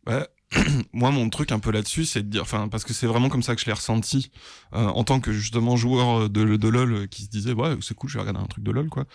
Ouais. 0.07 0.27
Moi, 0.93 1.11
mon 1.11 1.29
truc 1.29 1.51
un 1.51 1.59
peu 1.59 1.71
là-dessus, 1.71 2.05
c'est 2.05 2.23
de 2.23 2.29
dire, 2.29 2.41
enfin, 2.41 2.67
parce 2.67 2.83
que 2.83 2.93
c'est 2.93 3.07
vraiment 3.07 3.29
comme 3.29 3.43
ça 3.43 3.55
que 3.55 3.61
je 3.61 3.65
l'ai 3.65 3.73
ressenti 3.73 4.31
euh, 4.73 4.85
en 4.87 5.03
tant 5.03 5.19
que 5.19 5.31
justement 5.31 5.75
joueur 5.75 6.29
de, 6.29 6.55
de 6.55 6.67
LoL 6.67 6.93
euh, 6.93 7.07
qui 7.07 7.23
se 7.23 7.29
disait, 7.29 7.53
ouais, 7.53 7.75
c'est 7.81 7.93
cool, 7.93 8.09
je 8.09 8.15
vais 8.17 8.21
regarder 8.21 8.39
un 8.39 8.47
truc 8.47 8.63
de 8.63 8.71
LoL, 8.71 8.89
quoi. 8.89 9.05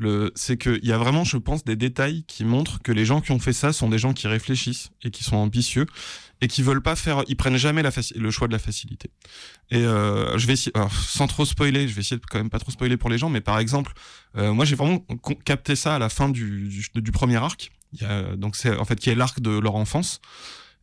Le, 0.00 0.30
c'est 0.36 0.56
qu'il 0.56 0.84
y 0.84 0.92
a 0.92 0.98
vraiment, 0.98 1.24
je 1.24 1.36
pense, 1.36 1.64
des 1.64 1.74
détails 1.74 2.22
qui 2.28 2.44
montrent 2.44 2.80
que 2.82 2.92
les 2.92 3.04
gens 3.04 3.20
qui 3.20 3.32
ont 3.32 3.40
fait 3.40 3.52
ça 3.52 3.72
sont 3.72 3.88
des 3.88 3.98
gens 3.98 4.12
qui 4.12 4.28
réfléchissent 4.28 4.90
et 5.02 5.10
qui 5.10 5.24
sont 5.24 5.36
ambitieux 5.36 5.86
et 6.40 6.46
qui 6.46 6.62
veulent 6.62 6.82
pas 6.82 6.94
faire, 6.94 7.24
ils 7.26 7.36
prennent 7.36 7.56
jamais 7.56 7.82
la 7.82 7.90
le 8.14 8.30
choix 8.30 8.46
de 8.46 8.52
la 8.52 8.60
facilité. 8.60 9.10
Et 9.70 9.78
euh, 9.78 10.38
je 10.38 10.46
vais 10.46 10.52
essayer, 10.52 10.70
alors, 10.76 10.92
sans 10.92 11.26
trop 11.26 11.44
spoiler, 11.44 11.88
je 11.88 11.94
vais 11.94 12.00
essayer 12.02 12.16
de 12.16 12.24
quand 12.24 12.38
même 12.38 12.48
pas 12.48 12.60
trop 12.60 12.70
spoiler 12.70 12.96
pour 12.96 13.10
les 13.10 13.18
gens, 13.18 13.28
mais 13.28 13.40
par 13.40 13.58
exemple, 13.58 13.92
euh, 14.36 14.52
moi 14.52 14.64
j'ai 14.64 14.76
vraiment 14.76 15.04
capté 15.44 15.74
ça 15.74 15.96
à 15.96 15.98
la 15.98 16.08
fin 16.08 16.28
du, 16.28 16.68
du, 16.68 16.88
du 16.94 17.10
premier 17.10 17.36
arc. 17.36 17.72
Y 17.92 18.04
a, 18.04 18.36
donc 18.36 18.54
c'est 18.54 18.76
en 18.76 18.84
fait 18.84 19.00
qui 19.00 19.10
est 19.10 19.16
l'arc 19.16 19.40
de 19.40 19.50
leur 19.50 19.74
enfance. 19.74 20.20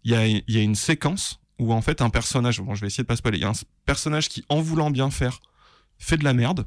Il 0.06 0.12
y 0.12 0.16
a, 0.16 0.26
il 0.26 0.44
y 0.48 0.58
a 0.58 0.62
une 0.62 0.76
séquence 0.76 1.42
où 1.60 1.74
en 1.74 1.82
fait 1.82 2.02
un 2.02 2.10
personnage, 2.10 2.62
bon 2.62 2.76
je 2.76 2.82
vais 2.82 2.88
essayer 2.88 3.04
de 3.04 3.08
pas 3.08 3.16
spoiler, 3.16 3.38
il 3.38 3.42
y 3.42 3.46
a 3.46 3.50
un 3.50 3.66
personnage 3.86 4.30
qui 4.30 4.46
en 4.50 4.62
voulant 4.62 4.92
bien 4.92 5.10
faire 5.10 5.40
fait 5.98 6.18
de 6.18 6.24
la 6.24 6.34
merde. 6.34 6.66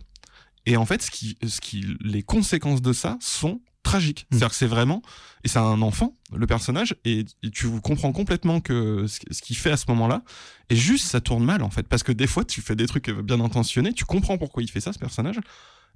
Et 0.67 0.77
en 0.77 0.85
fait, 0.85 1.01
ce 1.03 1.11
qui, 1.11 1.39
ce 1.47 1.61
qui, 1.61 1.87
les 2.01 2.23
conséquences 2.23 2.83
de 2.83 2.93
ça 2.93 3.17
sont 3.21 3.61
tragiques. 3.83 4.27
C'est-à-dire 4.31 4.51
que 4.51 4.55
c'est 4.55 4.67
vraiment, 4.67 5.03
et 5.45 5.49
c'est 5.49 5.59
un 5.59 5.81
enfant, 5.81 6.15
le 6.35 6.47
personnage, 6.47 6.95
et, 7.07 7.25
et 7.43 7.51
tu 7.51 7.81
comprends 7.81 8.13
complètement 8.13 8.61
que 8.61 9.07
ce, 9.07 9.21
ce 9.31 9.41
qu'il 9.41 9.57
fait 9.57 9.71
à 9.71 9.79
ce 9.79 9.87
moment-là, 9.89 10.23
et 10.69 10.77
juste 10.77 11.07
ça 11.07 11.23
tourne 11.23 11.45
mal 11.45 11.63
en 11.63 11.71
fait, 11.71 11.85
parce 11.89 12.03
que 12.03 12.13
des 12.13 12.27
fois 12.27 12.45
tu 12.45 12.61
fais 12.61 12.77
des 12.77 12.87
trucs 12.87 13.09
bien 13.11 13.41
intentionnés, 13.41 13.95
tu 13.95 14.05
comprends 14.05 14.37
pourquoi 14.37 14.63
il 14.63 14.71
fait 14.71 14.81
ça 14.81 14.93
ce 14.93 14.99
personnage, 14.99 15.39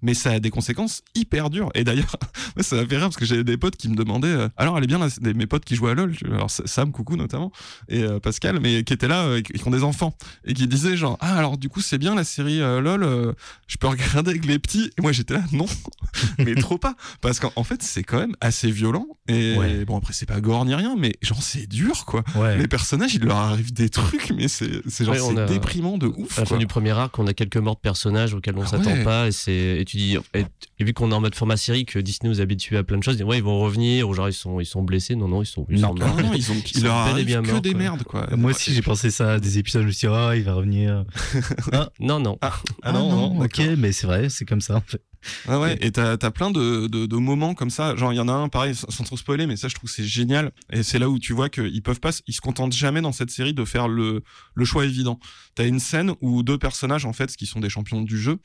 mais 0.03 0.15
ça 0.15 0.33
a 0.33 0.41
des 0.41 0.51
conséquences 0.51 1.03
hyper 1.15 1.51
dures. 1.51 1.71
Et 1.75 1.85
d'ailleurs, 1.85 2.17
ça 2.61 2.77
m'a 2.77 2.87
fait 2.87 2.97
rire 2.97 3.07
parce 3.07 3.17
que 3.17 3.25
j'avais 3.25 3.45
des 3.45 3.57
potes 3.57 3.77
qui 3.77 3.89
me 3.89 3.95
demandaient, 3.95 4.27
euh, 4.29 4.49
alors 4.57 4.77
elle 4.79 4.85
est 4.85 4.89
bien 4.89 4.99
là, 4.99 5.09
des- 5.21 5.35
mes 5.35 5.47
potes 5.47 5.65
qui 5.65 5.75
jouent 5.77 5.89
à 5.89 5.95
LoL, 5.95 6.15
alors 6.27 6.51
Sam, 6.51 6.93
coucou 6.93 7.17
notamment, 7.17 7.53
et 7.89 8.03
euh, 8.03 8.19
Pascal, 8.21 8.59
mais 8.61 8.85
qui 8.85 8.93
étaient 8.93 9.09
là, 9.09 9.23
euh, 9.25 9.39
et 9.39 9.43
qui 9.43 9.67
ont 9.67 9.71
des 9.71 9.83
enfants, 9.85 10.15
et 10.45 10.55
qui 10.55 10.67
disaient 10.67 10.97
genre, 10.97 11.17
ah 11.21 11.37
alors 11.37 11.57
du 11.59 11.69
coup 11.69 11.81
c'est 11.81 11.99
bien 11.99 12.15
la 12.15 12.25
série 12.25 12.59
LoL, 12.61 13.35
je 13.67 13.77
peux 13.77 13.87
regarder 13.87 14.31
avec 14.31 14.45
les 14.45 14.59
petits. 14.59 14.91
Et 14.99 15.03
moi 15.03 15.13
j'étais 15.13 15.35
là, 15.35 15.43
non, 15.53 15.67
mais 16.39 16.55
trop 16.55 16.79
pas, 16.79 16.95
parce 17.21 17.41
qu'en 17.41 17.53
en 17.57 17.65
fait 17.65 17.83
c'est 17.83 18.03
quand 18.03 18.19
même 18.19 18.35
assez 18.41 18.71
violent. 18.71 19.07
Et 19.29 19.57
Ouais. 19.57 19.85
bon 19.85 19.97
après 19.99 20.13
c'est 20.13 20.27
pas 20.27 20.41
gore 20.41 20.65
ni 20.65 20.75
rien, 20.75 20.95
mais 20.99 21.15
genre 21.23 21.43
c'est 21.43 21.67
dur 21.67 22.05
quoi. 22.07 22.25
Ouais. 22.35 22.59
Les 22.59 22.69
personnages, 22.69 23.15
il 23.15 23.23
leur 23.25 23.37
arrive 23.37 23.73
des 23.73 23.89
trucs, 23.89 24.31
mais 24.37 24.49
c'est 24.49 24.83
genre 25.05 25.15
Ouais, 25.15 25.21
c'est 25.21 25.47
déprimant 25.47 25.99
de 25.99 26.07
ouf. 26.07 26.39
À 26.39 26.43
la 26.43 26.47
fin 26.47 26.57
du 26.59 26.67
premier 26.67 26.91
arc, 26.91 27.19
on 27.19 27.27
a 27.27 27.35
quelques 27.35 27.57
morts 27.59 27.77
de 27.77 27.81
personnages 27.81 28.35
auxquels 28.35 28.57
on 28.57 28.63
Ah 28.63 28.67
s'attend 28.67 29.03
pas. 29.05 29.29
Et, 29.29 29.33
c'est, 29.33 29.85
tu 29.93 29.97
dis, 29.99 30.17
et, 30.35 30.45
et 30.79 30.85
vu 30.85 30.93
qu'on 30.93 31.11
est 31.11 31.15
en 31.15 31.21
mode 31.21 31.35
format 31.35 31.57
série, 31.57 31.85
que 31.85 31.99
Disney 31.99 32.29
nous 32.31 32.41
habitue 32.41 32.77
à 32.77 32.83
plein 32.85 32.99
de 32.99 33.03
choses, 33.03 33.23
ouais, 33.23 33.39
ils 33.39 33.43
vont 33.43 33.61
revenir, 33.61 34.09
ou 34.09 34.15
genre 34.15 34.29
ils 34.29 34.33
sont, 34.33 34.61
ils 34.61 34.67
sont 34.67 34.83
blessés. 34.83 35.15
Non, 35.15 35.29
non, 35.29 35.43
ils 35.43 35.47
sont, 35.47 35.67
ils 35.71 35.81
Non. 35.81 35.89
sont 35.89 35.95
Non, 35.95 36.07
morts. 36.07 36.17
non, 36.23 36.33
ils 36.35 36.51
ont, 36.51 36.55
Ils 36.55 36.71
il 36.75 36.81
sont 36.81 36.85
leur 36.87 37.15
bel 37.15 37.25
bien 37.25 37.43
que 37.43 37.51
morts, 37.51 37.61
des 37.61 37.71
quoi. 37.73 37.79
merdes 37.81 38.03
quoi. 38.05 38.29
Moi 38.37 38.51
aussi, 38.51 38.73
j'ai 38.75 38.83
pensé 38.83 39.11
ça 39.11 39.33
à 39.35 39.39
des 39.39 39.59
épisodes, 39.59 39.83
je 39.83 39.87
me 39.89 39.93
suis 39.93 40.09
dit, 40.09 40.15
ah, 40.15 40.33
il 40.37 40.43
va 40.43 40.55
revenir. 40.55 41.05
Non, 42.01 42.19
non. 42.21 42.39
Ah, 42.41 42.53
Ah, 42.83 42.93
non, 42.93 43.11
non, 43.11 43.41
ok, 43.45 43.61
mais 43.79 43.93
c'est 43.93 44.07
vrai, 44.07 44.29
c'est 44.29 44.45
comme 44.45 44.61
ça, 44.61 44.77
en 44.77 44.81
fait. 44.87 45.01
Ah 45.49 45.61
ouais, 45.61 45.77
et 45.81 45.93
t'as 45.93 46.13
as 46.13 46.31
plein 46.31 46.51
de, 46.51 46.87
de, 46.87 47.17
moments 47.17 47.55
comme 47.55 47.71
ça. 47.71 47.97
Genre, 47.97 48.13
il 48.13 48.17
y 48.17 48.21
en 48.21 48.29
a 48.29 48.33
un, 48.33 48.49
pareil, 48.49 48.75
sans 48.75 49.05
trop 49.05 49.17
spoiler, 49.17 49.47
mais 49.47 49.57
ça, 49.57 49.69
je 49.69 49.75
trouve 49.75 49.91
c'est 49.91 50.05
génial. 50.05 50.53
Et 50.73 50.83
c'est 50.83 50.99
là 50.99 51.09
où 51.09 51.19
tu 51.19 51.33
vois 51.33 51.49
qu'ils 51.49 51.83
peuvent 51.83 52.01
pas, 52.01 52.11
ils 52.27 52.35
se 52.35 52.41
contentent 52.41 52.73
jamais 52.73 53.01
dans 53.01 53.13
cette 53.13 53.31
série 53.31 53.55
de 53.55 53.65
faire 53.65 53.89
le, 53.89 54.23
le 54.55 54.65
choix 54.65 54.85
évident. 54.85 55.19
T'as 55.55 55.67
une 55.67 55.81
scène 55.81 56.15
où 56.21 56.43
deux 56.43 56.59
personnages, 56.59 57.05
en 57.05 57.13
fait, 57.13 57.35
qui 57.37 57.47
sont 57.47 57.61
des 57.61 57.69
champions 57.69 58.03
du 58.03 58.19
jeu, 58.19 58.39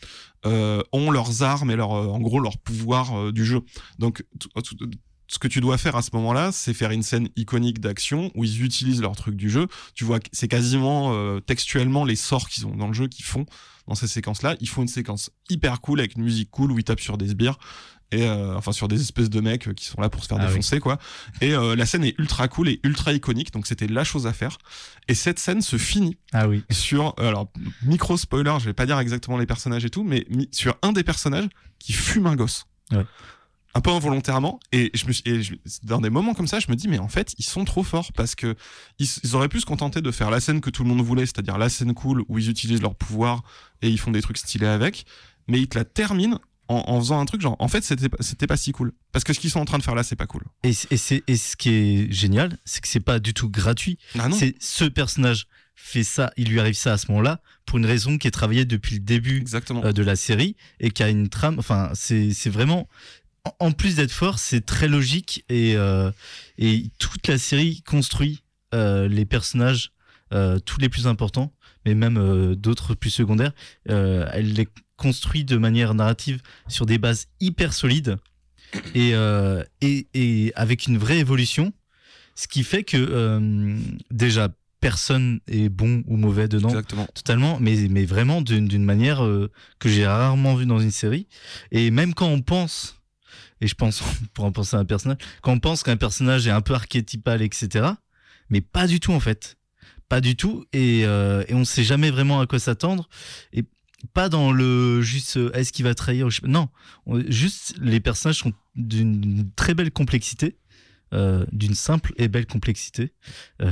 euh, 0.46 0.82
ont 0.92 1.12
leurs 1.12 1.44
armes 1.44 1.72
et 1.72 1.76
leur, 1.76 1.94
euh, 1.94 2.08
en 2.08 2.20
gros, 2.20 2.40
leur 2.40 2.58
pouvoir 2.58 3.18
euh, 3.18 3.32
du 3.32 3.46
jeu. 3.46 3.62
Donc, 4.00 4.24
ce 5.28 5.40
que 5.40 5.48
tu 5.48 5.60
dois 5.60 5.78
faire 5.78 5.96
à 5.96 6.02
ce 6.02 6.12
moment-là, 6.14 6.52
c'est 6.52 6.74
faire 6.74 6.92
une 6.92 7.04
scène 7.04 7.30
iconique 7.36 7.80
d'action 7.80 8.32
où 8.36 8.44
ils 8.44 8.64
utilisent 8.64 9.02
leur 9.02 9.16
truc 9.16 9.36
du 9.36 9.50
jeu. 9.50 9.68
Tu 9.94 10.06
vois, 10.06 10.20
c'est 10.32 10.48
quasiment 10.48 11.40
textuellement 11.42 12.06
les 12.06 12.16
sorts 12.16 12.48
qu'ils 12.48 12.66
ont 12.66 12.76
dans 12.76 12.88
le 12.88 12.94
jeu 12.94 13.08
qu'ils 13.08 13.26
font 13.26 13.46
dans 13.88 13.96
ces 13.96 14.08
séquences-là. 14.08 14.56
Ils 14.60 14.70
font 14.70 14.82
une 14.82 14.88
séquence 14.88 15.30
hyper 15.50 15.82
cool 15.82 16.00
avec 16.00 16.16
une 16.16 16.24
musique 16.24 16.50
cool 16.52 16.72
où 16.72 16.78
ils 16.80 16.84
tapent 16.84 17.00
sur 17.00 17.18
des 17.18 17.30
sbires 17.30 17.58
et 18.12 18.24
euh, 18.26 18.56
enfin 18.56 18.72
sur 18.72 18.88
des 18.88 19.02
espèces 19.02 19.30
de 19.30 19.42
mecs 19.42 19.74
qui 19.76 19.84
sont 19.86 20.00
là 20.00 20.10
pour 20.10 20.24
se 20.24 20.30
faire 20.30 20.38
Ah 20.40 20.44
oui. 20.46 20.50
défoncer 20.50 20.80
quoi. 20.80 20.98
Et 21.42 21.54
euh, 21.54 21.76
la 21.76 21.86
scène 21.86 22.06
est 22.06 22.16
ultra 22.20 22.48
cool 22.48 22.70
et 22.70 22.80
ultra 22.84 23.12
iconique, 23.12 23.52
donc 23.52 23.68
c'était 23.68 23.88
la 23.88 24.04
chose 24.06 24.28
à 24.28 24.34
faire. 24.34 24.58
Et 25.10 25.14
cette 25.14 25.40
scène 25.40 25.62
se 25.62 25.78
finit 25.78 26.18
Ah 26.32 26.48
oui. 26.48 26.64
sur 26.72 27.14
euh, 27.20 27.28
alors 27.28 27.52
micro 27.84 28.16
spoiler, 28.18 28.54
je 28.60 28.66
vais 28.66 28.74
pas 28.74 28.86
dire 28.86 28.98
exactement 29.00 29.38
les 29.38 29.46
personnages 29.46 29.84
et 29.84 29.90
tout, 29.90 30.04
mais 30.06 30.26
sur 30.52 30.78
un 30.84 30.94
des 30.94 31.04
personnages 31.04 31.50
qui 31.80 31.92
fume 31.94 32.28
un 32.28 32.36
gosse. 32.36 32.66
Ouais. 32.92 33.06
Un 33.78 33.82
peu 33.82 33.92
involontairement 33.92 34.60
et 34.72 34.92
je 34.94 35.06
me 35.06 35.12
suis, 35.14 35.24
et 35.26 35.42
je- 35.44 35.54
dans 35.84 36.02
des 36.02 36.10
moments 36.10 36.34
comme 36.34 36.48
ça, 36.48 36.60
je 36.60 36.66
me 36.70 36.76
dis 36.76 36.88
mais 36.88 37.00
en 37.00 37.08
fait 37.08 37.34
ils 37.38 37.46
sont 37.46 37.64
trop 37.66 37.84
forts 37.84 38.12
parce 38.14 38.34
que 38.36 38.56
ils, 39.00 39.08
ils 39.24 39.36
auraient 39.36 39.50
pu 39.50 39.60
se 39.60 39.66
contenter 39.66 40.02
de 40.02 40.12
faire 40.12 40.32
la 40.32 40.40
scène 40.40 40.62
que 40.62 40.70
tout 40.70 40.84
le 40.84 40.90
monde 40.90 41.02
voulait, 41.06 41.26
c'est-à-dire 41.26 41.58
la 41.58 41.70
scène 41.70 41.94
cool 41.94 42.24
où 42.28 42.40
ils 42.40 42.50
utilisent 42.50 42.82
leur 42.82 42.96
pouvoir 42.96 43.44
et 43.82 43.90
ils 43.90 44.00
font 44.00 44.12
des 44.12 44.22
trucs 44.22 44.38
stylés 44.38 44.68
avec, 44.68 45.06
mais 45.48 45.60
ils 45.60 45.68
te 45.68 45.78
la 45.78 45.86
terminent 45.86 46.40
en, 46.70 46.84
en 46.88 47.00
faisant 47.00 47.20
un 47.20 47.26
truc 47.26 47.40
genre 47.42 47.56
en 47.60 47.68
fait 47.68 47.84
c'était 47.84 48.10
pas- 48.10 48.18
c'était 48.22 48.48
pas 48.48 48.58
si 48.58 48.72
cool 48.74 48.92
parce 49.14 49.24
que 49.24 49.32
ce 49.34 49.40
qu'ils 49.40 49.52
sont 49.52 49.60
en 49.62 49.66
train 49.66 49.78
de 49.78 49.84
faire 49.84 49.96
là 49.96 50.04
c'est 50.04 50.16
pas 50.18 50.28
cool. 50.28 50.44
Et, 50.64 50.72
et, 50.92 50.98
c'est- 50.98 51.24
et 51.28 51.38
ce 51.38 51.56
qui 51.56 51.70
est 51.70 52.12
génial, 52.12 52.58
c'est 52.66 52.82
que 52.82 52.88
c'est 52.88 53.00
pas 53.00 53.20
du 53.20 53.34
tout 53.34 53.50
gratuit. 53.50 53.98
Ah. 54.20 54.28
C'est 54.32 54.56
ce 54.60 54.84
personnage 54.86 55.46
fait 55.80 56.04
ça, 56.04 56.32
il 56.38 56.50
lui 56.50 56.60
arrive 56.60 56.74
ça 56.74 56.94
à 56.94 56.98
ce 56.98 57.06
moment-là, 57.12 57.40
pour 57.68 57.78
une 57.78 57.86
raison 57.86 58.18
qui 58.18 58.28
est 58.28 58.32
travaillée 58.32 58.66
depuis 58.66 58.96
le 58.96 59.00
début 59.02 59.38
Exactement. 59.38 59.86
euh, 59.86 59.92
de 59.94 60.02
la 60.02 60.16
série 60.16 60.56
et 60.80 60.90
qui 60.90 61.04
a 61.04 61.10
une 61.10 61.30
trame. 61.30 61.60
Enfin, 61.60 61.92
c'est 61.94 62.34
c'est 62.34 62.50
vraiment. 62.50 62.90
En- 63.60 63.72
plus 63.72 63.96
d'être 63.96 64.12
fort, 64.12 64.40
c'est 64.40 64.66
très 64.66 64.88
logique 64.88 65.44
et, 65.50 65.76
euh, 65.76 66.12
et 66.58 66.86
toute 67.00 67.28
la 67.28 67.38
série 67.38 67.82
construit 67.84 68.44
euh, 68.74 69.08
les 69.08 69.26
personnages, 69.26 69.92
euh, 70.34 70.60
tous 70.60 70.80
les 70.80 70.90
plus 70.90 71.08
importants, 71.08 71.54
mais 71.86 71.96
même 71.96 72.56
d'autres 72.56 72.96
plus 72.96 73.10
secondaires. 73.10 73.54
elle 73.86 74.54
les 74.54 74.68
construit 74.98 75.44
de 75.46 75.58
manière 75.58 75.94
narrative 75.94 76.42
sur 76.68 76.86
des 76.86 76.98
bases 76.98 77.28
hyper 77.40 77.72
solides 77.74 78.18
et, 78.96 79.12
et, 79.82 80.08
et 80.14 80.52
avec 80.56 80.88
une 80.88 80.98
vraie 80.98 81.20
évolution. 81.20 81.72
Ce 82.36 82.48
qui 82.48 82.64
fait 82.64 82.84
que 82.84 83.78
déjà 84.12 84.50
personne 84.80 85.40
est 85.48 85.70
bon 85.70 86.04
ou 86.08 86.18
mauvais 86.18 86.48
dedans 86.48 86.70
Exactement. 86.70 87.08
totalement, 87.14 87.58
mais, 87.60 87.88
mais 87.90 88.06
vraiment 88.06 88.42
d'une 88.42 88.84
manière 88.84 89.20
que 89.80 89.88
j'ai 89.90 90.06
rarement 90.06 90.56
vue 90.56 90.66
dans 90.66 90.80
une 90.80 90.92
série. 90.92 91.28
Et 91.72 91.90
même 91.90 92.14
quand 92.14 92.28
on 92.28 92.42
pense, 92.42 92.97
et 93.62 93.68
je 93.68 93.76
pense 93.76 94.04
pour 94.34 94.46
en 94.46 94.52
penser 94.52 94.76
à 94.76 94.80
un 94.80 94.86
personnage, 94.86 95.18
quand 95.42 95.54
on 95.54 95.60
pense 95.60 95.84
qu'un 95.84 95.98
personnage 95.98 96.48
est 96.48 96.52
un 96.52 96.62
peu 96.62 96.74
archétypal, 96.74 97.42
etc., 97.42 97.88
mais 98.50 98.62
pas 98.62 98.88
du 98.88 99.00
tout 99.00 99.14
en 99.14 99.20
fait. 99.20 99.58
Pas 100.10 100.22
du 100.22 100.36
tout. 100.38 100.64
Et, 100.72 101.02
euh, 101.06 101.44
on 101.50 101.66
sait 101.66 101.84
jamais 101.84 102.12
vraiment 102.12 102.40
à 102.40 102.48
quoi 102.48 102.60
s'attendre. 102.60 103.10
Et 103.52 103.66
pas 104.14 104.30
dans 104.30 104.52
le 104.52 105.02
juste 105.02 105.36
euh, 105.38 105.52
est-ce 105.54 105.74
qu'il 105.74 105.84
va 105.84 105.96
trahir. 105.96 106.30
Non, 106.44 106.70
On- 107.06 107.22
juste 107.30 107.76
les 107.82 108.00
personnages 108.00 108.38
sont 108.38 108.54
d'une 108.76 109.52
très 109.56 109.74
belle 109.74 109.92
complexité. 109.92 110.58
euh, 111.14 111.46
d'une 111.54 111.74
simple 111.74 112.12
et 112.18 112.28
belle 112.28 112.46
complexité. 112.46 113.14
Et 113.60 113.66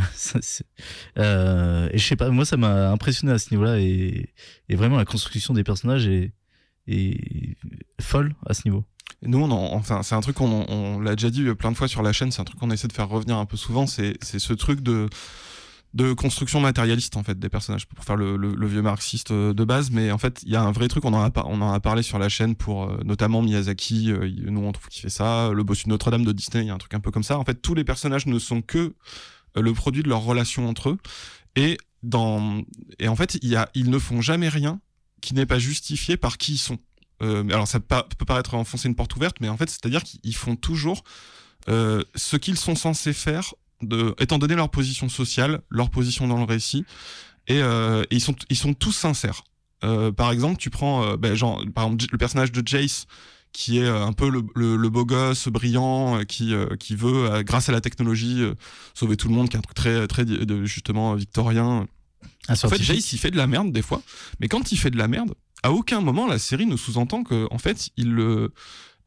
je 1.18 1.98
sais 1.98 2.16
pas, 2.16 2.30
moi 2.30 2.46
ça 2.46 2.56
m'a 2.58 2.90
impressionné 2.92 3.34
à 3.34 3.38
ce 3.40 3.52
niveau-là 3.52 3.78
et, 3.80 4.34
vraiment 4.70 4.96
la 4.96 5.04
construction 5.04 5.54
des 5.54 5.66
personnages 5.66 6.08
est 6.08 6.32
folle 8.00 8.36
à 8.46 8.54
ce 8.54 8.62
niveau. 8.66 8.86
Nous, 9.22 9.42
en- 9.42 9.74
enfin, 9.74 10.04
c'est 10.04 10.16
un 10.16 10.22
truc 10.22 10.36
qu'on 10.36 10.66
on, 10.70 11.00
l'a 11.00 11.16
déjà 11.16 11.30
dit 11.30 11.44
plein 11.56 11.72
de 11.72 11.78
fois 11.78 11.88
sur 11.88 12.02
la 12.04 12.14
chaîne. 12.14 12.32
C'est 12.32 12.42
un 12.42 12.46
truc 12.46 12.60
qu'on 12.60 12.72
essaie 12.72 12.88
de 12.88 12.94
faire 12.94 13.10
revenir 13.10 13.38
un 13.38 13.46
peu 13.46 13.58
souvent. 13.58 13.88
C'est 13.88 14.18
ce 14.22 14.54
truc 14.54 14.82
de 14.82 15.08
de 15.94 16.12
construction 16.12 16.60
matérialiste 16.60 17.16
en 17.16 17.24
fait 17.24 17.40
des 17.40 17.48
personnages 17.48 17.86
pour 17.88 18.04
faire 18.04 18.18
le, 18.18 18.36
le- 18.36 18.68
vieux 18.68 18.82
marxiste 18.82 19.32
euh, 19.32 19.54
de 19.54 19.64
base 19.64 19.92
mais 19.92 20.12
en 20.12 20.18
fait 20.18 20.42
il 20.44 20.52
y 20.52 20.58
a 20.58 20.62
un 20.62 20.74
vrai 20.74 20.90
truc 20.90 21.06
on 21.06 21.14
en 21.14 21.24
a 21.24 21.32
on 21.46 21.62
en 21.62 21.72
a 21.72 21.80
parlé 21.80 22.04
sur 22.04 22.20
la 22.20 22.28
chaîne 22.28 22.54
pour 22.56 22.84
euh, 22.92 23.00
notamment 23.06 23.42
Miyazaki 23.42 24.12
euh, 24.12 24.30
nous 24.44 24.60
on 24.60 24.74
trouve 24.74 24.90
qu'il 24.90 25.02
fait 25.02 25.10
ça 25.10 25.52
le 25.54 25.64
bossu 25.64 25.88
Notre-Dame 25.88 26.26
de 26.26 26.34
Disney 26.34 26.66
il 26.66 26.68
y 26.68 26.70
a 26.70 26.74
un 26.74 26.78
truc 26.80 26.94
un 26.96 27.00
peu 27.00 27.12
comme 27.12 27.24
ça 27.24 27.40
en 27.40 27.46
fait 27.46 27.62
tous 27.62 27.76
les 27.76 27.86
personnages 27.86 28.26
ne 28.26 28.38
sont 28.40 28.62
que 28.62 28.94
le 29.56 29.74
produit 29.74 30.04
de 30.04 30.10
leur 30.10 30.20
relation 30.20 30.68
entre 30.68 30.90
eux 30.90 30.98
et 31.56 31.78
dans 32.04 32.62
et 33.00 33.08
en 33.08 33.16
fait 33.16 33.38
y 33.42 33.56
a 33.56 33.70
ils 33.74 33.90
ne 33.90 33.98
font 33.98 34.20
jamais 34.20 34.50
rien 34.50 34.82
qui 35.22 35.34
n'est 35.34 35.46
pas 35.46 35.60
justifié 35.60 36.18
par 36.18 36.38
qui 36.38 36.56
ils 36.56 36.58
sont 36.58 36.78
alors 37.50 37.68
ça 37.68 37.80
peut, 37.80 38.04
paraître 38.26 38.54
enfoncer 38.56 38.88
une 38.88 38.96
porte 38.96 39.16
ouverte 39.16 39.38
mais 39.42 39.50
en 39.50 39.58
fait 39.58 39.70
c'est 39.70 39.86
à 39.86 39.90
dire 39.90 40.04
qu'ils 40.04 40.36
font 40.36 40.56
toujours 40.56 41.04
euh, 41.68 42.04
ce 42.16 42.38
qu'ils 42.38 42.58
sont 42.58 42.76
censés 42.76 43.14
faire 43.14 43.54
de, 43.82 44.16
étant 44.20 44.38
donné 44.38 44.56
leur 44.56 44.70
position 44.70 45.10
sociale, 45.10 45.62
leur 45.70 45.90
position 45.90 46.28
dans 46.28 46.38
le 46.38 46.44
récit, 46.44 46.86
et, 47.48 47.62
euh, 47.62 48.04
et 48.04 48.16
ils 48.16 48.22
sont 48.22 48.36
ils 48.50 48.56
sont 48.56 48.74
tous 48.74 48.92
sincères. 48.92 49.44
Euh, 49.84 50.12
par 50.12 50.32
exemple, 50.32 50.58
tu 50.58 50.70
prends 50.70 51.04
euh, 51.04 51.18
ben, 51.18 51.36
genre 51.36 51.64
par 51.74 51.86
exemple 51.86 52.06
le 52.12 52.18
personnage 52.18 52.52
de 52.52 52.66
Jace 52.66 53.06
qui 53.52 53.80
est 53.80 53.86
euh, 53.86 54.06
un 54.06 54.14
peu 54.14 54.30
le, 54.30 54.44
le, 54.56 54.76
le 54.76 54.90
beau 54.90 55.06
gosse 55.06 55.48
brillant 55.48 56.20
euh, 56.20 56.24
qui 56.24 56.54
euh, 56.54 56.76
qui 56.78 56.96
veut 56.96 57.32
euh, 57.32 57.44
grâce 57.44 57.70
à 57.70 57.72
la 57.72 57.82
technologie 57.82 58.42
euh, 58.42 58.54
sauver 58.94 59.16
tout 59.18 59.28
le 59.28 59.36
monde 59.36 59.50
qui 59.50 59.56
est 59.56 59.60
un 59.60 59.62
truc 59.62 59.76
très 59.76 60.08
très 60.08 60.26
justement 60.64 61.14
victorien 61.16 61.88
Un 62.48 62.54
en 62.54 62.70
fait. 62.70 62.82
Jace, 62.82 63.14
il 63.14 63.20
fait 63.20 63.32
de 63.32 63.38
la 63.38 63.48
merde 63.48 63.72
des 63.72 63.82
fois, 63.82 64.02
mais 64.40 64.48
quand 64.48 64.72
il 64.72 64.78
fait 64.78 64.92
de 64.92 64.98
la 64.98 65.08
merde, 65.08 65.34
à 65.66 65.72
aucun 65.72 66.00
moment 66.02 66.28
la 66.28 66.38
série 66.40 66.66
ne 66.68 66.78
sous-entend 66.78 67.24
que, 67.24 67.48
en 67.52 67.58
fait, 67.58 67.90
il, 67.98 68.12
le- 68.12 68.52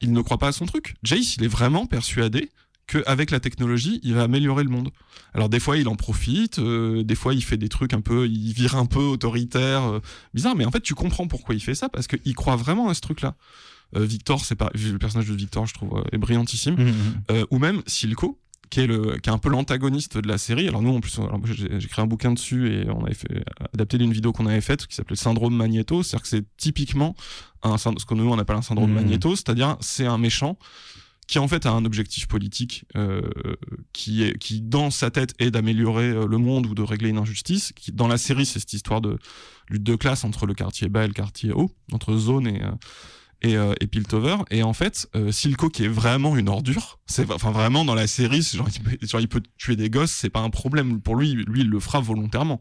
il 0.00 0.12
ne 0.12 0.20
croit 0.20 0.38
pas 0.38 0.48
à 0.48 0.52
son 0.52 0.66
truc. 0.66 0.96
Jace, 1.02 1.36
il 1.36 1.44
est 1.44 1.48
vraiment 1.58 1.86
persuadé 1.86 2.50
qu'avec 2.86 3.30
la 3.30 3.38
technologie, 3.38 4.00
il 4.02 4.14
va 4.14 4.22
améliorer 4.22 4.64
le 4.64 4.70
monde. 4.70 4.90
Alors 5.34 5.48
des 5.50 5.60
fois, 5.60 5.76
il 5.76 5.86
en 5.88 5.94
profite, 5.96 6.58
euh, 6.58 7.04
des 7.04 7.14
fois, 7.14 7.34
il 7.34 7.44
fait 7.44 7.58
des 7.58 7.68
trucs 7.68 7.92
un 7.92 8.00
peu, 8.00 8.26
il 8.26 8.52
vire 8.54 8.76
un 8.76 8.86
peu 8.86 9.00
autoritaire, 9.00 9.84
euh, 9.84 10.00
bizarre, 10.34 10.56
mais 10.56 10.64
en 10.64 10.70
fait, 10.70 10.80
tu 10.80 10.94
comprends 10.94 11.26
pourquoi 11.28 11.54
il 11.54 11.60
fait 11.60 11.74
ça, 11.74 11.88
parce 11.88 12.06
qu'il 12.06 12.34
croit 12.34 12.56
vraiment 12.56 12.88
à 12.88 12.94
ce 12.94 13.00
truc-là. 13.02 13.36
Euh, 13.96 14.04
Victor, 14.04 14.44
c'est 14.44 14.54
pas 14.54 14.70
le 14.74 14.98
personnage 14.98 15.28
de 15.28 15.34
Victor, 15.34 15.66
je 15.66 15.74
trouve, 15.74 15.98
euh, 15.98 16.02
est 16.12 16.18
brillantissime. 16.18 16.74
Mhm, 16.76 16.84
mhm. 16.86 16.94
Euh, 17.30 17.46
ou 17.50 17.58
même 17.58 17.82
Silco 17.86 18.38
qui 18.70 18.80
est 18.80 18.86
le 18.86 19.18
qui 19.18 19.30
est 19.30 19.32
un 19.32 19.38
peu 19.38 19.48
l'antagoniste 19.48 20.18
de 20.18 20.28
la 20.28 20.38
série. 20.38 20.68
Alors 20.68 20.82
nous 20.82 20.94
en 20.94 21.00
plus 21.00 21.18
j'ai 21.54 21.74
écrit 21.76 22.02
un 22.02 22.06
bouquin 22.06 22.32
dessus 22.32 22.72
et 22.72 22.88
on 22.90 23.04
avait 23.04 23.14
fait 23.14 23.44
adapté 23.74 23.98
d'une 23.98 24.12
vidéo 24.12 24.32
qu'on 24.32 24.46
avait 24.46 24.60
faite 24.60 24.86
qui 24.86 24.94
s'appelait 24.94 25.16
syndrome 25.16 25.54
Magneto. 25.54 26.02
C'est-à-dire 26.02 26.22
que 26.22 26.28
c'est 26.28 26.44
typiquement 26.56 27.14
un 27.62 27.76
ce 27.78 27.88
que 28.06 28.14
nous 28.14 28.28
on 28.28 28.38
appelle 28.38 28.56
un 28.56 28.62
syndrome 28.62 28.90
Mhm. 28.90 28.96
Magneto. 28.96 29.36
C'est-à-dire 29.36 29.76
c'est 29.80 30.06
un 30.06 30.18
méchant 30.18 30.58
qui 31.26 31.38
en 31.38 31.46
fait 31.46 31.66
a 31.66 31.72
un 31.72 31.84
objectif 31.84 32.26
politique 32.26 32.86
euh, 32.96 33.20
qui 33.92 34.22
est 34.22 34.38
qui 34.38 34.62
dans 34.62 34.90
sa 34.90 35.10
tête 35.10 35.34
est 35.38 35.50
d'améliorer 35.50 36.08
euh, 36.08 36.26
le 36.26 36.38
monde 36.38 36.64
ou 36.66 36.74
de 36.74 36.82
régler 36.82 37.10
une 37.10 37.18
injustice. 37.18 37.72
Qui 37.76 37.92
dans 37.92 38.08
la 38.08 38.16
série 38.18 38.46
c'est 38.46 38.60
cette 38.60 38.72
histoire 38.72 39.00
de 39.02 39.18
lutte 39.68 39.82
de 39.82 39.94
classe 39.96 40.24
entre 40.24 40.46
le 40.46 40.54
quartier 40.54 40.88
bas 40.88 41.04
et 41.04 41.08
le 41.08 41.12
quartier 41.12 41.52
haut 41.52 41.70
entre 41.92 42.16
zone 42.16 42.46
et 42.46 42.62
euh, 42.62 42.70
et, 43.42 43.56
euh, 43.56 43.74
et 43.80 43.86
Piltover. 43.86 44.36
Et 44.50 44.62
en 44.62 44.72
fait 44.72 45.08
euh, 45.16 45.30
Silco 45.32 45.68
qui 45.70 45.84
est 45.84 45.88
vraiment 45.88 46.36
une 46.36 46.48
ordure 46.48 46.98
c'est 47.06 47.30
enfin 47.30 47.50
vraiment 47.50 47.84
dans 47.84 47.94
la 47.94 48.06
série 48.06 48.42
genre, 48.42 48.68
il 48.74 48.80
peut, 48.82 49.06
genre 49.06 49.20
il 49.20 49.28
peut 49.28 49.42
tuer 49.56 49.76
des 49.76 49.90
gosses 49.90 50.12
c'est 50.12 50.30
pas 50.30 50.40
un 50.40 50.50
problème. 50.50 51.00
Pour 51.00 51.16
lui 51.16 51.32
lui 51.34 51.60
il 51.60 51.68
le 51.68 51.80
fera 51.80 52.00
volontairement. 52.00 52.60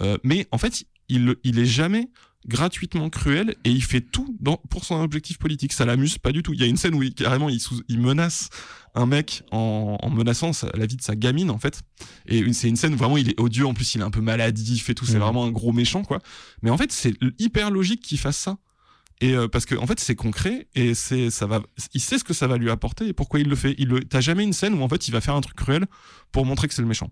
Euh, 0.00 0.18
mais 0.24 0.46
en 0.52 0.58
fait 0.58 0.84
il 1.08 1.36
il 1.44 1.58
est 1.58 1.66
jamais 1.66 2.08
gratuitement 2.46 3.10
cruel 3.10 3.56
et 3.64 3.70
il 3.70 3.82
fait 3.82 4.00
tout 4.00 4.36
dans, 4.40 4.56
pour 4.70 4.84
son 4.84 4.94
objectif 5.02 5.38
politique. 5.38 5.72
Ça 5.72 5.84
l'amuse 5.84 6.18
pas 6.18 6.32
du 6.32 6.42
tout. 6.42 6.52
Il 6.54 6.60
y 6.60 6.62
a 6.62 6.66
une 6.66 6.76
scène 6.76 6.94
où 6.94 7.02
il, 7.02 7.12
carrément 7.12 7.48
il, 7.48 7.60
sous- 7.60 7.82
il 7.88 8.00
menace 8.00 8.48
un 8.94 9.06
mec 9.06 9.42
en, 9.50 9.98
en 10.00 10.10
menaçant 10.10 10.52
sa- 10.52 10.70
la 10.74 10.86
vie 10.86 10.96
de 10.96 11.02
sa 11.02 11.16
gamine 11.16 11.50
en 11.50 11.58
fait. 11.58 11.82
Et 12.26 12.50
c'est 12.52 12.68
une 12.68 12.76
scène 12.76 12.94
où 12.94 12.96
vraiment 12.96 13.16
il 13.16 13.28
est 13.30 13.40
odieux. 13.40 13.66
En 13.66 13.74
plus 13.74 13.94
il 13.94 14.00
est 14.00 14.04
un 14.04 14.10
peu 14.10 14.20
maladif 14.20 14.88
et 14.88 14.94
tout. 14.94 15.04
C'est 15.04 15.14
Mhm. 15.14 15.20
vraiment 15.20 15.44
un 15.46 15.50
gros 15.50 15.72
méchant 15.72 16.04
quoi. 16.04 16.20
Mais 16.62 16.70
en 16.70 16.78
fait 16.78 16.92
c'est 16.92 17.12
hyper 17.38 17.70
logique 17.70 18.02
qu'il 18.02 18.18
fasse 18.18 18.38
ça 18.38 18.56
et 19.20 19.34
euh, 19.34 19.48
parce 19.48 19.66
que 19.66 19.74
en 19.74 19.86
fait 19.86 19.98
c'est 20.00 20.14
concret 20.14 20.68
et 20.74 20.94
c'est 20.94 21.30
ça 21.30 21.46
va 21.46 21.62
il 21.94 22.00
sait 22.00 22.18
ce 22.18 22.24
que 22.24 22.34
ça 22.34 22.46
va 22.46 22.56
lui 22.56 22.70
apporter 22.70 23.08
et 23.08 23.12
pourquoi 23.12 23.40
il 23.40 23.48
le 23.48 23.56
fait 23.56 23.74
il 23.78 23.88
le 23.88 24.04
t'as 24.04 24.20
jamais 24.20 24.44
une 24.44 24.52
scène 24.52 24.74
où 24.74 24.82
en 24.82 24.88
fait 24.88 25.08
il 25.08 25.10
va 25.12 25.20
faire 25.20 25.34
un 25.34 25.40
truc 25.40 25.56
cruel 25.56 25.86
pour 26.32 26.46
montrer 26.46 26.68
que 26.68 26.74
c'est 26.74 26.82
le 26.82 26.88
méchant 26.88 27.10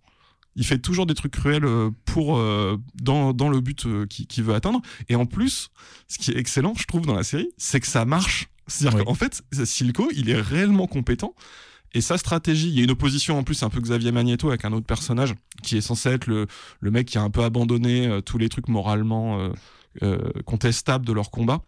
il 0.54 0.64
fait 0.64 0.78
toujours 0.78 1.06
des 1.06 1.14
trucs 1.14 1.32
cruels 1.32 1.64
euh, 1.64 1.90
pour 2.04 2.38
euh, 2.38 2.78
dans, 2.94 3.32
dans 3.32 3.48
le 3.48 3.60
but 3.60 3.86
euh, 3.86 4.06
qu'il 4.06 4.26
qu'il 4.26 4.44
veut 4.44 4.54
atteindre 4.54 4.80
et 5.08 5.16
en 5.16 5.26
plus 5.26 5.70
ce 6.08 6.18
qui 6.18 6.30
est 6.30 6.38
excellent 6.38 6.74
je 6.78 6.84
trouve 6.84 7.06
dans 7.06 7.14
la 7.14 7.24
série 7.24 7.50
c'est 7.56 7.80
que 7.80 7.88
ça 7.88 8.04
marche 8.04 8.48
c'est-à-dire 8.68 8.98
Oui. 8.98 9.04
qu'en 9.04 9.14
fait 9.14 9.42
Silco 9.64 10.08
il 10.14 10.30
est 10.30 10.40
réellement 10.40 10.86
compétent 10.86 11.34
et 11.96 12.02
sa 12.02 12.18
stratégie, 12.18 12.68
il 12.68 12.74
y 12.74 12.80
a 12.80 12.84
une 12.84 12.90
opposition 12.90 13.38
en 13.38 13.42
plus, 13.42 13.62
un 13.62 13.70
peu 13.70 13.80
Xavier 13.80 14.12
Magneto 14.12 14.48
avec 14.48 14.66
un 14.66 14.72
autre 14.74 14.84
personnage 14.84 15.34
qui 15.62 15.78
est 15.78 15.80
censé 15.80 16.10
être 16.10 16.26
le, 16.26 16.46
le 16.80 16.90
mec 16.90 17.06
qui 17.06 17.16
a 17.16 17.22
un 17.22 17.30
peu 17.30 17.42
abandonné 17.42 18.06
euh, 18.06 18.20
tous 18.20 18.36
les 18.36 18.50
trucs 18.50 18.68
moralement 18.68 19.40
euh, 19.40 19.48
euh, 20.02 20.18
contestables 20.44 21.06
de 21.06 21.14
leur 21.14 21.30
combat. 21.30 21.62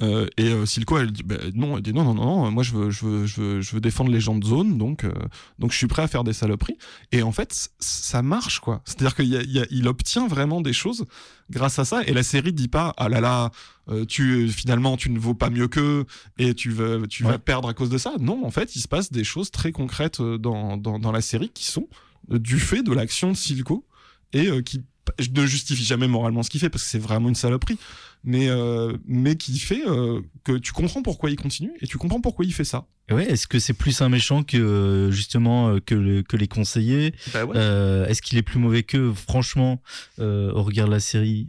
Euh, 0.00 0.26
et 0.36 0.44
euh, 0.50 0.64
Silco, 0.64 0.96
elle 0.98 1.10
dit 1.10 1.22
bah, 1.24 1.36
non, 1.54 1.76
elle 1.76 1.82
dit 1.82 1.92
non, 1.92 2.04
non, 2.04 2.14
non, 2.14 2.24
non, 2.44 2.50
moi 2.52 2.62
je 2.62 2.72
veux, 2.72 2.90
je 2.90 3.04
veux, 3.04 3.26
je 3.26 3.40
veux, 3.40 3.60
je 3.60 3.74
veux 3.74 3.80
défendre 3.80 4.10
les 4.12 4.20
gens 4.20 4.36
de 4.36 4.44
zone, 4.44 4.78
donc, 4.78 5.02
euh, 5.04 5.12
donc 5.58 5.72
je 5.72 5.76
suis 5.76 5.88
prêt 5.88 6.02
à 6.02 6.08
faire 6.08 6.22
des 6.22 6.32
saloperies. 6.32 6.78
Et 7.10 7.22
en 7.22 7.32
fait, 7.32 7.70
ça 7.80 8.22
marche 8.22 8.60
quoi. 8.60 8.80
C'est-à-dire 8.84 9.14
qu'il 9.16 9.26
y 9.26 9.36
a- 9.36 9.42
il 9.42 9.50
y 9.50 9.58
a- 9.58 9.66
il 9.70 9.88
obtient 9.88 10.28
vraiment 10.28 10.60
des 10.60 10.72
choses 10.72 11.04
grâce 11.50 11.78
à 11.80 11.84
ça. 11.84 12.02
Et 12.04 12.12
la 12.12 12.22
série 12.22 12.52
dit 12.52 12.68
pas 12.68 12.94
ah 12.96 13.08
là 13.08 13.20
là, 13.20 13.50
euh, 13.88 14.04
tu 14.04 14.48
finalement 14.48 14.96
tu 14.96 15.10
ne 15.10 15.18
vaux 15.18 15.34
pas 15.34 15.50
mieux 15.50 15.66
qu'eux 15.66 16.04
et 16.38 16.54
tu 16.54 16.70
veux, 16.70 17.06
tu 17.08 17.24
vas 17.24 17.38
perdre 17.38 17.68
à 17.68 17.74
cause 17.74 17.90
de 17.90 17.98
ça. 17.98 18.12
Non, 18.20 18.44
en 18.46 18.50
fait, 18.52 18.76
il 18.76 18.80
se 18.80 18.88
passe 18.88 19.10
des 19.10 19.24
choses 19.24 19.50
très 19.50 19.72
concrètes 19.72 20.22
dans, 20.22 20.76
dans, 20.76 20.98
dans 21.00 21.10
la 21.12 21.20
série 21.22 21.48
qui 21.52 21.64
sont 21.64 21.88
du 22.28 22.60
fait 22.60 22.82
de 22.82 22.92
l'action 22.92 23.32
de 23.32 23.36
Silco 23.36 23.84
et 24.32 24.62
qui 24.62 24.82
je 25.18 25.28
ne 25.30 25.46
justifie 25.46 25.84
jamais 25.84 26.08
moralement 26.08 26.42
ce 26.42 26.50
qu'il 26.50 26.60
fait 26.60 26.70
parce 26.70 26.84
que 26.84 26.90
c'est 26.90 26.98
vraiment 26.98 27.28
une 27.28 27.34
saloperie 27.34 27.78
mais 28.24 28.48
euh, 28.48 28.96
mais 29.06 29.36
qui 29.36 29.58
fait 29.58 29.82
euh, 29.86 30.20
que 30.44 30.52
tu 30.58 30.72
comprends 30.72 31.02
pourquoi 31.02 31.30
il 31.30 31.36
continue 31.36 31.70
et 31.80 31.86
tu 31.86 31.98
comprends 31.98 32.20
pourquoi 32.20 32.44
il 32.44 32.52
fait 32.52 32.64
ça. 32.64 32.86
Ouais, 33.10 33.24
est-ce 33.30 33.46
que 33.46 33.58
c'est 33.58 33.72
plus 33.74 34.02
un 34.02 34.08
méchant 34.08 34.42
que 34.42 34.56
euh, 34.58 35.10
justement 35.12 35.78
que, 35.80 35.94
le- 35.94 36.22
que 36.22 36.36
les 36.36 36.48
conseillers? 36.48 37.14
Bah 37.32 37.46
Euh, 37.54 38.06
Est-ce 38.06 38.20
qu'il 38.20 38.36
est 38.36 38.42
plus 38.42 38.58
mauvais 38.58 38.82
que 38.82 39.12
Franchement, 39.12 39.80
au 40.18 40.62
regard 40.62 40.86
de 40.88 40.92
la 40.92 41.00
série, 41.00 41.46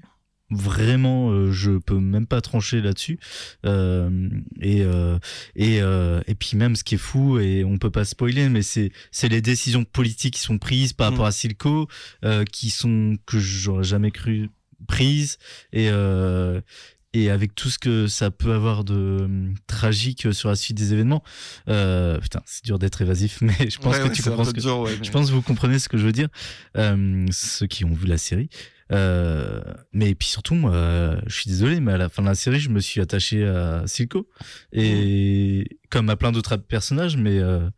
vraiment, 0.52 1.32
euh, 1.32 1.52
je 1.52 1.72
peux 1.78 2.00
même 2.00 2.26
pas 2.28 2.42
trancher 2.42 2.82
là-dessus. 2.82 3.20
Euh, 3.66 4.30
et 4.62 4.82
euh, 4.84 5.18
et 5.56 5.82
euh, 5.82 6.22
et 6.28 6.36
puis 6.36 6.58
même, 6.58 6.76
ce 6.76 6.84
qui 6.84 6.96
est 6.96 7.00
fou 7.00 7.40
et 7.40 7.64
on 7.64 7.78
peut 7.78 7.92
pas 7.92 8.06
spoiler, 8.06 8.50
mais 8.50 8.62
c'est 8.62 8.92
c'est 9.12 9.30
les 9.30 9.42
décisions 9.42 9.84
politiques 9.86 10.36
qui 10.36 10.42
sont 10.42 10.58
prises 10.58 10.94
par 10.94 11.10
Mm. 11.10 11.14
rapport 11.14 11.26
à 11.28 11.32
Silco, 11.32 11.88
euh, 12.26 12.44
qui 12.46 12.70
sont 12.70 13.18
que 13.26 13.40
j'aurais 13.40 13.84
jamais 13.84 14.12
cru 14.12 14.50
prises 14.88 15.38
et 15.74 15.90
euh, 15.90 16.62
et 17.14 17.32
avec 17.32 17.56
tout 17.56 17.70
ce 17.72 17.80
que 17.80 18.06
ça 18.06 18.30
peut 18.30 18.54
avoir 18.54 18.84
de 18.84 19.18
hum, 19.24 19.56
tragique 19.66 20.32
sur 20.32 20.50
la 20.50 20.56
suite 20.56 20.78
des 20.78 20.94
événements. 20.94 21.24
Euh, 21.68 22.20
putain, 22.20 22.42
c'est 22.46 22.64
dur 22.64 22.78
d'être 22.78 23.02
évasif, 23.02 23.40
mais 23.42 23.56
je 23.70 23.80
pense 23.80 23.98
que 23.98 24.10
tu 24.10 24.22
comprends 24.22 24.46
ce 24.46 24.52
que 24.54 24.62
je 24.62 25.12
pense 25.12 25.28
que 25.30 25.34
vous 25.34 25.42
comprenez 25.42 25.80
ce 25.80 25.90
que 25.90 25.98
je 25.98 26.06
veux 26.06 26.12
dire, 26.12 26.28
euh, 26.78 27.26
ceux 27.32 27.66
qui 27.66 27.84
ont 27.84 27.94
vu 27.94 28.06
la 28.08 28.18
série. 28.20 28.50
Euh, 28.92 29.62
mais 29.94 30.16
puis 30.16 30.28
surtout, 30.28 30.56
moi, 30.56 30.74
euh, 30.74 31.22
je 31.28 31.34
suis 31.42 31.50
désolé, 31.50 31.80
mais 31.80 31.94
à 31.94 31.98
la 31.98 32.10
fin 32.10 32.22
de 32.24 32.28
la 32.28 32.36
série, 32.36 32.60
je 32.60 32.70
me 32.70 32.80
suis 32.80 33.02
attaché 33.02 33.46
à 33.46 33.84
Silco 33.86 34.28
et 34.72 35.80
comme 35.90 36.10
à 36.10 36.16
plein 36.16 36.32
d'autres 36.32 36.58
personnages, 36.58 37.18
mais 37.18 37.38
euh, 37.40 37.70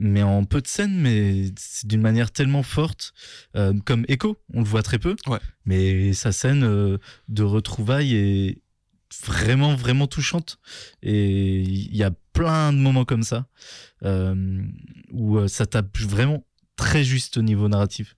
mais 0.00 0.22
en 0.22 0.44
peu 0.44 0.60
de 0.60 0.68
scènes, 0.68 0.96
mais 0.96 1.50
d'une 1.84 2.00
manière 2.00 2.30
tellement 2.30 2.62
forte, 2.62 3.12
euh, 3.56 3.72
comme 3.84 4.04
Echo, 4.06 4.38
on 4.54 4.60
le 4.60 4.66
voit 4.66 4.82
très 4.84 4.98
peu, 5.00 5.16
Ouais. 5.26 5.40
mais 5.64 6.12
sa 6.12 6.30
scène 6.30 6.62
euh, 6.62 6.98
de 7.28 7.42
retrouvailles 7.42 8.14
est 8.14 8.62
vraiment 9.24 9.74
vraiment 9.74 10.06
touchante 10.06 10.58
et 11.02 11.62
il 11.62 11.96
y 11.96 12.02
a 12.04 12.10
plein 12.32 12.72
de 12.74 12.78
moments 12.78 13.06
comme 13.06 13.22
ça 13.22 13.46
où 15.10 15.48
ça 15.48 15.66
tape 15.66 15.96
vraiment 15.98 16.44
très 16.76 17.02
juste 17.04 17.38
au 17.38 17.42
niveau 17.42 17.68
narratif. 17.68 18.14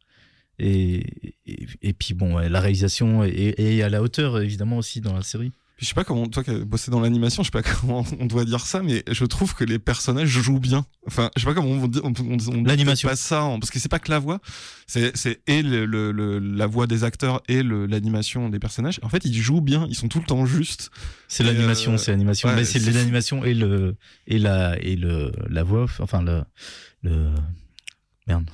Et, 0.59 1.07
et, 1.51 1.89
et 1.89 1.93
puis 1.93 2.15
bon, 2.15 2.39
la 2.39 2.61
réalisation 2.61 3.25
est, 3.25 3.55
est 3.59 3.83
à 3.83 3.89
la 3.89 4.03
hauteur 4.03 4.41
évidemment 4.41 4.79
aussi 4.79 5.01
dans 5.01 5.15
la 5.15 5.23
série. 5.23 5.53
je 5.79 5.87
sais 5.87 5.95
pas 5.95 6.05
comment 6.05 6.27
toi 6.29 6.45
qui 6.45 6.51
as 6.51 6.59
bossé 6.59 6.91
dans 6.91 7.01
l'animation 7.01 7.43
je 7.43 7.49
sais 7.49 7.63
pas 7.63 7.63
comment 7.81 8.05
on 8.19 8.27
doit 8.27 8.45
dire 8.45 8.61
ça 8.67 8.83
mais 8.83 9.03
je 9.11 9.25
trouve 9.25 9.55
que 9.55 9.65
les 9.65 9.79
personnages 9.79 10.29
jouent 10.29 10.61
bien 10.61 10.85
enfin 11.07 11.31
je 11.37 11.41
sais 11.41 11.47
pas 11.47 11.55
comment 11.55 11.71
on 11.71 11.89
dit 11.89 12.01
on, 12.05 12.13
on, 12.19 12.33
on 12.33 12.37
dit 12.37 12.65
L'animation. 12.65 13.09
pas 13.09 13.17
ça 13.17 13.45
en- 13.45 13.59
parce 13.59 13.71
que 13.71 13.79
c'est 13.79 13.89
pas 13.91 13.99
que 13.99 14.11
la 14.11 14.19
voix 14.19 14.41
c'est 14.87 15.17
c'est 15.17 15.41
et 15.47 15.63
le, 15.63 15.87
le, 15.87 16.13
le- 16.13 16.39
la 16.39 16.67
voix 16.67 16.87
des 16.87 17.03
acteurs 17.03 17.41
et 17.49 17.63
le- 17.63 17.87
l'animation 17.87 18.51
des 18.51 18.59
personnages 18.59 19.01
en 19.03 19.09
fait 19.09 19.25
ils 19.25 19.35
jouent 19.41 19.63
bien 19.63 19.87
ils 19.89 19.95
sont 19.97 20.09
tout 20.09 20.21
le 20.21 20.27
temps 20.27 20.45
justes 20.45 20.91
C'est 21.29 21.45
l'animation, 21.45 21.95
euh, 21.95 21.97
c'est 21.97 22.11
l'animation, 22.11 22.49
ouais, 22.51 22.57
mais 22.57 22.65
c'est 22.65 22.79
l'animation 22.81 23.43
et 23.45 23.55
le 23.55 23.97
et 24.27 24.39
la 24.39 24.79
et 24.83 24.97
le 24.97 25.33
la 25.49 25.63
voix 25.63 25.87
enfin 26.01 26.21
le 26.23 26.43
le 27.03 27.31
merde. 28.27 28.51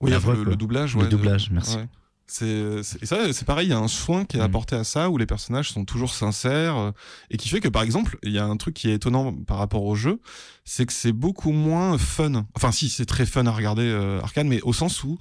Oui 0.00 0.10
La 0.10 0.18
enfin, 0.18 0.26
voix, 0.34 0.34
le, 0.36 0.44
le 0.50 0.56
doublage 0.56 0.94
Le 0.94 1.00
ouais, 1.02 1.06
de- 1.06 1.10
doublage, 1.16 1.50
merci. 1.50 1.76
ouais. 1.76 1.88
C'est, 2.28 2.82
c'est- 2.82 3.00
et 3.02 3.06
ça, 3.06 3.32
c'est 3.32 3.44
pareil, 3.44 3.68
il 3.68 3.70
y 3.70 3.72
a 3.72 3.78
un 3.78 3.86
soin 3.86 4.24
qui 4.24 4.36
est 4.36 4.40
Mm. 4.40 4.44
apporté 4.44 4.74
à 4.76 4.82
ça, 4.82 5.10
où 5.10 5.16
les 5.16 5.26
personnages 5.26 5.70
sont 5.70 5.84
toujours 5.84 6.12
sincères, 6.12 6.76
euh, 6.76 6.90
et 7.30 7.36
qui 7.36 7.48
fait 7.48 7.60
que, 7.60 7.68
par 7.68 7.82
exemple, 7.82 8.18
il 8.24 8.32
y 8.32 8.38
a 8.38 8.44
un 8.44 8.56
truc 8.56 8.74
qui 8.74 8.90
est 8.90 8.94
étonnant 8.94 9.32
par 9.32 9.58
rapport 9.58 9.84
au 9.84 9.94
jeu, 9.94 10.20
c'est 10.64 10.86
que 10.86 10.92
c'est 10.92 11.12
beaucoup 11.12 11.52
moins 11.52 11.98
fun. 11.98 12.46
Enfin, 12.56 12.72
si, 12.72 12.88
c'est 12.88 13.06
très 13.06 13.26
fun 13.26 13.46
à 13.46 13.52
regarder 13.52 13.84
euh, 13.84 14.20
Arcane, 14.22 14.48
mais 14.48 14.60
au 14.62 14.72
sens 14.72 15.04
où, 15.04 15.18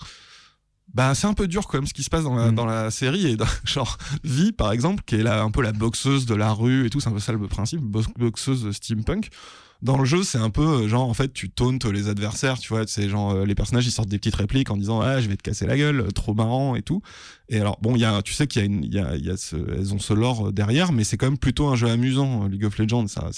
bah, 0.96 1.14
c'est 1.14 1.28
un 1.28 1.34
peu 1.34 1.48
dur 1.48 1.68
quand 1.68 1.78
même 1.78 1.86
ce 1.88 1.94
qui 1.94 2.04
se 2.04 2.10
passe 2.10 2.24
dans 2.24 2.36
la, 2.36 2.52
Mm. 2.52 2.56
dans 2.56 2.66
la 2.66 2.90
série, 2.90 3.28
et 3.28 3.36
dans, 3.36 3.46
genre, 3.66 3.98
Vi, 4.24 4.52
par 4.52 4.72
exemple, 4.72 5.04
qui 5.06 5.14
est 5.16 5.24
là, 5.24 5.44
un 5.44 5.52
peu 5.52 5.62
la 5.62 5.74
boxeuse 5.74 6.26
de 6.26 6.34
la 6.34 6.52
rue 6.54 6.88
et 6.88 6.90
tout, 6.90 7.00
c'est 7.00 7.10
un 7.10 7.14
peu 7.14 7.20
ça 7.20 7.34
le 7.34 7.48
principe, 7.48 7.82
bo- 7.82 8.02
boxeuse 8.18 8.72
steampunk. 8.72 9.30
Dans 9.86 9.98
le 10.00 10.06
jeu, 10.06 10.24
c'est 10.24 10.40
un 10.40 10.50
peu 10.50 10.64
euh, 10.64 10.88
genre 10.88 11.08
en 11.08 11.14
fait 11.14 11.32
tu 11.32 11.50
tauntes 11.50 11.86
les 11.86 12.10
adversaires, 12.10 12.58
tu 12.58 12.70
vois, 12.70 12.86
c'est 12.88 13.08
genre 13.08 13.32
euh, 13.32 13.46
les 13.46 13.54
personnages 13.54 13.86
ils 13.86 13.92
sortent 13.92 14.10
des 14.10 14.18
petites 14.18 14.36
répliques 14.36 14.72
en 14.72 14.78
disant 14.78 15.00
ah 15.00 15.22
je 15.22 15.30
vais 15.30 15.38
te 15.38 15.44
casser 15.44 15.68
la 15.68 15.78
gueule, 15.78 16.12
trop 16.12 16.34
marrant 16.34 16.76
et 16.76 16.82
tout. 16.82 17.02
Et 17.50 17.60
alors 17.60 17.78
bon, 17.82 17.96
y 17.96 18.04
a, 18.04 18.22
tu 18.24 18.34
sais 18.34 18.48
qu'il 18.48 18.94
y 18.94 19.00
a 19.00 19.14
elles 19.14 19.94
ont 19.94 20.00
ce 20.00 20.14
lore 20.14 20.48
euh, 20.48 20.52
derrière, 20.52 20.92
mais 20.92 21.04
c'est 21.04 21.18
quand 21.18 21.28
même 21.28 21.38
plutôt 21.38 21.68
un 21.68 21.76
jeu 21.76 21.88
amusant. 21.88 22.48
League 22.48 22.66
of 22.66 22.78
Legends, 22.80 23.08
ça, 23.08 23.30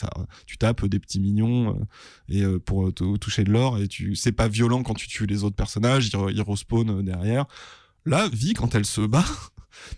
tu 0.45 0.57
tapes 0.57 0.85
des 0.85 0.99
petits 0.99 1.19
mignons 1.19 1.77
et 2.29 2.43
pour 2.65 2.93
toucher 2.93 3.43
de 3.43 3.51
l'or 3.51 3.77
et 3.77 3.87
tu, 3.87 4.15
c'est 4.15 4.31
pas 4.31 4.47
violent 4.47 4.83
quand 4.83 4.93
tu 4.93 5.07
tues 5.07 5.25
les 5.25 5.43
autres 5.43 5.55
personnages, 5.55 6.07
ils, 6.07 6.19
ils 6.31 7.03
derrière. 7.03 7.45
Là, 8.05 8.29
vie 8.31 8.53
quand 8.53 8.73
elle 8.73 8.85
se 8.85 9.01
bat. 9.01 9.25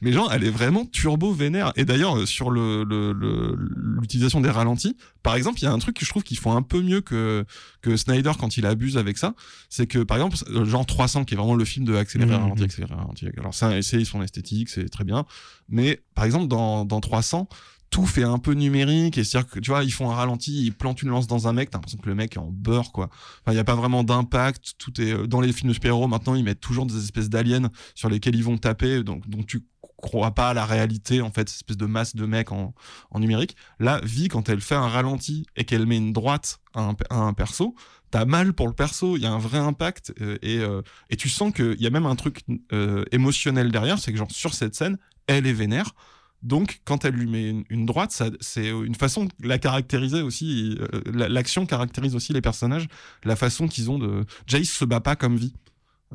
Mais 0.01 0.11
genre, 0.11 0.31
elle 0.33 0.43
est 0.43 0.49
vraiment 0.49 0.85
turbo 0.85 1.33
vénère. 1.33 1.71
Et 1.75 1.85
d'ailleurs, 1.85 2.17
euh, 2.17 2.25
sur 2.25 2.51
le, 2.51 2.83
le- 2.83 3.13
le- 3.13 3.55
l'utilisation 3.99 4.41
des 4.41 4.49
ralentis, 4.49 4.95
par 5.23 5.35
exemple, 5.35 5.59
il 5.59 5.63
y 5.63 5.67
a 5.67 5.71
un 5.71 5.79
truc 5.79 5.97
que 5.97 6.05
je 6.05 6.09
trouve 6.09 6.23
qu'ils 6.23 6.37
font 6.37 6.55
un 6.55 6.61
peu 6.61 6.81
mieux 6.81 7.01
que, 7.01 7.45
que 7.81 7.95
Snyder 7.97 8.31
quand 8.39 8.57
il 8.57 8.65
abuse 8.65 8.97
avec 8.97 9.17
ça. 9.17 9.33
C'est 9.69 9.87
que, 9.87 9.99
par 9.99 10.17
exemple, 10.17 10.37
euh, 10.49 10.65
genre 10.65 10.85
300, 10.85 11.25
qui 11.25 11.33
est 11.33 11.37
vraiment 11.37 11.55
le 11.55 11.65
film 11.65 11.85
de 11.85 11.95
accélérer, 11.95 12.31
Mhm. 12.35 12.41
ralenti, 12.43 12.63
accélérer, 12.63 12.93
ralenti. 12.93 13.25
Alors, 13.37 13.53
ça, 13.53 13.77
essaye 13.77 14.05
son 14.05 14.21
esthétique, 14.21 14.69
c'est 14.69 14.89
très 14.89 15.03
bien. 15.03 15.25
Mais, 15.67 16.01
par 16.15 16.25
exemple, 16.25 16.47
dans, 16.47 16.85
dans 16.85 17.01
300, 17.01 17.47
tout 17.89 18.05
fait 18.05 18.23
un 18.23 18.37
peu 18.37 18.53
numérique 18.53 19.17
et 19.17 19.23
c'est-à-dire 19.23 19.49
que 19.49 19.59
tu 19.59 19.71
vois 19.71 19.83
ils 19.83 19.91
font 19.91 20.09
un 20.11 20.13
ralenti 20.13 20.65
ils 20.65 20.73
plantent 20.73 21.01
une 21.01 21.09
lance 21.09 21.27
dans 21.27 21.47
un 21.47 21.53
mec 21.53 21.69
t'as 21.69 21.77
l'impression 21.77 21.97
que 21.97 22.09
le 22.09 22.15
mec 22.15 22.35
est 22.35 22.39
en 22.39 22.51
beurre 22.51 22.91
quoi. 22.91 23.09
Enfin 23.41 23.53
il 23.53 23.55
y 23.55 23.59
a 23.59 23.63
pas 23.63 23.75
vraiment 23.75 24.03
d'impact 24.03 24.75
tout 24.77 25.01
est 25.01 25.11
euh, 25.11 25.27
dans 25.27 25.41
les 25.41 25.51
films 25.51 25.69
de 25.69 25.73
super-héros 25.73 26.07
maintenant 26.07 26.35
ils 26.35 26.43
mettent 26.43 26.59
toujours 26.59 26.85
des 26.85 26.97
espèces 26.97 27.29
d'aliens 27.29 27.69
sur 27.95 28.09
lesquels 28.09 28.35
ils 28.35 28.43
vont 28.43 28.57
taper 28.57 29.03
donc 29.03 29.27
donc 29.27 29.47
tu 29.47 29.65
crois 30.01 30.31
pas 30.31 30.49
à 30.49 30.53
la 30.53 30.65
réalité 30.65 31.21
en 31.21 31.31
fait 31.31 31.49
cette 31.49 31.57
espèce 31.57 31.77
de 31.77 31.85
masse 31.85 32.15
de 32.15 32.25
mecs 32.25 32.51
en, 32.51 32.73
en 33.11 33.19
numérique. 33.19 33.55
Là 33.79 33.99
vie 34.03 34.27
quand 34.27 34.49
elle 34.49 34.61
fait 34.61 34.75
un 34.75 34.87
ralenti 34.87 35.45
et 35.55 35.65
qu'elle 35.65 35.85
met 35.85 35.97
une 35.97 36.13
droite 36.13 36.59
à 36.73 36.81
un, 36.81 36.95
à 37.09 37.17
un 37.17 37.33
perso 37.33 37.75
t'as 38.11 38.25
mal 38.25 38.53
pour 38.53 38.67
le 38.67 38.73
perso 38.73 39.17
il 39.17 39.23
y 39.23 39.25
a 39.25 39.31
un 39.31 39.37
vrai 39.39 39.57
impact 39.57 40.13
euh, 40.21 40.37
et 40.41 40.59
euh, 40.59 40.81
et 41.09 41.15
tu 41.15 41.29
sens 41.29 41.53
qu'il 41.53 41.79
y 41.79 41.87
a 41.87 41.89
même 41.89 42.05
un 42.05 42.15
truc 42.15 42.43
euh, 42.71 43.05
émotionnel 43.11 43.71
derrière 43.71 43.99
c'est 43.99 44.11
que 44.11 44.17
genre 44.17 44.31
sur 44.31 44.53
cette 44.53 44.75
scène 44.75 44.97
elle 45.27 45.45
est 45.45 45.53
vénère 45.53 45.93
donc, 46.41 46.79
quand 46.85 47.03
elle 47.05 47.15
lui 47.15 47.27
met 47.27 47.49
une, 47.49 47.63
une 47.69 47.85
droite, 47.85 48.21
c'est 48.39 48.69
une 48.69 48.95
façon 48.95 49.25
de 49.25 49.31
la 49.47 49.57
caractériser 49.59 50.21
aussi. 50.21 50.77
euh, 50.79 50.87
la- 51.13 51.27
L'action 51.29 51.65
caractérise 51.65 52.15
aussi 52.15 52.31
les 52.33 52.41
personnages, 52.41 52.87
la 53.23 53.35
façon 53.35 53.67
qu'ils 53.67 53.91
ont 53.91 53.99
de. 53.99 54.25
Jace 54.47 54.69
se 54.69 54.85
bat 54.85 55.01
pas 55.01 55.15
comme 55.17 55.35
vie, 55.35 55.53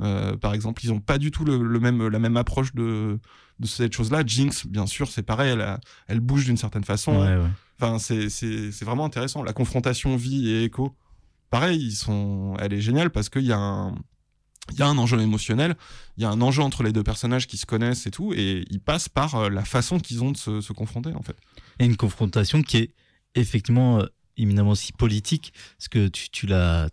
euh, 0.00 0.36
par 0.36 0.54
exemple. 0.54 0.82
Ils 0.84 0.92
ont 0.92 1.00
pas 1.00 1.18
du 1.18 1.30
tout 1.30 1.44
le, 1.44 1.62
le 1.62 1.78
même, 1.80 2.08
la 2.08 2.18
même 2.18 2.36
approche 2.38 2.74
de, 2.74 3.18
de 3.60 3.66
cette 3.66 3.92
chose-là. 3.92 4.22
Jinx, 4.26 4.66
bien 4.66 4.86
sûr, 4.86 5.08
c'est 5.10 5.22
pareil. 5.22 5.50
Elle, 5.52 5.60
a- 5.60 5.78
elle 6.08 6.20
bouge 6.20 6.46
d'une 6.46 6.56
certaine 6.56 6.84
façon. 6.84 7.12
Ouais, 7.20 7.36
ouais. 7.36 7.50
Enfin, 7.80 7.98
c'est 7.98 8.30
c'est 8.30 8.72
c'est 8.72 8.84
vraiment 8.84 9.04
intéressant. 9.04 9.42
La 9.42 9.52
confrontation 9.52 10.16
vie 10.16 10.48
et 10.48 10.64
écho, 10.64 10.96
pareil, 11.50 11.78
ils 11.88 11.96
sont. 11.96 12.54
Elle 12.60 12.72
est 12.72 12.80
géniale 12.80 13.10
parce 13.10 13.28
qu'il 13.28 13.44
y 13.44 13.52
a 13.52 13.58
un. 13.58 13.94
Il 14.72 14.78
y 14.78 14.82
a 14.82 14.86
un 14.86 14.96
enjeu 14.96 15.20
émotionnel, 15.20 15.76
il 16.16 16.22
y 16.22 16.26
a 16.26 16.30
un 16.30 16.40
enjeu 16.40 16.62
entre 16.62 16.82
les 16.82 16.92
deux 16.92 17.02
personnages 17.02 17.46
qui 17.46 17.56
se 17.56 17.66
connaissent 17.66 18.06
et 18.06 18.10
tout, 18.10 18.32
et 18.32 18.64
ils 18.70 18.80
passent 18.80 19.08
par 19.08 19.34
euh, 19.34 19.50
la 19.50 19.64
façon 19.64 20.00
qu'ils 20.00 20.22
ont 20.24 20.32
de 20.32 20.36
se, 20.36 20.72
confronter 20.72 21.12
en 21.14 21.22
fait. 21.22 21.36
Et 21.78 21.84
une 21.84 21.96
confrontation 21.96 22.62
qui 22.62 22.78
est 22.78 22.94
effectivement 23.34 24.00
euh, 24.00 24.06
éminemment 24.36 24.70
aussi 24.70 24.92
politique, 24.92 25.52
parce 25.78 25.88
que 25.88 26.08
tu, 26.08 26.30
tu 26.30 26.46
l'as, 26.46 26.88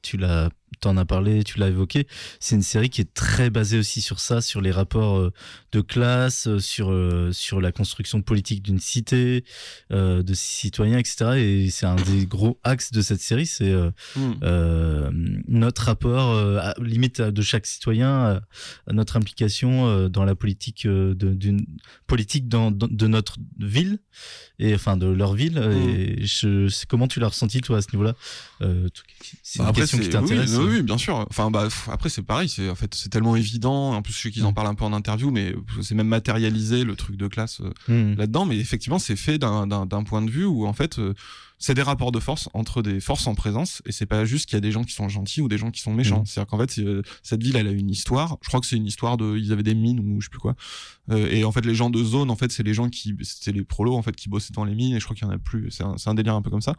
t'en 0.80 0.98
as 0.98 1.06
parlé, 1.06 1.44
tu 1.44 1.60
l'as 1.60 1.68
évoqué. 1.68 2.08
C'est 2.40 2.56
une 2.56 2.62
série 2.62 2.90
qui 2.90 3.02
est 3.02 3.14
très 3.14 3.50
basée 3.50 3.78
aussi 3.78 4.02
sur 4.02 4.20
ça, 4.20 4.42
sur 4.42 4.62
les 4.62 4.72
rapports 4.72 5.18
euh, 5.18 5.32
de 5.74 5.82
classe, 5.82 6.48
euh, 6.48 6.60
sur 6.60 6.92
euh, 6.92 7.32
sur 7.34 7.62
la 7.62 7.72
construction 7.72 8.22
politique 8.22 8.64
d'une 8.64 8.80
cité, 8.80 9.44
euh, 9.92 10.24
de 10.24 10.34
ses 10.34 10.62
citoyens, 10.62 10.98
etc. 10.98 11.32
Et 11.38 11.70
c'est 11.70 11.86
un 11.86 11.96
des 11.98 12.26
gros 12.26 12.58
axes 12.64 12.92
de 12.92 13.02
cette 13.02 13.22
série, 13.22 13.46
c'est 13.46 13.70
euh, 13.70 13.92
euh, 14.44 15.10
notre 15.48 15.84
rapport, 15.84 16.36
à- 16.60 16.74
limite 16.82 17.22
de 17.22 17.42
chaque 17.42 17.66
citoyen, 17.66 18.42
à, 18.88 18.94
notre 18.94 19.18
implication 19.18 19.88
euh, 19.88 20.10
dans 20.10 20.24
la 20.24 20.36
politique 20.36 20.86
euh, 20.86 21.14
de, 21.14 21.34
d'une 21.34 21.66
politique 22.08 22.48
dans, 22.48 22.72
dans- 22.72 22.88
de 22.90 23.08
notre 23.08 23.38
ville 23.60 24.00
et 24.60 24.74
enfin 24.74 24.98
de 24.98 25.08
leur 25.08 25.34
ville. 25.34 25.58
Et 25.76 26.26
je, 26.26 26.70
comment 26.88 27.08
tu 27.08 27.20
l'as 27.20 27.28
ressenti 27.28 27.62
toi 27.62 27.78
à 27.78 27.82
ce 27.82 27.88
niveau-là? 27.94 28.16
Euh, 28.62 28.88
C'est 29.42 29.60
une 29.60 29.66
Bah, 29.66 29.72
question 29.74 29.98
qui 29.98 30.04
c'est- 30.06 30.10
t'intéresse. 30.12 30.52
Oui, 30.58 30.66
oui, 30.66 30.76
oui, 30.78 30.82
bien 30.84 30.98
sûr. 30.98 31.16
Enfin, 31.30 31.50
bah, 31.50 31.68
après, 31.92 32.10
c'est 32.10 32.22
pareil. 32.22 32.48
C'est 32.48 32.70
en 32.70 32.76
fait, 32.76 32.94
c'est 32.94 33.10
tellement 33.10 33.36
évident. 33.36 33.94
En 33.94 34.02
plus, 34.02 34.14
je 34.14 34.20
sais 34.20 34.32
qu'ils 34.32 34.46
en 34.46 34.52
Mm. 34.52 34.54
parlent 34.54 34.68
un 34.68 34.76
peu 34.76 34.86
en 34.86 34.94
interview, 34.94 35.32
mais 35.32 35.56
c'est 35.82 35.96
même 35.96 36.08
matérialisé 36.08 36.84
le 36.84 36.96
truc 36.96 37.16
de 37.18 37.28
classe 37.28 37.62
euh, 37.62 37.72
Hmm. 38.14 38.16
là-dedans. 38.18 38.46
Mais 38.46 38.58
effectivement, 38.58 39.00
c'est 39.00 39.16
fait 39.16 39.38
d'un- 39.38 39.66
d'un 39.68 39.86
d'un 39.86 40.04
point 40.04 40.22
de 40.22 40.30
vue 40.30 40.46
où 40.46 40.66
en 40.68 40.74
fait, 40.74 41.00
euh, 41.00 41.14
c'est 41.62 41.76
des 41.76 41.84
rapports 41.84 42.12
de 42.12 42.20
force 42.20 42.50
entre 42.54 42.82
des 42.82 43.00
forces 43.00 43.28
en 43.28 43.36
présence, 43.36 43.84
et 43.86 43.92
c'est 43.92 44.08
pas 44.08 44.26
juste 44.26 44.48
qu'il 44.48 44.56
y 44.56 44.58
a 44.58 44.62
des 44.62 44.72
gens 44.72 44.84
qui 44.84 44.94
sont 44.94 45.08
gentils 45.08 45.42
ou 45.42 45.48
des 45.48 45.60
gens 45.60 45.70
qui 45.70 45.80
sont 45.80 45.94
méchants. 45.94 46.20
Mhm. 46.20 46.26
C'est-à-dire 46.26 46.48
qu'en 46.50 46.58
fait, 46.58 46.80
euh, 46.80 47.04
cette 47.22 47.44
ville, 47.44 47.56
elle 47.56 47.68
a 47.68 47.72
une 47.72 47.90
histoire. 47.92 48.38
Je 48.42 48.48
crois 48.48 48.60
que 48.60 48.66
c'est 48.66 48.78
une 48.78 48.88
histoire 48.88 49.16
de, 49.16 49.38
ils 49.38 49.54
avaient 49.54 49.64
des 49.64 49.76
mines 49.76 50.00
ou 50.00 50.20
je 50.20 50.26
sais 50.26 50.30
plus 50.32 50.40
quoi. 50.40 50.56
Euh, 51.12 51.30
et 51.30 51.44
en 51.44 51.52
fait, 51.52 51.64
les 51.64 51.76
gens 51.76 51.92
de 51.92 52.04
zone, 52.04 52.32
en 52.32 52.36
fait, 52.36 52.52
c'est 52.52 52.64
les 52.64 52.74
gens 52.74 52.90
qui, 52.90 53.16
c'est 53.22 53.52
les 53.52 53.64
prolos 53.64 53.96
en 53.96 54.02
fait 54.02 54.16
qui 54.16 54.28
bossaient 54.28 54.54
dans 54.54 54.66
les 54.66 54.74
mines. 54.74 54.96
Et 54.96 55.00
je 55.00 55.06
crois 55.06 55.16
qu'il 55.16 55.28
y 55.28 55.30
en 55.30 55.34
a 55.34 55.38
plus. 55.38 55.70
C'est 55.70 55.84
un, 55.84 55.98
c'est 55.98 56.10
un 56.10 56.16
délire 56.16 56.34
un 56.34 56.42
peu 56.42 56.50
comme 56.50 56.62
ça. 56.62 56.76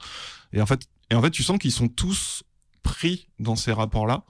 Et 0.52 0.60
en 0.60 0.66
fait, 0.66 0.88
et 1.10 1.14
en 1.14 1.22
fait, 1.22 1.30
tu 1.30 1.44
sens 1.44 1.58
qu'ils 1.58 1.72
sont 1.72 1.88
tous 1.88 2.42
pris 2.82 3.28
dans 3.38 3.54
ces 3.54 3.72
rapports-là 3.72 4.24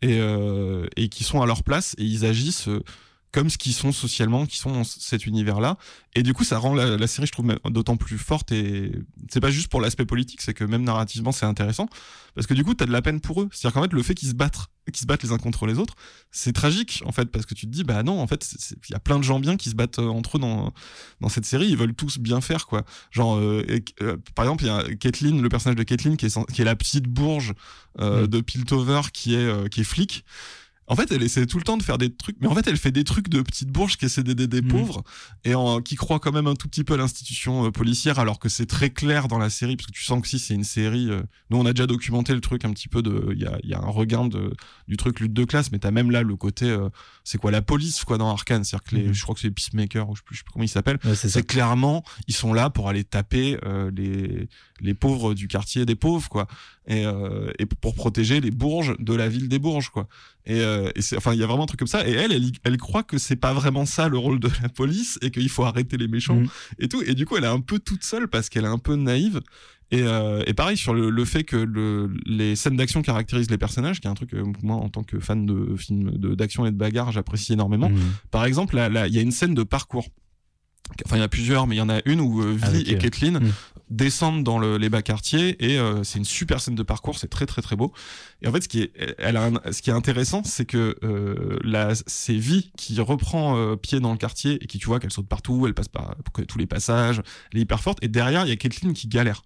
et, 0.00 0.18
euh, 0.18 0.86
et 0.96 1.08
qui 1.08 1.24
sont 1.24 1.42
à 1.42 1.46
leur 1.46 1.62
place 1.62 1.94
et 1.98 2.04
ils 2.04 2.24
agissent 2.24 2.68
euh, 2.68 2.82
comme 3.32 3.48
ce 3.48 3.56
qu'ils 3.56 3.72
sont 3.72 3.92
socialement, 3.92 4.44
qui 4.44 4.58
sont 4.58 4.70
dans 4.72 4.84
cet 4.84 5.24
univers-là. 5.26 5.78
Et 6.14 6.22
du 6.22 6.34
coup, 6.34 6.44
ça 6.44 6.58
rend 6.58 6.74
la, 6.74 6.98
la 6.98 7.06
série, 7.06 7.26
je 7.26 7.32
trouve, 7.32 7.46
d'autant 7.70 7.96
plus 7.96 8.18
forte. 8.18 8.52
Et 8.52 8.92
c'est 9.30 9.40
pas 9.40 9.50
juste 9.50 9.68
pour 9.68 9.80
l'aspect 9.80 10.04
politique, 10.04 10.42
c'est 10.42 10.52
que 10.52 10.64
même 10.64 10.82
narrativement, 10.84 11.32
c'est 11.32 11.46
intéressant. 11.46 11.88
Parce 12.34 12.46
que 12.46 12.52
du 12.52 12.62
coup, 12.62 12.74
t'as 12.74 12.84
de 12.84 12.92
la 12.92 13.00
peine 13.00 13.20
pour 13.20 13.40
eux. 13.40 13.48
C'est-à-dire 13.50 13.74
qu'en 13.74 13.82
fait, 13.84 13.92
le 13.94 14.02
fait 14.02 14.14
qu'ils 14.14 14.28
se 14.28 14.34
battent, 14.34 14.66
qu'ils 14.86 15.00
se 15.00 15.06
battent 15.06 15.22
les 15.22 15.32
uns 15.32 15.38
contre 15.38 15.64
les 15.66 15.78
autres, 15.78 15.94
c'est 16.30 16.52
tragique, 16.52 17.02
en 17.06 17.12
fait, 17.12 17.24
parce 17.26 17.46
que 17.46 17.54
tu 17.54 17.66
te 17.66 17.70
dis, 17.70 17.84
bah 17.84 18.02
non, 18.02 18.20
en 18.20 18.26
fait, 18.26 18.54
il 18.88 18.92
y 18.92 18.94
a 18.94 19.00
plein 19.00 19.18
de 19.18 19.24
gens 19.24 19.40
bien 19.40 19.56
qui 19.56 19.70
se 19.70 19.74
battent 19.74 19.98
euh, 19.98 20.08
entre 20.08 20.36
eux 20.36 20.40
dans, 20.40 20.72
dans 21.22 21.28
cette 21.30 21.46
série. 21.46 21.68
Ils 21.68 21.76
veulent 21.78 21.94
tous 21.94 22.18
bien 22.18 22.42
faire, 22.42 22.66
quoi. 22.66 22.84
Genre, 23.10 23.36
euh, 23.36 23.64
et- 23.68 23.84
euh, 24.02 24.18
par 24.34 24.44
exemple, 24.44 24.64
il 24.64 24.66
y 24.66 24.70
a 24.70 24.82
Caitlyn, 24.96 25.40
le 25.40 25.48
personnage 25.48 25.76
de 25.76 25.82
Caitlyn, 25.84 26.16
qui 26.16 26.26
est, 26.26 26.44
qui 26.52 26.60
est 26.60 26.64
la 26.66 26.76
petite 26.76 27.04
bourge 27.06 27.54
euh, 28.00 28.24
Mm. 28.24 28.26
de 28.26 28.40
Piltover, 28.42 29.00
qui 29.12 29.34
est, 29.36 29.68
qui 29.70 29.80
est 29.80 29.84
flic. 29.84 30.24
En 30.92 30.96
fait, 30.96 31.10
elle 31.10 31.22
essaie 31.22 31.46
tout 31.46 31.58
le 31.58 31.64
temps 31.64 31.76
de 31.76 31.82
faire 31.82 31.98
des 31.98 32.14
trucs, 32.14 32.36
mais 32.40 32.46
en 32.48 32.54
fait, 32.54 32.66
elle 32.66 32.76
fait 32.76 32.92
des 32.92 33.04
trucs 33.04 33.28
de 33.28 33.40
petite 33.42 33.70
bourge 33.70 33.96
qui 33.96 34.04
essaie 34.04 34.22
d'aider 34.22 34.46
des 34.46 34.62
Mhm. 34.62 34.68
pauvres 34.68 35.02
et 35.44 35.54
en, 35.54 35.80
qui 35.80 35.96
croit 35.96 36.18
quand 36.20 36.32
même 36.32 36.46
un 36.46 36.54
tout 36.54 36.68
petit 36.68 36.84
peu 36.84 36.94
à 36.94 36.96
l'institution 36.96 37.66
euh, 37.66 37.70
policière, 37.70 38.18
alors 38.18 38.38
que 38.38 38.48
c'est 38.48 38.66
très 38.66 38.90
clair 38.90 39.28
dans 39.28 39.38
la 39.38 39.50
série, 39.50 39.76
parce 39.76 39.86
que 39.86 39.92
tu 39.92 40.04
sens 40.04 40.20
que 40.22 40.28
si 40.28 40.38
c'est 40.38 40.54
une 40.54 40.64
série, 40.64 41.08
euh, 41.10 41.22
nous 41.50 41.56
on 41.58 41.66
a 41.66 41.72
déjà 41.72 41.86
documenté 41.86 42.34
le 42.34 42.40
truc 42.40 42.64
un 42.64 42.70
petit 42.72 42.88
peu 42.88 43.02
de, 43.02 43.30
il 43.32 43.40
y 43.40 43.46
a, 43.46 43.58
y 43.64 43.74
a 43.74 43.78
un 43.78 43.90
regain 43.90 44.26
de, 44.26 44.52
du 44.88 44.96
truc 44.96 45.20
lutte 45.20 45.32
de 45.32 45.44
classe, 45.44 45.72
mais 45.72 45.78
t'as 45.78 45.90
même 45.90 46.10
là 46.10 46.22
le 46.22 46.36
côté, 46.36 46.66
euh, 46.66 46.88
c'est 47.24 47.38
quoi 47.38 47.50
la 47.50 47.62
police 47.62 48.04
quoi 48.04 48.18
dans 48.18 48.30
Arkane, 48.30 48.64
c'est-à-dire 48.64 48.84
que 48.84 48.96
les, 48.96 49.02
Mhm. 49.08 49.14
je 49.14 49.22
crois 49.22 49.34
que 49.34 49.40
c'est 49.40 49.48
les 49.48 49.54
peacemakers 49.54 50.08
ou 50.08 50.14
je 50.14 50.20
sais 50.20 50.24
plus, 50.24 50.34
je 50.34 50.40
sais 50.40 50.44
plus 50.44 50.52
comment 50.52 50.64
ils 50.64 50.68
s'appellent, 50.68 50.98
Ouais, 51.04 51.14
c'est 51.14 51.28
ça. 51.28 51.40
c'est 51.40 51.46
clairement 51.46 52.04
ils 52.28 52.34
sont 52.34 52.52
là 52.52 52.70
pour 52.70 52.88
aller 52.88 53.04
taper 53.04 53.58
euh, 53.64 53.90
les 53.96 54.48
les 54.80 54.94
pauvres 54.94 55.32
du 55.34 55.46
quartier 55.48 55.86
des 55.86 55.94
pauvres 55.94 56.28
quoi 56.28 56.46
et 56.86 57.06
euh, 57.06 57.50
et 57.58 57.66
pour 57.66 57.94
protéger 57.94 58.40
les 58.40 58.50
bourges 58.50 58.96
de 58.98 59.14
la 59.14 59.28
ville 59.28 59.48
des 59.48 59.58
bourges 59.60 59.90
quoi 59.90 60.08
et, 60.46 60.60
euh, 60.60 60.90
et 60.96 61.02
c'est 61.02 61.16
enfin 61.16 61.32
il 61.32 61.38
y 61.38 61.44
a 61.44 61.46
vraiment 61.46 61.62
un 61.62 61.66
truc 61.66 61.78
comme 61.78 61.86
ça 61.86 62.06
et 62.08 62.10
elle 62.12 62.32
elle, 62.32 62.50
elle 62.64 62.76
croit 62.76 63.04
que 63.04 63.18
c'est 63.18 63.36
pas 63.36 63.52
vraiment 63.52 63.86
ça 63.86 64.08
le 64.08 64.18
rôle 64.18 64.40
de 64.40 64.48
la 64.62 64.68
police 64.68 65.18
et 65.22 65.30
qu'il 65.30 65.48
faut 65.48 65.62
arrêter 65.64 65.96
les 65.96 66.08
méchants 66.08 66.34
Mhm. 66.36 66.48
et 66.80 66.88
tout 66.88 67.00
et 67.02 67.14
du 67.14 67.24
coup 67.26 67.36
elle 67.36 67.44
est 67.44 67.46
un 67.46 67.60
peu 67.60 67.78
toute 67.78 68.02
seule 68.02 68.26
parce 68.28 68.48
qu'elle 68.48 68.64
est 68.64 68.68
un 68.68 68.78
peu 68.78 68.96
naïve 68.96 69.40
et, 69.92 70.02
euh, 70.02 70.42
et 70.46 70.54
pareil 70.54 70.76
sur 70.76 70.94
le, 70.94 71.10
le 71.10 71.24
fait 71.26 71.44
que 71.44 71.56
le, 71.56 72.10
les 72.24 72.56
scènes 72.56 72.76
d'action 72.76 73.02
caractérisent 73.02 73.50
les 73.50 73.58
personnages, 73.58 74.00
qui 74.00 74.06
est 74.06 74.10
un 74.10 74.14
truc 74.14 74.30
que 74.30 74.42
moi 74.62 74.76
en 74.76 74.88
tant 74.88 75.02
que 75.02 75.20
fan 75.20 75.44
de 75.44 75.76
films 75.76 76.12
de- 76.12 76.34
d'action 76.34 76.64
et 76.64 76.70
de 76.70 76.76
bagarre 76.76 77.12
j'apprécie 77.12 77.52
énormément. 77.52 77.90
Hmm. 77.90 77.98
Par 78.30 78.46
exemple, 78.46 78.74
là, 78.74 78.88
là, 78.88 79.06
il 79.06 79.14
y 79.14 79.18
a 79.18 79.20
une 79.20 79.32
scène 79.32 79.52
de 79.54 79.62
parcours. 79.64 80.06
Enfin, 81.06 81.16
il 81.16 81.18
y 81.18 81.22
en 81.22 81.24
a 81.24 81.28
plusieurs, 81.28 81.66
mais 81.66 81.76
il 81.76 81.78
y 81.78 81.82
en 81.82 81.88
a 81.88 82.00
une 82.06 82.20
où 82.20 82.42
euh, 82.42 82.56
Vi 82.56 82.82
et 82.90 82.94
euh, 82.94 82.98
Kathleen 82.98 83.38
mm. 83.38 83.52
descendent 83.90 84.44
dans 84.44 84.58
le- 84.58 84.76
les 84.78 84.88
bas 84.88 85.02
quartiers 85.02 85.56
et 85.64 85.78
euh, 85.78 86.02
c'est 86.04 86.18
une 86.18 86.24
super 86.24 86.60
scène 86.60 86.74
de 86.74 86.82
parcours, 86.82 87.18
c'est 87.18 87.28
très 87.28 87.46
très 87.46 87.62
très 87.62 87.76
beau. 87.76 87.92
Et 88.42 88.48
en 88.48 88.52
fait, 88.52 88.62
ce 88.62 88.68
qui 88.68 88.80
est, 88.82 88.92
elle 89.18 89.36
a 89.36 89.46
un- 89.46 89.72
ce 89.72 89.82
qui 89.82 89.90
est 89.90 89.94
intéressant, 89.94 90.42
c'est 90.44 90.64
que 90.64 90.96
euh, 91.04 91.58
là, 91.64 91.90
c'est 92.06 92.34
Vi 92.34 92.72
qui 92.76 93.00
reprend 93.00 93.76
pied 93.76 94.00
dans 94.00 94.12
le 94.12 94.18
quartier 94.18 94.62
et 94.62 94.66
qui, 94.66 94.78
tu 94.78 94.86
vois, 94.86 94.98
qu'elle 95.00 95.12
saute 95.12 95.28
partout, 95.28 95.66
elle 95.66 95.74
passe 95.74 95.88
par 95.88 96.14
tous 96.48 96.58
les 96.58 96.66
passages, 96.66 97.22
elle 97.52 97.58
est 97.58 97.62
hyper 97.62 97.80
forte. 97.80 97.98
Et 98.02 98.08
derrière, 98.08 98.44
il 98.46 98.48
y 98.48 98.52
a 98.52 98.56
Kathleen 98.56 98.92
qui 98.94 99.08
galère. 99.08 99.42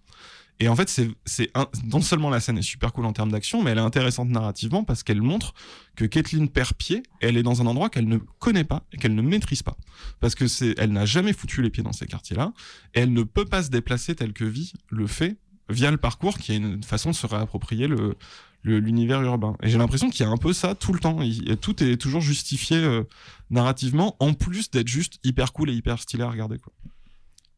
Et 0.59 0.69
en 0.69 0.77
fait, 0.77 0.89
c'est, 0.89 1.51
non 1.85 2.01
seulement 2.01 2.31
la 2.31 2.41
scène 2.41 2.57
est 2.57 2.63
super 2.63 2.93
cool 2.93 3.05
en 3.05 3.13
termes 3.13 3.31
d'action, 3.31 3.63
mais 3.63 3.73
elle 3.73 3.79
est 3.79 3.83
intéressante 3.83 4.31
narrativement 4.31 4.85
parce 4.85 5.03
qu'elle 5.03 5.21
montre 5.21 5.53
que 5.97 6.07
Kathleen 6.07 6.49
perd 6.49 6.73
pied, 6.73 7.03
elle 7.21 7.37
est 7.37 7.43
dans 7.43 7.61
un 7.61 7.67
endroit 7.67 7.91
qu'elle 7.91 8.09
ne 8.09 8.17
connaît 8.17 8.65
pas 8.65 8.83
et 8.93 8.97
qu'elle 8.97 9.15
ne 9.15 9.23
maîtrise 9.23 9.63
pas. 9.63 9.77
Parce 10.19 10.35
que 10.35 10.49
c'est, 10.49 10.75
elle 10.79 10.93
n'a 10.93 11.05
jamais 11.05 11.35
foutu 11.35 11.61
les 11.61 11.69
pieds 11.69 11.83
dans 11.83 11.93
ces 11.93 12.07
quartiers-là, 12.07 12.53
et 12.95 13.01
elle 13.01 13.13
ne 13.13 13.23
peut 13.23 13.45
pas 13.45 13.63
se 13.63 13.71
déplacer 13.71 14.15
tel 14.15 14.33
que 14.33 14.45
Vi 14.45 14.73
le 14.89 15.07
fait 15.07 15.37
via 15.69 15.91
le 15.91 15.99
parcours, 15.99 16.39
qui 16.39 16.53
est 16.53 16.57
une 16.57 16.83
façon 16.83 17.11
de 17.11 17.15
se 17.15 17.27
réapproprier 17.27 17.87
le, 17.87 18.17
l'univers 18.65 19.21
urbain. 19.23 19.57
Et 19.63 19.69
j'ai 19.69 19.79
l'impression 19.79 20.09
qu'il 20.09 20.25
y 20.25 20.29
a 20.29 20.33
un 20.33 20.37
peu 20.39 20.53
ça 20.53 20.75
tout 20.75 20.93
le 20.93 21.01
temps. 21.01 21.19
Tout 21.61 21.83
est 21.83 21.97
toujours 21.97 22.21
justifié 22.21 22.79
euh, 22.79 23.05
narrativement, 23.51 24.17
en 24.21 24.33
plus 24.33 24.71
d'être 24.71 24.89
juste 24.89 25.19
hyper 25.23 25.53
cool 25.53 25.71
et 25.71 25.75
hyper 25.75 26.01
stylé 26.01 26.23
à 26.23 26.31
regarder. 26.31 26.59
Quoi. 26.59 26.73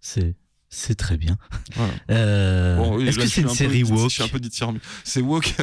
C'est 0.00 0.36
C'est 0.70 0.94
très 0.96 1.16
bien. 1.16 1.38
Voilà. 1.74 1.92
Euh, 2.10 2.76
Bon, 2.76 2.96
oui, 2.96 3.08
Est-ce 3.08 3.18
que 3.18 3.26
c'est 3.26 3.40
une 3.40 3.48
un 3.48 3.54
série 3.54 3.84
peu, 3.84 3.90
woke? 3.92 4.08
Je 4.10 4.14
suis 4.14 4.22
un 4.22 4.28
peu 4.28 4.38
dithyrambique. 4.40 4.82
C'est 5.04 5.20
woke. 5.20 5.54
de 5.58 5.62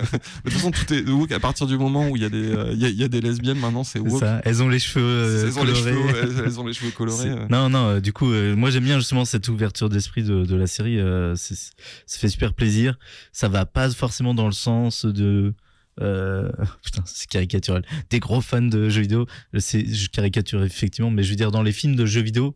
toute 0.50 0.54
façon, 0.54 0.72
tout 0.72 0.94
est 0.94 1.08
woke 1.10 1.32
à 1.32 1.40
partir 1.40 1.68
du 1.68 1.78
moment 1.78 2.10
où 2.10 2.16
il 2.16 2.22
y 2.22 2.26
a 2.26 2.30
des, 2.30 2.52
euh, 2.52 2.72
il 2.74 2.80
y 2.80 2.86
a, 2.86 2.90
il 2.90 2.96
y 2.96 3.04
a 3.04 3.08
des 3.08 3.22
lesbiennes 3.22 3.60
maintenant, 3.60 3.84
c'est 3.84 4.00
woke. 4.00 4.20
ça. 4.20 4.42
Elles 4.46 4.64
ont 4.64 4.70
les 4.70 4.80
cheveux 4.80 5.04
euh, 5.06 5.46
elles, 5.48 5.60
ont 5.60 5.64
les 5.64 5.74
colorés. 5.74 5.94
cheveux, 5.94 6.20
elles, 6.24 6.44
elles 6.46 6.60
ont 6.60 6.68
les 6.68 6.74
cheveux 6.74 6.92
colorés. 6.92 7.36
Non, 7.50 7.70
non, 7.70 7.88
euh, 7.88 8.00
du 8.00 8.14
coup, 8.14 8.28
moi 8.56 8.70
j'aime 8.72 8.84
bien 8.84 8.98
justement 9.00 9.26
cette 9.26 9.48
ouverture 9.48 9.90
d'esprit 9.90 10.24
de, 10.24 10.44
de 10.46 10.56
la 10.56 10.68
série. 10.68 11.00
ça 11.36 12.20
fait 12.20 12.30
super 12.30 12.54
plaisir. 12.54 12.98
Ça 13.32 13.48
va 13.48 13.66
pas 13.66 13.90
forcément 13.92 14.34
dans 14.34 14.48
le 14.48 14.54
sens 14.54 15.06
de. 15.06 15.54
Euh, 16.02 16.50
putain, 16.84 17.04
c'est 17.06 17.28
caricatural. 17.30 17.84
Des 18.10 18.20
gros 18.20 18.42
fans 18.42 18.62
de 18.62 18.90
jeux 18.90 19.02
vidéo, 19.02 19.28
c'est, 19.58 19.86
je 19.86 20.10
caricature 20.10 20.64
effectivement, 20.64 21.10
mais 21.12 21.24
je 21.24 21.30
veux 21.30 21.36
dire, 21.36 21.52
dans 21.52 21.64
les 21.64 21.72
films 21.72 21.96
de 21.96 22.06
jeux 22.06 22.22
vidéo, 22.22 22.56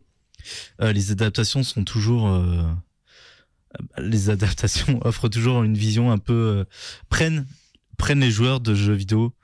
euh, 0.80 0.92
les 0.92 1.10
adaptations 1.12 1.62
sont 1.62 1.84
toujours. 1.84 2.28
euh, 2.28 2.62
les 3.98 4.30
adaptations 4.30 5.00
offrent 5.06 5.28
toujours 5.28 5.62
une 5.62 5.76
vision 5.76 6.10
un 6.10 6.18
peu. 6.18 6.32
euh, 6.32 6.64
prennent, 7.08 7.46
prennent 7.98 8.20
les 8.20 8.30
joueurs 8.30 8.60
de 8.60 8.74
jeux 8.74 8.94
vidéo 8.94 9.34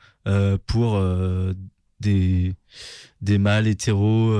pour 0.66 1.00
des 2.00 2.54
des 3.20 3.38
mâles 3.38 3.68
hétéros 3.68 4.32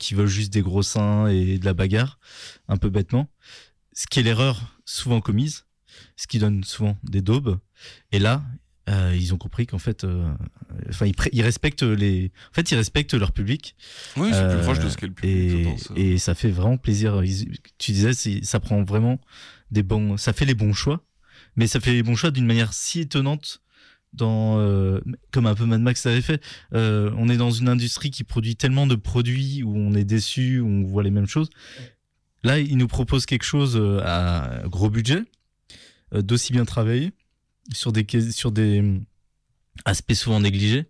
qui 0.00 0.14
veulent 0.14 0.26
juste 0.26 0.52
des 0.52 0.62
gros 0.62 0.82
seins 0.82 1.28
et 1.28 1.56
de 1.58 1.64
la 1.64 1.72
bagarre, 1.72 2.18
un 2.66 2.76
peu 2.76 2.90
bêtement. 2.90 3.28
Ce 3.92 4.06
qui 4.08 4.18
est 4.18 4.22
l'erreur 4.24 4.76
souvent 4.84 5.20
commise, 5.20 5.66
ce 6.16 6.26
qui 6.26 6.38
donne 6.40 6.64
souvent 6.64 6.98
des 7.04 7.22
daubes. 7.22 7.60
Et 8.10 8.18
là, 8.18 8.42
euh, 8.90 9.14
ils 9.16 9.32
ont 9.32 9.38
compris 9.38 9.66
qu'en 9.66 9.78
fait, 9.78 10.04
euh, 10.04 10.30
enfin, 10.88 11.06
ils, 11.32 11.42
respectent 11.42 11.82
les, 11.82 12.32
en 12.50 12.54
fait, 12.54 12.70
ils 12.72 12.74
respectent 12.76 13.14
leur 13.14 13.32
public. 13.32 13.76
Oui, 14.16 14.28
c'est 14.32 14.38
Euh, 14.38 14.56
plus 14.56 14.64
proche 14.64 14.78
de 14.80 14.88
ce 14.88 14.96
qu'est 14.96 15.06
le 15.06 15.12
public, 15.12 15.50
je 15.50 15.56
Et, 15.56 15.62
pense. 15.62 15.88
et 15.96 16.18
ça 16.18 16.34
fait 16.34 16.50
vraiment 16.50 16.76
plaisir. 16.76 17.22
Ils- 17.24 17.58
tu 17.78 17.92
disais, 17.92 18.12
ça 18.42 18.60
prend 18.60 18.82
vraiment 18.82 19.20
des 19.70 19.82
bons, 19.82 20.16
ça 20.16 20.32
fait 20.32 20.44
les 20.44 20.54
bons 20.54 20.72
choix, 20.72 21.04
mais 21.56 21.66
ça 21.66 21.78
fait 21.80 21.92
les 21.92 22.02
bons 22.02 22.16
choix 22.16 22.30
d'une 22.30 22.46
manière 22.46 22.72
si 22.72 23.00
étonnante. 23.00 23.62
Dans, 24.12 24.58
euh, 24.58 24.98
comme 25.30 25.46
un 25.46 25.54
peu 25.54 25.66
Mad 25.66 25.80
Max 25.82 26.04
avait 26.04 26.20
fait, 26.20 26.42
Euh, 26.74 27.12
on 27.16 27.28
est 27.28 27.36
dans 27.36 27.52
une 27.52 27.68
industrie 27.68 28.10
qui 28.10 28.24
produit 28.24 28.56
tellement 28.56 28.88
de 28.88 28.96
produits 28.96 29.62
où 29.62 29.76
on 29.76 29.94
est 29.94 30.02
déçu, 30.02 30.58
où 30.58 30.66
on 30.66 30.82
voit 30.82 31.04
les 31.04 31.12
mêmes 31.12 31.28
choses. 31.28 31.48
Là, 32.42 32.58
ils 32.58 32.76
nous 32.76 32.88
proposent 32.88 33.24
quelque 33.24 33.44
chose 33.44 33.76
euh, 33.76 34.00
à 34.04 34.62
gros 34.66 34.90
budget, 34.90 35.22
euh, 36.12 36.22
d'aussi 36.22 36.52
bien 36.52 36.64
travaillé, 36.64 37.12
sur 37.72 37.92
des, 37.92 38.06
sur 38.32 38.52
des 38.52 38.80
hum, 38.80 39.04
aspects 39.84 40.12
souvent 40.14 40.40
négligés, 40.40 40.86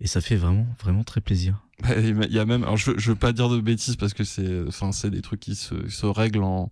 et 0.00 0.06
ça 0.06 0.20
fait 0.20 0.36
vraiment, 0.36 0.66
vraiment 0.82 1.04
très 1.04 1.20
plaisir. 1.20 1.62
Bah, 1.82 1.90
Il 1.98 2.32
y 2.32 2.38
a 2.38 2.44
même, 2.46 2.62
alors 2.64 2.76
je, 2.76 2.90
veux- 2.90 2.98
je 2.98 3.10
veux 3.10 3.16
pas 3.16 3.32
dire 3.32 3.48
de 3.48 3.60
bêtises 3.60 3.96
parce 3.96 4.14
que 4.14 4.24
c'est, 4.24 4.62
enfin, 4.68 4.92
c'est 4.92 5.10
des 5.10 5.22
trucs 5.22 5.40
qui 5.40 5.54
se, 5.54 5.88
se 5.88 6.06
règlent 6.06 6.42
en, 6.42 6.70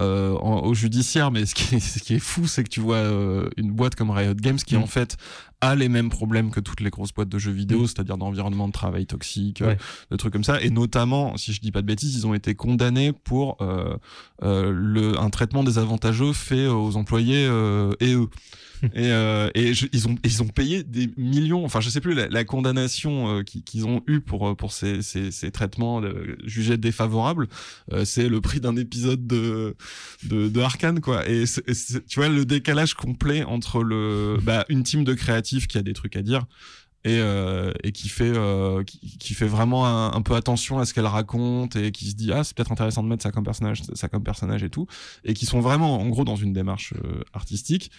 euh, 0.00 0.32
en- 0.36 0.60
au 0.64 0.74
judiciaire, 0.74 1.30
mais 1.30 1.44
ce 1.46 1.54
qui 1.54 1.76
est, 1.76 1.80
ce 1.80 1.98
qui 1.98 2.14
est 2.14 2.18
fou, 2.18 2.46
c'est 2.46 2.64
que 2.64 2.68
tu 2.68 2.80
vois 2.80 2.96
euh, 2.96 3.48
une 3.56 3.72
boîte 3.72 3.94
comme 3.94 4.10
Riot 4.10 4.34
Games 4.34 4.56
qui 4.58 4.76
Mm. 4.76 4.82
en 4.82 4.86
fait 4.86 5.16
a 5.60 5.74
les 5.74 5.88
mêmes 5.88 6.08
problèmes 6.08 6.50
que 6.50 6.60
toutes 6.60 6.80
les 6.80 6.90
grosses 6.90 7.12
boîtes 7.12 7.28
de 7.28 7.38
jeux 7.38 7.52
vidéo, 7.52 7.82
Mm. 7.82 7.86
c'est-à-dire 7.86 8.16
d'environnement 8.18 8.68
de 8.68 8.72
travail 8.72 9.06
toxique, 9.06 9.62
euh, 9.62 9.68
Ouais. 9.68 9.78
de 10.10 10.16
trucs 10.16 10.32
comme 10.32 10.44
ça, 10.44 10.60
et 10.62 10.70
notamment, 10.70 11.36
si 11.36 11.52
je 11.52 11.60
dis 11.60 11.72
pas 11.72 11.82
de 11.82 11.86
bêtises, 11.86 12.14
ils 12.14 12.26
ont 12.26 12.34
été 12.34 12.54
condamnés 12.54 13.12
pour 13.12 13.56
euh, 13.60 13.96
euh, 14.42 14.70
le, 14.72 15.18
un 15.18 15.30
traitement 15.30 15.64
désavantageux 15.64 16.32
fait 16.32 16.66
aux 16.68 16.96
employés 16.96 17.46
euh, 17.48 17.92
et 18.00 18.14
eux. 18.14 18.28
et 18.94 19.10
euh, 19.10 19.50
et 19.56 19.74
je- 19.74 19.88
ils 19.92 20.06
ont 20.06 20.14
ils 20.22 20.40
ont 20.40 20.46
payé 20.46 20.84
des 20.84 21.10
millions 21.16 21.64
enfin 21.64 21.80
je 21.80 21.90
sais 21.90 22.00
plus 22.00 22.14
la, 22.14 22.28
la 22.28 22.44
condamnation 22.44 23.28
euh, 23.38 23.42
qui- 23.42 23.64
qu'ils 23.64 23.86
ont 23.88 24.02
eu 24.06 24.20
pour 24.20 24.46
euh, 24.50 24.54
pour 24.54 24.70
ces 24.72 25.02
ces, 25.02 25.32
ces 25.32 25.50
traitements 25.50 26.00
euh, 26.00 26.36
jugés 26.44 26.76
défavorables 26.76 27.48
euh, 27.92 28.04
c'est 28.04 28.28
le 28.28 28.40
prix 28.40 28.60
d'un 28.60 28.76
épisode 28.76 29.26
de 29.26 29.74
de, 30.22 30.46
de 30.48 30.60
Arkane 30.60 31.00
quoi 31.00 31.28
et 31.28 31.44
c'est- 31.46 32.06
tu 32.06 32.20
vois 32.20 32.28
le 32.28 32.44
décalage 32.44 32.94
complet 32.94 33.42
entre 33.42 33.82
le 33.82 34.36
bah, 34.44 34.64
une 34.68 34.84
team 34.84 35.02
de 35.02 35.14
qui 35.66 35.78
a 35.78 35.82
des 35.82 35.92
trucs 35.94 36.16
à 36.16 36.22
dire 36.22 36.44
et, 37.04 37.18
euh, 37.20 37.72
et 37.84 37.92
qui 37.92 38.08
fait 38.08 38.32
euh, 38.36 38.82
qui, 38.82 38.98
qui 39.18 39.32
fait 39.34 39.46
vraiment 39.46 39.86
un, 39.86 40.12
un 40.12 40.20
peu 40.22 40.34
attention 40.34 40.78
à 40.80 40.84
ce 40.84 40.92
qu'elle 40.92 41.06
raconte 41.06 41.76
et 41.76 41.92
qui 41.92 42.10
se 42.10 42.14
dit 42.16 42.32
ah 42.32 42.42
c'est 42.44 42.54
peut-être 42.56 42.72
intéressant 42.72 43.02
de 43.04 43.08
mettre 43.08 43.22
ça 43.22 43.30
comme 43.30 43.44
personnage 43.44 43.82
ça 43.94 44.08
comme 44.08 44.24
personnage 44.24 44.62
et 44.64 44.68
tout. 44.70 44.86
Et 45.24 45.32
qui 45.34 45.46
sont 45.46 45.60
vraiment 45.60 46.00
en 46.00 46.08
gros 46.08 46.24
dans 46.24 46.36
une 46.36 46.52
démarche 46.52 46.92
euh, 47.04 47.22
artistique 47.32 47.90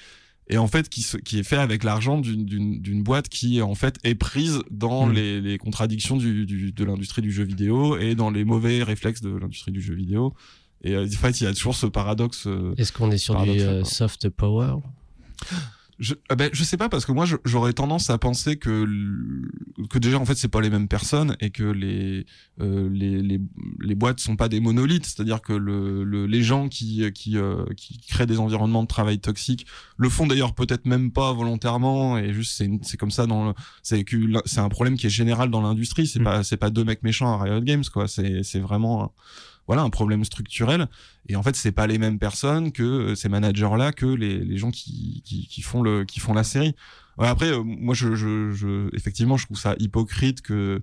et 0.52 0.58
en 0.58 0.68
fait 0.68 0.90
qui, 0.90 1.02
se- 1.04 1.18
qui 1.18 1.40
est 1.40 1.44
fait 1.44 1.58
avec 1.58 1.84
l'argent 1.84 2.18
d'une- 2.20 3.04
boîte 3.04 3.30
qui 3.30 3.62
en 3.62 3.74
fait 3.76 3.98
est 4.04 4.16
prise 4.16 4.60
dans 4.70 5.06
Mm. 5.08 5.14
les, 5.14 5.42
les 5.42 5.58
contradictions 5.58 6.18
du, 6.18 6.46
du- 6.46 6.72
de 6.74 6.84
l'industrie 6.84 7.22
du 7.22 7.32
jeu 7.32 7.44
vidéo 7.46 7.98
et 7.98 8.16
dans 8.16 8.32
les 8.32 8.44
mauvais 8.44 8.84
réflexes 8.84 9.22
de 9.22 9.30
l'industrie 9.30 9.72
du 9.72 9.82
jeu 9.82 9.94
vidéo. 9.96 10.34
Et 10.84 10.98
en 10.98 11.08
fait 11.08 11.40
il 11.40 11.44
y 11.46 11.48
a 11.48 11.54
toujours 11.54 11.76
ce 11.76 11.86
paradoxe 11.86 12.48
Est-ce 12.78 12.92
qu'on 12.92 13.12
est 13.12 13.18
sur 13.18 13.36
du 13.44 13.60
soft 13.86 14.28
power? 14.30 14.76
Je, 16.00 16.14
ah 16.30 16.36
ben, 16.36 16.50
je 16.54 16.64
sais 16.64 16.78
pas 16.78 16.88
parce 16.88 17.06
que 17.06 17.12
moi 17.12 17.26
j'aurais 17.44 17.74
tendance 17.74 18.10
à 18.10 18.18
penser 18.18 18.56
que 18.58 18.86
que 19.90 20.00
déjà 20.00 20.18
en 20.18 20.26
fait 20.26 20.36
c'est 20.36 20.48
pas 20.48 20.62
les 20.62 20.70
mêmes 20.70 20.88
personnes 20.88 21.36
et 21.42 21.50
que 21.50 21.64
les 21.64 22.26
euh, 22.62 22.90
les, 22.92 23.22
les 23.22 23.42
les 23.82 23.96
boîtes 23.96 24.20
sont 24.20 24.36
pas 24.36 24.48
des 24.48 24.60
monolithes. 24.60 25.06
C'est-à-dire 25.06 25.42
que 25.42 25.54
le, 25.54 26.04
le 26.04 26.26
les 26.26 26.42
gens 26.42 26.70
qui 26.70 27.12
qui 27.14 27.38
euh, 27.38 27.66
qui 27.76 27.98
créent 28.00 28.26
des 28.28 28.40
environnements 28.40 28.84
de 28.84 28.88
travail 28.88 29.20
toxiques 29.20 29.66
le 29.98 30.10
font 30.10 30.26
d'ailleurs 30.26 30.54
peut-être 30.56 30.86
même 30.86 31.12
pas 31.12 31.34
volontairement 31.34 32.18
et 32.18 32.34
juste 32.34 32.54
c'est 32.56 32.70
c'est 32.82 32.98
comme 32.98 33.12
ça 33.12 33.26
dans 33.26 33.48
le 33.48 33.54
c'est 33.84 34.06
c'est 34.46 34.60
un 34.62 34.70
problème 34.70 34.98
qui 34.98 35.08
est 35.08 35.10
général 35.10 35.50
dans 35.50 35.62
l'industrie. 35.62 36.08
C'est 36.08 36.20
Mm. 36.20 36.24
pas 36.24 36.44
c'est 36.44 36.58
pas 36.58 36.70
deux 36.70 36.84
mecs 36.84 37.04
méchants 37.04 37.32
à 37.34 37.44
Riot 37.44 37.62
Games 37.62 37.84
quoi. 37.92 38.08
C'est 38.08 38.44
c'est 38.44 38.60
vraiment 38.60 39.14
voilà 39.70 39.84
un 39.84 39.92
problème 39.92 40.26
structurel. 40.26 40.88
Et 41.28 41.36
en 41.36 41.44
fait 41.44 41.56
c'est 41.56 41.72
pas 41.72 41.86
les 41.86 42.00
mêmes 42.00 42.18
personnes 42.18 42.72
que 42.72 42.84
euh, 42.84 43.16
ces 43.16 43.30
managers 43.30 43.78
là 43.78 43.92
que 43.92 44.08
les, 44.08 44.40
les 44.40 44.58
gens 44.58 44.72
qui, 44.72 45.22
qui 45.24 45.48
qui 45.48 45.62
font 45.62 45.84
le 45.84 46.06
qui 46.06 46.20
font 46.20 46.34
la 46.34 46.44
série. 46.44 46.74
Ouais, 47.20 47.28
après 47.28 47.52
euh, 47.52 47.62
moi 47.64 47.94
je, 47.94 48.16
je 48.16 48.50
je 48.52 48.90
effectivement 48.96 49.38
je 49.38 49.46
trouve 49.46 49.60
ça 49.60 49.76
hypocrite 49.78 50.42
que 50.42 50.82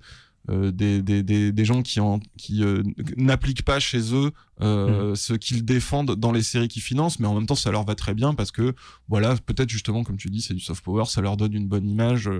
euh, 0.49 0.71
des, 0.71 1.03
des, 1.03 1.25
des, 1.25 1.51
des 1.51 1.65
gens 1.65 1.83
qui, 1.83 1.99
en, 1.99 2.21
qui 2.39 2.63
euh, 2.63 2.85
n'appliquent 3.17 3.65
pas 3.65 3.81
chez 3.81 4.15
eux 4.15 4.31
euh, 4.61 5.17
ce 5.17 5.35
qu'ils 5.35 5.65
défendent 5.65 6.15
dans 6.15 6.31
les 6.31 6.45
séries 6.45 6.69
qu'ils 6.69 6.83
financent, 6.83 7.19
mais 7.19 7.27
en 7.27 7.35
même 7.35 7.47
temps 7.47 7.57
ça 7.57 7.73
leur 7.73 7.85
va 7.85 7.97
très 7.97 8.15
bien 8.15 8.35
parce 8.35 8.53
que 8.53 8.73
voilà 9.09 9.35
peut-être 9.35 9.69
justement 9.69 10.05
comme 10.05 10.17
tu 10.17 10.31
dis 10.31 10.43
c'est 10.43 10.55
du 10.55 10.61
soft 10.61 10.85
power, 10.85 11.07
ça 11.07 11.21
leur 11.21 11.37
donne 11.37 11.55
une 11.55 11.67
bonne 11.67 11.89
image 11.89 12.31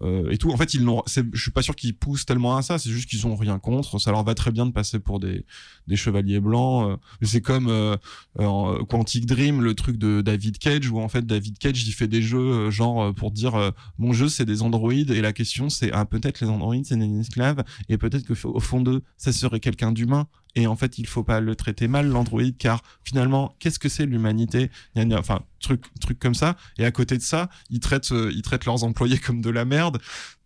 euh, 0.00 0.24
euh, 0.24 0.30
et 0.30 0.38
tout. 0.38 0.50
En 0.50 0.56
fait 0.56 0.74
ils 0.74 0.84
n'ont, 0.84 1.02
je 1.06 1.40
suis 1.40 1.50
pas 1.50 1.62
sûr 1.62 1.76
qu'ils 1.76 1.96
poussent 1.96 2.26
tellement 2.26 2.56
à 2.56 2.62
ça, 2.62 2.78
c'est 2.78 2.90
juste 2.90 3.08
qu'ils 3.08 3.26
ont 3.26 3.36
rien 3.36 3.58
contre, 3.58 3.98
ça 3.98 4.10
leur 4.10 4.24
va 4.24 4.34
très 4.34 4.50
bien 4.50 4.66
de 4.66 4.72
passer 4.72 4.98
pour 4.98 5.20
des, 5.20 5.44
des 5.86 5.96
chevaliers 5.96 6.40
blancs. 6.40 6.90
euh. 6.90 6.96
c'est 7.22 7.40
comme 7.40 7.68
euh, 7.68 7.96
en 8.38 8.84
Quantic 8.84 9.26
Dream, 9.26 9.60
le 9.60 9.74
truc 9.74 9.96
de 9.96 10.20
David 10.22 10.58
Cage 10.58 10.88
où 10.90 11.00
en 11.00 11.08
fait 11.08 11.26
David 11.26 11.58
Cage 11.58 11.86
il 11.86 11.92
fait 11.92 12.08
des 12.08 12.22
jeux 12.22 12.38
euh, 12.38 12.70
genre 12.70 13.02
euh, 13.02 13.12
pour 13.12 13.30
dire 13.30 13.54
euh, 13.54 13.70
mon 13.98 14.12
jeu 14.12 14.28
c'est 14.28 14.44
des 14.44 14.62
androïdes 14.62 15.10
et 15.10 15.20
la 15.20 15.32
question 15.32 15.68
c'est 15.68 15.90
ah 15.92 16.04
peut-être 16.04 16.40
les 16.40 16.48
androïdes 16.48 16.86
c'est 16.86 16.96
des 16.96 17.20
esclaves 17.20 17.62
et 17.88 17.98
peut-être 17.98 18.24
que 18.24 18.34
au 18.46 18.60
fond 18.60 18.80
d'eux 18.80 19.02
ça 19.16 19.32
serait 19.32 19.60
quelqu'un 19.60 19.92
d'humain 19.92 20.26
et 20.54 20.66
en 20.66 20.76
fait 20.76 20.98
il 20.98 21.06
faut 21.06 21.24
pas 21.24 21.40
le 21.40 21.56
traiter 21.56 21.88
mal 21.88 22.08
l'androïde 22.08 22.56
car 22.58 22.82
finalement 23.04 23.56
qu'est-ce 23.58 23.78
que 23.78 23.88
c'est 23.88 24.06
l'humanité? 24.06 24.70
Enfin 25.12 25.42
truc 25.60 25.82
truc 26.00 26.18
comme 26.18 26.34
ça. 26.34 26.56
Et 26.78 26.84
à 26.84 26.90
côté 26.90 27.16
de 27.16 27.22
ça 27.22 27.48
ils 27.70 27.80
traitent 27.80 28.12
euh, 28.12 28.30
ils 28.34 28.42
traitent 28.42 28.66
leurs 28.66 28.84
employés 28.84 29.18
comme 29.18 29.40
de 29.40 29.50
la 29.50 29.64
merde. 29.64 29.98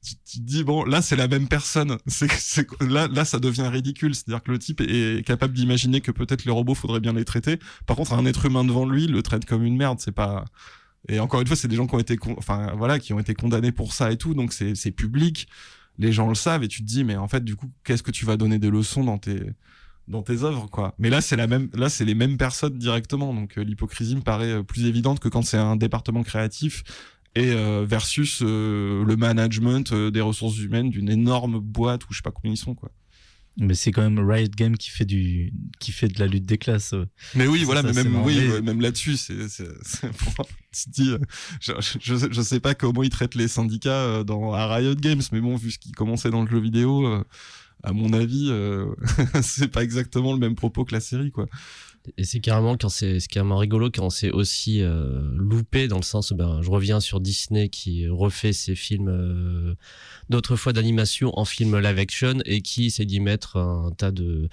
Tu, 0.02 0.14
tu 0.24 0.38
te 0.38 0.44
dis 0.44 0.62
bon 0.62 0.84
là 0.84 1.02
c'est 1.02 1.16
la 1.16 1.26
même 1.26 1.48
personne. 1.48 1.98
C'est 2.06 2.66
là 2.80 3.08
là 3.08 3.24
ça 3.24 3.40
devient 3.40 3.68
ridicule. 3.68 4.14
C'est-à-dire 4.14 4.42
que 4.42 4.52
le 4.52 4.58
type 4.58 4.80
est 4.80 5.26
capable 5.26 5.54
d'imaginer 5.54 6.00
que 6.00 6.12
peut-être 6.12 6.44
les 6.44 6.52
robots 6.52 6.74
faudrait 6.74 7.00
bien 7.00 7.12
les 7.12 7.24
traiter. 7.24 7.58
Par 7.86 7.96
contre 7.96 8.12
un 8.12 8.24
être 8.26 8.46
humain 8.46 8.64
devant 8.64 8.86
lui 8.86 9.06
le 9.08 9.22
traite 9.22 9.44
comme 9.44 9.64
une 9.64 9.76
merde. 9.76 9.98
C'est 10.00 10.12
pas 10.12 10.44
et 11.08 11.20
encore 11.20 11.40
une 11.40 11.46
fois 11.46 11.56
c'est 11.56 11.68
des 11.68 11.76
gens 11.76 11.86
qui 11.86 11.94
ont 11.94 12.00
été 12.00 12.16
enfin 12.36 12.72
voilà 12.76 12.98
qui 12.98 13.12
ont 13.12 13.18
été 13.18 13.34
condamnés 13.34 13.72
pour 13.72 13.92
ça 13.92 14.12
et 14.12 14.16
tout. 14.16 14.34
Donc 14.34 14.52
c'est 14.52 14.76
c'est 14.76 14.92
public. 14.92 15.48
Les 15.98 16.12
gens 16.12 16.28
le 16.28 16.34
savent 16.34 16.62
et 16.62 16.68
tu 16.68 16.82
te 16.82 16.86
dis 16.86 17.02
mais 17.04 17.16
en 17.16 17.26
fait 17.26 17.42
du 17.42 17.56
coup 17.56 17.72
qu'est-ce 17.82 18.02
que 18.02 18.10
tu 18.10 18.26
vas 18.26 18.36
donner 18.36 18.58
des 18.58 18.70
leçons 18.70 19.02
dans 19.02 19.18
tes 19.18 19.40
dans 20.08 20.22
tes 20.22 20.42
œuvres 20.44 20.68
quoi. 20.70 20.94
Mais 20.98 21.10
là 21.10 21.20
c'est 21.20 21.36
la 21.36 21.46
même 21.46 21.68
là 21.74 21.88
c'est 21.88 22.04
les 22.04 22.14
mêmes 22.14 22.36
personnes 22.36 22.78
directement. 22.78 23.34
Donc 23.34 23.58
euh, 23.58 23.62
l'hypocrisie 23.64 24.16
me 24.16 24.20
paraît 24.22 24.52
euh, 24.52 24.62
plus 24.62 24.84
évidente 24.86 25.20
que 25.20 25.28
quand 25.28 25.42
c'est 25.42 25.56
un 25.58 25.76
département 25.76 26.22
créatif 26.22 26.82
et 27.34 27.50
euh, 27.52 27.84
versus 27.86 28.40
euh, 28.42 29.04
le 29.04 29.16
management 29.16 29.92
euh, 29.92 30.10
des 30.10 30.20
ressources 30.22 30.58
humaines 30.58 30.90
d'une 30.90 31.10
énorme 31.10 31.58
boîte 31.60 32.04
où 32.04 32.12
je 32.12 32.18
sais 32.18 32.22
pas 32.22 32.30
combien 32.30 32.52
ils 32.52 32.56
sont 32.56 32.74
quoi. 32.74 32.90
Mais 33.58 33.74
c'est 33.74 33.90
quand 33.90 34.02
même 34.02 34.18
Riot 34.18 34.48
Games 34.54 34.76
qui 34.76 34.90
fait 34.90 35.06
du, 35.06 35.50
qui 35.80 35.90
fait 35.90 36.08
de 36.08 36.20
la 36.20 36.26
lutte 36.26 36.44
des 36.44 36.58
classes. 36.58 36.94
mais 37.34 37.46
oui 37.46 37.64
voilà 37.64 37.80
ça, 37.80 37.88
mais 37.88 38.04
même 38.04 38.16
oui 38.22 38.36
ouais, 38.50 38.60
même 38.60 38.82
là-dessus 38.82 39.16
c'est 39.16 39.48
c'est 39.48 39.66
c'est- 39.82 40.10
tu 40.72 40.90
dis 40.90 41.10
je, 41.60 41.72
je, 42.00 42.14
je 42.30 42.42
sais 42.42 42.60
pas 42.60 42.74
comment 42.74 43.02
ils 43.02 43.08
traitent 43.08 43.34
les 43.34 43.48
syndicats 43.48 44.24
dans 44.24 44.52
à 44.52 44.66
Riot 44.74 44.94
Games 44.94 45.22
mais 45.32 45.40
bon 45.40 45.56
vu 45.56 45.70
ce 45.70 45.78
qui 45.78 45.92
commençait 45.92 46.28
dans 46.30 46.42
le 46.42 46.50
jeu 46.50 46.60
vidéo 46.60 47.24
à 47.82 47.92
mon 47.92 48.12
avis 48.12 48.48
euh, 48.50 48.86
c'est 49.42 49.68
pas 49.68 49.82
exactement 49.82 50.32
le 50.32 50.38
même 50.38 50.54
propos 50.54 50.84
que 50.84 50.94
la 50.94 51.00
série 51.00 51.30
quoi 51.30 51.46
Et 52.16 52.24
c'est 52.24 52.40
carrément 52.40 52.76
quand 52.76 52.88
c'est 52.88 53.20
c'est 53.20 53.28
carrément 53.28 53.58
rigolo 53.58 53.90
quand 53.90 54.10
c'est 54.10 54.30
aussi 54.30 54.82
euh, 54.82 55.28
loupé 55.36 55.88
dans 55.88 55.96
le 55.96 56.02
sens 56.02 56.32
ben 56.32 56.60
je 56.62 56.70
reviens 56.70 57.00
sur 57.00 57.20
Disney 57.20 57.68
qui 57.68 58.08
refait 58.08 58.52
ses 58.52 58.74
films 58.74 59.08
euh, 59.08 59.74
d'autres 60.28 60.56
fois 60.56 60.72
d'animation 60.72 61.38
en 61.38 61.44
film 61.44 61.78
live 61.78 61.98
action 61.98 62.38
et 62.44 62.60
qui 62.60 62.86
essaie 62.86 63.04
d'y 63.04 63.20
mettre 63.20 63.56
un 63.56 63.92
tas 63.96 64.10
de 64.10 64.48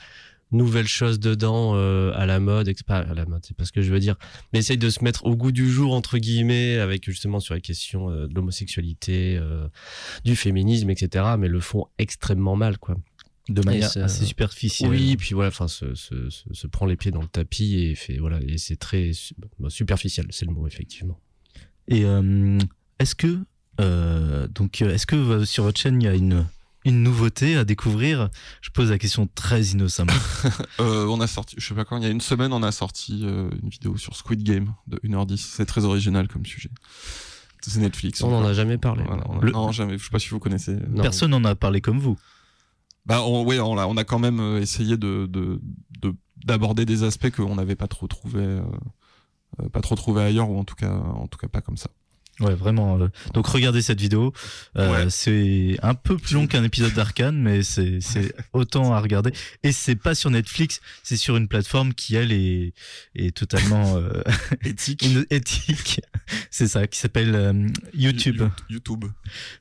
nouvelles 0.52 0.88
choses 0.88 1.20
dedans 1.20 1.72
euh, 1.74 2.12
à 2.14 2.28
la 2.28 2.40
mode, 2.40 2.72
pas 2.86 3.00
à 3.00 3.16
la 3.16 3.26
mode, 3.26 3.44
c'est 3.44 3.58
pas 3.58 3.66
ce 3.66 3.72
que 3.72 3.82
je 3.82 3.92
veux 3.92 4.00
dire, 4.00 4.18
mais 4.52 4.60
essaye 4.60 4.78
de 4.78 4.90
se 4.92 5.04
mettre 5.04 5.26
au 5.26 5.36
goût 5.36 5.52
du 5.52 5.68
jour 5.68 5.96
entre 5.96 6.20
guillemets 6.20 6.78
avec 6.78 7.06
justement 7.06 7.40
sur 7.40 7.56
les 7.56 7.62
questions 7.62 8.12
de 8.12 8.30
l'homosexualité, 8.36 9.42
du 10.24 10.36
féminisme, 10.36 10.92
etc. 10.92 11.26
Mais 11.40 11.48
le 11.48 11.60
font 11.60 11.88
extrêmement 11.98 12.56
mal, 12.56 12.78
quoi. 12.78 12.98
De 13.50 13.62
manière 13.62 13.90
c'est, 13.90 14.02
assez 14.02 14.24
euh, 14.24 14.28
superficielle. 14.28 14.90
Oui, 14.90 15.18
puis 15.18 15.34
voilà, 15.34 15.50
enfin, 15.50 15.68
se, 15.68 15.96
se, 15.96 16.30
se, 16.30 16.54
se 16.54 16.68
prend 16.68 16.86
les 16.86 16.96
pieds 16.96 17.12
dans 17.12 17.22
le 17.22 17.28
tapis 17.28 17.76
et 17.80 17.96
fait 17.96 18.18
voilà, 18.18 18.40
et 18.42 18.58
c'est 18.58 18.78
très 18.78 19.12
su- 19.14 19.36
bah, 19.60 19.70
superficiel, 19.70 20.28
c'est 20.30 20.46
le 20.46 20.54
mot 20.54 20.66
effectivement. 20.66 21.20
Et 21.90 22.06
euh, 22.06 22.58
est-ce 23.00 23.16
que 23.16 23.40
euh, 23.82 24.48
donc 24.48 24.82
est-ce 24.82 25.06
que 25.06 25.44
sur 25.46 25.64
votre 25.66 25.80
chaîne 25.80 26.02
il 26.02 26.06
y 26.06 26.08
a 26.08 26.14
une 26.16 26.46
une 26.86 27.02
nouveauté 27.04 27.56
à 27.58 27.66
découvrir? 27.66 28.30
Je 28.62 28.70
pose 28.70 28.90
la 28.92 28.98
question 28.98 29.28
très 29.36 29.62
innocemment. 29.68 30.14
Euh, 30.80 31.06
on 31.08 31.20
a 31.22 31.28
sorti, 31.28 31.56
je 31.60 31.66
sais 31.68 31.74
pas 31.76 31.86
quand, 31.86 31.98
il 31.98 32.04
y 32.04 32.08
a 32.08 32.10
une 32.10 32.20
semaine, 32.22 32.52
on 32.52 32.64
a 32.64 32.72
sorti 32.72 33.22
euh, 33.24 33.50
une 33.62 33.70
vidéo 33.70 33.96
sur 33.98 34.16
Squid 34.16 34.44
Game 34.44 34.74
de 34.88 34.98
1h10. 34.98 35.38
C'est 35.38 35.66
très 35.66 35.86
original 35.86 36.28
comme 36.28 36.46
sujet. 36.46 36.70
C'est 37.62 37.80
Netflix. 37.80 38.22
On 38.22 38.30
n'en 38.32 38.44
a 38.46 38.54
jamais 38.54 38.78
parlé. 38.78 39.04
Voilà, 39.06 39.24
on 39.30 39.40
a- 39.40 39.42
Le- 39.42 39.52
Non, 39.52 39.72
jamais. 39.72 39.98
Je 39.98 40.04
sais 40.04 40.10
pas 40.10 40.20
si 40.20 40.30
vous 40.30 40.40
connaissez. 40.40 40.76
Non. 40.90 41.02
Personne 41.04 41.32
n'en 41.32 41.44
a 41.46 41.56
parlé 41.56 41.80
comme 41.80 42.00
vous. 42.00 42.18
Bah, 43.06 43.22
on, 43.24 43.46
on 43.46 43.78
a, 43.78 43.86
on 43.88 43.98
a 43.98 44.04
quand 44.04 44.20
même 44.20 44.40
euh, 44.40 44.62
essayé 44.62 44.98
de- 46.02 46.20
d'aborder 46.46 46.86
des 46.86 47.04
aspects 47.04 47.32
qu'on 47.32 47.56
n'avait 47.56 47.76
pas 47.76 47.88
trop 47.88 48.08
trouvé, 48.08 48.40
euh, 48.44 48.62
euh, 49.62 49.70
pas 49.70 49.82
trop 49.82 49.96
trouvé 49.96 50.24
ailleurs, 50.24 50.50
ou 50.50 50.58
en 50.60 50.66
tout 50.66 50.76
cas, 50.76 50.92
en 50.94 51.28
tout 51.28 51.38
cas 51.38 51.48
pas 51.48 51.62
comme 51.62 51.78
ça. 51.78 51.90
Ouais, 52.40 52.56
vraiment. 52.56 53.00
euh, 53.00 53.08
donc 53.34 53.46
regardez 53.48 53.82
cette 53.84 54.02
vidéo. 54.02 54.34
Euh, 54.78 54.92
Ouais. 54.92 55.10
C'est 55.10 55.78
un 55.84 55.94
peu 55.94 56.18
plus 56.18 56.34
long 56.34 56.48
qu'un 56.48 56.64
épisode 56.64 56.94
d'Arcane, 56.94 57.38
mais 57.40 57.62
c'est 57.62 58.00
c'est 58.02 58.34
autant 58.54 58.94
à 58.94 59.00
regarder. 59.00 59.32
Et 59.62 59.72
c'est 59.72 59.96
pas 59.96 60.16
sur 60.16 60.32
Netflix, 60.32 60.82
c'est 61.04 61.16
sur 61.18 61.38
une 61.38 61.48
plateforme 61.48 61.94
qui 61.94 62.16
elle 62.16 62.32
est 62.32 62.74
est 63.16 63.36
totalement 63.36 63.98
euh, 63.98 64.10
Éthique. 64.66 65.04
une- 65.06 65.26
éthique. 65.30 66.02
C'est 66.50 66.68
ça, 66.68 66.88
qui 66.88 66.98
s'appelle 67.00 67.36
euh, 67.36 67.68
YouTube. 67.94 68.38
You- 68.42 68.50
YouTube. 68.76 69.06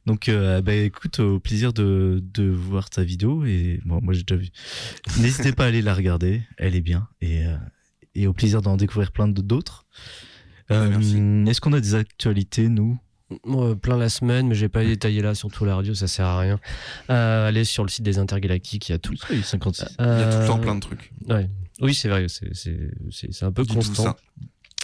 Donc, 0.06 0.28
euh, 0.28 0.62
bah, 0.62 0.74
écoute, 0.74 1.20
au 1.20 1.38
plaisir 1.40 1.72
de, 1.74 2.22
de 2.22 2.44
voir 2.48 2.88
ta 2.90 3.04
vidéo. 3.04 3.44
Et 3.44 3.80
bon, 3.84 4.00
moi, 4.02 4.14
j'ai 4.14 4.22
déjà 4.22 4.40
vu. 4.40 4.48
N'hésitez 5.18 5.52
pas 5.52 5.64
à 5.64 5.66
aller 5.68 5.82
la 5.82 5.94
regarder. 5.94 6.42
Elle 6.56 6.74
est 6.74 6.80
bien. 6.80 7.06
Et, 7.20 7.44
euh, 7.46 7.56
et 8.14 8.26
au 8.26 8.32
plaisir 8.32 8.62
d'en 8.62 8.76
découvrir 8.76 9.12
plein 9.12 9.28
de- 9.28 9.42
d'autres. 9.42 9.84
Euh, 10.70 10.88
merci. 10.88 11.16
Est-ce 11.50 11.60
qu'on 11.60 11.72
a 11.72 11.80
des 11.80 11.94
actualités, 11.94 12.68
nous 12.68 12.98
Moi, 13.44 13.74
plein 13.76 13.96
la 13.96 14.08
semaine, 14.08 14.48
mais 14.48 14.54
j'ai 14.54 14.68
pas 14.68 14.84
détaillé 14.84 15.22
là, 15.22 15.34
surtout 15.34 15.64
la 15.64 15.76
radio, 15.76 15.94
ça 15.94 16.06
sert 16.06 16.26
à 16.26 16.38
rien. 16.38 16.60
Euh, 17.10 17.48
allez 17.48 17.64
sur 17.64 17.82
le 17.82 17.88
site 17.88 18.04
des 18.04 18.18
intergalactiques, 18.18 18.88
il 18.88 18.92
y 18.92 18.94
a 18.94 18.98
tout. 18.98 19.14
Oui, 19.30 19.42
56. 19.42 19.84
Il 19.98 20.04
y 20.04 20.08
a 20.08 20.32
tout 20.32 20.38
le 20.40 20.46
temps 20.46 20.58
Euh, 20.58 20.62
plein 20.62 20.74
de 20.74 20.80
trucs. 20.80 21.12
Ouais. 21.28 21.48
Oui, 21.80 21.94
c'est 21.94 22.08
vrai, 22.08 22.26
c'est- 22.28 23.42
un 23.42 23.52
peu 23.52 23.62
Dis 23.64 23.74
constant. 23.74 24.16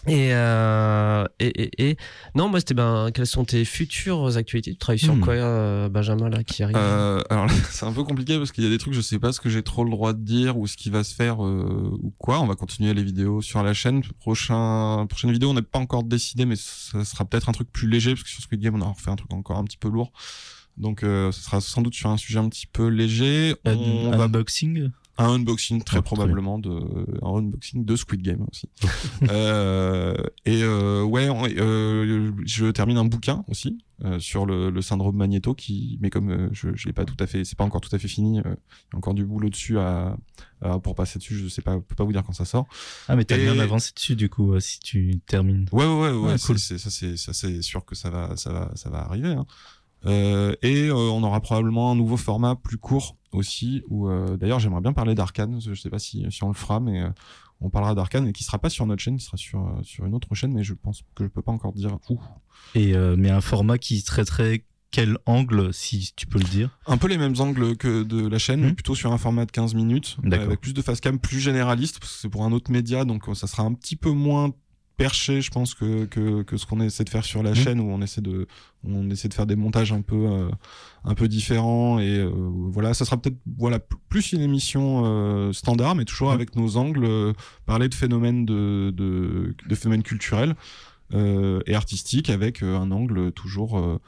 Et, 0.08 0.32
euh, 0.34 1.24
et, 1.40 1.46
et, 1.62 1.90
et- 1.90 1.96
non, 2.34 2.48
moi 2.48 2.60
c'était 2.60 2.74
ben, 2.74 3.10
quelles 3.12 3.26
sont 3.26 3.44
tes 3.44 3.64
futures 3.64 4.36
actualités? 4.36 4.72
Tu 4.72 4.78
travailles 4.78 4.98
sur 4.98 5.14
Hmm. 5.16 5.20
quoi, 5.20 5.34
euh, 5.34 5.88
Benjamin, 5.88 6.28
là, 6.28 6.42
qui 6.44 6.62
arrive? 6.62 6.76
Euh, 6.76 7.20
alors 7.30 7.46
là, 7.46 7.52
c'est 7.70 7.86
un 7.86 7.92
peu 7.92 8.04
compliqué 8.04 8.38
parce 8.38 8.52
qu'il 8.52 8.64
y 8.64 8.66
a 8.66 8.70
des 8.70 8.78
trucs, 8.78 8.94
je 8.94 9.00
sais 9.00 9.18
pas 9.18 9.32
ce 9.32 9.40
que 9.40 9.48
j'ai 9.50 9.62
trop 9.62 9.84
le 9.84 9.90
droit 9.90 10.12
de 10.12 10.22
dire 10.22 10.58
ou 10.58 10.66
ce 10.66 10.76
qui 10.76 10.90
va 10.90 11.04
se 11.04 11.14
faire 11.14 11.44
euh, 11.44 11.90
ou 12.02 12.12
quoi. 12.18 12.40
On 12.40 12.46
va 12.46 12.54
continuer 12.56 12.94
les 12.94 13.02
vidéos 13.02 13.42
sur 13.42 13.62
la 13.62 13.74
chaîne. 13.74 14.02
Prochain, 14.20 15.06
prochaine 15.08 15.32
vidéo, 15.32 15.50
on 15.50 15.54
n'a 15.54 15.62
pas 15.62 15.78
encore 15.78 16.04
décidé, 16.04 16.44
mais 16.44 16.56
ça 16.56 17.04
sera 17.04 17.24
peut-être 17.24 17.48
un 17.48 17.52
truc 17.52 17.70
plus 17.72 17.88
léger 17.88 18.12
parce 18.12 18.22
que 18.24 18.28
sur 18.30 18.42
Squid 18.42 18.60
Game, 18.60 18.74
on 18.74 18.80
a 18.82 18.86
refait 18.88 19.10
un 19.10 19.16
truc 19.16 19.32
encore 19.32 19.58
un 19.58 19.64
petit 19.64 19.78
peu 19.78 19.88
lourd. 19.88 20.12
Donc, 20.76 21.02
euh, 21.02 21.32
ce 21.32 21.42
sera 21.42 21.60
sans 21.60 21.82
doute 21.82 21.94
sur 21.94 22.08
un 22.08 22.16
sujet 22.16 22.38
un 22.38 22.48
petit 22.48 22.66
peu 22.66 22.86
léger. 22.86 23.56
Un, 23.64 23.76
On 23.76 24.12
un 24.12 24.16
va 24.16 24.24
unboxing? 24.24 24.90
Un 25.18 25.34
unboxing 25.34 25.82
très 25.82 25.98
Ouais, 25.98 26.02
probablement 26.02 26.58
de 26.58 26.70
un 27.22 27.38
unboxing 27.38 27.84
de 27.84 27.96
Squid 27.96 28.22
Game 28.22 28.44
aussi. 28.50 28.68
euh, 29.30 30.14
et 30.44 30.62
euh, 30.62 31.02
ouais, 31.02 31.28
on- 31.28 31.44
euh, 31.46 32.32
je 32.44 32.66
termine 32.70 32.96
un 32.98 33.04
bouquin 33.04 33.44
aussi 33.48 33.78
euh, 34.04 34.18
sur 34.20 34.46
le, 34.46 34.70
le 34.70 34.80
syndrome 34.82 35.16
Magneto 35.16 35.54
qui, 35.54 35.98
mais 36.00 36.08
comme 36.10 36.30
euh, 36.30 36.48
je, 36.52 36.68
je 36.74 36.86
l'ai 36.86 36.92
pas 36.92 37.04
tout 37.04 37.16
à 37.18 37.26
fait, 37.26 37.44
c'est 37.44 37.56
pas 37.58 37.64
encore 37.64 37.80
tout 37.80 37.94
à 37.94 37.98
fait 37.98 38.06
fini, 38.08 38.38
euh, 38.38 38.42
il 38.44 38.92
y 38.92 38.94
a 38.94 38.96
encore 38.98 39.14
du 39.14 39.24
boulot 39.24 39.48
dessus 39.50 39.78
à, 39.78 40.16
à- 40.62 40.78
pour 40.78 40.94
passer 40.94 41.18
dessus. 41.18 41.34
Je 41.36 41.48
sais 41.48 41.62
pas, 41.62 41.74
je 41.74 41.78
peux 41.80 41.94
pas 41.96 42.04
vous 42.04 42.12
dire 42.12 42.22
quand 42.24 42.32
ça 42.32 42.44
sort. 42.44 42.66
Ah, 43.08 43.16
mais 43.16 43.24
t'as 43.24 43.36
Et- 43.38 43.42
bien 43.44 43.58
avancé 43.58 43.92
dessus, 43.94 44.14
du 44.16 44.28
coup, 44.28 44.58
si 44.60 44.78
tu 44.80 45.20
termines. 45.26 45.66
Ouais, 45.72 45.84
ouais, 45.84 45.92
ouais, 45.94 46.10
ouais, 46.10 46.32
Ouais, 46.32 46.36
cool. 46.44 46.58
c'est- 46.58 46.78
ça 46.78 46.90
c'est 46.90 47.16
ça 47.16 47.32
c'est 47.32 47.60
sûr 47.62 47.84
que 47.84 47.94
ça 47.94 48.10
va, 48.10 48.36
ça 48.36 48.52
va, 48.52 48.70
ça 48.76 48.88
va 48.90 48.98
arriver. 49.00 49.32
hein. 49.32 49.46
Euh, 50.06 50.54
et 50.62 50.88
euh, 50.88 50.94
on 50.94 51.22
aura 51.22 51.40
probablement 51.40 51.90
un 51.90 51.94
nouveau 51.96 52.16
format 52.16 52.54
plus 52.56 52.78
court 52.78 53.16
aussi. 53.32 53.82
Où 53.88 54.08
euh, 54.08 54.36
d'ailleurs 54.36 54.60
j'aimerais 54.60 54.80
bien 54.80 54.92
parler 54.92 55.14
d'Arkane. 55.14 55.60
Je 55.60 55.74
sais 55.74 55.90
pas 55.90 55.98
si, 55.98 56.24
si 56.30 56.44
on 56.44 56.48
le 56.48 56.54
fera, 56.54 56.80
mais 56.80 57.02
euh, 57.02 57.08
on 57.60 57.70
parlera 57.70 57.94
d'Arkane 57.94 58.28
et 58.28 58.32
qui 58.32 58.44
sera 58.44 58.58
pas 58.58 58.70
sur 58.70 58.86
notre 58.86 59.02
chaîne, 59.02 59.16
il 59.16 59.20
sera 59.20 59.36
sur 59.36 59.60
euh, 59.66 59.82
sur 59.82 60.06
une 60.06 60.14
autre 60.14 60.34
chaîne, 60.34 60.52
mais 60.52 60.62
je 60.62 60.74
pense 60.74 61.02
que 61.14 61.24
je 61.24 61.28
peux 61.28 61.42
pas 61.42 61.52
encore 61.52 61.72
dire 61.72 61.98
où. 62.08 62.20
Et, 62.74 62.94
euh, 62.94 63.16
mais 63.18 63.30
un 63.30 63.40
format 63.40 63.78
qui 63.78 64.02
traiterait 64.02 64.64
quel 64.90 65.18
angle, 65.26 65.74
si 65.74 66.12
tu 66.16 66.26
peux 66.26 66.38
le 66.38 66.44
dire? 66.46 66.78
Un 66.86 66.96
peu 66.96 67.08
les 67.08 67.18
mêmes 67.18 67.34
angles 67.40 67.76
que 67.76 68.04
de 68.04 68.26
la 68.26 68.38
chaîne, 68.38 68.60
mais 68.60 68.68
Mhm. 68.68 68.74
plutôt 68.74 68.94
sur 68.94 69.12
un 69.12 69.18
format 69.18 69.44
de 69.44 69.50
15 69.50 69.74
minutes, 69.74 70.16
D'accord. 70.22 70.46
avec 70.46 70.60
plus 70.62 70.72
de 70.72 70.80
face 70.80 71.00
cam, 71.00 71.18
plus 71.18 71.40
généraliste, 71.40 71.98
parce 72.00 72.14
que 72.14 72.20
c'est 72.20 72.28
pour 72.30 72.42
un 72.44 72.52
autre 72.52 72.70
média, 72.70 73.04
donc 73.04 73.24
ça 73.34 73.46
sera 73.46 73.64
un 73.64 73.74
petit 73.74 73.96
peu 73.96 74.10
moins 74.12 74.50
perché, 74.98 75.40
je 75.40 75.50
pense, 75.50 75.72
que, 75.74 76.04
que, 76.04 76.42
que 76.42 76.56
ce 76.58 76.66
qu'on 76.66 76.80
essaie 76.80 77.04
de 77.04 77.08
faire 77.08 77.24
sur 77.24 77.42
la 77.42 77.50
Mhm. 77.50 77.56
chaîne, 77.56 77.80
où 77.80 77.88
on 77.90 78.02
essaie 78.02 78.20
de, 78.20 78.46
on 78.84 79.08
essaie 79.08 79.28
de 79.28 79.34
faire 79.34 79.46
des 79.46 79.56
montages 79.56 79.92
un 79.92 80.02
peu, 80.02 80.26
euh, 80.26 80.50
un 81.04 81.14
peu 81.14 81.28
différents, 81.28 81.98
et 82.00 82.18
euh, 82.18 82.30
voilà, 82.70 82.92
ça 82.94 83.04
sera 83.06 83.16
peut-être, 83.16 83.38
voilà, 83.56 83.78
plus 84.10 84.32
une 84.32 84.42
émission 84.42 85.04
euh, 85.06 85.52
standard, 85.52 85.94
mais 85.94 86.04
toujours 86.04 86.28
Mhm. 86.28 86.34
avec 86.34 86.56
nos 86.56 86.76
angles, 86.76 87.32
parler 87.64 87.88
de 87.88 87.94
phénomènes 87.94 88.44
de, 88.44 88.92
de, 88.94 89.54
de 89.66 89.74
phénomènes 89.74 90.02
culturels 90.02 90.54
et 91.14 91.74
artistiques, 91.74 92.28
avec 92.28 92.62
un 92.62 92.90
angle 92.90 93.32
toujours 93.32 93.98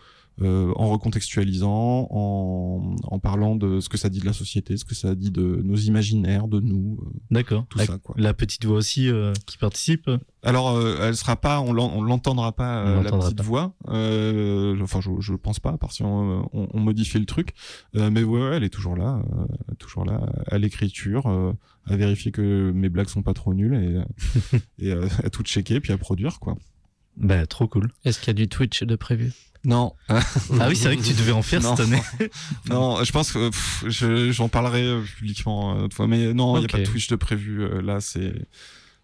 euh, 0.42 0.72
en 0.76 0.88
recontextualisant, 0.90 2.08
en, 2.10 2.96
en 3.02 3.18
parlant 3.18 3.56
de 3.56 3.80
ce 3.80 3.88
que 3.88 3.98
ça 3.98 4.08
dit 4.08 4.20
de 4.20 4.26
la 4.26 4.32
société, 4.32 4.76
ce 4.76 4.84
que 4.84 4.94
ça 4.94 5.14
dit 5.14 5.30
de 5.30 5.60
nos 5.64 5.76
imaginaires, 5.76 6.48
de 6.48 6.60
nous, 6.60 6.98
euh, 7.02 7.10
D'accord. 7.30 7.66
tout 7.68 7.78
La, 7.78 7.86
ça 7.86 7.98
quoi. 7.98 8.14
la 8.18 8.32
petite 8.34 8.64
voix 8.64 8.76
aussi 8.78 9.08
euh, 9.08 9.32
qui 9.46 9.58
participe 9.58 10.10
Alors, 10.42 10.70
euh, 10.70 10.96
elle 11.02 11.16
sera 11.16 11.36
pas, 11.36 11.60
on 11.60 11.72
l'en- 11.72 11.92
on 11.94 12.02
l'entendra 12.02 12.52
pas 12.52 12.84
On 12.84 12.88
euh, 12.88 13.02
la 13.02 13.10
petite 13.12 13.36
pas. 13.36 13.42
voix. 13.42 13.74
Euh, 13.88 14.78
enfin, 14.82 15.00
je, 15.00 15.10
je 15.20 15.34
pense 15.34 15.60
pas, 15.60 15.70
à 15.72 15.78
part 15.78 15.92
si 15.92 16.02
on, 16.02 16.48
on, 16.52 16.68
on 16.72 16.80
modifie 16.80 17.18
le 17.18 17.26
truc. 17.26 17.52
Euh, 17.96 18.10
mais 18.10 18.22
ouais, 18.22 18.40
ouais, 18.40 18.56
elle 18.56 18.64
est 18.64 18.70
toujours 18.70 18.96
là, 18.96 19.22
euh, 19.32 19.74
toujours 19.78 20.04
là 20.04 20.20
à 20.46 20.58
l'écriture, 20.58 21.26
euh, 21.26 21.52
à 21.86 21.96
vérifier 21.96 22.32
que 22.32 22.70
mes 22.74 22.88
blagues 22.88 23.08
sont 23.08 23.22
pas 23.22 23.34
trop 23.34 23.52
nulles 23.54 23.74
et, 23.74 24.56
et 24.86 24.92
euh, 24.92 25.06
à 25.22 25.30
tout 25.30 25.42
checker 25.42 25.80
puis 25.80 25.92
à 25.92 25.98
produire 25.98 26.40
quoi. 26.40 26.56
Bah, 27.16 27.44
trop 27.46 27.66
cool. 27.66 27.90
Est-ce 28.04 28.18
qu'il 28.20 28.28
y 28.28 28.30
a 28.30 28.34
du 28.34 28.48
Twitch 28.48 28.82
de 28.82 28.96
prévu? 28.96 29.32
Non, 29.64 29.92
Ah 30.08 30.20
oui, 30.68 30.76
c'est 30.76 30.86
vrai 30.86 30.96
que 30.96 31.02
tu 31.02 31.12
devais 31.12 31.32
en 31.32 31.42
faire 31.42 31.60
Non. 31.60 31.76
cette 31.76 31.86
année. 31.86 32.02
Non, 32.70 33.04
je 33.04 33.12
pense 33.12 33.30
que 33.32 33.50
j'en 34.30 34.48
parlerai 34.48 34.82
euh, 34.84 35.02
publiquement 35.02 35.74
euh, 35.76 35.82
autre 35.82 35.96
fois. 35.96 36.06
Mais 36.06 36.32
non, 36.32 36.56
il 36.56 36.60
n'y 36.60 36.64
a 36.64 36.68
pas 36.68 36.78
de 36.78 36.84
Twitch 36.84 37.08
de 37.08 37.16
prévu. 37.16 37.62
euh, 37.62 37.82
là, 37.82 38.00
c'est 38.00 38.32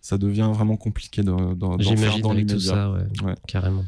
ça 0.01 0.17
devient 0.19 0.51
vraiment 0.55 0.77
compliqué 0.77 1.23
d'en 1.23 1.37
faire 1.57 1.79
J'imagine 1.81 2.23
dans 2.23 2.31
avec 2.31 2.47
tout 2.47 2.55
l'immédiat. 2.55 2.73
ça, 2.75 2.91
ouais, 2.91 3.01
Ouais. 3.25 3.35
carrément. 3.47 3.85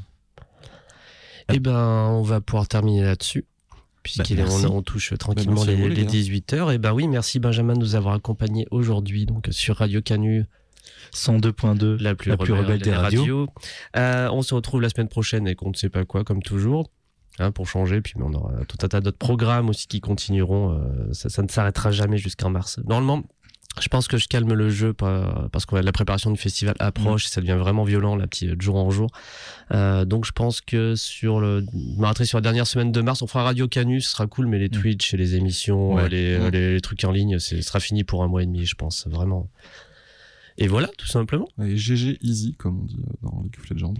Eh 1.53 1.61
ben, 1.61 2.09
on 2.11 2.23
va 2.23 2.41
pouvoir 2.41 2.69
terminer 2.69 3.03
là-dessus. 3.03 3.47
Puisqu'on 4.03 4.35
Bah, 4.37 4.69
on 4.71 4.83
touche 4.83 5.13
tranquillement 5.19 5.65
merci 5.65 5.71
à 5.71 5.73
les, 5.75 5.89
les 5.89 5.95
les 5.95 6.05
gars. 6.05 6.11
18h. 6.11 6.75
Et 6.75 6.79
ben 6.79 6.93
oui, 6.93 7.09
merci 7.09 7.39
Benjamin 7.41 7.75
de 7.75 7.79
nous 7.81 7.95
avoir 7.95 8.15
accompagnés 8.15 8.67
aujourd'hui 8.71 9.27
donc 9.27 9.49
sur 9.51 9.77
Radio 9.77 10.01
Canu, 10.03 10.45
102.2, 11.15 12.01
la 12.03 12.15
plus, 12.15 12.31
la 12.31 12.37
plus 12.37 12.53
rebelle 12.53 12.81
des 12.81 12.95
radios. 12.95 13.49
Euh, 13.97 14.29
on 14.33 14.43
se 14.43 14.55
retrouve 14.55 14.81
la 14.81 14.89
semaine 14.89 15.09
prochaine 15.09 15.47
avec 15.47 15.63
on 15.63 15.71
ne 15.71 15.75
sait 15.75 15.89
pas 15.91 16.05
quoi, 16.05 16.25
comme 16.25 16.43
toujours. 16.43 16.91
hein, 17.41 17.53
pour 17.53 17.69
changer, 17.69 18.01
puis 18.01 18.15
on 18.19 18.33
aura 18.35 18.53
tout 18.67 18.79
un 18.83 18.89
tas 18.89 19.01
d'autres 19.01 19.19
programmes 19.19 19.69
aussi 19.69 19.87
qui 19.87 20.01
continueront. 20.01 20.73
euh, 20.75 21.13
ça, 21.13 21.29
ça 21.29 21.43
ne 21.43 21.49
s'arrêtera 21.49 21.91
jamais 21.93 22.19
jusqu'en 22.19 22.51
mars. 22.51 22.81
Normalement, 22.85 23.23
je 23.81 23.87
pense 23.87 24.09
que 24.09 24.17
je 24.17 24.27
calme 24.27 24.53
le 24.55 24.71
jeu 24.71 24.93
parce 24.93 25.65
que 25.65 25.77
la 25.77 25.93
préparation 25.93 26.33
du 26.33 26.37
festival 26.41 26.75
approche 26.81 27.27
et 27.27 27.29
ça 27.29 27.41
devient 27.41 27.57
vraiment 27.57 27.85
violent 27.85 28.17
là, 28.17 28.27
petit, 28.27 28.47
de 28.49 28.61
jour 28.61 28.75
en 28.75 28.91
jour. 28.91 29.09
Euh, 29.73 30.05
donc 30.05 30.25
je 30.25 30.33
pense 30.33 30.61
que 30.61 30.97
sur 30.97 31.39
le, 31.39 31.65
je 32.17 32.25
sur 32.25 32.39
la 32.39 32.43
dernière 32.43 32.67
semaine 32.67 32.91
de 32.91 33.01
mars, 33.03 33.23
on 33.23 33.29
fera 33.29 33.45
Radio 33.45 33.69
Canus, 33.69 34.07
ce 34.07 34.11
sera 34.13 34.27
cool, 34.27 34.47
mais 34.49 34.59
les 34.59 34.69
Twitch 34.69 35.15
et 35.15 35.17
les 35.17 35.37
émissions, 35.37 35.95
Ouais. 35.95 36.09
les, 36.09 36.39
Mm. 36.41 36.49
les, 36.49 36.75
les 36.75 36.81
trucs 36.81 37.05
en 37.05 37.13
ligne, 37.13 37.39
ce 37.39 37.61
sera 37.61 37.79
fini 37.79 38.03
pour 38.03 38.25
un 38.25 38.27
mois 38.27 38.43
et 38.43 38.47
demi, 38.47 38.67
je 38.67 38.75
pense, 38.75 39.07
vraiment. 39.07 39.49
Et 40.59 40.67
voilà, 40.67 40.89
tout 40.99 41.07
simplement. 41.07 41.49
Et 41.63 41.77
GG 41.77 42.19
Easy, 42.21 42.55
comme 42.59 42.81
on 42.81 42.85
dit 42.85 42.99
euh, 43.01 43.13
dans 43.23 43.41
League 43.43 43.55
of 43.59 43.71
Legends. 43.71 43.95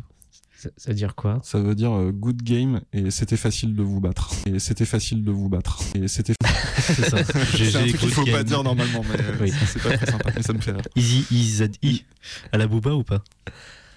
Ça, 0.57 0.71
ça 0.77 0.91
veut 0.91 0.97
dire 0.97 1.15
quoi? 1.15 1.39
Ça 1.45 1.61
veut 1.61 1.77
dire 1.77 1.93
euh, 1.93 2.11
good 2.11 2.43
game 2.43 2.81
et 2.93 3.13
c'était 3.13 3.37
facile 3.37 3.77
de 3.77 3.83
vous 3.85 4.01
battre. 4.01 4.33
Et 4.47 4.59
c'était 4.59 4.85
facile 4.85 5.23
de 5.25 5.31
vous 5.31 5.49
battre. 5.49 5.81
Et 5.95 6.09
c'était. 6.09 6.35
C'est 6.79 7.09
ça. 7.11 7.23
C'est 7.25 7.77
un 7.77 7.87
truc 7.87 7.97
qu'il 7.99 8.11
faut 8.11 8.25
pas 8.25 8.43
dire 8.43 8.63
normalement, 8.65 9.05
mais 9.09 9.21
euh, 9.21 9.37
Oui. 9.41 9.53
c'est 9.67 9.83
pas 9.83 9.97
très 9.97 10.07
sympa. 10.07 10.31
Mais 10.35 10.43
ça 10.43 10.53
me 10.53 10.61
fait 10.61 10.73
rire. 10.73 10.83
Easy, 10.97 11.27
EZI. 11.31 12.05
À 12.53 12.59
la 12.59 12.67
booba 12.67 12.93
ou 12.95 13.03
pas? 13.05 13.23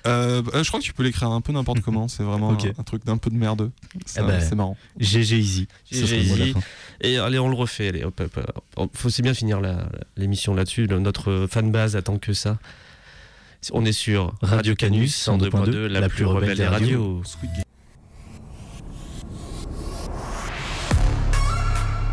Euh, 0.08 0.42
euh, 0.54 0.64
je 0.64 0.68
crois 0.70 0.80
que 0.80 0.86
tu 0.86 0.94
peux 0.94 1.04
l'écrire 1.04 1.30
un 1.30 1.42
peu 1.42 1.54
n'importe 1.54 1.82
comment. 1.82 2.08
C'est 2.08 2.24
vraiment 2.24 2.52
un, 2.52 2.58
un 2.80 2.84
truc 2.84 3.06
d'un 3.06 3.18
peu 3.18 3.30
de 3.30 3.36
merdeux. 3.36 3.72
C'est 4.06 4.22
Eh 4.22 4.26
ben, 4.26 4.40
c'est 4.42 4.56
marrant. 4.56 4.76
GG 5.00 5.38
Easy. 5.38 5.68
GG 5.92 6.16
la 6.18 6.46
Easy. 6.46 6.54
Et 7.02 7.18
allez, 7.18 7.40
on 7.40 7.50
le 7.50 7.56
refait. 7.56 7.90
Allez, 7.90 8.04
hop, 8.04 8.20
hop, 8.20 8.40
hop. 8.78 8.92
Faut 8.98 9.10
c'est 9.10 9.22
bien 9.22 9.34
finir 9.34 9.60
la- 9.62 9.90
l'émission 10.18 10.54
là-dessus. 10.56 10.88
Notre 10.88 11.48
fanbase 11.50 11.96
attend 11.96 12.18
que 12.18 12.34
ça. 12.34 12.58
On 13.74 13.86
est 13.86 13.92
sur 13.92 14.34
Radio 14.42 14.74
Canus 14.74 15.16
102.2, 15.28 15.86
la, 15.86 16.10
plus 16.10 16.26
rebelle 16.26 16.58
des 16.58 16.68
radios. 16.68 17.22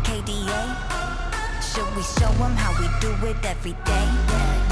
KDA. 0.03 0.61
Should 1.61 1.87
we 1.95 2.03
show 2.03 2.31
them 2.37 2.55
how 2.55 2.71
we 2.79 2.87
do 3.01 3.11
it 3.27 3.37
every 3.45 3.73
day? 3.85 4.68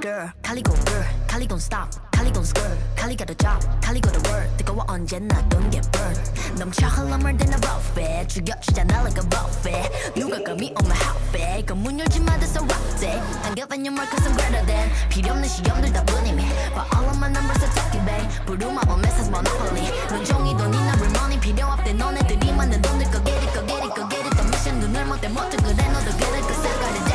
Girl, 0.00 0.32
Kali 0.42 0.62
go 0.62 0.72
girl, 0.86 1.04
Kali 1.28 1.46
gon' 1.46 1.60
stop, 1.60 1.88
Kali 2.10 2.30
gon' 2.30 2.44
skirt, 2.44 2.78
Kali 2.96 3.14
got 3.14 3.28
a 3.30 3.34
job, 3.34 3.62
Kali 3.82 4.00
got 4.00 4.16
a 4.16 4.30
word. 4.30 4.48
뜨거워 4.56 4.84
언제나 4.88 5.46
don't 5.50 5.70
get 5.70 5.86
burned. 5.92 6.58
넘쳐 6.58 6.86
흘러물 6.86 7.36
든 7.36 7.52
a 7.52 7.60
buffet, 7.60 8.26
죽여주잖아 8.28 9.04
like 9.04 9.20
a 9.20 9.28
buffet. 9.28 9.90
누가 10.14 10.42
감히 10.42 10.72
on 10.80 10.86
my 10.88 10.96
outfit? 11.04 11.66
그문 11.66 12.00
열지 12.00 12.20
마, 12.20 12.38
that's 12.38 12.56
a 12.56 12.64
rough 12.64 13.00
day. 13.00 13.20
Don't 13.44 13.54
give 13.54 13.72
any 13.72 13.90
more 13.90 14.06
cause 14.08 14.24
I'm 14.26 14.32
greater 14.36 14.64
than. 14.64 14.88
필요 15.10 15.32
없는 15.32 15.46
시험들 15.48 15.92
다 15.92 16.02
뿐이미. 16.04 16.48
But 16.72 16.88
all 16.96 17.04
of 17.04 17.18
my 17.20 17.28
numbers 17.28 17.60
are 17.60 17.72
talking 17.76 18.04
babe. 18.08 18.28
부루마법 18.46 18.98
message 19.00 19.28
monopoly. 19.28 19.84
눈종이 20.08 20.56
돈이나 20.56 20.96
real 20.96 21.12
money 21.20 21.38
필요 21.40 21.66
없대. 21.68 21.92
너네들이 21.92 22.52
만든 22.52 22.80
돈들 22.80 23.04
go 23.12 23.20
get 23.20 23.36
it, 23.36 23.52
go 23.52 23.60
get 23.68 23.84
it, 23.84 23.92
go 23.92 24.08
get 24.08 24.24
it. 24.24 24.32
더 24.32 24.44
미션 24.48 24.80
눈을 24.80 25.04
못대 25.04 25.28
못해 25.28 25.56
그래 25.60 25.76
너도 25.92 26.08
get 26.16 26.32
it 26.32 26.46
got 26.48 26.96
it 26.96 27.09